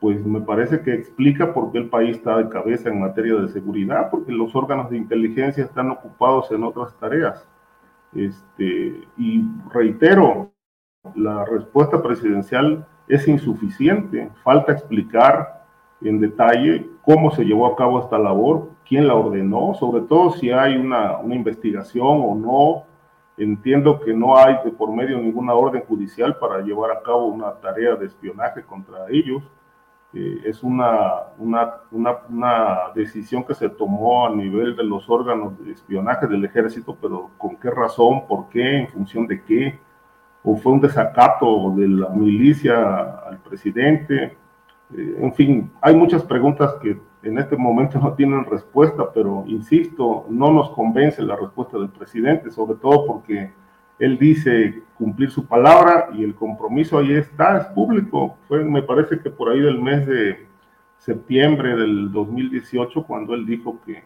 pues 0.00 0.24
me 0.26 0.40
parece 0.40 0.80
que 0.80 0.92
explica 0.92 1.54
por 1.54 1.70
qué 1.70 1.78
el 1.78 1.88
país 1.88 2.16
está 2.16 2.38
de 2.38 2.48
cabeza 2.48 2.88
en 2.88 2.98
materia 2.98 3.36
de 3.36 3.48
seguridad, 3.48 4.10
porque 4.10 4.32
los 4.32 4.54
órganos 4.56 4.90
de 4.90 4.96
inteligencia 4.96 5.64
están 5.64 5.92
ocupados 5.92 6.50
en 6.50 6.64
otras 6.64 6.92
tareas. 6.98 7.46
Este, 8.16 9.00
y 9.16 9.44
reitero, 9.72 10.50
la 11.14 11.44
respuesta 11.44 12.02
presidencial 12.02 12.84
es 13.06 13.28
insuficiente, 13.28 14.28
falta 14.42 14.72
explicar 14.72 15.64
en 16.00 16.18
detalle 16.18 16.84
cómo 17.02 17.30
se 17.30 17.44
llevó 17.44 17.68
a 17.68 17.76
cabo 17.76 18.00
esta 18.00 18.18
labor, 18.18 18.70
quién 18.88 19.06
la 19.06 19.14
ordenó, 19.14 19.72
sobre 19.74 20.02
todo 20.02 20.32
si 20.32 20.50
hay 20.50 20.76
una, 20.76 21.18
una 21.18 21.36
investigación 21.36 22.22
o 22.24 22.34
no. 22.34 22.87
Entiendo 23.38 24.00
que 24.00 24.12
no 24.12 24.36
hay 24.36 24.56
de 24.64 24.70
por 24.72 24.92
medio 24.92 25.18
ninguna 25.18 25.54
orden 25.54 25.82
judicial 25.82 26.36
para 26.38 26.60
llevar 26.60 26.90
a 26.90 27.02
cabo 27.02 27.26
una 27.26 27.52
tarea 27.52 27.94
de 27.94 28.06
espionaje 28.06 28.62
contra 28.64 29.06
ellos 29.08 29.42
eh, 30.14 30.40
es 30.46 30.62
una, 30.62 31.24
una, 31.36 31.80
una, 31.90 32.78
decisión 32.94 33.44
que 33.44 33.54
se 33.54 33.68
tomó 33.68 34.26
a 34.26 34.30
nivel 34.34 34.74
de 34.74 34.82
los 34.82 35.08
órganos 35.08 35.58
de 35.62 35.72
espionaje 35.72 36.26
del 36.26 36.44
ejército, 36.46 36.96
pero 36.98 37.30
¿con 37.36 37.56
qué 37.56 37.70
razón? 37.70 38.26
¿Por 38.26 38.48
qué? 38.48 38.80
¿En 38.80 38.88
función 38.88 39.26
de 39.26 39.42
qué? 39.44 39.78
¿O 40.42 40.56
fue 40.56 40.72
un 40.72 40.80
desacato 40.80 41.74
de 41.76 41.88
la 41.88 42.08
milicia 42.08 43.20
al 43.28 43.38
presidente? 43.40 44.38
Eh, 44.96 45.16
en 45.20 45.34
fin, 45.34 45.70
hay 45.82 45.94
muchas 45.94 46.22
preguntas 46.24 46.74
que 46.80 46.98
en 47.28 47.38
este 47.38 47.56
momento 47.56 47.98
no 47.98 48.14
tienen 48.14 48.44
respuesta, 48.44 49.12
pero 49.12 49.44
insisto, 49.46 50.26
no 50.28 50.52
nos 50.52 50.70
convence 50.70 51.22
la 51.22 51.36
respuesta 51.36 51.78
del 51.78 51.90
presidente, 51.90 52.50
sobre 52.50 52.78
todo 52.78 53.06
porque 53.06 53.52
él 53.98 54.18
dice 54.18 54.82
cumplir 54.96 55.30
su 55.30 55.46
palabra 55.46 56.08
y 56.12 56.24
el 56.24 56.34
compromiso 56.34 56.98
ahí 56.98 57.12
está, 57.12 57.58
es 57.58 57.66
público. 57.66 58.36
Fue, 58.46 58.64
me 58.64 58.82
parece 58.82 59.18
que 59.20 59.30
por 59.30 59.50
ahí 59.50 59.60
del 59.60 59.80
mes 59.80 60.06
de 60.06 60.46
septiembre 60.98 61.76
del 61.76 62.10
2018 62.12 63.04
cuando 63.04 63.34
él 63.34 63.46
dijo 63.46 63.78
que, 63.84 64.02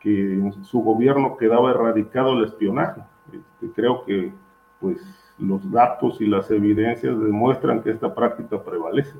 que 0.00 0.34
en 0.34 0.64
su 0.64 0.80
gobierno 0.80 1.36
quedaba 1.36 1.70
erradicado 1.70 2.38
el 2.38 2.44
espionaje. 2.44 3.02
Este, 3.32 3.72
creo 3.74 4.04
que 4.04 4.32
pues 4.80 4.98
los 5.38 5.70
datos 5.70 6.20
y 6.20 6.26
las 6.26 6.50
evidencias 6.50 7.18
demuestran 7.18 7.82
que 7.82 7.90
esta 7.90 8.14
práctica 8.14 8.62
prevalece. 8.62 9.16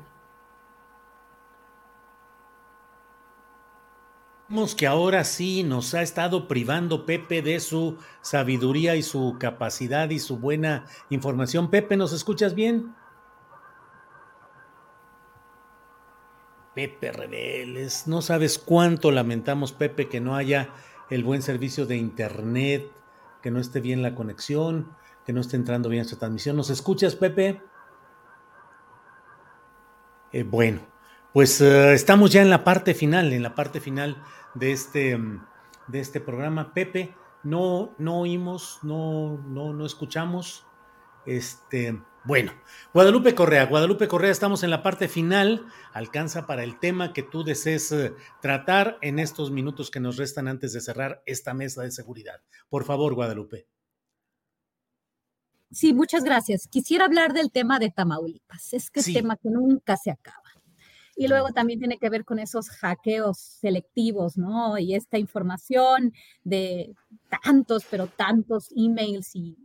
Que 4.57 4.87
ahora 4.87 5.23
sí 5.23 5.61
nos 5.61 5.93
ha 5.93 6.01
estado 6.01 6.47
privando 6.47 7.05
Pepe 7.05 7.43
de 7.43 7.59
su 7.59 7.97
sabiduría 8.21 8.95
y 8.95 9.03
su 9.03 9.35
capacidad 9.39 10.09
y 10.09 10.17
su 10.17 10.39
buena 10.39 10.85
información. 11.11 11.69
Pepe, 11.69 11.95
¿nos 11.95 12.11
escuchas 12.11 12.55
bien? 12.55 12.95
Pepe 16.73 17.11
Reveles, 17.11 18.07
no 18.07 18.23
sabes 18.23 18.57
cuánto 18.57 19.11
lamentamos, 19.11 19.73
Pepe, 19.73 20.09
que 20.09 20.19
no 20.19 20.35
haya 20.35 20.69
el 21.11 21.23
buen 21.23 21.43
servicio 21.43 21.85
de 21.85 21.97
internet, 21.97 22.91
que 23.43 23.51
no 23.51 23.59
esté 23.59 23.79
bien 23.79 24.01
la 24.01 24.15
conexión, 24.15 24.91
que 25.23 25.33
no 25.33 25.41
esté 25.41 25.55
entrando 25.55 25.87
bien 25.87 26.01
esta 26.01 26.17
transmisión. 26.17 26.57
¿Nos 26.57 26.71
escuchas, 26.71 27.15
Pepe? 27.15 27.61
Eh, 30.31 30.41
bueno, 30.41 30.81
pues 31.31 31.61
eh, 31.61 31.93
estamos 31.93 32.31
ya 32.31 32.41
en 32.41 32.49
la 32.49 32.63
parte 32.63 32.95
final, 32.95 33.31
en 33.33 33.43
la 33.43 33.53
parte 33.53 33.79
final 33.79 34.17
de 34.59 34.71
este, 34.71 35.17
mm, 35.17 35.45
de 35.87 35.99
este 35.99 36.19
programa. 36.19 36.73
Pepe, 36.73 37.13
no, 37.43 37.95
no 37.97 38.19
oímos, 38.19 38.79
no, 38.83 39.37
no, 39.37 39.73
no 39.73 39.85
escuchamos. 39.85 40.65
Este, 41.25 41.99
bueno, 42.23 42.53
Guadalupe 42.93 43.35
Correa, 43.35 43.65
Guadalupe 43.65 44.07
Correa, 44.07 44.31
estamos 44.31 44.63
en 44.63 44.69
la 44.69 44.83
parte 44.83 45.07
final. 45.07 45.65
Alcanza 45.93 46.45
para 46.45 46.63
el 46.63 46.79
tema 46.79 47.13
que 47.13 47.23
tú 47.23 47.43
desees 47.43 47.91
eh, 47.91 48.13
tratar 48.41 48.97
en 49.01 49.19
estos 49.19 49.51
minutos 49.51 49.91
que 49.91 49.99
nos 49.99 50.17
restan 50.17 50.47
antes 50.47 50.73
de 50.73 50.81
cerrar 50.81 51.21
esta 51.25 51.53
mesa 51.53 51.83
de 51.83 51.91
seguridad. 51.91 52.41
Por 52.69 52.83
favor, 52.85 53.13
Guadalupe. 53.13 53.67
Sí, 55.71 55.93
muchas 55.93 56.23
gracias. 56.23 56.67
Quisiera 56.67 57.05
hablar 57.05 57.33
del 57.33 57.51
tema 57.51 57.77
de 57.79 57.91
Tamaulipas. 57.91 58.73
Es 58.73 58.89
que 58.89 59.01
es 59.01 59.05
tema 59.05 59.35
que 59.37 59.49
nunca 59.49 59.97
se 59.97 60.11
acaba. 60.11 60.46
Y 61.17 61.27
luego 61.27 61.49
también 61.49 61.79
tiene 61.79 61.97
que 61.97 62.09
ver 62.09 62.23
con 62.23 62.37
esos 62.37 62.69
hackeos 62.69 63.39
selectivos, 63.39 64.37
¿no? 64.37 64.77
Y 64.77 64.93
esta 64.93 65.17
información 65.17 66.13
de 66.43 66.93
tantos, 67.43 67.85
pero 67.89 68.07
tantos 68.07 68.69
emails 68.75 69.31
y, 69.35 69.57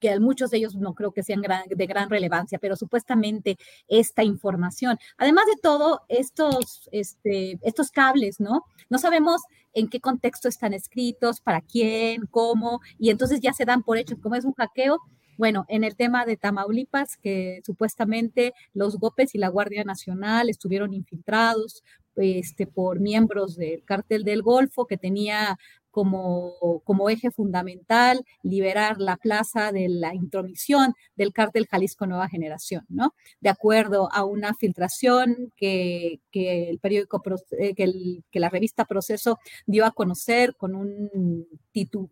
que 0.00 0.20
muchos 0.20 0.50
de 0.50 0.58
ellos 0.58 0.76
no 0.76 0.94
creo 0.94 1.12
que 1.12 1.22
sean 1.22 1.42
de 1.42 1.86
gran 1.86 2.08
relevancia, 2.08 2.58
pero 2.58 2.76
supuestamente 2.76 3.56
esta 3.88 4.22
información. 4.22 4.98
Además 5.18 5.46
de 5.46 5.60
todo, 5.60 6.02
estos, 6.08 6.88
este, 6.92 7.58
estos 7.62 7.90
cables, 7.90 8.40
¿no? 8.40 8.62
No 8.88 8.98
sabemos 8.98 9.42
en 9.72 9.88
qué 9.88 10.00
contexto 10.00 10.48
están 10.48 10.72
escritos, 10.72 11.40
para 11.40 11.60
quién, 11.60 12.26
cómo, 12.30 12.80
y 12.98 13.10
entonces 13.10 13.40
ya 13.40 13.52
se 13.52 13.64
dan 13.64 13.82
por 13.82 13.98
hecho, 13.98 14.16
como 14.20 14.36
es 14.36 14.44
un 14.44 14.54
hackeo, 14.54 15.00
bueno, 15.36 15.64
en 15.68 15.84
el 15.84 15.96
tema 15.96 16.24
de 16.24 16.36
Tamaulipas, 16.36 17.16
que 17.16 17.60
supuestamente 17.64 18.54
los 18.72 18.98
GOPES 18.98 19.34
y 19.34 19.38
la 19.38 19.48
Guardia 19.48 19.84
Nacional 19.84 20.48
estuvieron 20.48 20.92
infiltrados 20.92 21.82
este, 22.16 22.66
por 22.66 23.00
miembros 23.00 23.56
del 23.56 23.84
cártel 23.84 24.24
del 24.24 24.42
Golfo, 24.42 24.86
que 24.86 24.96
tenía 24.96 25.58
como, 25.94 26.80
como 26.82 27.08
eje 27.08 27.30
fundamental 27.30 28.24
liberar 28.42 29.00
la 29.00 29.16
plaza 29.16 29.70
de 29.70 29.88
la 29.88 30.12
intromisión 30.12 30.92
del 31.14 31.32
cártel 31.32 31.68
Jalisco 31.70 32.04
Nueva 32.04 32.28
Generación, 32.28 32.84
¿no? 32.88 33.14
De 33.40 33.48
acuerdo 33.48 34.08
a 34.12 34.24
una 34.24 34.54
filtración 34.54 35.52
que, 35.56 36.18
que 36.32 36.68
el 36.68 36.80
periódico, 36.80 37.22
eh, 37.52 37.76
que, 37.76 37.84
el, 37.84 38.24
que, 38.32 38.40
la 38.40 38.48
revista 38.48 38.86
Proceso 38.86 39.38
dio 39.66 39.86
a 39.86 39.92
conocer 39.92 40.56
con 40.56 40.74
un, 40.74 41.46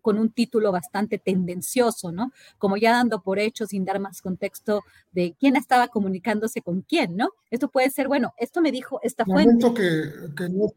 con 0.00 0.16
un 0.16 0.30
título 0.30 0.70
bastante 0.70 1.18
tendencioso, 1.18 2.12
¿no? 2.12 2.30
Como 2.58 2.76
ya 2.76 2.92
dando 2.92 3.20
por 3.20 3.40
hecho, 3.40 3.66
sin 3.66 3.84
dar 3.84 3.98
más 3.98 4.22
contexto 4.22 4.82
de 5.10 5.34
quién 5.40 5.56
estaba 5.56 5.88
comunicándose 5.88 6.62
con 6.62 6.82
quién, 6.82 7.16
¿no? 7.16 7.30
Esto 7.50 7.68
puede 7.68 7.90
ser, 7.90 8.06
bueno, 8.06 8.32
esto 8.36 8.60
me 8.60 8.70
dijo 8.70 9.00
esta 9.02 9.24
fuente. 9.24 9.74
que, 9.74 10.12
que 10.36 10.48
no, 10.50 10.68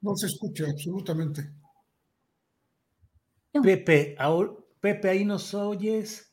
no 0.00 0.16
se 0.16 0.28
escucha 0.28 0.64
absolutamente. 0.70 1.50
Pepe, 3.52 4.16
Pepe, 4.80 5.08
ahí 5.08 5.24
nos 5.24 5.54
oyes. 5.54 6.32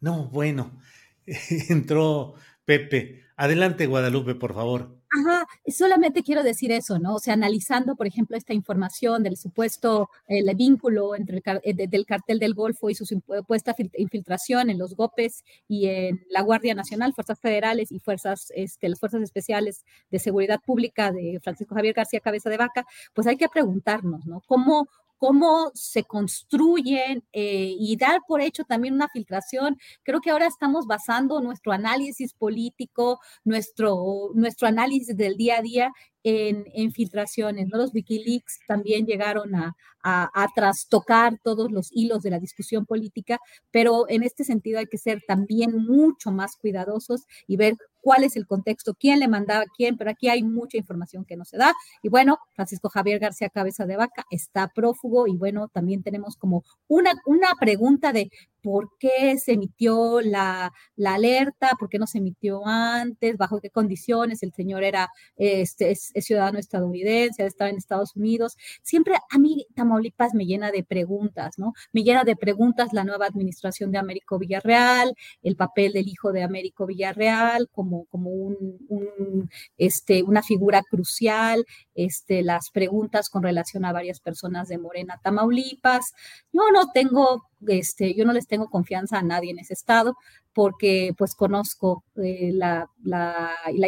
No, 0.00 0.28
bueno, 0.28 0.80
entró 1.68 2.34
Pepe. 2.64 3.24
Adelante, 3.36 3.86
Guadalupe, 3.86 4.34
por 4.34 4.54
favor. 4.54 5.04
Ajá, 5.16 5.46
solamente 5.68 6.24
quiero 6.24 6.42
decir 6.42 6.72
eso, 6.72 6.98
¿no? 6.98 7.14
O 7.14 7.18
sea, 7.20 7.34
analizando, 7.34 7.94
por 7.94 8.06
ejemplo, 8.08 8.36
esta 8.36 8.52
información 8.52 9.22
del 9.22 9.36
supuesto 9.36 10.08
el 10.26 10.52
vínculo 10.56 11.14
entre 11.14 11.36
el 11.36 11.60
eh, 11.62 11.86
del 11.88 12.04
cartel 12.04 12.40
del 12.40 12.54
Golfo 12.54 12.90
y 12.90 12.96
su 12.96 13.06
supuesta 13.06 13.76
infiltración 13.96 14.70
en 14.70 14.78
los 14.78 14.96
GOPES 14.96 15.44
y 15.68 15.86
en 15.86 16.24
la 16.30 16.42
Guardia 16.42 16.74
Nacional, 16.74 17.14
Fuerzas 17.14 17.38
Federales 17.38 17.92
y 17.92 18.00
fuerzas, 18.00 18.52
este, 18.56 18.88
las 18.88 18.98
Fuerzas 18.98 19.22
Especiales 19.22 19.84
de 20.10 20.18
Seguridad 20.18 20.60
Pública 20.64 21.12
de 21.12 21.38
Francisco 21.42 21.76
Javier 21.76 21.94
García 21.94 22.18
Cabeza 22.18 22.50
de 22.50 22.56
Vaca, 22.56 22.84
pues 23.12 23.28
hay 23.28 23.36
que 23.36 23.48
preguntarnos, 23.48 24.26
¿no? 24.26 24.42
¿Cómo, 24.46 24.88
cómo 25.18 25.70
se 25.74 26.04
construyen 26.04 27.24
eh, 27.32 27.74
y 27.78 27.96
dar 27.96 28.20
por 28.26 28.40
hecho 28.40 28.64
también 28.64 28.94
una 28.94 29.08
filtración. 29.08 29.78
Creo 30.02 30.20
que 30.20 30.30
ahora 30.30 30.46
estamos 30.46 30.86
basando 30.86 31.40
nuestro 31.40 31.72
análisis 31.72 32.34
político, 32.34 33.20
nuestro, 33.44 34.30
nuestro 34.34 34.68
análisis 34.68 35.16
del 35.16 35.36
día 35.36 35.58
a 35.58 35.62
día 35.62 35.92
en, 36.24 36.92
filtraciones. 36.92 37.68
¿no? 37.68 37.78
Los 37.78 37.94
Wikileaks 37.94 38.60
también 38.66 39.06
llegaron 39.06 39.54
a, 39.54 39.76
a, 40.02 40.48
trastocar 40.54 41.38
todos 41.42 41.70
los 41.70 41.90
hilos 41.92 42.22
de 42.22 42.30
la 42.30 42.40
discusión 42.40 42.86
política, 42.86 43.38
pero 43.70 44.08
en 44.08 44.22
este 44.22 44.44
sentido 44.44 44.78
hay 44.78 44.86
que 44.86 44.98
ser 44.98 45.22
también 45.26 45.76
mucho 45.76 46.30
más 46.30 46.56
cuidadosos 46.56 47.22
y 47.46 47.56
ver 47.56 47.76
cuál 48.00 48.24
es 48.24 48.36
el 48.36 48.46
contexto, 48.46 48.94
quién 48.94 49.18
le 49.20 49.28
mandaba 49.28 49.62
a 49.62 49.72
quién, 49.76 49.96
pero 49.96 50.10
aquí 50.10 50.28
hay 50.28 50.42
mucha 50.42 50.76
información 50.76 51.24
que 51.24 51.36
no 51.36 51.44
se 51.44 51.56
da. 51.56 51.72
Y 52.02 52.08
bueno, 52.08 52.38
Francisco 52.54 52.90
Javier 52.90 53.18
García 53.18 53.48
Cabeza 53.48 53.86
de 53.86 53.96
Vaca 53.96 54.24
está 54.30 54.68
prófugo 54.68 55.26
y 55.26 55.36
bueno, 55.36 55.68
también 55.68 56.02
tenemos 56.02 56.36
como 56.36 56.64
una, 56.86 57.12
una 57.24 57.48
pregunta 57.58 58.12
de 58.12 58.30
por 58.64 58.88
qué 58.98 59.36
se 59.38 59.52
emitió 59.52 60.22
la, 60.22 60.72
alerta, 61.04 61.72
por 61.78 61.90
qué 61.90 61.98
no 61.98 62.06
se 62.06 62.16
emitió 62.16 62.66
antes, 62.66 63.36
bajo 63.36 63.60
qué 63.60 63.68
condiciones 63.68 64.42
el 64.42 64.54
señor 64.54 64.82
era 64.84 65.10
este, 65.36 65.90
es, 65.90 66.12
ciudadano 66.20 66.58
estadounidense, 66.58 67.44
estaba 67.44 67.68
en 67.68 67.76
Estados 67.76 68.16
Unidos. 68.16 68.56
Siempre 68.82 69.16
a 69.28 69.38
mí 69.38 69.66
Tamaulipas 69.74 70.32
me 70.32 70.46
llena 70.46 70.70
de 70.70 70.82
preguntas, 70.82 71.58
¿no? 71.58 71.74
Me 71.92 72.04
llena 72.04 72.24
de 72.24 72.36
preguntas 72.36 72.94
la 72.94 73.04
nueva 73.04 73.26
administración 73.26 73.92
de 73.92 73.98
Américo 73.98 74.38
Villarreal, 74.38 75.14
el 75.42 75.56
papel 75.56 75.92
del 75.92 76.08
hijo 76.08 76.32
de 76.32 76.42
Américo 76.42 76.86
Villarreal 76.86 77.68
como, 77.70 78.06
como 78.06 78.30
un, 78.30 79.50
este, 79.76 80.22
una 80.22 80.42
figura 80.42 80.82
crucial, 80.88 81.66
este, 81.94 82.42
las 82.42 82.70
preguntas 82.70 83.28
con 83.28 83.42
relación 83.42 83.84
a 83.84 83.92
varias 83.92 84.20
personas 84.20 84.68
de 84.68 84.78
Morena, 84.78 85.20
Tamaulipas. 85.22 86.14
Yo 86.50 86.62
no 86.72 86.90
tengo 86.94 87.44
este, 87.68 88.14
yo 88.14 88.24
no 88.24 88.32
les 88.32 88.46
tengo 88.46 88.68
confianza 88.68 89.18
a 89.18 89.22
nadie 89.22 89.50
en 89.50 89.58
ese 89.58 89.74
estado 89.74 90.16
porque 90.52 91.12
pues 91.18 91.34
conozco 91.34 92.04
eh, 92.16 92.52
la, 92.52 92.88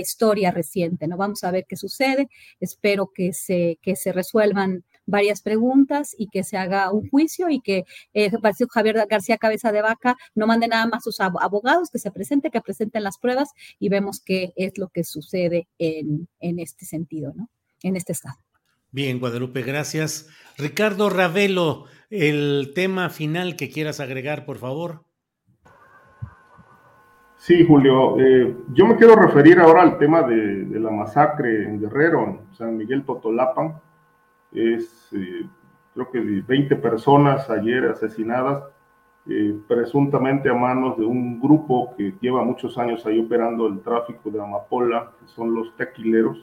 historia 0.00 0.50
reciente, 0.50 1.06
¿no? 1.06 1.16
Vamos 1.16 1.44
a 1.44 1.50
ver 1.50 1.64
qué 1.68 1.76
sucede. 1.76 2.28
Espero 2.60 3.10
que 3.14 3.32
se, 3.32 3.78
que 3.82 3.96
se 3.96 4.12
resuelvan 4.12 4.84
varias 5.06 5.40
preguntas 5.40 6.14
y 6.18 6.28
que 6.28 6.42
se 6.42 6.56
haga 6.56 6.90
un 6.90 7.08
juicio 7.08 7.48
y 7.48 7.60
que 7.60 7.84
eh, 8.12 8.30
Javier 8.70 9.06
García 9.08 9.38
Cabeza 9.38 9.72
de 9.72 9.82
Vaca 9.82 10.16
no 10.34 10.46
mande 10.46 10.68
nada 10.68 10.86
más 10.86 10.98
a 10.98 11.10
sus 11.10 11.20
abogados, 11.20 11.90
que 11.90 11.98
se 11.98 12.10
presente, 12.10 12.50
que 12.50 12.60
presenten 12.60 13.04
las 13.04 13.18
pruebas 13.18 13.50
y 13.78 13.88
vemos 13.88 14.20
qué 14.20 14.52
es 14.56 14.76
lo 14.76 14.88
que 14.88 15.04
sucede 15.04 15.68
en, 15.78 16.28
en 16.40 16.58
este 16.58 16.84
sentido, 16.84 17.32
¿no? 17.34 17.48
En 17.82 17.96
este 17.96 18.12
estado. 18.12 18.45
Bien, 18.96 19.20
Guadalupe, 19.20 19.60
gracias. 19.60 20.26
Ricardo 20.56 21.10
Ravelo, 21.10 21.84
el 22.08 22.72
tema 22.74 23.10
final 23.10 23.54
que 23.54 23.68
quieras 23.68 24.00
agregar, 24.00 24.46
por 24.46 24.56
favor. 24.56 25.02
Sí, 27.36 27.66
Julio, 27.66 28.18
eh, 28.18 28.56
yo 28.72 28.86
me 28.86 28.96
quiero 28.96 29.14
referir 29.14 29.60
ahora 29.60 29.82
al 29.82 29.98
tema 29.98 30.22
de, 30.22 30.80
la 30.80 30.90
masacre 30.90 31.64
en 31.64 31.78
Guerrero, 31.78 32.24
en 32.24 32.54
San 32.56 32.78
Miguel 32.78 33.04
Totolapan. 33.04 33.78
Es, 34.50 35.10
eh, 35.12 35.46
creo 35.92 36.10
que 36.10 36.20
20 36.48 36.76
personas 36.76 37.50
ayer 37.50 37.84
asesinadas, 37.84 38.64
eh, 39.28 39.58
presuntamente 39.68 40.48
a 40.48 40.54
manos 40.54 40.96
de 40.96 41.04
un 41.04 41.38
grupo 41.38 41.94
que 41.98 42.14
lleva 42.22 42.42
muchos 42.44 42.78
años 42.78 43.04
ahí 43.04 43.20
operando 43.20 43.66
el 43.66 43.78
tráfico 43.82 44.30
de 44.30 44.40
amapola, 44.40 45.12
que 45.20 45.28
son 45.28 45.54
los 45.54 45.76
tequileros. 45.76 46.38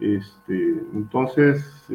Este, 0.00 0.84
entonces, 0.92 1.86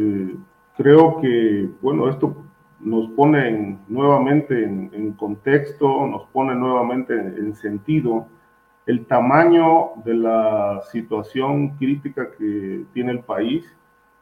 creo 0.77 1.19
que, 1.21 1.69
bueno, 1.81 2.09
esto 2.09 2.35
nos 2.79 3.09
pone 3.11 3.77
nuevamente 3.87 4.63
en, 4.63 5.13
contexto, 5.13 6.07
nos 6.07 6.25
pone 6.27 6.55
nuevamente 6.55 7.13
en, 7.13 7.53
sentido 7.55 8.27
el 8.85 9.05
tamaño 9.05 9.91
de 10.05 10.15
la 10.15 10.81
situación 10.91 11.75
crítica 11.77 12.31
que 12.31 12.85
tiene 12.93 13.11
el 13.11 13.19
país 13.19 13.65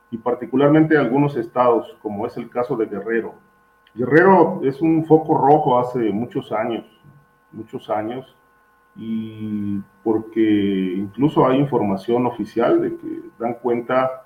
y 0.10 0.18
particularmente 0.18 0.98
algunos 0.98 1.38
estados, 1.38 1.96
como 2.02 2.26
es 2.26 2.36
el 2.38 2.50
caso 2.50 2.76
de 2.76 2.88
Guerrero. 2.88 3.36
Guerrero 3.94 4.60
es 4.64 4.82
un 4.82 5.06
foco 5.06 5.38
rojo 5.38 5.80
hace 5.80 6.12
muchos 6.12 6.52
años, 6.52 6.86
muchos 7.52 7.90
años, 7.90 8.36
y 8.98 9.80
porque 10.04 10.94
incluso 10.98 11.46
hay 11.46 11.60
información 11.60 12.26
oficial 12.26 12.82
de 12.82 12.96
que 12.98 13.22
dan 13.38 13.56
cuenta 13.56 14.24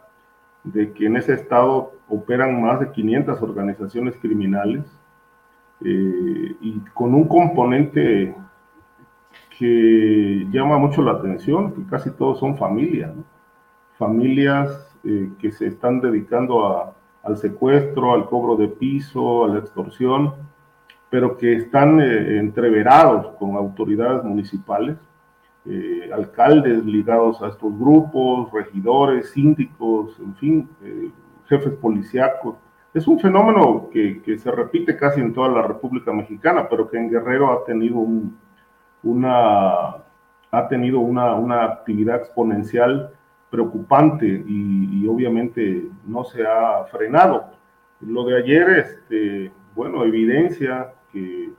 de 0.64 0.93
que 0.93 1.07
en 1.07 1.18
ese 1.18 1.34
estado 1.34 1.93
operan 2.07 2.61
más 2.61 2.80
de 2.80 2.91
500 2.91 3.41
organizaciones 3.41 4.15
criminales 4.18 4.85
eh, 5.84 6.56
y 6.61 6.80
con 6.93 7.14
un 7.14 7.27
componente 7.27 8.35
que 9.57 10.48
llama 10.52 10.77
mucho 10.77 11.02
la 11.02 11.14
atención, 11.14 11.73
que 11.73 11.84
casi 11.89 12.11
todos 12.11 12.39
son 12.39 12.57
familias, 12.57 13.11
familias 13.98 14.95
eh, 15.03 15.31
que 15.39 15.52
se 15.52 15.68
están 15.68 15.99
dedicando 15.99 16.93
al 17.23 17.38
secuestro, 17.38 18.14
al 18.14 18.26
cobro 18.26 18.56
de 18.56 18.68
piso, 18.68 19.45
a 19.45 19.48
la 19.49 19.60
extorsión, 19.60 20.34
pero 21.11 21.38
que 21.38 21.57
están 21.57 22.01
eh, 22.01 22.39
entreverados 22.39 23.35
con 23.38 23.55
autoridades 23.55 24.23
municipales 24.23 24.97
eh, 25.63 26.09
alcaldes 26.11 26.83
ligados 26.83 27.39
a 27.43 27.49
estos 27.49 27.77
grupos, 27.77 28.51
regidores, 28.51 29.29
síndicos, 29.29 30.19
en 30.19 30.35
fin, 30.35 30.69
eh, 30.83 31.11
jefes 31.47 31.73
policíacos. 31.73 32.55
Es 32.95 33.07
un 33.07 33.19
fenómeno 33.19 33.88
que, 33.91 34.23
que, 34.23 34.39
se 34.39 34.49
repite 34.49 34.97
casi 34.97 35.21
en 35.21 35.33
toda 35.33 35.49
la 35.49 35.61
República 35.61 36.11
Mexicana, 36.11 36.67
pero 36.67 36.89
que 36.89 36.97
en 36.97 37.11
Guerrero 37.11 37.51
ha 37.51 37.63
tenido, 37.63 37.97
un, 37.97 38.35
una, 39.03 39.97
ha 40.49 40.67
tenido 40.67 40.99
una, 40.99 41.35
una, 41.35 41.63
actividad 41.65 42.15
exponencial 42.15 43.11
preocupante 43.51 44.25
y, 44.25 45.03
y, 45.03 45.07
obviamente 45.07 45.89
no 46.07 46.23
se 46.23 46.43
ha 46.43 46.85
frenado. 46.85 47.51
Lo 47.99 48.23
de 48.25 48.38
ayer, 48.38 48.69
este, 48.69 49.51
bueno, 49.75 50.03
evidencia 50.03 50.91
que 51.11 51.51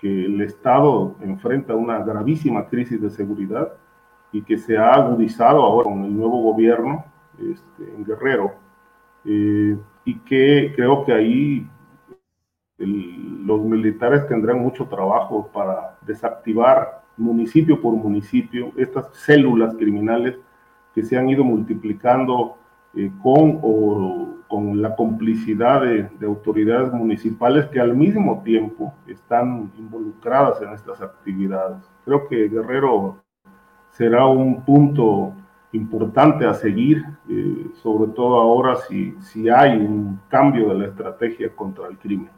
que 0.00 0.24
el 0.24 0.40
Estado 0.40 1.14
enfrenta 1.20 1.74
una 1.74 1.98
gravísima 1.98 2.66
crisis 2.66 3.00
de 3.00 3.10
seguridad 3.10 3.70
y 4.32 4.42
que 4.42 4.56
se 4.56 4.78
ha 4.78 4.94
agudizado 4.94 5.62
ahora 5.62 5.90
con 5.90 6.04
el 6.04 6.16
nuevo 6.16 6.42
gobierno 6.42 7.04
este, 7.38 7.94
en 7.94 8.04
Guerrero, 8.04 8.54
eh, 9.24 9.76
y 10.04 10.18
que 10.20 10.72
creo 10.74 11.04
que 11.04 11.12
ahí 11.12 11.68
los 12.78 13.60
militares 13.60 14.26
tendrán 14.26 14.60
mucho 14.60 14.86
trabajo 14.86 15.50
para 15.52 15.98
desactivar 16.00 17.02
municipio 17.18 17.78
por 17.78 17.92
municipio 17.92 18.72
estas 18.78 19.14
células 19.14 19.74
criminales 19.74 20.38
que 20.94 21.02
se 21.02 21.18
han 21.18 21.28
ido 21.28 21.44
multiplicando 21.44 22.56
eh, 22.94 23.10
con 23.22 23.58
o 23.62 24.29
con 24.50 24.82
la 24.82 24.96
complicidad 24.96 25.82
de, 25.82 26.26
autoridades 26.26 26.92
municipales 26.92 27.66
que 27.66 27.78
al 27.78 27.94
mismo 27.94 28.42
tiempo 28.42 28.92
están 29.06 29.70
involucradas 29.78 30.60
en 30.60 30.72
estas 30.72 31.00
actividades. 31.00 31.78
Creo 32.04 32.26
que 32.26 32.48
Guerrero 32.48 33.22
será 33.92 34.26
un 34.26 34.64
punto 34.64 35.32
importante 35.70 36.46
a 36.46 36.54
seguir, 36.54 37.04
eh, 37.28 37.68
sobre 37.80 38.10
todo 38.10 38.40
ahora 38.40 38.74
si, 38.88 39.14
si 39.20 39.48
hay 39.48 39.76
un 39.76 40.20
cambio 40.28 40.70
de 40.70 40.78
la 40.80 40.86
estrategia 40.86 41.54
contra 41.54 41.86
el 41.86 41.96
crimen. 41.96 42.30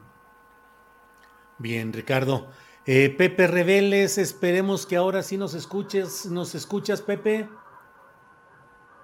Bien, 1.56 1.94
Ricardo. 1.94 2.47
Eh, 2.84 3.09
Pepe 3.16 3.47
Reveles, 3.47 4.18
esperemos 4.18 4.84
que 4.84 4.97
ahora 4.97 5.22
sí 5.22 5.39
nos 5.39 5.55
escuches, 5.55 6.26
nos 6.26 6.55
escuchas, 6.55 7.01
Pepe. 7.01 7.48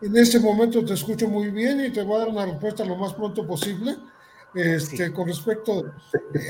En 0.00 0.16
este 0.16 0.38
momento 0.38 0.84
te 0.84 0.94
escucho 0.94 1.28
muy 1.28 1.50
bien 1.50 1.84
y 1.84 1.90
te 1.90 2.02
voy 2.02 2.16
a 2.16 2.18
dar 2.20 2.28
una 2.28 2.46
respuesta 2.46 2.84
lo 2.84 2.96
más 2.96 3.14
pronto 3.14 3.46
posible. 3.46 3.96
Este, 4.54 5.12
Con 5.12 5.26
respecto 5.26 5.84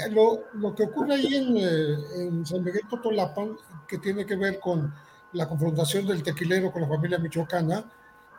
a 0.05 0.09
lo, 0.09 0.45
lo, 0.55 0.75
que 0.75 0.85
ocurre 0.85 1.15
ahí 1.15 1.35
en, 1.35 1.57
eh, 1.57 2.27
en, 2.27 2.47
San 2.47 2.62
Miguel 2.62 2.83
Totolapan, 2.89 3.57
que 3.89 3.99
tiene 3.99 4.25
que 4.25 4.37
ver 4.37 4.61
con 4.61 4.95
la 5.33 5.49
confrontación 5.49 6.07
del 6.07 6.23
tequilero 6.23 6.70
con 6.70 6.83
la 6.83 6.89
familia 6.89 7.19
michoacana, 7.19 7.85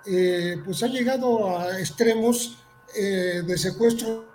eh, 0.05 0.61
pues 0.63 0.81
ha 0.83 0.87
llegado 0.87 1.57
a 1.57 1.79
extremos 1.79 2.57
eh, 2.95 3.41
de 3.45 3.57
secuestro. 3.57 4.25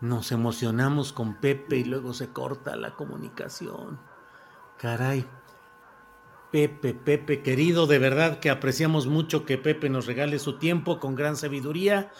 Nos 0.00 0.32
emocionamos 0.32 1.12
con 1.12 1.36
Pepe 1.36 1.76
y 1.76 1.84
luego 1.84 2.12
se 2.12 2.28
corta 2.28 2.76
la 2.76 2.94
comunicación. 2.94 3.98
Caray. 4.76 5.26
Pepe, 6.54 6.94
Pepe, 6.94 7.42
querido, 7.42 7.88
de 7.88 7.98
verdad 7.98 8.38
que 8.38 8.48
apreciamos 8.48 9.08
mucho 9.08 9.44
que 9.44 9.58
Pepe 9.58 9.88
nos 9.88 10.06
regale 10.06 10.38
su 10.38 10.56
tiempo 10.56 11.00
con 11.00 11.16
gran 11.16 11.36
sabiduría. 11.36 12.12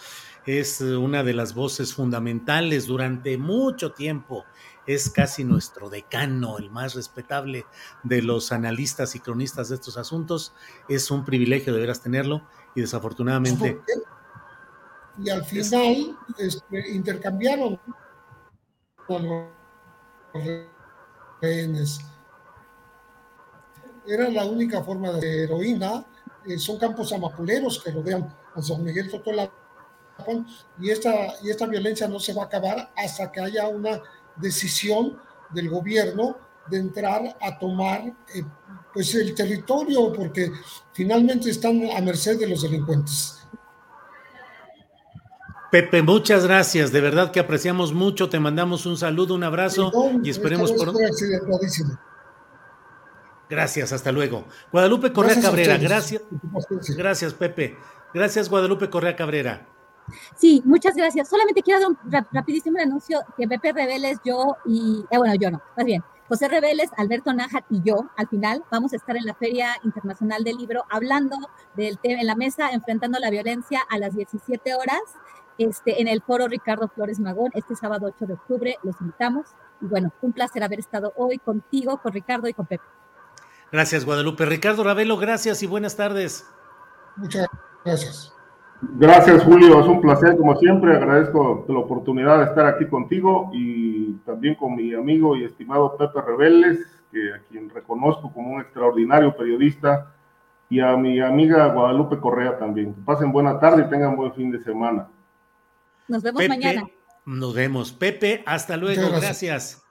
Es 0.44 0.80
una 0.80 1.22
de 1.22 1.34
las 1.34 1.54
voces 1.54 1.94
fundamentales 1.94 2.88
durante 2.88 3.38
mucho 3.38 3.92
tiempo. 3.92 4.44
Es 4.88 5.08
casi 5.08 5.44
nuestro 5.44 5.88
decano, 5.88 6.58
el 6.58 6.68
más 6.68 6.96
respetable 6.96 7.64
de 8.02 8.22
los 8.22 8.50
analistas 8.50 9.14
y 9.14 9.20
cronistas 9.20 9.68
de 9.68 9.76
estos 9.76 9.96
asuntos. 9.96 10.52
Es 10.88 11.12
un 11.12 11.24
privilegio 11.24 11.72
de 11.72 11.78
veras 11.78 12.02
tenerlo 12.02 12.42
y 12.74 12.80
desafortunadamente... 12.80 13.80
Y 15.16 15.30
al 15.30 15.44
final 15.44 16.18
este, 16.38 16.90
intercambiaron 16.90 17.78
con 19.06 19.28
los 20.40 22.00
era 24.06 24.28
la 24.28 24.44
única 24.44 24.82
forma 24.82 25.12
de 25.12 25.44
heroína. 25.44 26.04
Eh, 26.46 26.58
son 26.58 26.78
campos 26.78 27.12
amapuleros 27.12 27.82
que 27.82 27.90
rodean 27.90 28.28
a 28.54 28.62
San 28.62 28.82
Miguel 28.84 29.10
Totolapan 29.10 30.46
y 30.80 30.90
esta, 30.90 31.10
y 31.42 31.50
esta 31.50 31.66
violencia 31.66 32.06
no 32.06 32.20
se 32.20 32.32
va 32.34 32.42
a 32.42 32.46
acabar 32.46 32.92
hasta 32.96 33.32
que 33.32 33.40
haya 33.40 33.66
una 33.68 34.00
decisión 34.36 35.18
del 35.50 35.70
gobierno 35.70 36.36
de 36.68 36.78
entrar 36.78 37.36
a 37.40 37.58
tomar 37.58 38.02
eh, 38.34 38.42
pues 38.92 39.14
el 39.14 39.34
territorio 39.34 40.12
porque 40.12 40.50
finalmente 40.92 41.50
están 41.50 41.90
a 41.90 42.00
merced 42.00 42.38
de 42.38 42.48
los 42.48 42.62
delincuentes. 42.62 43.40
Pepe, 45.70 46.02
muchas 46.02 46.44
gracias. 46.46 46.92
De 46.92 47.00
verdad 47.00 47.32
que 47.32 47.40
apreciamos 47.40 47.92
mucho. 47.92 48.28
Te 48.28 48.38
mandamos 48.38 48.86
un 48.86 48.96
saludo, 48.96 49.34
un 49.34 49.42
abrazo 49.42 49.90
y 50.22 50.30
esperemos 50.30 50.70
por. 50.70 50.92
Gracias, 53.48 53.92
hasta 53.92 54.12
luego. 54.12 54.44
Guadalupe 54.72 55.12
Correa 55.12 55.40
Cabrera, 55.40 55.76
gracias. 55.76 56.22
Gracias, 56.96 57.34
Pepe. 57.34 57.76
Gracias, 58.12 58.48
Guadalupe 58.48 58.88
Correa 58.90 59.16
Cabrera. 59.16 59.66
Sí, 60.36 60.62
muchas 60.64 60.94
gracias. 60.94 61.28
Solamente 61.28 61.62
quiero 61.62 61.80
dar 61.80 61.88
un 61.90 62.26
rapidísimo 62.32 62.78
anuncio 62.80 63.20
que 63.36 63.48
Pepe 63.48 63.72
Reveles, 63.72 64.18
yo 64.24 64.56
y, 64.66 65.04
eh, 65.10 65.18
bueno, 65.18 65.34
yo 65.34 65.50
no, 65.50 65.62
más 65.76 65.86
bien, 65.86 66.02
José 66.28 66.48
Reveles, 66.48 66.90
Alberto 66.96 67.32
Nájar 67.32 67.64
y 67.68 67.82
yo, 67.82 68.08
al 68.16 68.28
final, 68.28 68.64
vamos 68.70 68.92
a 68.92 68.96
estar 68.96 69.16
en 69.16 69.24
la 69.24 69.34
Feria 69.34 69.76
Internacional 69.84 70.42
del 70.42 70.56
Libro 70.56 70.84
hablando 70.90 71.36
del 71.76 71.98
tema 71.98 72.20
en 72.20 72.26
la 72.26 72.34
mesa, 72.34 72.70
enfrentando 72.70 73.18
la 73.18 73.30
violencia 73.30 73.80
a 73.90 73.98
las 73.98 74.14
17 74.14 74.74
horas, 74.74 75.00
este, 75.58 76.00
en 76.00 76.08
el 76.08 76.22
foro 76.22 76.48
Ricardo 76.48 76.88
Flores 76.88 77.20
Magón, 77.20 77.50
este 77.54 77.76
sábado 77.76 78.06
8 78.06 78.26
de 78.26 78.32
octubre, 78.34 78.76
los 78.82 79.00
invitamos. 79.00 79.46
Y 79.80 79.86
bueno, 79.86 80.12
un 80.22 80.32
placer 80.32 80.62
haber 80.62 80.80
estado 80.80 81.12
hoy 81.16 81.38
contigo, 81.38 82.00
con 82.02 82.12
Ricardo 82.12 82.48
y 82.48 82.54
con 82.54 82.66
Pepe. 82.66 82.84
Gracias, 83.74 84.04
Guadalupe. 84.04 84.46
Ricardo 84.46 84.84
Ravelo, 84.84 85.16
gracias 85.16 85.60
y 85.64 85.66
buenas 85.66 85.96
tardes. 85.96 86.48
Muchas 87.16 87.48
gracias. 87.84 88.32
Gracias, 88.80 89.42
Julio. 89.42 89.80
Es 89.80 89.86
un 89.88 90.00
placer, 90.00 90.36
como 90.36 90.54
siempre. 90.60 90.96
Agradezco 90.96 91.66
la 91.68 91.80
oportunidad 91.80 92.38
de 92.38 92.44
estar 92.44 92.66
aquí 92.66 92.86
contigo 92.86 93.50
y 93.52 94.12
también 94.24 94.54
con 94.54 94.76
mi 94.76 94.94
amigo 94.94 95.34
y 95.34 95.42
estimado 95.42 95.96
Pepe 95.96 96.22
Rebeles, 96.22 96.86
que 97.10 97.34
a 97.34 97.40
quien 97.50 97.68
reconozco 97.68 98.32
como 98.32 98.50
un 98.52 98.60
extraordinario 98.60 99.36
periodista, 99.36 100.14
y 100.70 100.78
a 100.78 100.96
mi 100.96 101.20
amiga 101.20 101.66
Guadalupe 101.74 102.20
Correa 102.20 102.56
también. 102.56 102.94
Que 102.94 103.00
pasen 103.00 103.32
buena 103.32 103.58
tarde 103.58 103.86
y 103.88 103.90
tengan 103.90 104.14
buen 104.14 104.32
fin 104.34 104.52
de 104.52 104.62
semana. 104.62 105.08
Nos 106.06 106.22
vemos 106.22 106.46
mañana. 106.46 106.84
Nos 107.26 107.52
vemos. 107.52 107.90
Pepe, 107.90 108.44
hasta 108.46 108.76
luego. 108.76 109.10
gracias. 109.10 109.83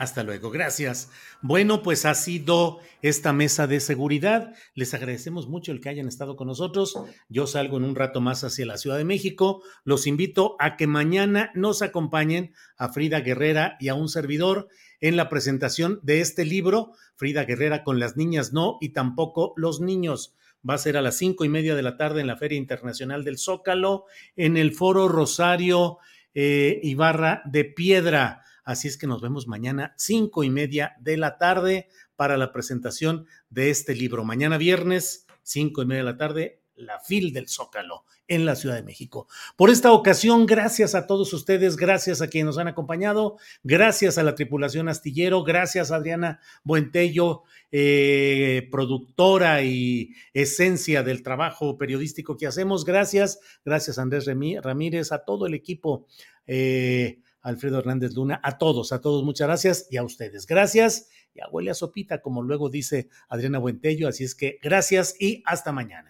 Hasta 0.00 0.22
luego, 0.22 0.50
gracias. 0.50 1.10
Bueno, 1.42 1.82
pues 1.82 2.06
ha 2.06 2.14
sido 2.14 2.78
esta 3.02 3.34
mesa 3.34 3.66
de 3.66 3.80
seguridad. 3.80 4.54
Les 4.74 4.94
agradecemos 4.94 5.46
mucho 5.46 5.72
el 5.72 5.82
que 5.82 5.90
hayan 5.90 6.08
estado 6.08 6.36
con 6.36 6.46
nosotros. 6.46 6.98
Yo 7.28 7.46
salgo 7.46 7.76
en 7.76 7.84
un 7.84 7.94
rato 7.94 8.22
más 8.22 8.42
hacia 8.42 8.64
la 8.64 8.78
Ciudad 8.78 8.96
de 8.96 9.04
México. 9.04 9.62
Los 9.84 10.06
invito 10.06 10.56
a 10.58 10.78
que 10.78 10.86
mañana 10.86 11.50
nos 11.54 11.82
acompañen 11.82 12.54
a 12.78 12.88
Frida 12.88 13.20
Guerrera 13.20 13.76
y 13.78 13.88
a 13.88 13.94
un 13.94 14.08
servidor 14.08 14.68
en 15.02 15.18
la 15.18 15.28
presentación 15.28 16.00
de 16.02 16.22
este 16.22 16.46
libro, 16.46 16.92
Frida 17.16 17.44
Guerrera 17.44 17.84
con 17.84 18.00
las 18.00 18.16
niñas 18.16 18.54
no 18.54 18.78
y 18.80 18.94
tampoco 18.94 19.52
los 19.58 19.82
niños. 19.82 20.34
Va 20.66 20.76
a 20.76 20.78
ser 20.78 20.96
a 20.96 21.02
las 21.02 21.18
cinco 21.18 21.44
y 21.44 21.50
media 21.50 21.74
de 21.74 21.82
la 21.82 21.98
tarde 21.98 22.22
en 22.22 22.26
la 22.26 22.38
Feria 22.38 22.56
Internacional 22.56 23.22
del 23.22 23.36
Zócalo, 23.36 24.06
en 24.34 24.56
el 24.56 24.72
Foro 24.72 25.08
Rosario 25.08 25.98
eh, 26.32 26.80
Ibarra 26.82 27.42
de 27.44 27.66
Piedra. 27.66 28.44
Así 28.64 28.88
es 28.88 28.96
que 28.96 29.06
nos 29.06 29.20
vemos 29.20 29.46
mañana, 29.46 29.94
cinco 29.96 30.44
y 30.44 30.50
media 30.50 30.96
de 31.00 31.16
la 31.16 31.38
tarde, 31.38 31.88
para 32.20 32.36
la 32.36 32.52
presentación 32.52 33.26
de 33.48 33.70
este 33.70 33.94
libro. 33.94 34.24
Mañana 34.24 34.58
viernes, 34.58 35.26
cinco 35.42 35.80
y 35.80 35.86
media 35.86 36.04
de 36.04 36.10
la 36.10 36.16
tarde, 36.18 36.60
la 36.74 37.00
FIL 37.00 37.32
del 37.32 37.48
Zócalo 37.48 38.04
en 38.28 38.44
la 38.44 38.56
Ciudad 38.56 38.76
de 38.76 38.82
México. 38.82 39.26
Por 39.56 39.70
esta 39.70 39.92
ocasión, 39.92 40.44
gracias 40.44 40.94
a 40.94 41.06
todos 41.06 41.32
ustedes, 41.32 41.76
gracias 41.76 42.20
a 42.20 42.28
quienes 42.28 42.46
nos 42.46 42.58
han 42.58 42.68
acompañado, 42.68 43.38
gracias 43.62 44.18
a 44.18 44.22
la 44.22 44.34
tripulación 44.34 44.90
astillero, 44.90 45.44
gracias 45.44 45.90
a 45.90 45.96
Adriana 45.96 46.40
Buentello, 46.62 47.42
eh, 47.72 48.68
productora 48.70 49.62
y 49.62 50.14
esencia 50.34 51.02
del 51.02 51.22
trabajo 51.22 51.78
periodístico 51.78 52.36
que 52.36 52.46
hacemos, 52.46 52.84
gracias, 52.84 53.40
gracias 53.64 53.98
a 53.98 54.02
Andrés 54.02 54.26
Ramírez, 54.26 55.10
a 55.10 55.24
todo 55.24 55.46
el 55.46 55.54
equipo. 55.54 56.06
Eh, 56.46 57.20
Alfredo 57.42 57.78
Hernández 57.78 58.14
Luna, 58.14 58.40
a 58.42 58.58
todos, 58.58 58.92
a 58.92 59.00
todos, 59.00 59.24
muchas 59.24 59.48
gracias 59.48 59.86
y 59.90 59.96
a 59.96 60.02
ustedes. 60.02 60.46
Gracias 60.46 61.08
y 61.34 61.40
a 61.40 61.48
huele 61.48 61.72
sopita, 61.74 62.20
como 62.20 62.42
luego 62.42 62.68
dice 62.70 63.08
Adriana 63.28 63.58
Buentello. 63.58 64.08
Así 64.08 64.24
es 64.24 64.34
que 64.34 64.58
gracias 64.62 65.14
y 65.20 65.42
hasta 65.46 65.72
mañana. 65.72 66.09